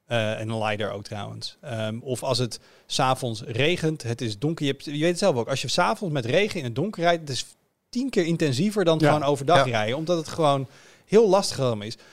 Eh, 0.04 0.40
en 0.40 0.48
een 0.48 0.62
LiDAR 0.64 0.90
ook 0.90 1.04
trouwens. 1.04 1.56
Ehm, 1.60 1.98
of 2.00 2.22
als 2.22 2.38
het 2.38 2.60
s'avonds 2.86 3.42
regent, 3.42 4.02
het 4.02 4.20
is 4.20 4.38
donker. 4.38 4.64
Je, 4.66 4.70
hebt, 4.72 4.84
je 4.84 4.90
weet 4.90 5.02
het 5.02 5.18
zelf 5.18 5.36
ook. 5.36 5.48
Als 5.48 5.62
je 5.62 5.68
s'avonds 5.68 6.14
met 6.14 6.24
regen 6.24 6.58
in 6.58 6.64
het 6.64 6.74
donker 6.74 7.02
rijdt, 7.02 7.20
het 7.20 7.30
is 7.30 7.46
tien 7.88 8.10
keer 8.10 8.24
intensiever 8.24 8.84
dan 8.84 8.98
Ja. 8.98 9.06
gewoon 9.06 9.28
overdag 9.28 9.56
Ja. 9.56 9.70
rijden. 9.70 9.96
Omdat 9.96 10.16
het 10.16 10.28
gewoon 10.28 10.66
heel 11.04 11.28
lastig 11.28 11.58
is. 11.82 11.96
Dan 11.96 12.04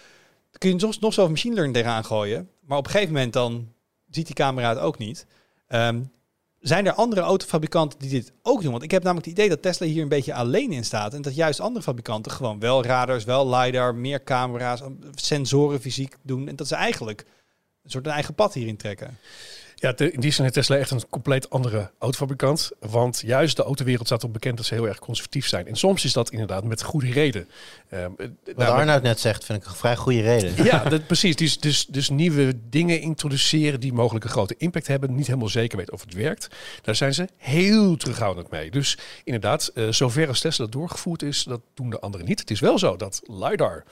kun 0.57 0.69
je 0.69 0.75
nog, 0.75 0.99
nog 0.99 1.13
zo 1.13 1.29
machine 1.29 1.53
learning 1.53 1.75
tegenaan 1.77 2.05
gooien. 2.05 2.49
Maar 2.61 2.77
op 2.77 2.85
een 2.85 2.91
gegeven 2.91 3.13
moment 3.13 3.33
dan 3.33 3.71
ziet 4.09 4.25
die 4.25 4.35
camera 4.35 4.69
het 4.69 4.79
ook 4.79 4.97
niet. 4.97 5.25
Ehm, 5.67 6.01
zijn 6.63 6.85
er 6.85 6.93
andere 6.93 7.21
autofabrikanten 7.21 7.99
die 7.99 8.09
dit 8.09 8.31
ook 8.41 8.61
doen? 8.61 8.71
Want 8.71 8.83
ik 8.83 8.91
heb 8.91 9.03
namelijk 9.03 9.27
het 9.27 9.37
idee 9.37 9.49
dat 9.49 9.61
Tesla 9.61 9.85
hier 9.85 10.01
een 10.01 10.09
beetje 10.09 10.33
alleen 10.33 10.71
in 10.71 10.85
staat. 10.85 11.13
En 11.13 11.21
dat 11.21 11.35
juist 11.35 11.59
andere 11.59 11.83
fabrikanten 11.83 12.31
gewoon 12.31 12.59
wel 12.59 12.83
radars, 12.83 13.23
wel 13.23 13.55
LiDAR, 13.55 13.95
meer 13.95 14.23
camera's, 14.23 14.81
sensoren 15.15 15.81
fysiek 15.81 16.15
doen. 16.21 16.47
En 16.47 16.55
dat 16.55 16.67
ze 16.67 16.75
eigenlijk 16.75 17.25
een 17.83 17.89
soort 17.89 18.05
een 18.05 18.11
eigen 18.11 18.33
pad 18.33 18.53
hierin 18.53 18.77
trekken. 18.77 19.17
Ja, 19.83 19.97
in 19.97 20.19
die 20.19 20.31
zin 20.31 20.43
heeft 20.43 20.55
Tesla 20.55 20.75
echt 20.75 20.91
een 20.91 21.09
compleet 21.09 21.49
andere 21.49 21.91
autofabrikant. 21.99 22.71
Want 22.79 23.21
juist 23.25 23.55
de 23.55 23.63
autowereld 23.63 24.05
staat 24.05 24.23
op 24.23 24.33
bekend 24.33 24.57
dat 24.57 24.65
ze 24.65 24.73
heel 24.73 24.87
erg 24.87 24.99
conservatief 24.99 25.47
zijn. 25.47 25.67
En 25.67 25.75
soms 25.75 26.05
is 26.05 26.13
dat 26.13 26.31
inderdaad 26.31 26.63
met 26.63 26.83
goede 26.83 27.11
reden. 27.11 27.49
Ehm, 27.89 28.11
eh, 28.17 28.27
Wat 28.55 28.67
Arnoud 28.67 29.01
net 29.01 29.19
zegt, 29.19 29.45
vind 29.45 29.61
ik 29.61 29.67
een 29.67 29.75
vrij 29.75 29.95
goede 29.95 30.21
reden. 30.21 30.51
Ja, 30.63 30.83
dat, 30.83 31.07
precies. 31.07 31.35
Dus, 31.35 31.59
dus, 31.59 31.85
dus 31.85 32.09
nieuwe 32.09 32.53
dingen 32.69 33.01
introduceren 33.01 33.79
die 33.79 33.93
mogelijk 33.93 34.25
een 34.25 34.31
grote 34.31 34.55
impact 34.57 34.87
hebben. 34.87 35.15
Niet 35.15 35.27
helemaal 35.27 35.49
zeker 35.49 35.77
weten 35.77 35.93
of 35.93 36.01
het 36.01 36.13
werkt. 36.13 36.47
Daar 36.81 36.95
zijn 36.95 37.13
ze 37.13 37.27
heel 37.37 37.97
terughoudend 37.97 38.49
mee. 38.49 38.71
Dus 38.71 38.97
inderdaad, 39.23 39.71
eh, 39.73 39.87
zover 39.89 40.27
als 40.27 40.39
Tesla 40.39 40.65
doorgevoerd 40.65 41.21
is, 41.21 41.43
dat 41.43 41.61
doen 41.73 41.89
de 41.89 41.99
anderen 41.99 42.27
niet. 42.27 42.39
Het 42.39 42.51
is 42.51 42.59
wel 42.59 42.79
zo 42.79 42.95
dat 42.95 43.21
LiDAR 43.23 43.83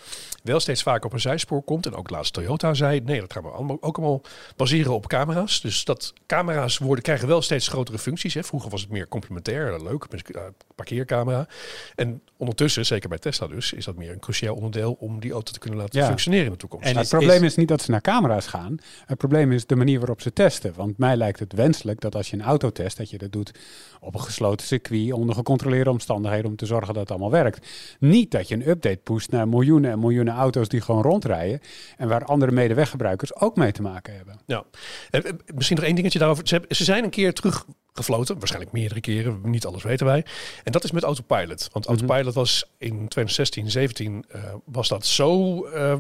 wel 0.44 0.60
steeds 0.60 0.84
vaker 0.84 1.06
op 1.06 1.14
een 1.14 1.20
zijspoor 1.20 1.62
komt. 1.64 1.86
En 1.86 1.96
ook 1.96 2.10
laatst 2.10 2.34
Toyota 2.34 2.74
zei, 2.74 3.02
nee, 3.02 3.20
dat 3.20 3.34
gaan 3.34 3.44
we 3.44 3.50
allemaal, 3.50 3.78
ook 3.82 3.98
allemaal 3.98 4.22
baseren 4.56 4.94
op 4.94 5.08
camera's. 5.08 5.62
Dus 5.62 5.81
dus 5.86 5.96
dat 5.96 6.14
camera's 6.26 6.78
worden, 6.78 7.04
krijgen 7.04 7.28
wel 7.28 7.42
steeds 7.42 7.68
grotere 7.68 7.98
functies. 7.98 8.34
Hè. 8.34 8.44
Vroeger 8.44 8.70
was 8.70 8.82
het 8.82 8.90
meer 8.90 9.08
complementair, 9.08 9.84
leuk, 9.84 10.06
met 10.12 10.36
een 10.36 10.54
parkeercamera. 10.76 11.48
En 11.96 12.22
ondertussen, 12.38 12.86
zeker 12.86 13.10
bij 13.10 13.18
Tesla 13.18 13.48
dus, 13.48 13.74
is 13.74 13.86
dat 13.86 13.96
meer 13.96 14.12
een 14.12 14.20
cruciaal 14.20 14.56
onderdeel 14.56 14.94
om 15.00 15.20
die 15.20 15.32
auto 15.32 15.52
te 15.52 15.60
kunnen 15.60 15.80
laten 15.80 16.00
Ja. 16.00 16.06
functioneren 16.08 16.46
in 16.46 16.52
de 16.52 16.58
toekomst. 16.58 16.86
En 16.86 16.92
is- 16.92 16.98
het 17.00 17.10
probleem 17.10 17.44
is- 17.44 17.56
niet 17.56 17.68
dat 17.68 17.82
ze 17.82 17.92
naar 17.92 18.02
camera's 18.02 18.48
gaan. 18.48 18.78
Het 19.06 19.18
probleem 19.18 19.52
is 19.52 19.66
de 19.66 19.76
manier 19.76 19.98
waarop 20.00 20.22
ze 20.22 20.34
testen. 20.34 20.74
Want 20.76 20.98
mij 20.98 21.16
lijkt 21.16 21.40
het 21.40 21.54
wenselijk 21.54 22.02
dat 22.02 22.16
als 22.16 22.30
je 22.30 22.36
een 22.38 22.44
auto 22.44 22.70
test, 22.70 22.98
dat 22.98 23.10
je 23.10 23.18
dat 23.18 23.32
doet 23.32 23.52
op 24.00 24.14
een 24.14 24.22
gesloten 24.22 24.68
circuit, 24.68 25.12
onder 25.14 25.36
gecontroleerde 25.36 25.90
omstandigheden, 25.90 26.50
om 26.50 26.56
te 26.56 26.66
zorgen 26.66 26.94
dat 26.94 27.02
het 27.02 27.10
allemaal 27.12 27.32
werkt. 27.32 27.68
Niet 28.00 28.32
dat 28.32 28.48
je 28.48 28.56
een 28.56 28.70
update 28.70 28.98
pusht 29.04 29.32
naar 29.32 29.48
miljoenen 29.48 29.92
en 29.92 30.00
miljoenen 30.00 30.34
auto's 30.34 30.68
die 30.68 30.82
gewoon 30.82 31.02
rondrijden 31.02 31.60
en 31.98 32.08
waar 32.08 32.26
andere 32.26 32.52
medeweggebruikers 32.52 33.36
ook 33.36 33.56
mee 33.56 33.72
te 33.72 33.82
maken 33.82 34.16
hebben. 34.16 34.40
Ja. 34.46 34.64
Eh, 35.10 35.26
eh, 35.26 35.32
misschien 35.72 35.80
nog 35.80 35.86
één 35.86 35.96
dingetje 35.96 36.20
daarover. 36.20 36.48
Ze, 36.48 36.54
hebben- 36.56 36.76
ze 36.76 36.84
zijn 36.84 37.04
een 37.04 37.10
keer 37.10 37.34
teruggefloten, 37.34 38.38
waarschijnlijk 38.40 38.74
meerdere 38.74 39.02
keren, 39.02 39.40
niet 39.44 39.66
alles 39.66 39.84
weten 39.84 40.06
wij. 40.06 40.26
En 40.64 40.72
dat 40.72 40.84
is 40.84 40.92
met 40.92 41.04
Autopilot. 41.04 41.70
Want 41.72 41.88
Mhm. 41.88 41.96
Autopilot 41.98 42.34
was 42.34 42.64
in 42.78 42.90
2016, 43.08 43.72
17 43.72 44.26
eh, 44.30 44.42
was 44.66 44.88
dat 44.88 45.06
zo, 45.06 45.64
eh, 45.66 45.96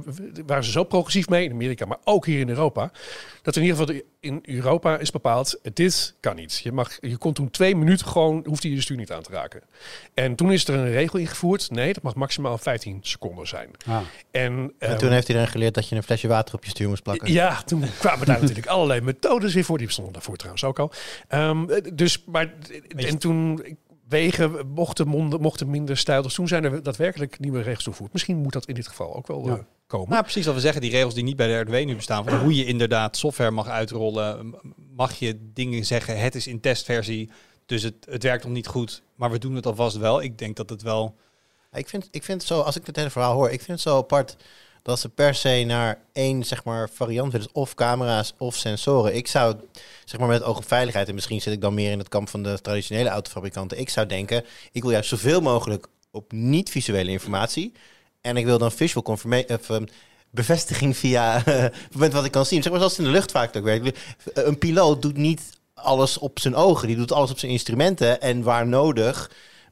waren 0.45 0.63
ze 0.63 0.71
zo 0.71 0.83
progressief 0.83 1.29
mee 1.29 1.43
in 1.45 1.51
Amerika, 1.51 1.85
maar 1.85 1.97
ook 2.03 2.25
hier 2.25 2.39
in 2.39 2.49
Europa, 2.49 2.91
dat 3.41 3.55
in 3.55 3.61
ieder 3.63 3.77
geval 3.77 3.93
de- 3.95 4.05
in 4.21 4.39
Europa 4.45 4.97
is 4.97 5.11
bepaald, 5.11 5.59
dit 5.73 6.15
kan 6.19 6.35
niet. 6.35 6.59
Je, 6.63 6.71
mag, 6.71 6.97
je 6.99 7.17
kon 7.17 7.33
toen 7.33 7.49
twee 7.49 7.75
minuten 7.75 8.07
gewoon, 8.07 8.43
hoefde 8.47 8.69
je 8.69 8.75
je 8.75 8.81
stuur 8.81 8.97
niet 8.97 9.11
aan 9.11 9.21
te 9.21 9.31
raken. 9.31 9.61
En 10.13 10.35
toen 10.35 10.51
is 10.51 10.67
er 10.67 10.75
een 10.75 10.91
regel 10.91 11.19
ingevoerd, 11.19 11.71
nee, 11.71 11.93
dat 11.93 12.03
mag 12.03 12.15
maximaal 12.15 12.57
15 12.57 12.99
seconden 13.01 13.47
zijn. 13.47 13.69
Ah. 13.85 13.95
En, 13.95 14.03
En 14.31 14.73
ehm, 14.77 14.97
toen 14.97 15.11
heeft 15.11 15.27
iedereen 15.27 15.49
geleerd 15.49 15.73
dat 15.73 15.89
je 15.89 15.95
een 15.95 16.03
flesje 16.03 16.27
water 16.27 16.55
op 16.55 16.63
je 16.63 16.69
stuur 16.69 16.87
moest 16.87 17.03
plakken. 17.03 17.31
ja, 17.31 17.61
toen 17.61 17.83
kwamen 17.99 18.25
daar 18.25 18.39
natuurlijk 18.41 18.67
allerlei 18.67 19.01
methodes 19.01 19.53
weer 19.53 19.63
voor. 19.63 19.77
Die 19.77 19.87
bestonden 19.87 20.13
daarvoor 20.13 20.35
trouwens 20.35 20.63
ook 20.63 20.79
al. 20.79 20.91
Ehm, 21.27 21.69
eh, 21.69 21.91
dus, 21.93 22.23
maar, 22.25 22.53
en 22.95 23.17
toen 23.17 23.63
wegen 24.11 24.67
mochten, 24.67 25.07
monden, 25.07 25.41
mochten 25.41 25.69
minder 25.69 25.97
stijl. 25.97 26.21
Dus 26.21 26.33
toen 26.33 26.47
zijn 26.47 26.63
er 26.63 26.83
daadwerkelijk 26.83 27.39
nieuwe 27.39 27.61
regels 27.61 27.83
toegevoegd. 27.83 28.13
Misschien 28.13 28.37
moet 28.37 28.53
dat 28.53 28.65
in 28.65 28.73
dit 28.75 28.87
geval 28.87 29.15
ook 29.15 29.27
wel 29.27 29.45
Ja. 29.47 29.53
eh, 29.55 29.59
komen. 29.87 30.09
Nou, 30.09 30.21
precies 30.21 30.45
wat 30.45 30.55
we 30.55 30.61
zeggen. 30.61 30.81
Die 30.81 30.91
regels 30.91 31.13
die 31.13 31.23
niet 31.23 31.35
bij 31.35 31.47
de 31.47 31.59
RDW 31.59 31.85
nu 31.85 31.95
bestaan. 31.95 32.23
Van 32.25 32.39
hoe 32.39 32.55
je 32.55 32.65
inderdaad 32.65 33.17
software 33.17 33.51
mag 33.51 33.67
uitrollen. 33.67 34.55
Mag 34.95 35.13
je 35.13 35.39
dingen 35.53 35.85
zeggen, 35.85 36.19
het 36.19 36.35
is 36.35 36.47
in 36.47 36.59
testversie. 36.59 37.29
Dus 37.65 37.83
het, 37.83 37.95
het 38.09 38.23
werkt 38.23 38.43
nog 38.43 38.53
niet 38.53 38.67
goed. 38.67 39.03
Maar 39.15 39.31
we 39.31 39.37
doen 39.39 39.55
het 39.55 39.65
alvast 39.65 39.97
wel. 39.97 40.21
Ik 40.21 40.37
denk 40.37 40.55
dat 40.55 40.69
het 40.69 40.81
wel... 40.81 41.15
Ik 41.73 41.89
vind, 41.89 42.07
ik 42.11 42.23
vind 42.23 42.39
het 42.39 42.47
zo, 42.47 42.59
als 42.59 42.75
ik 42.75 42.85
het 42.85 42.95
hele 42.95 43.09
verhaal 43.09 43.33
hoor, 43.33 43.49
ik 43.49 43.61
vind 43.61 43.67
het 43.67 43.79
zo 43.81 43.97
apart 43.97 44.35
dat 44.81 44.99
ze 44.99 45.09
per 45.09 45.35
se 45.35 45.63
naar 45.67 46.01
één 46.13 46.43
zeg 46.43 46.63
maar, 46.63 46.89
variant 46.89 47.31
willen. 47.31 47.47
Of 47.51 47.75
camera's 47.75 48.33
of 48.37 48.55
sensoren. 48.55 49.15
Ik 49.15 49.27
zou, 49.27 49.55
zeg 50.05 50.19
maar 50.19 50.29
met 50.29 50.37
het 50.37 50.47
oog 50.47 50.57
op 50.57 50.67
veiligheid, 50.67 51.07
en 51.07 51.13
misschien 51.13 51.41
zit 51.41 51.53
ik 51.53 51.61
dan 51.61 51.73
meer 51.73 51.91
in 51.91 51.99
het 51.99 52.09
kamp 52.09 52.29
van 52.29 52.43
de 52.43 52.61
traditionele 52.61 53.09
autofabrikanten. 53.09 53.79
Ik 53.79 53.89
zou 53.89 54.07
denken, 54.07 54.45
ik 54.71 54.81
wil 54.81 54.91
juist 54.91 55.09
zoveel 55.09 55.41
mogelijk 55.41 55.87
op 56.11 56.31
niet-visuele 56.31 57.11
informatie. 57.11 57.73
En 58.21 58.37
ik 58.37 58.45
wil 58.45 58.57
dan 58.57 58.71
visual 58.71 59.03
confirmation, 59.03 59.59
ehm, 59.67 59.85
bevestiging 60.29 60.97
via 60.97 61.43
moment 61.93 62.13
wat 62.13 62.25
ik 62.25 62.31
kan 62.31 62.45
zien. 62.45 62.61
Zeg 62.61 62.71
maar 62.71 62.81
zoals 62.81 62.97
in 62.97 63.03
de 63.03 63.09
luchtvaart 63.09 63.57
ook 63.57 63.63
werkt. 63.63 63.99
Een 64.33 64.57
piloot 64.57 65.01
doet 65.01 65.17
niet 65.17 65.41
alles 65.73 66.17
op 66.17 66.39
zijn 66.39 66.55
ogen, 66.55 66.87
die 66.87 66.97
doet 66.97 67.11
alles 67.11 67.31
op 67.31 67.39
zijn 67.39 67.51
instrumenten. 67.51 68.21
En 68.21 68.43
waar 68.43 68.67
nodig 68.67 69.31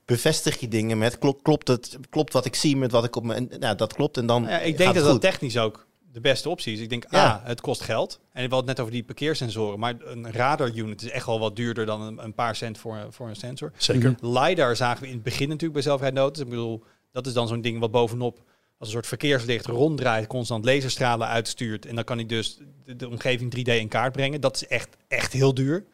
bevestig 0.10 0.60
je 0.60 0.68
dingen 0.68 0.98
met 0.98 1.18
klopt, 1.18 1.42
klopt 1.42 1.68
het 1.68 1.98
klopt 2.10 2.34
wat 2.34 2.46
ik 2.46 2.56
zie 2.56 2.78
met 2.78 2.92
wat 2.92 3.04
ik 3.04 3.16
op 3.16 3.24
mijn 3.24 3.52
nou 3.60 3.76
dat 3.76 3.94
klopt 3.94 4.18
en 4.18 4.26
dan 4.26 4.44
ja, 4.44 4.60
ik 4.60 4.78
denk 4.78 4.94
dat 4.94 5.04
dat 5.04 5.22
technisch 5.22 5.58
ook 5.58 5.88
de 6.12 6.20
beste 6.20 6.50
optie 6.50 6.74
is. 6.74 6.80
Ik 6.80 6.90
denk, 6.90 7.06
Ja. 7.10 7.26
ah, 7.26 7.46
het 7.48 7.62
kost 7.62 7.82
geld. 7.82 8.20
En 8.20 8.28
we 8.34 8.40
hadden 8.40 8.58
het 8.58 8.66
net 8.68 8.80
over 8.80 8.92
die 8.92 9.04
parkeersensoren. 9.04 9.80
Maar 9.80 9.96
een 10.00 10.32
radar 10.32 10.72
unit 10.76 11.02
is 11.02 11.10
echt 11.10 11.26
wel 11.26 11.40
wat 11.40 11.56
duurder 11.56 11.86
dan 11.86 12.02
een, 12.02 12.24
een 12.24 12.34
paar 12.34 12.56
cent 12.56 12.78
voor, 12.78 13.08
voor 13.10 13.28
een 13.28 13.36
sensor. 13.36 13.72
Zeker. 13.78 14.16
LiDAR 14.22 14.76
zagen 14.76 15.02
we 15.02 15.08
in 15.08 15.14
het 15.14 15.24
begin 15.24 15.48
natuurlijk 15.48 15.74
bij 15.74 15.82
zelfrijdende 15.82 16.22
auto's. 16.22 16.44
Ik 16.44 16.50
bedoel, 16.50 16.84
dat 17.12 17.28
is 17.28 17.34
dan 17.34 17.48
zo'n 17.48 17.62
ding 17.62 17.80
wat 17.80 17.92
bovenop 17.92 18.38
als 18.78 18.88
een 18.88 18.94
soort 18.94 19.08
verkeerslicht 19.08 19.66
ronddraait, 19.66 20.28
constant 20.28 20.66
laserstralen 20.66 21.28
uitstuurt. 21.28 21.86
En 21.86 21.96
dan 21.96 22.04
kan 22.04 22.20
ik 22.20 22.30
dus 22.30 22.58
de, 22.86 22.96
de 22.96 23.10
omgeving 23.10 23.56
3D 23.58 23.62
in 23.74 23.88
kaart 23.88 24.12
brengen. 24.12 24.42
Dat 24.42 24.56
is 24.56 24.68
echt, 24.68 24.90
echt 25.08 25.34
heel 25.34 25.54
duur. 25.54 25.86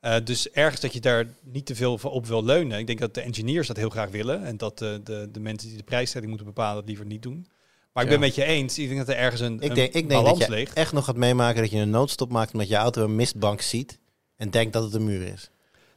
Eh, 0.00 0.16
dus 0.24 0.50
ergens 0.50 0.80
dat 0.80 0.92
je 0.92 1.00
daar 1.00 1.26
niet 1.42 1.66
te 1.66 1.74
veel 1.74 1.98
op 2.02 2.26
wil 2.26 2.44
leunen. 2.44 2.78
Ik 2.78 2.86
denk 2.86 2.98
dat 2.98 3.14
de 3.14 3.20
engineers 3.20 3.66
dat 3.66 3.76
heel 3.76 3.88
graag 3.90 4.10
willen. 4.10 4.44
En 4.44 4.56
dat 4.56 4.78
de, 4.78 5.00
de, 5.04 5.28
de 5.32 5.40
mensen 5.40 5.68
die 5.68 5.76
de 5.76 5.82
prijsstelling 5.84 6.28
moeten 6.28 6.46
bepalen 6.48 6.74
dat 6.76 6.86
liever 6.86 7.06
niet 7.06 7.22
doen. 7.22 7.46
Maar 7.92 8.04
ik 8.04 8.10
Ja. 8.10 8.18
ben 8.18 8.26
met 8.26 8.34
je 8.34 8.44
eens. 8.44 8.78
Ik 8.78 8.86
denk 8.86 8.98
dat 8.98 9.08
er 9.08 9.16
ergens 9.22 9.40
een, 9.40 9.60
Ik 9.60 9.68
een 9.68 9.74
denk, 9.74 9.92
ik 9.92 10.08
denk 10.08 10.24
dat 10.26 10.38
je 10.38 10.66
echt 10.74 10.92
nog 10.92 11.04
gaat 11.04 11.16
meemaken 11.16 11.62
dat 11.62 11.70
je 11.70 11.78
een 11.78 11.90
noodstop 11.90 12.30
maakt 12.30 12.52
omdat 12.52 12.68
je 12.68 12.74
auto 12.76 13.04
een 13.04 13.16
mistbank 13.16 13.60
ziet 13.60 13.98
en 14.36 14.50
denkt 14.50 14.72
dat 14.72 14.82
het 14.82 14.94
een 14.94 15.04
muur 15.04 15.22
is. 15.32 15.50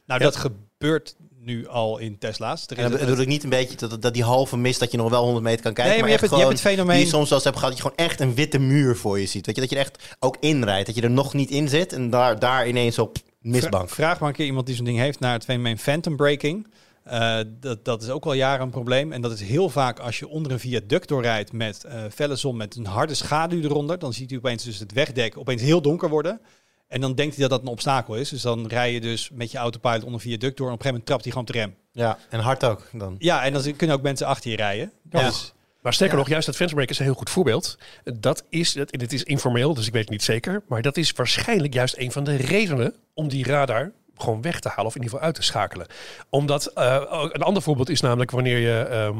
Nou, 0.06 0.20
dat 0.20 0.36
gebeurt 0.36 1.16
nu 1.38 1.68
al 1.68 1.98
in 1.98 2.18
Tesla's. 2.18 2.66
Er 2.66 2.78
En 2.78 2.92
is 2.92 2.98
bedoel 2.98 3.18
ik 3.20 3.26
niet 3.28 3.42
een 3.44 3.50
beetje 3.50 3.76
dat, 3.76 4.02
dat 4.02 4.14
die 4.14 4.22
halve 4.24 4.56
mist 4.56 4.80
dat 4.80 4.90
je 4.90 4.96
nog 4.96 5.10
wel 5.10 5.22
100 5.22 5.44
meter 5.44 5.62
kan 5.62 5.72
kijken, 5.74 5.92
Nee, 5.92 6.00
maar 6.02 6.10
maar, 6.10 6.20
je 6.20 6.26
hebt 6.26 6.30
het- 6.30 6.30
je 6.30 6.36
gewoon 6.46 6.52
hebt 6.54 6.62
het 6.62 6.72
fenomeen- 6.74 7.02
die 7.02 7.12
soms 7.12 7.30
eens 7.30 7.44
hebt 7.44 7.56
gehad 7.56 7.70
dat 7.74 7.82
je 7.82 7.88
gewoon 7.90 8.08
echt 8.08 8.20
een 8.20 8.34
witte 8.34 8.58
muur 8.58 8.96
voor 8.96 9.20
je 9.20 9.26
ziet. 9.26 9.46
Weet 9.46 9.54
je, 9.54 9.60
dat 9.60 9.70
je 9.70 9.76
er 9.76 9.82
echt 9.82 10.16
ook 10.18 10.36
inrijdt, 10.40 10.86
dat 10.86 10.94
je 10.94 11.02
er 11.02 11.10
nog 11.10 11.34
niet 11.34 11.50
in 11.50 11.68
zit 11.68 11.92
en 11.92 12.10
daar, 12.10 12.38
daar 12.38 12.68
ineens 12.68 12.98
op 12.98 13.16
mistbank. 13.44 13.88
Vra- 13.88 13.94
vraag 13.94 14.20
maar 14.20 14.28
een 14.28 14.34
keer 14.34 14.46
iemand 14.46 14.66
die 14.66 14.74
zo'n 14.76 14.84
ding 14.84 14.98
heeft 14.98 15.20
naar 15.20 15.32
het 15.32 15.44
fenomeen 15.44 15.78
phantom 15.78 16.16
braking. 16.16 16.66
Eh, 17.04 17.38
dat, 17.46 17.84
dat 17.84 18.02
is 18.02 18.08
ook 18.08 18.24
al 18.24 18.32
jaren 18.32 18.64
een 18.64 18.70
probleem. 18.70 19.12
En 19.12 19.20
dat 19.20 19.32
is 19.32 19.40
heel 19.40 19.68
vaak 19.68 19.98
als 19.98 20.18
je 20.18 20.28
onder 20.28 20.52
een 20.52 20.58
viaduct 20.58 21.08
doorrijdt 21.08 21.52
met 21.52 21.84
eh 21.84 22.02
felle 22.14 22.36
zon, 22.36 22.56
met 22.56 22.76
een 22.76 22.86
harde 22.86 23.14
schaduw 23.14 23.62
eronder. 23.62 23.98
Dan 23.98 24.12
ziet 24.12 24.30
hij 24.30 24.38
opeens 24.38 24.64
dus 24.64 24.78
het 24.78 24.92
wegdek 24.92 25.38
opeens 25.38 25.62
heel 25.62 25.82
donker 25.82 26.08
worden. 26.08 26.40
En 26.88 27.00
dan 27.00 27.14
denkt 27.14 27.34
hij 27.36 27.48
dat 27.48 27.50
dat 27.50 27.60
een 27.60 27.72
obstakel 27.72 28.14
is. 28.16 28.28
Dus 28.28 28.42
dan 28.42 28.66
rij 28.66 28.92
je 28.92 29.00
dus 29.00 29.30
met 29.32 29.50
je 29.50 29.58
autopilot 29.58 29.98
onder 30.04 30.14
een 30.14 30.20
viaduct 30.20 30.56
door. 30.56 30.66
En 30.66 30.72
op 30.72 30.78
een 30.78 30.84
gegeven 30.86 31.04
moment 31.04 31.06
trapt 31.06 31.22
hij 31.22 31.32
gewoon 31.32 31.46
op 31.48 31.52
de 31.54 31.60
rem. 31.60 31.74
Ja, 31.92 32.18
en 32.30 32.40
hard 32.40 32.64
ook 32.64 32.88
dan. 32.92 33.14
Ja, 33.18 33.44
en 33.44 33.52
dan 33.52 33.76
kunnen 33.76 33.96
ook 33.96 34.02
mensen 34.02 34.26
achter 34.26 34.50
je 34.50 34.56
rijden. 34.56 34.92
Ja. 35.10 35.26
Dus, 35.26 35.53
Maar 35.84 35.92
sterker 35.92 36.16
Ja. 36.16 36.22
nog, 36.22 36.30
juist 36.32 36.46
dat 36.46 36.56
Fencerbreak 36.56 36.90
is 36.90 36.98
een 36.98 37.04
heel 37.04 37.14
goed 37.14 37.30
voorbeeld. 37.30 37.78
Dat 38.18 38.44
is, 38.48 38.72
dat, 38.72 38.90
dit 38.90 39.12
is 39.12 39.22
informeel, 39.22 39.74
dus 39.74 39.86
ik 39.86 39.92
weet 39.92 40.02
het 40.02 40.10
niet 40.10 40.22
zeker. 40.22 40.62
Maar 40.68 40.82
dat 40.82 40.96
is 40.96 41.12
waarschijnlijk 41.12 41.74
juist 41.74 41.96
een 41.98 42.12
van 42.12 42.24
de 42.24 42.36
redenen 42.36 42.94
om 43.14 43.28
die 43.28 43.44
radar 43.46 43.92
gewoon 44.16 44.42
weg 44.42 44.60
te 44.60 44.68
halen 44.68 44.86
of 44.86 44.94
in 44.94 45.02
ieder 45.02 45.10
geval 45.10 45.26
uit 45.26 45.34
te 45.34 45.42
schakelen. 45.42 45.86
Omdat, 46.28 46.66
eh, 46.66 47.02
een 47.32 47.42
ander 47.42 47.62
voorbeeld 47.62 47.88
is 47.88 48.00
namelijk 48.00 48.30
wanneer 48.30 48.58
je 48.58 48.78
ehm, 48.78 49.18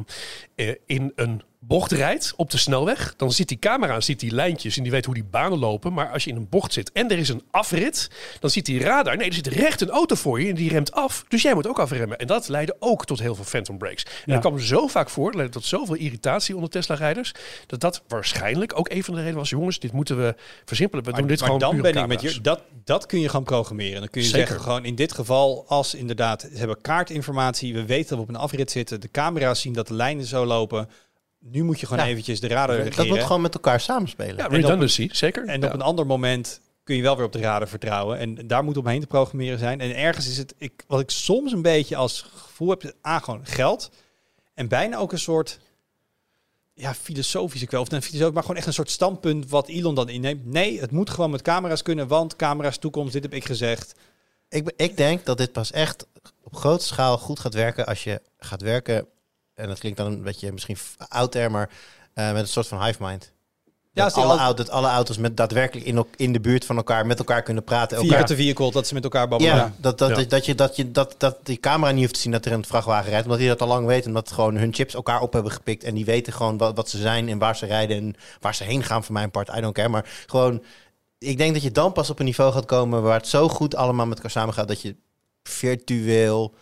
eh, 0.55 0.75
in 0.87 1.12
een 1.17 1.43
bocht 1.67 1.93
rijdt 1.93 2.33
op 2.37 2.51
de 2.51 2.59
snelweg, 2.59 3.15
dan 3.17 3.33
ziet 3.33 3.49
die 3.49 3.59
camera 3.59 4.01
ziet 4.01 4.21
die 4.21 4.35
lijntjes 4.35 4.77
en 4.77 4.83
die 4.83 4.93
weet 4.93 5.05
hoe 5.05 5.15
die 5.15 5.25
banen 5.25 5.59
lopen. 5.59 5.93
Maar 5.93 6.11
als 6.11 6.25
je 6.25 6.31
in 6.31 6.37
een 6.37 6.49
bocht 6.49 6.73
zit 6.73 6.93
en 6.93 7.11
er 7.11 7.19
is 7.19 7.29
een 7.29 7.43
afrit, 7.51 8.11
dan 8.41 8.51
ziet 8.51 8.67
die 8.67 8.81
radar, 8.81 9.17
nee, 9.17 9.27
er 9.29 9.35
zit 9.35 9.47
recht 9.47 9.81
een 9.81 9.91
auto 9.91 10.15
voor 10.15 10.41
je 10.41 10.49
en 10.49 10.55
die 10.55 10.69
remt 10.71 10.93
af. 10.93 11.25
Dus 11.29 11.43
jij 11.43 11.55
moet 11.55 11.67
ook 11.67 11.79
afremmen. 11.79 12.19
En 12.19 12.27
dat 12.27 12.49
leidde 12.49 12.77
ook 12.79 13.07
tot 13.07 13.19
heel 13.21 13.35
veel 13.35 13.45
phantom 13.45 13.79
brakes. 13.79 14.03
En 14.05 14.11
Ja. 14.25 14.33
dat 14.33 14.41
kwam 14.41 14.59
zo 14.59 14.87
vaak 14.87 15.11
voor, 15.11 15.25
dat 15.27 15.35
leidde 15.35 15.53
tot 15.53 15.65
zoveel 15.65 15.95
irritatie 15.95 16.55
onder 16.55 16.71
Tesla-rijders, 16.71 17.33
dat 17.67 17.81
dat 17.81 18.03
waarschijnlijk 18.09 18.79
ook 18.79 18.89
een 18.91 19.05
van 19.05 19.15
de 19.15 19.21
redenen 19.21 19.41
was, 19.41 19.51
jongens, 19.51 19.79
dit 19.79 19.93
moeten 19.93 20.17
we 20.17 20.35
versimpelen. 20.65 21.05
We 21.05 21.11
maar, 21.11 21.19
doen 21.21 21.29
dit 21.29 21.39
maar 21.41 21.47
gewoon 21.49 21.62
dan 21.62 21.73
puur 21.81 21.93
ben 21.93 22.03
ik 22.03 22.07
met 22.09 22.21
je. 22.21 22.41
Dat, 22.41 22.61
dat 22.85 23.07
kun 23.07 23.21
je 23.21 23.29
gewoon 23.29 23.45
programmeren. 23.45 24.01
Dan 24.01 24.09
kun 24.11 24.21
je 24.23 24.27
Zeker. 24.29 24.47
zeggen, 24.47 24.65
gewoon 24.65 24.85
in 24.85 24.95
dit 24.95 25.12
geval, 25.12 25.65
als 25.69 25.95
inderdaad, 25.95 26.41
ze 26.41 26.59
hebben 26.59 26.81
kaartinformatie, 26.81 27.75
we 27.75 27.85
weten 27.85 28.09
dat 28.09 28.17
we 28.19 28.23
op 28.23 28.29
een 28.29 28.41
afrit 28.41 28.71
zitten, 28.71 29.01
de 29.01 29.11
camera's 29.11 29.61
zien 29.61 29.73
dat 29.73 29.89
de 29.89 29.95
lijnen 29.95 30.25
zo 30.25 30.45
lopen. 30.45 30.89
Nu 31.51 31.62
moet 31.62 31.80
je 31.80 31.86
gewoon 31.86 32.05
Ja. 32.05 32.11
eventjes 32.11 32.40
de 32.40 32.47
radar 32.49 32.76
Dat 32.76 32.86
regeren. 32.86 33.09
moet 33.09 33.22
gewoon 33.22 33.40
met 33.42 33.55
elkaar 33.55 33.80
samenspelen. 33.80 34.36
Ja, 34.36 34.45
op- 34.47 34.51
redundancy, 34.53 35.09
zeker. 35.12 35.47
En 35.47 35.61
Ja. 35.61 35.66
op 35.66 35.72
een 35.72 35.80
ander 35.82 36.07
moment 36.07 36.61
kun 36.84 36.97
je 36.97 37.03
wel 37.03 37.16
weer 37.16 37.26
op 37.26 37.32
de 37.32 37.40
radar 37.40 37.68
vertrouwen. 37.68 38.18
En 38.18 38.47
daar 38.47 38.64
moet 38.64 38.76
omheen 38.76 39.01
te 39.01 39.07
programmeren 39.07 39.59
zijn. 39.59 39.80
En 39.80 39.97
ergens 39.97 40.28
is 40.28 40.36
het, 40.38 40.55
ik, 40.59 40.84
wat 40.86 41.01
ik 41.01 41.11
soms 41.11 41.53
een 41.53 41.62
beetje 41.62 41.97
als 41.97 42.26
gevoel 42.34 42.70
heb, 42.70 42.82
is 42.84 42.92
A, 43.07 43.18
gewoon 43.18 43.47
geld. 43.47 43.90
En 44.55 44.68
bijna 44.68 44.97
ook 44.97 45.12
een 45.12 45.18
soort, 45.18 45.59
ja, 46.74 46.95
filosofische 46.95 47.66
kwel. 47.66 47.80
Of 47.80 47.92
een 47.92 48.03
filosoof, 48.03 48.32
maar 48.32 48.42
gewoon 48.42 48.57
echt 48.57 48.66
een 48.66 48.72
soort 48.72 48.90
standpunt 48.90 49.49
wat 49.51 49.68
Elon 49.68 49.95
dan 49.95 50.09
inneemt. 50.09 50.47
Nee, 50.47 50.80
het 50.80 50.90
moet 50.90 51.11
gewoon 51.11 51.30
met 51.30 51.42
camera's 51.42 51.82
kunnen, 51.82 52.09
want 52.09 52.36
camera's 52.36 52.78
toekomst, 52.78 53.12
dit 53.12 53.22
heb 53.22 53.34
ik 53.34 53.45
gezegd. 53.47 53.92
Ik, 54.49 54.72
ik 54.76 54.97
denk 54.97 55.24
dat 55.24 55.38
dit 55.38 55.53
pas 55.53 55.70
echt 55.72 56.07
op 56.42 56.57
grote 56.57 56.84
schaal 56.84 57.18
goed 57.18 57.40
gaat 57.40 57.55
werken 57.55 57.86
als 57.86 58.05
je 58.05 58.20
gaat 58.38 58.62
werken. 58.62 59.07
En 59.55 59.69
dat 59.69 59.79
klinkt 59.79 59.99
dan 59.99 60.07
een 60.13 60.23
beetje 60.23 60.53
misschien 60.53 60.77
there, 61.31 61.49
maar 61.49 61.71
eh, 62.15 62.33
met 62.33 62.43
een 62.43 62.49
soort 62.49 62.67
van 62.69 62.85
hive 62.85 63.03
mind. 63.03 63.33
Ja, 63.93 64.05
dat, 64.05 64.15
alle 64.15 64.33
al- 64.33 64.39
au- 64.39 64.55
dat 64.55 64.71
alle 64.71 64.89
auto's 64.89 65.19
met 65.19 65.37
daadwerkelijk 65.37 65.87
in, 65.87 66.07
in 66.17 66.33
de 66.33 66.41
buurt 66.41 66.65
van 66.65 66.77
elkaar 66.77 67.07
met 67.07 67.19
elkaar 67.19 67.43
kunnen 67.43 67.65
praten. 67.65 67.99
Via 67.99 68.09
Elkaar, 68.09 68.27
de 68.27 68.37
vehicle, 68.37 68.71
dat 68.71 68.87
ze 68.87 68.95
met 68.95 69.05
elkaar 69.05 69.29
babbelen. 69.29 69.57
ja, 69.57 69.73
dat, 69.77 69.99
dat, 69.99 70.09
Ja. 70.09 70.15
Dat, 70.17 70.31
dat, 70.31 70.47
je, 70.47 70.55
dat, 70.55 70.77
je, 70.77 70.91
dat, 70.91 71.15
dat 71.19 71.37
die 71.43 71.57
camera 71.61 71.91
niet 71.93 72.01
hoeft 72.01 72.15
te 72.15 72.21
zien 72.21 72.33
dat 72.33 72.45
er 72.45 72.53
een 72.53 72.65
vrachtwagen 72.65 73.09
rijdt. 73.11 73.25
Omdat 73.25 73.39
die 73.39 73.49
dat 73.49 73.61
al 73.61 73.69
lang 73.69 73.87
weten. 73.87 74.07
Omdat 74.09 74.33
gewoon 74.33 74.57
hun 74.57 74.75
chips 74.75 74.95
elkaar 74.95 75.21
op 75.21 75.33
hebben 75.33 75.53
gepikt. 75.53 75.85
En 75.85 75.95
die 75.95 76.05
weten 76.05 76.33
gewoon 76.33 76.59
wat, 76.59 76.77
wat 76.77 76.89
ze 76.89 76.99
zijn 76.99 77.29
en 77.29 77.39
waar 77.39 77.57
ze 77.57 77.67
rijden. 77.67 77.97
En 77.97 78.15
waar 78.41 78.55
ze 78.55 78.65
heen 78.65 78.83
gaan 78.83 79.05
voor 79.05 79.13
mijn 79.13 79.31
part. 79.31 79.49
I 79.57 79.61
don't 79.61 79.75
care. 79.75 79.89
Maar 79.89 80.25
gewoon, 80.27 80.63
ik 81.19 81.39
denk 81.39 81.53
dat 81.53 81.63
je 81.63 81.71
dan 81.71 81.93
pas 81.93 82.11
op 82.11 82.19
een 82.19 82.25
niveau 82.25 82.53
gaat 82.53 82.67
komen 82.67 83.03
waar 83.03 83.19
het 83.19 83.29
zo 83.29 83.49
goed 83.49 83.75
allemaal 83.75 84.07
met 84.07 84.17
elkaar 84.17 84.31
samen 84.31 84.55
gaat. 84.55 84.69
Dat 84.69 84.83
je 84.83 84.97
virtueel 85.43 86.55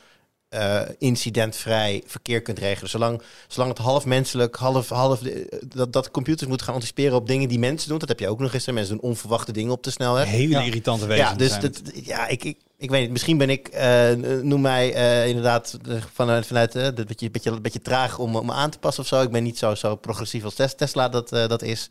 eh, 0.52 0.80
incidentvrij 0.98 2.02
verkeer 2.06 2.42
kunt 2.42 2.58
regelen. 2.58 2.90
Zolang, 2.90 3.22
zolang 3.48 3.70
het 3.70 3.82
half 3.82 4.04
menselijk, 4.06 4.56
half, 4.56 4.88
half 4.88 5.20
dat, 5.66 5.92
dat 5.92 6.10
computers 6.10 6.48
moeten 6.48 6.66
gaan 6.66 6.74
anticiperen 6.74 7.16
op 7.16 7.26
dingen 7.26 7.48
die 7.48 7.58
mensen 7.58 7.88
doen. 7.88 7.98
Dat 7.98 8.08
heb 8.08 8.20
je 8.20 8.28
ook 8.28 8.38
nog 8.40 8.52
eens. 8.54 8.66
Mensen 8.66 8.96
doen 8.96 9.10
onverwachte 9.10 9.52
dingen 9.52 9.72
op 9.72 9.82
de 9.82 9.90
snelweg. 9.90 10.26
Hele 10.26 10.48
Ja. 10.48 10.62
irritante 10.62 11.06
wezens 11.06 11.30
Ja, 11.30 11.36
dus 11.36 11.58
dat, 11.60 11.80
ja, 12.04 12.26
ik, 12.28 12.44
ik, 12.44 12.58
ik 12.78 12.90
weet 12.90 13.00
niet. 13.02 13.10
Misschien 13.10 13.38
ben 13.38 13.50
ik, 13.50 13.68
eh, 13.68 14.10
noem 14.42 14.60
mij 14.60 14.92
eh, 14.94 15.28
inderdaad 15.28 15.78
vanuit, 16.12 16.46
vanuit 16.46 16.72
dat 16.72 17.06
beetje, 17.06 17.30
beetje, 17.30 17.60
beetje 17.60 17.80
traag 17.82 18.18
om, 18.18 18.36
om 18.36 18.50
aan 18.50 18.70
te 18.70 18.78
passen 18.78 19.02
of 19.02 19.08
zo. 19.08 19.22
Ik 19.22 19.30
ben 19.30 19.42
niet 19.42 19.58
zo, 19.58 19.74
zo 19.74 19.96
progressief 19.96 20.44
als 20.44 20.54
Tes- 20.54 20.74
Tesla 20.74 21.08
dat, 21.08 21.28
dat 21.28 21.62
is. 21.62 21.88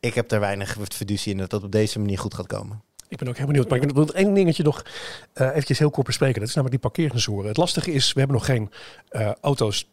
Ik 0.00 0.14
heb 0.14 0.32
er 0.32 0.40
weinig 0.40 0.76
fiducie 0.92 1.32
in 1.32 1.38
dat 1.38 1.50
dat 1.50 1.62
op 1.62 1.72
deze 1.72 1.98
manier 1.98 2.18
goed 2.18 2.34
gaat 2.34 2.46
komen. 2.46 2.82
Ik 3.08 3.18
ben 3.18 3.28
ook 3.28 3.36
heel 3.36 3.46
benieuwd. 3.46 3.68
Maar 3.68 3.82
ik 3.82 3.90
wil 3.90 4.08
één 4.08 4.34
dingetje 4.34 4.62
nog 4.62 4.84
eh 5.32 5.48
eventjes 5.48 5.78
heel 5.78 5.90
kort 5.90 6.06
bespreken. 6.06 6.40
Dat 6.40 6.48
is 6.48 6.54
namelijk 6.54 6.82
die 6.82 6.90
parkeersensoren. 6.90 7.48
Het 7.48 7.56
lastige 7.56 7.92
is, 7.92 8.12
we 8.12 8.18
hebben 8.18 8.36
nog 8.36 8.46
geen 8.46 8.70
eh, 9.08 9.30
auto's 9.40 9.86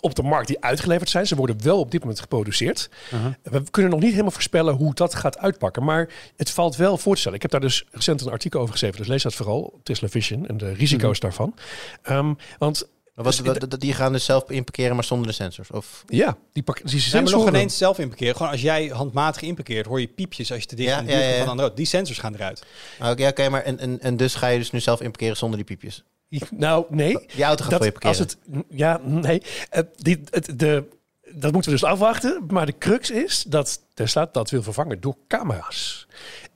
op 0.00 0.14
de 0.14 0.22
markt 0.22 0.46
die 0.46 0.60
uitgeleverd 0.60 1.10
zijn. 1.10 1.26
Ze 1.26 1.36
worden 1.36 1.62
wel 1.62 1.78
op 1.78 1.90
dit 1.90 2.00
moment 2.00 2.20
geproduceerd. 2.20 2.90
Uh-huh. 3.12 3.32
We 3.42 3.70
kunnen 3.70 3.90
nog 3.90 4.00
niet 4.00 4.10
helemaal 4.10 4.30
voorspellen 4.30 4.74
hoe 4.74 4.94
dat 4.94 5.14
gaat 5.14 5.38
uitpakken. 5.38 5.84
Maar 5.84 6.08
het 6.36 6.50
valt 6.50 6.76
wel 6.76 6.98
voor 6.98 7.12
te 7.14 7.18
stellen. 7.20 7.36
Ik 7.36 7.42
heb 7.42 7.50
daar 7.50 7.60
dus 7.60 7.86
recent 7.90 8.20
een 8.20 8.32
artikel 8.32 8.60
over 8.60 8.72
geschreven. 8.72 8.98
Dus 8.98 9.06
lees 9.06 9.22
dat 9.22 9.34
vooral. 9.34 9.80
Tesla 9.82 10.08
Vision 10.08 10.46
en 10.46 10.56
de 10.56 10.72
risico's 10.72 11.20
daarvan. 11.20 11.54
Ehm, 12.02 12.34
want 12.58 12.88
wat, 13.24 13.36
Dus- 13.36 13.40
wat- 13.68 13.80
die 13.80 13.92
gaan 13.94 14.12
dus 14.12 14.24
zelf 14.24 14.50
inparkeren, 14.50 14.94
maar 14.94 15.04
zonder 15.04 15.26
de 15.26 15.32
sensors. 15.32 15.70
Of, 15.70 16.04
ja, 16.06 16.36
die, 16.52 16.62
pak, 16.62 16.80
die 16.90 17.00
sensoren- 17.00 17.30
nog 17.38 17.48
ineens 17.48 17.76
zelf 17.78 17.98
inparkeren? 17.98 18.36
Gewoon 18.36 18.52
als 18.52 18.60
jij 18.62 18.86
handmatig 18.86 19.42
inparkeert, 19.42 19.86
hoor 19.86 20.00
je 20.00 20.06
piepjes 20.08 20.52
als 20.52 20.60
je 20.60 20.66
te 20.66 20.74
dicht 20.74 20.88
Ja, 20.88 20.98
in 20.98 21.06
de 21.06 21.12
ja, 21.12 21.18
ja, 21.18 21.28
van 21.28 21.34
de 21.44 21.50
andere 21.50 21.60
auto. 21.60 21.74
Die 21.74 21.86
sensors 21.86 22.18
gaan 22.18 22.34
eruit. 22.34 22.62
Oké, 23.02 23.26
oké, 23.26 23.48
maar 23.48 23.62
en, 23.62 23.78
en, 23.78 24.00
en 24.00 24.16
dus 24.16 24.34
ga 24.34 24.46
je 24.46 24.58
dus 24.58 24.70
nu 24.70 24.80
zelf 24.80 25.00
inparkeren 25.00 25.36
zonder 25.36 25.56
die 25.56 25.66
piepjes. 25.66 26.02
Nou, 26.50 26.84
nee. 26.88 27.18
Die 27.34 27.44
auto 27.44 27.62
gaat 27.62 27.70
dat, 27.70 27.76
voor 27.78 27.84
je 27.86 27.92
parkeren. 27.92 28.08
als 28.08 28.18
het, 28.18 28.36
ja, 28.70 29.00
nee. 29.04 29.42
Eh, 29.70 29.82
die, 29.96 30.20
het, 30.30 30.58
de, 30.58 30.84
dat 31.32 31.52
moeten 31.52 31.70
we 31.72 31.78
dus 31.78 31.88
afwachten. 31.88 32.44
Maar 32.48 32.66
de 32.66 32.78
crux 32.78 33.10
is 33.10 33.44
dat 33.48 33.80
Tesla 33.94 34.28
dat 34.32 34.50
wil 34.50 34.62
vervangen 34.62 35.00
door 35.00 35.16
camera's. 35.28 36.06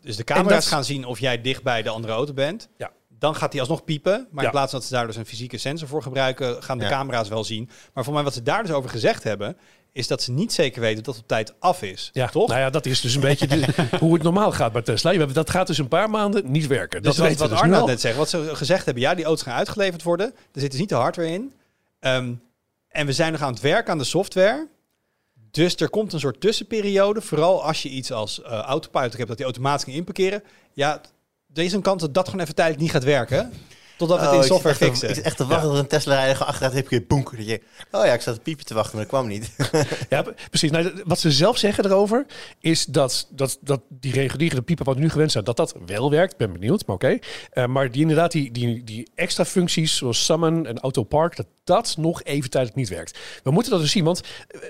Dus 0.03 0.17
de 0.17 0.25
camera's 0.25 0.65
dat- 0.65 0.73
gaan 0.73 0.85
zien 0.85 1.05
of 1.05 1.19
jij 1.19 1.41
dicht 1.41 1.63
bij 1.63 1.83
de 1.83 1.89
andere 1.89 2.13
auto 2.13 2.33
bent. 2.33 2.69
Ja. 2.77 2.91
Dan 3.21 3.35
gaat 3.35 3.51
hij 3.53 3.61
alsnog 3.61 3.85
piepen. 3.85 4.27
Maar 4.31 4.45
in 4.45 4.51
plaats 4.51 4.71
van 4.71 4.79
dat 4.81 4.89
ze 4.89 4.95
daar 4.95 5.07
dus 5.07 5.17
een 5.17 5.27
fysieke 5.27 5.59
sensor 5.59 5.89
voor 5.89 6.03
gebruiken, 6.03 6.63
gaan 6.63 6.79
de 6.79 6.85
camera's 6.91 7.29
wel 7.29 7.45
zien. 7.45 7.71
Maar 7.95 8.05
voor 8.05 8.15
mij 8.15 8.23
wat 8.23 8.35
ze 8.35 8.43
daar 8.43 8.63
dus 8.63 8.73
over 8.73 8.91
gezegd 8.91 9.23
hebben, 9.23 9.57
is 9.93 10.07
dat 10.07 10.23
ze 10.23 10.33
niet 10.33 10.53
zeker 10.53 10.81
weten 10.81 11.03
dat 11.05 11.15
het 11.15 11.23
op 11.23 11.29
tijd 11.29 11.55
af 11.59 11.83
is. 11.83 12.11
Ja, 12.13 12.29
toch? 12.29 12.49
Nou 12.49 12.61
ja, 12.61 12.71
dat 12.71 12.87
is 12.87 13.01
dus 13.01 13.15
een 13.15 13.21
beetje 13.21 13.47
de- 13.47 13.67
hoe 14.01 14.15
het 14.15 14.23
normaal 14.23 14.53
gaat 14.53 14.73
bij 14.73 14.83
Tesla. 14.83 15.13
Dat 15.27 15.51
gaat 15.51 15.67
dus 15.67 15.79
een 15.79 15.89
paar 15.89 16.11
maanden 16.11 16.51
niet 16.51 16.67
werken. 16.67 17.03
Dus 17.03 17.17
dat 17.17 17.29
wat, 17.29 17.37
wat 17.39 17.49
dus 17.51 17.59
Arnoud 17.61 17.87
net 17.87 18.01
zegt, 18.01 18.17
wat 18.17 18.29
ze 18.29 18.51
gezegd 18.53 18.85
hebben, 18.85 19.03
ja, 19.03 19.15
die 19.15 19.25
auto's 19.25 19.43
gaan 19.45 19.55
uitgeleverd 19.57 20.03
worden. 20.03 20.27
Er 20.53 20.61
zit 20.61 20.71
dus 20.71 20.81
niet 20.81 20.89
de 20.89 20.95
hardware 20.95 21.29
in. 21.33 21.53
Ehm, 22.01 22.33
en 22.89 23.07
we 23.07 23.13
zijn 23.13 23.33
nog 23.33 23.41
aan 23.43 23.53
het 23.53 23.63
werken 23.63 23.93
aan 23.93 23.99
de 23.99 24.05
software. 24.05 24.67
Dus 25.51 25.75
er 25.77 25.91
komt 25.91 26.13
een 26.13 26.21
soort 26.21 26.41
tussenperiode. 26.41 27.21
Vooral 27.21 27.65
als 27.65 27.83
je 27.83 27.89
iets 27.89 28.13
als 28.13 28.43
eh 28.43 28.51
autopilot 28.59 29.17
hebt 29.17 29.29
dat 29.29 29.37
die 29.37 29.47
automatisch 29.47 29.85
kan 29.85 29.95
inparkeren. 29.95 30.43
Ja, 30.73 31.01
er 31.55 31.63
is 31.63 31.73
een 31.73 31.83
kans 31.83 32.01
dat 32.03 32.15
dat 32.15 32.25
gewoon 32.29 32.41
even 32.41 32.55
tijdelijk 32.55 32.83
niet 32.83 32.93
gaat 32.93 33.05
werken. 33.05 33.53
Totdat 33.97 34.19
we 34.19 34.25
het 34.25 34.33
Oh, 34.33 34.39
in 34.39 34.45
ik 34.47 34.53
software 34.53 34.77
te- 34.77 34.85
fixen. 34.85 35.09
Ik 35.09 35.15
zit 35.15 35.25
echt 35.25 35.37
te 35.37 35.47
wachten 35.47 35.69
tot 35.69 35.79
een 35.79 35.87
Tesla 35.87 36.15
rijder 36.15 36.37
gewoon 36.37 36.49
achteruit 36.49 36.75
heb 36.75 36.89
je. 36.89 37.05
Dat 37.91 38.01
oh 38.01 38.07
ja, 38.07 38.13
ik 38.13 38.21
zat 38.21 38.37
een 38.37 38.43
piepje 38.43 38.65
te 38.65 38.75
wachten, 38.75 38.97
maar 38.97 39.07
dat 39.07 39.13
kwam 39.15 39.29
niet. 39.29 39.51
Ja, 40.09 40.25
precies. 40.51 40.71
Nou, 40.71 41.03
wat 41.05 41.19
ze 41.19 41.31
zelf 41.31 41.57
zeggen 41.59 41.85
erover 41.85 42.27
is 42.61 42.85
dat, 42.85 43.27
dat, 43.31 43.59
dat 43.61 43.81
die 43.89 44.13
reguliere 44.13 44.63
piepen 44.63 44.85
wat 44.85 44.95
we 44.95 45.01
nu 45.01 45.11
gewend 45.11 45.33
zijn, 45.33 45.45
dat 45.45 45.57
dat 45.57 45.75
wel 45.87 46.11
werkt. 46.11 46.37
Ben 46.37 46.53
benieuwd, 46.53 46.87
maar 46.87 46.97
oké. 46.97 47.19
Eh, 47.51 47.67
maar 47.67 47.91
die 47.91 48.01
inderdaad, 48.01 48.33
die, 48.33 48.51
die, 48.53 48.85
die 48.85 49.11
extra 49.15 49.45
functies 49.45 49.97
zoals 49.97 50.25
Summon 50.25 50.67
en 50.67 50.79
Auto 50.81 51.03
Park, 51.03 51.37
dat 51.37 51.47
dat 51.65 51.95
nog 51.99 52.23
even 52.23 52.51
tijdelijk 52.51 52.79
niet 52.79 52.89
werkt. 52.89 53.19
We 53.43 53.51
moeten 53.51 53.73
dat 53.73 53.81
dus 53.81 53.91
zien, 53.91 54.05
want 54.05 54.21
eh, 54.49 54.61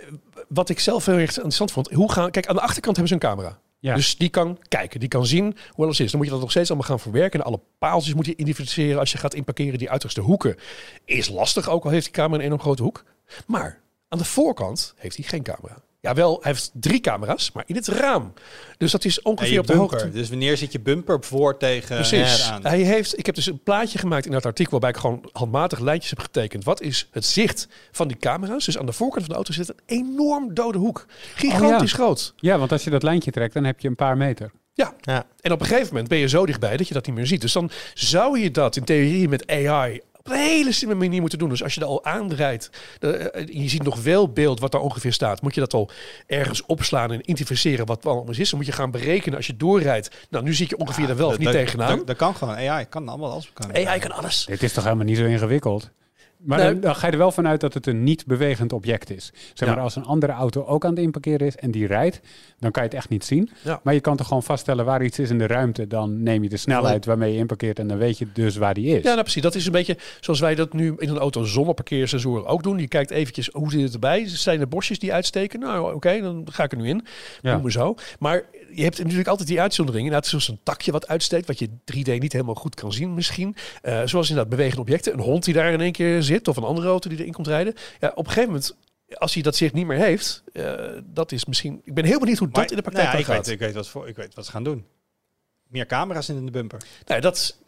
wat 0.48 0.68
ik 0.68 0.80
zelf 0.80 1.06
heel 1.06 1.14
erg 1.18 1.30
interessant 1.30 1.72
vond, 1.72 1.90
hoe 1.90 2.12
gaan, 2.12 2.30
kijk, 2.30 2.46
aan 2.46 2.54
de 2.56 2.62
achterkant 2.62 2.96
hebben 2.96 3.18
ze 3.18 3.26
een 3.26 3.34
camera. 3.34 3.58
Dus 3.80 4.16
die 4.16 4.28
kan 4.28 4.58
kijken, 4.68 5.00
die 5.00 5.08
kan 5.08 5.26
zien 5.26 5.56
hoe 5.70 5.84
alles 5.84 6.00
is. 6.00 6.10
Dan 6.10 6.16
moet 6.16 6.26
je 6.26 6.32
dat 6.32 6.42
nog 6.42 6.50
steeds 6.50 6.68
allemaal 6.68 6.88
gaan 6.88 7.00
verwerken. 7.00 7.40
En 7.40 7.46
alle 7.46 7.60
paaltjes 7.78 8.14
moet 8.14 8.26
je 8.26 8.36
identificeren 8.36 8.98
als 8.98 9.12
je 9.12 9.18
gaat 9.18 9.34
inparkeren. 9.34 9.78
Die 9.78 9.90
uiterste 9.90 10.20
hoeken 10.20 10.56
is 11.04 11.28
lastig, 11.28 11.68
ook 11.68 11.84
al 11.84 11.90
heeft 11.90 12.04
die 12.04 12.14
camera 12.14 12.38
een 12.38 12.44
enorm 12.46 12.60
grote 12.60 12.82
hoek. 12.82 13.04
Maar 13.46 13.80
aan 14.08 14.18
de 14.18 14.24
voorkant 14.24 14.94
heeft 14.96 15.16
hij 15.16 15.24
geen 15.24 15.42
camera. 15.42 15.82
Ja, 16.02 16.14
wel, 16.14 16.38
hij 16.42 16.52
heeft 16.52 16.70
drie 16.74 17.00
camera's, 17.00 17.52
maar 17.52 17.64
in 17.66 17.74
het 17.74 17.86
raam. 17.88 18.32
Dus 18.78 18.92
dat 18.92 19.04
is 19.04 19.22
ongeveer 19.22 19.58
op 19.58 19.66
de 19.66 19.72
bumper. 19.72 19.98
hoogte. 19.98 20.10
Dus 20.18 20.28
wanneer 20.28 20.56
zit 20.56 20.72
je 20.72 20.80
bumper 20.80 21.24
voor 21.24 21.56
tegen 21.56 21.96
Precies. 21.96 22.50
aan? 22.50 22.62
Hij 22.62 22.80
heeft, 22.80 23.18
ik 23.18 23.26
heb 23.26 23.34
dus 23.34 23.46
een 23.46 23.62
plaatje 23.62 23.98
gemaakt 23.98 24.26
in 24.26 24.32
dat 24.32 24.46
artikel 24.46 24.70
waarbij 24.70 24.90
ik 24.90 24.96
gewoon 24.96 25.28
handmatig 25.32 25.78
lijntjes 25.78 26.10
heb 26.10 26.18
getekend. 26.18 26.64
Wat 26.64 26.80
is 26.80 27.08
het 27.10 27.24
zicht 27.24 27.68
van 27.90 28.08
die 28.08 28.16
camera's? 28.16 28.64
Dus 28.64 28.78
aan 28.78 28.86
de 28.86 28.92
voorkant 28.92 29.20
van 29.20 29.30
de 29.30 29.34
auto 29.36 29.52
zit 29.52 29.68
een 29.68 29.80
enorm 29.86 30.54
dode 30.54 30.78
hoek. 30.78 31.06
Gigantisch 31.34 31.92
groot. 31.92 32.34
Ja, 32.36 32.58
want 32.58 32.72
als 32.72 32.84
je 32.84 32.90
dat 32.90 33.02
lijntje 33.02 33.30
trekt, 33.30 33.54
dan 33.54 33.64
heb 33.64 33.80
je 33.80 33.88
een 33.88 33.96
paar 33.96 34.16
meter. 34.16 34.50
Ja. 34.74 34.94
Ja. 35.00 35.26
En 35.40 35.52
op 35.52 35.60
een 35.60 35.66
gegeven 35.66 35.88
moment 35.88 36.08
ben 36.08 36.18
je 36.18 36.28
zo 36.28 36.46
dichtbij 36.46 36.76
dat 36.76 36.88
je 36.88 36.94
dat 36.94 37.06
niet 37.06 37.14
meer 37.14 37.26
ziet. 37.26 37.40
Dus 37.40 37.52
dan 37.52 37.70
zou 37.94 38.38
je 38.38 38.50
dat 38.50 38.76
in 38.76 38.84
theorie 38.84 39.28
met 39.28 39.46
AI 39.50 40.00
een 40.30 40.36
hele 40.36 40.72
slimme 40.72 40.94
manier 40.94 41.20
moeten 41.20 41.38
doen. 41.38 41.48
Dus 41.48 41.62
als 41.62 41.74
je 41.74 41.80
er 41.80 41.86
al 41.86 42.04
aanrijdt, 42.04 42.70
eh, 43.00 43.10
je 43.46 43.68
ziet 43.68 43.82
nog 43.82 44.02
wel 44.02 44.28
beeld 44.28 44.60
wat 44.60 44.72
daar 44.72 44.80
ongeveer 44.80 45.12
staat. 45.12 45.42
Moet 45.42 45.54
je 45.54 45.60
dat 45.60 45.74
al 45.74 45.90
ergens 46.26 46.66
opslaan 46.66 47.12
en 47.12 47.20
identificeren 47.20 47.86
wat 47.86 48.04
wel 48.04 48.18
anders 48.18 48.38
is. 48.38 48.50
Dan 48.50 48.58
moet 48.58 48.68
je 48.68 48.74
gaan 48.74 48.90
berekenen 48.90 49.36
als 49.36 49.46
je 49.46 49.56
doorrijdt. 49.56 50.10
Nou, 50.30 50.44
nu 50.44 50.54
zie 50.54 50.66
je 50.68 50.76
ongeveer 50.78 51.08
er 51.08 51.16
wel 51.16 51.28
of 51.28 51.38
niet 51.38 51.50
tegenaan. 51.50 51.96
Dat, 51.96 52.06
dat 52.06 52.16
kan 52.16 52.34
gewoon. 52.34 52.54
AI 52.54 52.84
kan 52.84 53.08
allemaal 53.08 53.30
alles. 53.30 53.50
Kan 53.52 53.74
AI 53.74 53.98
kan 53.98 54.12
alles. 54.12 54.44
Dit 54.44 54.62
is 54.62 54.72
toch 54.72 54.84
helemaal 54.84 55.04
niet 55.04 55.16
zo 55.16 55.24
ingewikkeld? 55.24 55.90
Maar 56.42 56.58
Nee. 56.58 56.72
dan, 56.72 56.80
dan 56.80 56.94
ga 56.96 57.06
je 57.06 57.12
er 57.12 57.18
wel 57.18 57.32
vanuit 57.32 57.60
dat 57.60 57.74
het 57.74 57.86
een 57.86 58.02
niet 58.04 58.26
bewegend 58.26 58.72
object 58.72 59.10
is. 59.10 59.32
Zeg 59.54 59.68
maar, 59.68 59.76
Ja. 59.76 59.82
als 59.82 59.96
een 59.96 60.04
andere 60.04 60.32
auto 60.32 60.64
ook 60.64 60.84
aan 60.84 60.90
het 60.90 60.98
inparkeren 61.00 61.46
is 61.46 61.56
en 61.56 61.70
die 61.70 61.86
rijdt, 61.86 62.20
dan 62.58 62.70
kan 62.70 62.82
je 62.82 62.88
het 62.88 62.98
echt 62.98 63.08
niet 63.08 63.24
zien. 63.24 63.50
Ja. 63.64 63.80
Maar 63.82 63.94
je 63.94 64.00
kan 64.00 64.16
toch 64.16 64.26
gewoon 64.26 64.42
vaststellen 64.42 64.84
waar 64.84 65.02
iets 65.04 65.18
is 65.18 65.30
in 65.30 65.38
de 65.38 65.46
ruimte. 65.46 65.86
Dan 65.86 66.22
neem 66.22 66.42
je 66.42 66.48
de 66.48 66.56
snelheid 66.56 67.04
waarmee 67.04 67.32
je 67.32 67.38
inparkeert 67.38 67.78
en 67.78 67.88
dan 67.88 67.98
weet 67.98 68.18
je 68.18 68.26
dus 68.32 68.56
waar 68.56 68.74
die 68.74 68.86
is. 68.86 69.02
Ja, 69.02 69.10
nou 69.10 69.20
precies. 69.22 69.42
Dat 69.42 69.54
is 69.54 69.66
een 69.66 69.72
beetje 69.72 69.96
zoals 70.20 70.40
wij 70.40 70.54
dat 70.54 70.72
nu 70.72 70.94
in 70.98 71.08
een 71.08 71.18
auto 71.18 71.44
zonder 71.44 71.74
parkeersensoren 71.74 72.46
ook 72.46 72.62
doen. 72.62 72.78
Je 72.78 72.88
kijkt 72.88 73.10
eventjes 73.10 73.48
hoe 73.52 73.70
zit 73.70 73.82
het 73.82 73.92
erbij. 73.92 74.28
Zijn 74.28 74.60
er 74.60 74.68
bosjes 74.68 74.98
die 74.98 75.12
uitsteken? 75.12 75.60
Nou, 75.60 75.94
oké, 75.94 76.20
dan 76.20 76.46
ga 76.50 76.64
ik 76.64 76.72
er 76.72 76.78
nu 76.78 76.88
in. 76.88 77.04
Ja. 77.42 77.52
Noem 77.52 77.62
maar 77.62 77.70
zo. 77.72 77.94
Maar 78.18 78.42
je 78.74 78.82
hebt 78.82 78.98
natuurlijk 78.98 79.28
altijd 79.28 79.48
die 79.48 79.60
uitzonderingen. 79.60 80.06
Inderdaad, 80.06 80.30
zoals 80.30 80.48
een 80.48 80.60
takje 80.62 80.92
wat 80.92 81.08
uitsteekt, 81.08 81.46
wat 81.46 81.58
je 81.58 81.68
3D 81.84 82.18
niet 82.18 82.32
helemaal 82.32 82.54
goed 82.54 82.74
kan 82.74 82.92
zien 82.92 83.14
misschien. 83.14 83.56
Eh, 83.82 84.00
zoals 84.04 84.28
inderdaad 84.28 84.50
bewegende 84.56 84.80
objecten. 84.80 85.12
Een 85.12 85.20
hond 85.20 85.44
die 85.44 85.54
daar 85.54 85.72
in 85.72 85.80
één 85.80 85.92
keer 85.92 86.22
zit 86.30 86.48
of 86.48 86.56
een 86.56 86.62
andere 86.64 86.88
auto 86.88 87.08
die 87.08 87.18
erin 87.18 87.32
komt 87.32 87.46
rijden. 87.46 87.74
Ja, 88.00 88.08
op 88.14 88.26
een 88.26 88.32
gegeven 88.32 88.48
moment, 88.48 88.76
als 89.18 89.34
hij 89.34 89.42
dat 89.42 89.56
zicht 89.56 89.74
niet 89.74 89.86
meer 89.86 89.98
heeft, 89.98 90.42
eh, 90.52 90.74
dat 91.04 91.32
is 91.32 91.44
misschien... 91.44 91.80
Ik 91.84 91.94
ben 91.94 92.04
heel 92.04 92.18
benieuwd 92.18 92.38
hoe 92.38 92.48
Maar- 92.52 92.60
dat 92.62 92.70
in 92.70 92.76
de 92.76 92.82
praktijk 92.82 93.06
nou 93.06 93.18
ja, 93.18 93.28
ik, 93.28 93.34
gaat. 93.36 93.46
weet, 93.46 93.54
ik, 93.54 93.60
weet 93.60 93.74
wat 93.74 93.88
voor, 93.88 94.08
ik 94.08 94.16
weet 94.16 94.34
wat 94.34 94.44
ze 94.46 94.50
gaan 94.50 94.64
doen. 94.64 94.86
Meer 95.68 95.86
camera's 95.86 96.28
in 96.28 96.44
de 96.44 96.50
bumper. 96.50 96.80
Nee, 97.06 97.20
dat 97.20 97.36
is- 97.36 97.58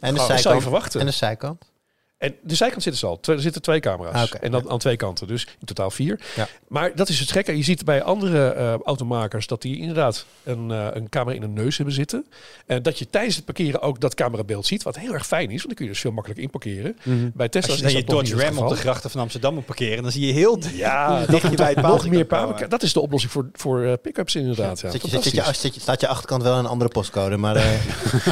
En 0.00 0.14
de 0.14 0.20
zou 0.20 0.32
je 0.32 0.38
zijkant. 0.38 0.62
verwachten. 0.62 1.00
En 1.00 1.06
de 1.06 1.12
zijkant. 1.12 1.72
En 2.18 2.34
de 2.42 2.54
zijkant 2.54 2.82
zitten 2.82 3.00
ze 3.00 3.06
al. 3.06 3.20
Twee- 3.20 3.36
Er 3.36 3.42
zitten 3.42 3.62
twee 3.62 3.80
camera's. 3.80 4.32
Ah, 4.32 4.38
en 4.42 4.50
dan 4.50 4.70
aan 4.70 4.78
twee 4.78 4.96
kanten. 4.96 5.26
Dus 5.26 5.42
in 5.60 5.66
totaal 5.66 5.90
vier. 5.90 6.20
Ja. 6.36 6.48
Maar 6.68 6.94
dat 6.96 7.08
is 7.08 7.20
het 7.20 7.30
gekke. 7.32 7.56
Je 7.56 7.62
ziet 7.62 7.84
bij 7.84 8.02
andere 8.02 8.48
eh, 8.48 8.74
automakers 8.84 9.46
dat 9.46 9.62
die 9.62 9.78
inderdaad 9.78 10.26
een, 10.42 10.70
eh, 10.70 10.86
een 10.92 11.08
camera 11.08 11.36
in 11.36 11.42
hun 11.42 11.52
neus 11.52 11.76
hebben 11.76 11.94
zitten. 11.94 12.26
En 12.66 12.82
dat 12.82 12.98
je 12.98 13.10
tijdens 13.10 13.36
het 13.36 13.44
parkeren 13.44 13.80
ook 13.82 14.00
dat 14.00 14.14
camerabeeld 14.14 14.66
ziet. 14.66 14.82
Wat 14.82 14.98
heel 14.98 15.12
erg 15.12 15.26
fijn 15.26 15.44
is. 15.50 15.56
Want 15.56 15.66
dan 15.66 15.74
kun 15.74 15.84
je 15.84 15.90
dus 15.90 16.00
veel 16.00 16.10
makkelijker 16.12 16.44
inparkeren. 16.44 16.96
Mhm. 17.02 17.30
Bij 17.34 17.48
Tesla 17.48 17.70
Als 17.72 17.80
je 17.80 17.86
is 17.86 17.92
dan 17.92 18.00
je 18.00 18.06
dat 18.06 18.16
nog 18.16 18.28
Dodge 18.28 18.46
Ram 18.46 18.58
op 18.58 18.68
de 18.68 18.76
grachten 18.76 19.10
van 19.10 19.20
Amsterdam 19.20 19.54
moet 19.54 19.66
parkeren, 19.66 20.02
dan 20.02 20.12
zie 20.12 20.26
je 20.26 20.32
heel 20.32 20.58
Ja, 20.72 21.18
dicht 21.26 21.50
je 21.50 21.56
bij 21.56 21.72
het 21.76 22.10
meer 22.10 22.24
palen. 22.24 22.68
Dat 22.70 22.82
is 22.82 22.92
de 22.92 23.00
oplossing 23.00 23.32
voor, 23.32 23.48
voor 23.52 23.82
eh, 23.82 23.92
pick-ups 24.02 24.34
inderdaad. 24.34 24.80
Ja, 24.80 24.90
Zit 24.90 25.02
je, 25.02 25.08
zit 25.08 25.24
je, 25.24 25.30
fantastisch. 25.30 25.60
zit 25.60 25.74
je, 25.74 25.80
staat 25.80 26.00
je 26.00 26.08
achterkant 26.08 26.42
wel 26.42 26.52
in 26.52 26.58
een 26.58 26.66
andere 26.70 26.90
postcode, 26.90 27.36
maar 27.36 27.56
eh, 27.56 27.72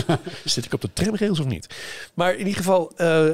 Zit 0.45 0.65
ik 0.65 0.73
op 0.73 0.81
de 0.81 0.91
tramrails 0.93 1.41
of 1.41 1.47
niet? 1.47 1.67
Maar 2.15 2.33
in 2.33 2.39
ieder 2.39 2.57
geval, 2.57 2.93
eh, 2.97 3.27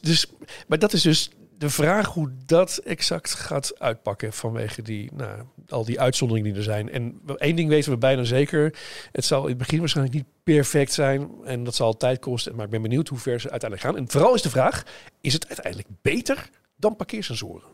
dus, 0.00 0.26
maar 0.66 0.78
dat 0.78 0.92
is 0.92 1.02
dus 1.02 1.30
de 1.58 1.70
vraag 1.70 2.06
hoe 2.06 2.30
dat 2.46 2.76
exact 2.76 3.34
gaat 3.34 3.78
uitpakken 3.78 4.32
vanwege 4.32 4.82
die, 4.82 5.10
nou, 5.12 5.42
al 5.68 5.84
die 5.84 6.00
uitzonderingen 6.00 6.50
die 6.50 6.58
er 6.58 6.64
zijn. 6.64 6.90
En 6.90 7.20
één 7.36 7.56
ding 7.56 7.68
weten 7.68 7.90
we 7.90 7.98
bijna 7.98 8.24
zeker. 8.24 8.78
Het 9.12 9.24
zal 9.24 9.42
in 9.42 9.48
het 9.48 9.58
begin 9.58 9.78
waarschijnlijk 9.78 10.16
niet 10.16 10.26
perfect 10.42 10.92
zijn 10.92 11.30
en 11.44 11.64
dat 11.64 11.74
zal 11.74 11.96
tijd 11.96 12.18
kosten. 12.18 12.54
Maar 12.54 12.64
ik 12.64 12.70
ben 12.70 12.82
benieuwd 12.82 13.08
hoe 13.08 13.18
ver 13.18 13.40
ze 13.40 13.50
uiteindelijk 13.50 13.90
gaan. 13.90 14.02
En 14.02 14.10
vooral 14.10 14.34
is 14.34 14.42
de 14.42 14.50
vraag, 14.50 14.82
is 15.20 15.32
het 15.32 15.46
uiteindelijk 15.46 15.88
beter 16.02 16.50
dan 16.76 16.96
parkeersensoren? 16.96 17.68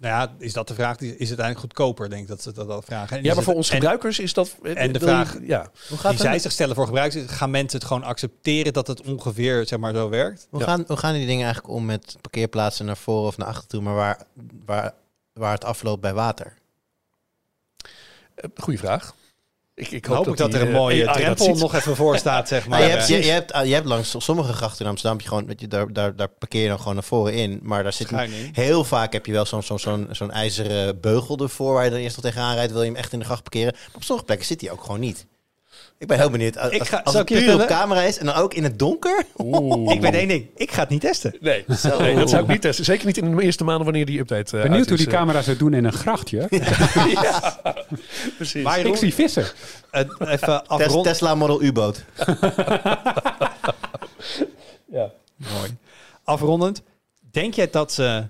Nou 0.00 0.14
ja, 0.14 0.34
is 0.38 0.52
dat 0.52 0.68
de 0.68 0.74
vraag? 0.74 0.98
Is 0.98 1.08
het 1.08 1.18
uiteindelijk 1.18 1.58
goedkoper? 1.58 2.08
Denk 2.10 2.22
ik 2.22 2.28
dat 2.28 2.42
ze 2.42 2.52
dat, 2.52 2.68
dat 2.68 2.84
vragen. 2.84 3.16
En 3.16 3.22
Ja, 3.22 3.34
maar 3.34 3.42
voor 3.42 3.52
het- 3.52 3.56
ons 3.62 3.68
en- 3.70 3.76
gebruikers 3.76 4.18
is 4.18 4.32
dat... 4.32 4.56
en 4.62 4.92
de 4.92 4.98
je- 4.98 5.04
vraag- 5.04 5.36
Ja, 5.42 5.70
hoe 5.88 5.98
gaat 5.98 6.10
Die 6.10 6.20
zij 6.20 6.38
zich 6.38 6.52
stellen 6.52 6.74
voor 6.74 6.86
gebruikers, 6.86 7.30
gaan 7.32 7.50
mensen 7.50 7.78
het 7.78 7.88
gewoon 7.88 8.02
accepteren 8.02 8.72
dat 8.72 8.86
het 8.86 9.02
ongeveer 9.02 9.66
zeg 9.66 9.78
maar 9.78 9.94
zo 9.94 10.08
werkt? 10.08 10.46
Hoe, 10.50 10.60
Ja. 10.60 10.66
gaan, 10.66 10.84
hoe 10.86 10.96
gaan 10.96 11.12
die 11.14 11.26
dingen 11.26 11.44
eigenlijk 11.44 11.74
om 11.74 11.84
met 11.84 12.16
parkeerplaatsen 12.20 12.86
naar 12.86 12.96
voren 12.96 13.26
of 13.26 13.36
naar 13.36 13.46
achter 13.48 13.68
toe, 13.68 13.80
maar 13.82 13.94
waar, 13.94 14.22
waar, 14.64 14.94
waar 15.32 15.52
het 15.52 15.64
afloopt 15.64 16.00
bij 16.00 16.14
water? 16.14 16.54
Eh, 18.34 18.50
Goeie 18.56 18.78
vraag. 18.78 19.14
Ik, 19.80 19.90
ik 19.90 20.06
Dan 20.06 20.16
hoop 20.16 20.26
ik 20.26 20.36
dat 20.36 20.54
er 20.54 20.60
een 20.60 20.72
mooie 20.72 21.04
dat 21.04 21.14
drempel 21.14 21.54
nog 21.54 21.74
even 21.74 21.96
voor 21.96 22.16
staat, 22.16 22.48
zeg 22.48 22.68
maar. 22.68 22.82
Je, 22.82 22.88
hebt, 22.88 23.08
je, 23.08 23.24
je, 23.24 23.30
hebt, 23.30 23.52
je 23.64 23.74
hebt 23.74 23.86
langs 23.86 24.14
sommige 24.18 24.52
grachten 24.52 24.84
in 24.84 24.90
Amsterdam, 24.90 25.20
je 25.20 25.28
gewoon, 25.28 25.46
weet 25.46 25.60
je, 25.60 25.68
daar, 25.68 25.92
daar, 25.92 26.16
daar 26.16 26.28
parkeer 26.28 26.62
je 26.62 26.68
dan 26.68 26.78
gewoon 26.78 26.94
naar 26.94 27.04
voren 27.04 27.34
in. 27.34 27.60
Maar 27.62 27.82
daar 27.82 27.92
zit 27.92 28.10
heel 28.52 28.84
vaak 28.84 29.12
heb 29.12 29.26
je 29.26 29.32
wel 29.32 29.44
zo'n 29.44 29.62
zo'n 29.62 29.78
zo'n 29.78 30.08
zo'n 30.10 30.30
ijzeren 30.30 31.00
beugel 31.00 31.38
ervoor 31.38 31.74
waar 31.74 31.84
je 31.84 31.90
dan 31.90 31.98
eerst 31.98 32.16
nog 32.16 32.24
tegenaan 32.24 32.54
rijdt. 32.54 32.72
Wil 32.72 32.82
je 32.82 32.88
hem 32.88 32.96
echt 32.96 33.12
in 33.12 33.18
de 33.18 33.24
gracht 33.24 33.42
parkeren. 33.42 33.72
Maar 33.72 33.94
op 33.94 34.02
sommige 34.02 34.26
plekken 34.26 34.46
zit 34.46 34.60
hij 34.60 34.70
ook 34.70 34.82
gewoon 34.82 35.00
niet. 35.00 35.26
Ik 36.00 36.06
ben 36.06 36.18
heel 36.18 36.30
benieuwd. 36.30 36.58
Als, 36.58 36.72
Ik 36.72 36.84
ga- 36.86 37.00
als 37.04 37.12
zal 37.12 37.20
het 37.20 37.30
ik 37.30 37.38
je 37.38 37.44
puur 37.44 37.54
op 37.60 37.66
camera 37.66 38.02
is 38.02 38.18
en 38.18 38.26
dan 38.26 38.34
ook 38.34 38.54
in 38.54 38.62
het 38.62 38.78
donker. 38.78 39.24
Oeh. 39.38 39.94
Ik 39.94 40.00
weet 40.00 40.14
één 40.14 40.28
ding. 40.28 40.46
Ik 40.56 40.72
ga 40.72 40.80
het 40.80 40.88
niet 40.88 41.00
testen. 41.00 41.34
Nee, 41.40 41.64
nee, 41.98 42.14
dat 42.16 42.30
zou 42.30 42.42
ik 42.42 42.48
niet 42.48 42.60
testen. 42.60 42.84
Zeker 42.84 43.06
niet 43.06 43.16
in 43.16 43.36
de 43.36 43.42
eerste 43.42 43.64
maanden 43.64 43.84
wanneer 43.84 44.06
die 44.06 44.18
update 44.18 44.56
eh, 44.56 44.62
Benieuwd 44.62 44.78
uit 44.78 44.88
hoe 44.88 44.98
is, 44.98 45.04
die 45.04 45.12
eh. 45.12 45.18
camera's 45.20 45.46
het 45.46 45.58
doen 45.58 45.74
in 45.74 45.84
een 45.84 45.92
grachtje. 45.92 46.48
Precies. 48.36 48.62
Maar 48.62 48.78
Ik 48.78 48.96
zie 48.96 49.14
vissen. 49.14 49.44
eh, 49.90 50.00
even 50.18 50.38
Tes- 50.38 50.60
afronden. 50.66 51.02
Tesla 51.12 51.34
Model 51.34 51.62
U-boot. 51.62 52.04
ja. 54.96 55.10
Mooi. 55.36 55.76
Afrondend. 56.24 56.82
Denk 57.30 57.54
jij 57.54 57.70
dat 57.70 57.92
ze 57.92 58.24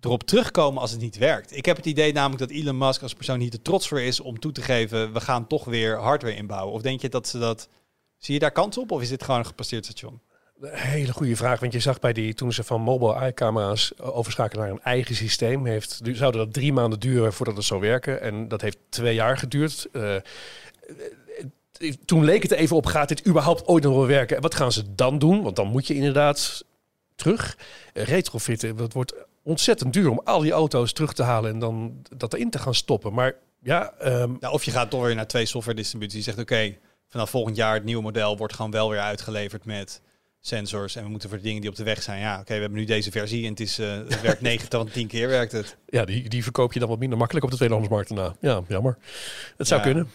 erop 0.00 0.22
terugkomen 0.22 0.80
als 0.80 0.90
het 0.90 1.00
niet 1.00 1.18
werkt? 1.18 1.56
Ik 1.56 1.64
heb 1.64 1.76
het 1.76 1.86
idee 1.86 2.12
namelijk 2.12 2.38
dat 2.38 2.50
Elon 2.50 2.78
Musk 2.78 3.02
als 3.02 3.14
persoon 3.14 3.40
hier 3.40 3.50
te 3.50 3.62
trots 3.62 3.88
voor 3.88 4.00
is 4.00 4.20
om 4.20 4.38
toe 4.38 4.52
te 4.52 4.62
geven, 4.62 5.12
we 5.12 5.20
gaan 5.20 5.46
toch 5.46 5.64
weer 5.64 5.98
hardware 5.98 6.36
inbouwen. 6.36 6.74
Of 6.74 6.82
denk 6.82 7.00
je 7.00 7.08
dat 7.08 7.28
ze 7.28 7.38
dat... 7.38 7.68
Zie 8.18 8.34
je 8.34 8.40
daar 8.40 8.52
kans 8.52 8.78
op? 8.78 8.90
Of 8.90 9.02
is 9.02 9.08
dit 9.08 9.22
gewoon 9.22 9.40
een 9.40 9.46
gepasseerd 9.46 9.84
station? 9.84 10.20
Hele 10.62 11.12
goede 11.12 11.36
vraag. 11.36 11.60
Want 11.60 11.72
je 11.72 11.80
zag 11.80 11.98
bij 11.98 12.12
die, 12.12 12.34
toen 12.34 12.52
ze 12.52 12.64
van 12.64 12.80
mobile 12.80 13.14
eye-camera's 13.14 13.92
overschakelen 13.98 14.64
naar 14.64 14.72
een 14.72 14.82
eigen 14.82 15.14
systeem, 15.14 15.66
heeft, 15.66 16.00
zouden 16.12 16.44
dat 16.44 16.52
drie 16.52 16.72
maanden 16.72 17.00
duren 17.00 17.32
voordat 17.32 17.56
het 17.56 17.64
zou 17.64 17.80
werken. 17.80 18.20
En 18.20 18.48
dat 18.48 18.60
heeft 18.60 18.78
twee 18.88 19.14
jaar 19.14 19.38
geduurd. 19.38 19.88
Eh, 19.92 20.16
eh, 20.16 20.22
toen 22.04 22.24
leek 22.24 22.42
het 22.42 22.52
even 22.52 22.76
op, 22.76 22.86
gaat 22.86 23.08
dit 23.08 23.26
überhaupt 23.26 23.66
ooit 23.66 23.84
nog 23.84 23.94
wel 23.94 24.06
werken? 24.06 24.36
En 24.36 24.42
wat 24.42 24.54
gaan 24.54 24.72
ze 24.72 24.94
dan 24.94 25.18
doen? 25.18 25.42
Want 25.42 25.56
dan 25.56 25.66
moet 25.68 25.86
je 25.86 25.94
inderdaad 25.94 26.64
terug 27.14 27.58
eh, 27.92 28.04
retrofitten. 28.04 28.76
Dat 28.76 28.92
wordt 28.92 29.14
ontzettend 29.50 29.92
duur 29.92 30.10
om 30.10 30.20
al 30.24 30.40
die 30.40 30.52
auto's 30.52 30.92
terug 30.92 31.12
te 31.12 31.22
halen 31.22 31.50
en 31.52 31.58
dan 31.58 32.02
dat 32.16 32.34
erin 32.34 32.50
te 32.50 32.58
gaan 32.58 32.74
stoppen. 32.74 33.12
Maar 33.12 33.34
ja, 33.62 33.92
ehm, 33.98 34.32
Nou, 34.40 34.54
of 34.54 34.64
je 34.64 34.70
gaat 34.70 34.92
weer 34.92 35.14
naar 35.14 35.26
twee 35.26 35.46
software 35.46 35.76
distributies. 35.76 36.16
Je 36.16 36.22
zegt 36.22 36.38
oké, 36.38 36.76
vanaf 37.08 37.30
volgend 37.30 37.56
jaar 37.56 37.74
het 37.74 37.84
nieuwe 37.84 38.02
model 38.02 38.36
wordt 38.36 38.54
gewoon 38.54 38.70
wel 38.70 38.90
weer 38.90 39.00
uitgeleverd 39.00 39.64
met 39.64 40.00
sensors. 40.40 40.96
En 40.96 41.02
we 41.04 41.08
moeten 41.10 41.28
voor 41.28 41.38
de 41.38 41.44
dingen 41.44 41.60
die 41.60 41.70
op 41.70 41.76
de 41.76 41.82
weg 41.84 42.02
zijn. 42.02 42.20
Ja, 42.20 42.40
oké, 42.40 42.54
we 42.54 42.60
hebben 42.60 42.78
nu 42.78 42.84
deze 42.84 43.10
versie 43.10 43.44
en 43.44 43.50
het, 43.50 43.60
is, 43.60 43.76
het 43.76 44.20
werkt 44.20 44.40
9 44.50 44.68
tot 44.68 44.92
10 44.92 45.06
keer 45.06 45.28
werkt 45.28 45.52
het. 45.52 45.76
ja, 45.86 46.04
die, 46.04 46.28
die 46.28 46.42
verkoop 46.42 46.72
je 46.72 46.78
dan 46.80 46.88
wat 46.88 46.98
minder 46.98 47.18
makkelijk 47.18 47.44
op 47.44 47.50
de 47.50 47.56
tweedehandsmarkt 47.56 48.08
daarna. 48.08 48.34
Ja, 48.40 48.62
jammer. 48.68 48.96
Het 49.56 49.66
zou 49.66 49.80
Ja. 49.80 49.86
kunnen. 49.86 50.10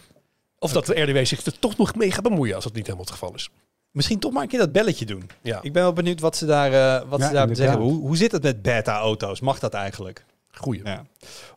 Of 0.58 0.72
dat 0.72 0.86
de 0.86 1.00
RDW 1.02 1.24
zich 1.26 1.44
er 1.44 1.58
toch 1.58 1.76
nog 1.76 1.94
mee 1.94 2.10
gaat 2.12 2.22
bemoeien 2.22 2.54
als 2.54 2.64
dat 2.64 2.72
niet 2.72 2.82
helemaal 2.86 3.04
het 3.04 3.14
geval 3.14 3.34
is. 3.34 3.50
Misschien 3.96 4.18
toch 4.18 4.32
maar 4.32 4.42
een 4.42 4.48
keer 4.48 4.58
dat 4.58 4.72
belletje 4.72 5.06
doen. 5.06 5.30
Ja, 5.42 5.58
Ik 5.62 5.72
ben 5.72 5.82
wel 5.82 5.92
benieuwd 5.92 6.20
wat 6.20 6.36
ze 6.36 6.46
daar, 6.46 6.72
eh, 6.72 7.08
wat 7.08 7.18
Ja, 7.20 7.26
ze 7.26 7.32
daar 7.32 7.56
zeggen. 7.56 7.80
Hoe, 7.80 7.92
hoe 8.00 8.16
zit 8.16 8.32
het 8.32 8.42
met 8.42 8.62
beta-auto's? 8.62 9.40
Mag 9.40 9.58
dat 9.58 9.74
eigenlijk? 9.74 10.24
goeie. 10.50 10.80
Ja. 10.84 11.04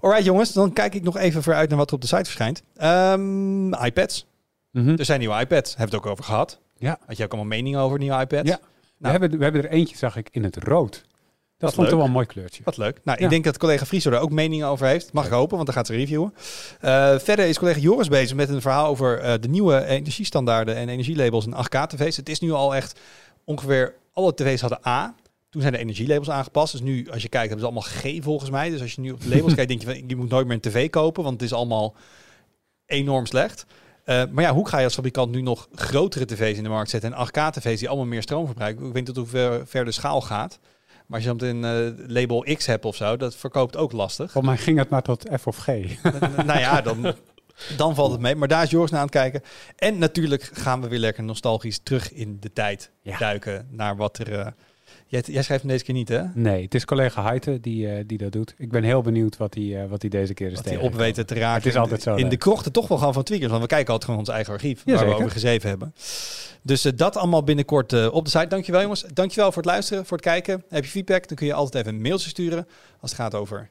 Alright 0.01 0.25
jongens, 0.25 0.53
dan 0.53 0.73
kijk 0.73 0.95
ik 0.95 1.03
nog 1.03 1.17
even 1.17 1.43
vooruit 1.43 1.69
naar 1.69 1.77
wat 1.77 1.87
er 1.89 1.95
op 1.95 2.01
de 2.01 2.07
site 2.07 2.23
verschijnt. 2.23 2.61
Ehm, 2.75 3.73
iPads. 3.73 4.25
Mhm. 4.71 4.89
Er 4.97 5.05
zijn 5.05 5.19
nieuwe 5.19 5.39
iPads. 5.39 5.69
Hebben 5.75 5.89
we 5.89 5.95
het 5.95 6.05
ook 6.05 6.11
over 6.11 6.23
gehad. 6.23 6.59
Ja. 6.77 6.97
Had 7.05 7.17
je 7.17 7.23
ook 7.23 7.31
allemaal 7.31 7.49
meningen 7.49 7.79
over 7.79 7.99
nieuwe 7.99 8.19
iPads? 8.21 8.49
Ja. 8.49 8.59
We, 8.61 8.61
Nou. 8.97 9.19
hebben, 9.19 9.37
we 9.37 9.43
hebben 9.43 9.63
er 9.63 9.69
eentje, 9.69 9.97
zag 9.97 10.15
ik, 10.15 10.27
in 10.31 10.43
het 10.43 10.57
rood. 10.63 11.05
Dat 11.59 11.73
vond 11.73 11.87
ik 11.87 11.93
wel 11.93 12.05
een 12.05 12.11
mooi 12.11 12.25
kleurtje. 12.25 12.61
Wat 12.65 12.77
leuk. 12.77 12.99
Nou, 13.03 13.17
Ja. 13.17 13.23
ik 13.23 13.29
denk 13.29 13.43
dat 13.43 13.57
collega 13.57 13.85
Friso 13.85 14.09
daar 14.09 14.21
ook 14.21 14.31
meningen 14.31 14.67
over 14.67 14.87
heeft. 14.87 15.13
Mag 15.13 15.25
ik 15.25 15.31
hopen, 15.31 15.55
want 15.55 15.65
dan 15.65 15.75
gaat 15.75 15.87
ze 15.87 15.93
reviewen. 15.93 16.33
Eh, 16.79 17.19
verder 17.19 17.45
is 17.45 17.57
collega 17.59 17.79
Joris 17.79 18.07
bezig 18.07 18.35
met 18.35 18.49
een 18.49 18.61
verhaal 18.61 18.87
over 18.87 19.19
eh, 19.19 19.33
de 19.39 19.47
nieuwe 19.47 19.85
energiestandaarden 19.85 20.75
en 20.75 20.89
energielabels 20.89 21.45
in 21.45 21.53
8K-tv's. 21.53 22.17
Het 22.17 22.29
is 22.29 22.39
nu 22.39 22.51
al 22.51 22.75
echt 22.75 22.99
ongeveer 23.43 23.93
alle 24.13 24.33
tv's 24.33 24.61
hadden 24.61 24.79
A. 24.87 25.15
Toen 25.49 25.61
zijn 25.61 25.73
de 25.73 25.79
energielabels 25.79 26.29
aangepast. 26.29 26.71
Dus 26.71 26.81
nu, 26.81 27.09
als 27.11 27.21
je 27.21 27.29
kijkt, 27.29 27.49
hebben 27.49 27.65
ze 27.67 27.73
allemaal 27.73 28.17
G 28.17 28.23
volgens 28.23 28.49
mij. 28.49 28.69
Dus 28.69 28.81
als 28.81 28.93
je 28.95 29.01
nu 29.01 29.11
op 29.11 29.21
de 29.21 29.29
labels 29.29 29.53
kijkt, 29.59 29.69
denk 29.69 29.81
je 29.81 29.87
van, 29.87 30.03
je 30.07 30.15
moet 30.15 30.29
nooit 30.29 30.45
meer 30.45 30.55
een 30.55 30.71
tv 30.71 30.89
kopen, 30.89 31.23
want 31.23 31.41
het 31.41 31.49
is 31.51 31.55
allemaal 31.57 31.95
enorm 32.85 33.25
slecht. 33.25 33.65
Eh, 34.03 34.23
maar 34.31 34.43
ja, 34.43 34.53
hoe 34.53 34.67
ga 34.67 34.77
je 34.77 34.83
als 34.83 34.93
fabrikant 34.93 35.31
nu 35.31 35.41
nog 35.41 35.67
grotere 35.75 36.25
tv's 36.25 36.57
in 36.57 36.63
de 36.63 36.69
markt 36.69 36.89
zetten 36.89 37.13
en 37.13 37.27
8K-tv's 37.27 37.79
die 37.79 37.87
allemaal 37.87 38.07
meer 38.07 38.21
stroom 38.21 38.45
verbruiken? 38.45 38.85
Ik 38.87 38.93
weet 38.93 39.05
niet 39.05 39.15
tot 39.15 39.15
hoe 39.15 39.27
ver, 39.27 39.67
ver 39.67 39.85
de 39.85 39.91
schaal 39.91 40.21
gaat. 40.21 40.59
Maar 41.09 41.19
als 41.19 41.27
je 41.27 41.35
dan 41.35 41.47
een 41.63 41.63
eh, 41.97 42.07
label 42.07 42.45
X 42.57 42.65
hebt 42.65 42.85
of 42.85 42.95
zo, 42.95 43.17
dat 43.17 43.35
verkoopt 43.35 43.77
ook 43.77 43.91
lastig. 43.91 44.31
Volgens 44.31 44.53
mij 44.53 44.63
ging 44.63 44.77
het 44.77 44.89
maar 44.89 45.01
tot 45.01 45.29
F 45.39 45.47
of 45.47 45.57
G. 45.57 45.67
nou 46.45 46.59
ja, 46.59 46.81
dan, 46.81 47.13
dan 47.77 47.95
valt 47.95 48.11
het 48.11 48.21
mee. 48.21 48.35
Maar 48.35 48.47
daar 48.47 48.63
is 48.63 48.69
Joris 48.69 48.89
naar 48.91 48.99
aan 48.99 49.05
het 49.05 49.15
kijken. 49.15 49.41
En 49.75 49.97
natuurlijk 49.97 50.49
gaan 50.53 50.81
we 50.81 50.87
weer 50.87 50.99
lekker 50.99 51.23
nostalgisch 51.23 51.79
terug 51.83 52.13
in 52.13 52.37
de 52.39 52.53
tijd 52.53 52.91
Ja. 53.01 53.17
duiken 53.17 53.67
naar 53.71 53.95
wat 53.95 54.17
er... 54.17 54.53
jij, 55.09 55.21
jij 55.25 55.43
schrijft 55.43 55.63
hem 55.63 55.71
deze 55.71 55.83
keer 55.83 55.93
niet, 55.93 56.09
hè? 56.09 56.23
Nee, 56.33 56.63
het 56.63 56.75
is 56.75 56.85
collega 56.85 57.23
Heite 57.23 57.59
die, 57.59 57.87
eh, 57.91 58.03
die 58.05 58.17
dat 58.17 58.31
doet. 58.31 58.53
Ik 58.57 58.71
ben 58.71 58.83
heel 58.83 59.01
benieuwd 59.01 59.37
wat 59.37 59.53
hij 59.53 59.81
eh, 59.83 59.89
wat 59.89 60.01
hij 60.01 60.09
deze 60.09 60.33
keer 60.33 60.47
is 60.47 60.53
Wat 60.53 60.63
tegen 60.63 60.81
op 60.81 60.93
weten 60.95 61.25
te 61.25 61.33
raken. 61.33 61.55
Het 61.63 61.65
is 61.65 61.75
altijd 61.75 62.01
zo 62.01 62.15
In 62.15 62.21
leuk. 62.21 62.29
de 62.29 62.37
krochten 62.37 62.71
toch 62.71 62.87
wel 62.87 62.97
gewoon 62.97 63.13
van 63.13 63.23
tweakers. 63.23 63.49
Want 63.49 63.61
we 63.61 63.67
kijken 63.67 63.87
altijd 63.87 64.05
gewoon 64.05 64.19
ons 64.19 64.29
eigen 64.35 64.53
archief. 64.53 64.83
waar 64.83 64.93
Jazeker. 64.93 65.13
we 65.15 65.19
over 65.19 65.31
gezeven 65.31 65.69
hebben. 65.69 65.93
Dus 66.61 66.85
eh, 66.85 66.91
dat 66.95 67.17
allemaal 67.17 67.43
binnenkort 67.43 68.09
op 68.11 68.23
de 68.25 68.29
site. 68.31 68.47
Dankjewel 68.47 68.81
jongens. 68.81 69.05
Dankjewel 69.13 69.51
voor 69.51 69.61
het 69.61 69.71
luisteren, 69.71 70.05
voor 70.05 70.17
het 70.17 70.25
kijken. 70.25 70.63
Heb 70.69 70.83
je 70.83 70.89
feedback, 70.89 71.27
dan 71.27 71.37
kun 71.37 71.47
je 71.47 71.53
altijd 71.53 71.83
even 71.85 71.95
een 71.95 72.01
mailtje 72.01 72.29
sturen. 72.29 72.67
Als 72.99 73.11
het 73.11 73.19
gaat 73.19 73.35
over 73.35 73.69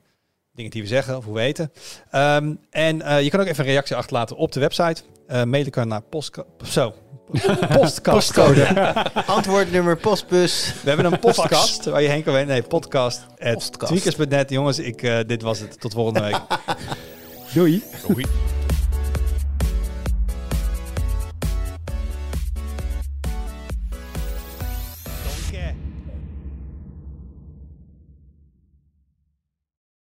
dingen 0.54 0.70
die 0.70 0.82
we 0.82 0.88
zeggen 0.88 1.16
of 1.16 1.24
hoe 1.24 1.34
we 1.34 1.40
weten. 1.40 1.72
Ehm, 2.10 2.54
en 2.70 2.96
je 3.24 3.30
kan 3.30 3.40
ook 3.40 3.46
even 3.46 3.64
een 3.64 3.70
reactie 3.70 3.96
achterlaten 3.96 4.36
op 4.36 4.52
de 4.52 4.60
website. 4.60 5.02
Eh 5.28 5.42
mailen 5.44 5.70
kan 5.70 5.88
naar 5.88 6.00
postca- 6.02 6.44
Zo. 6.64 6.94
Postkastcode. 7.78 8.94
Antwoordnummer 9.26 9.96
postbus. 9.96 10.72
We 10.82 10.88
hebben 10.88 11.12
een 11.12 11.18
podcast 11.18 11.84
waar 11.84 12.02
je 12.02 12.08
heen 12.08 12.22
kan 12.22 12.32
weten. 12.32 12.48
Nee, 12.48 12.62
podcast. 12.62 13.26
Postkast. 13.52 13.92
tweakers.net. 13.92 14.50
Jongens, 14.50 14.78
ik, 14.78 15.02
eh, 15.02 15.18
dit 15.26 15.42
was 15.42 15.58
het. 15.58 15.80
Tot 15.80 15.92
volgende 15.92 16.20
week. 16.20 16.40
Doei! 17.54 17.82
Doei. 18.06 18.26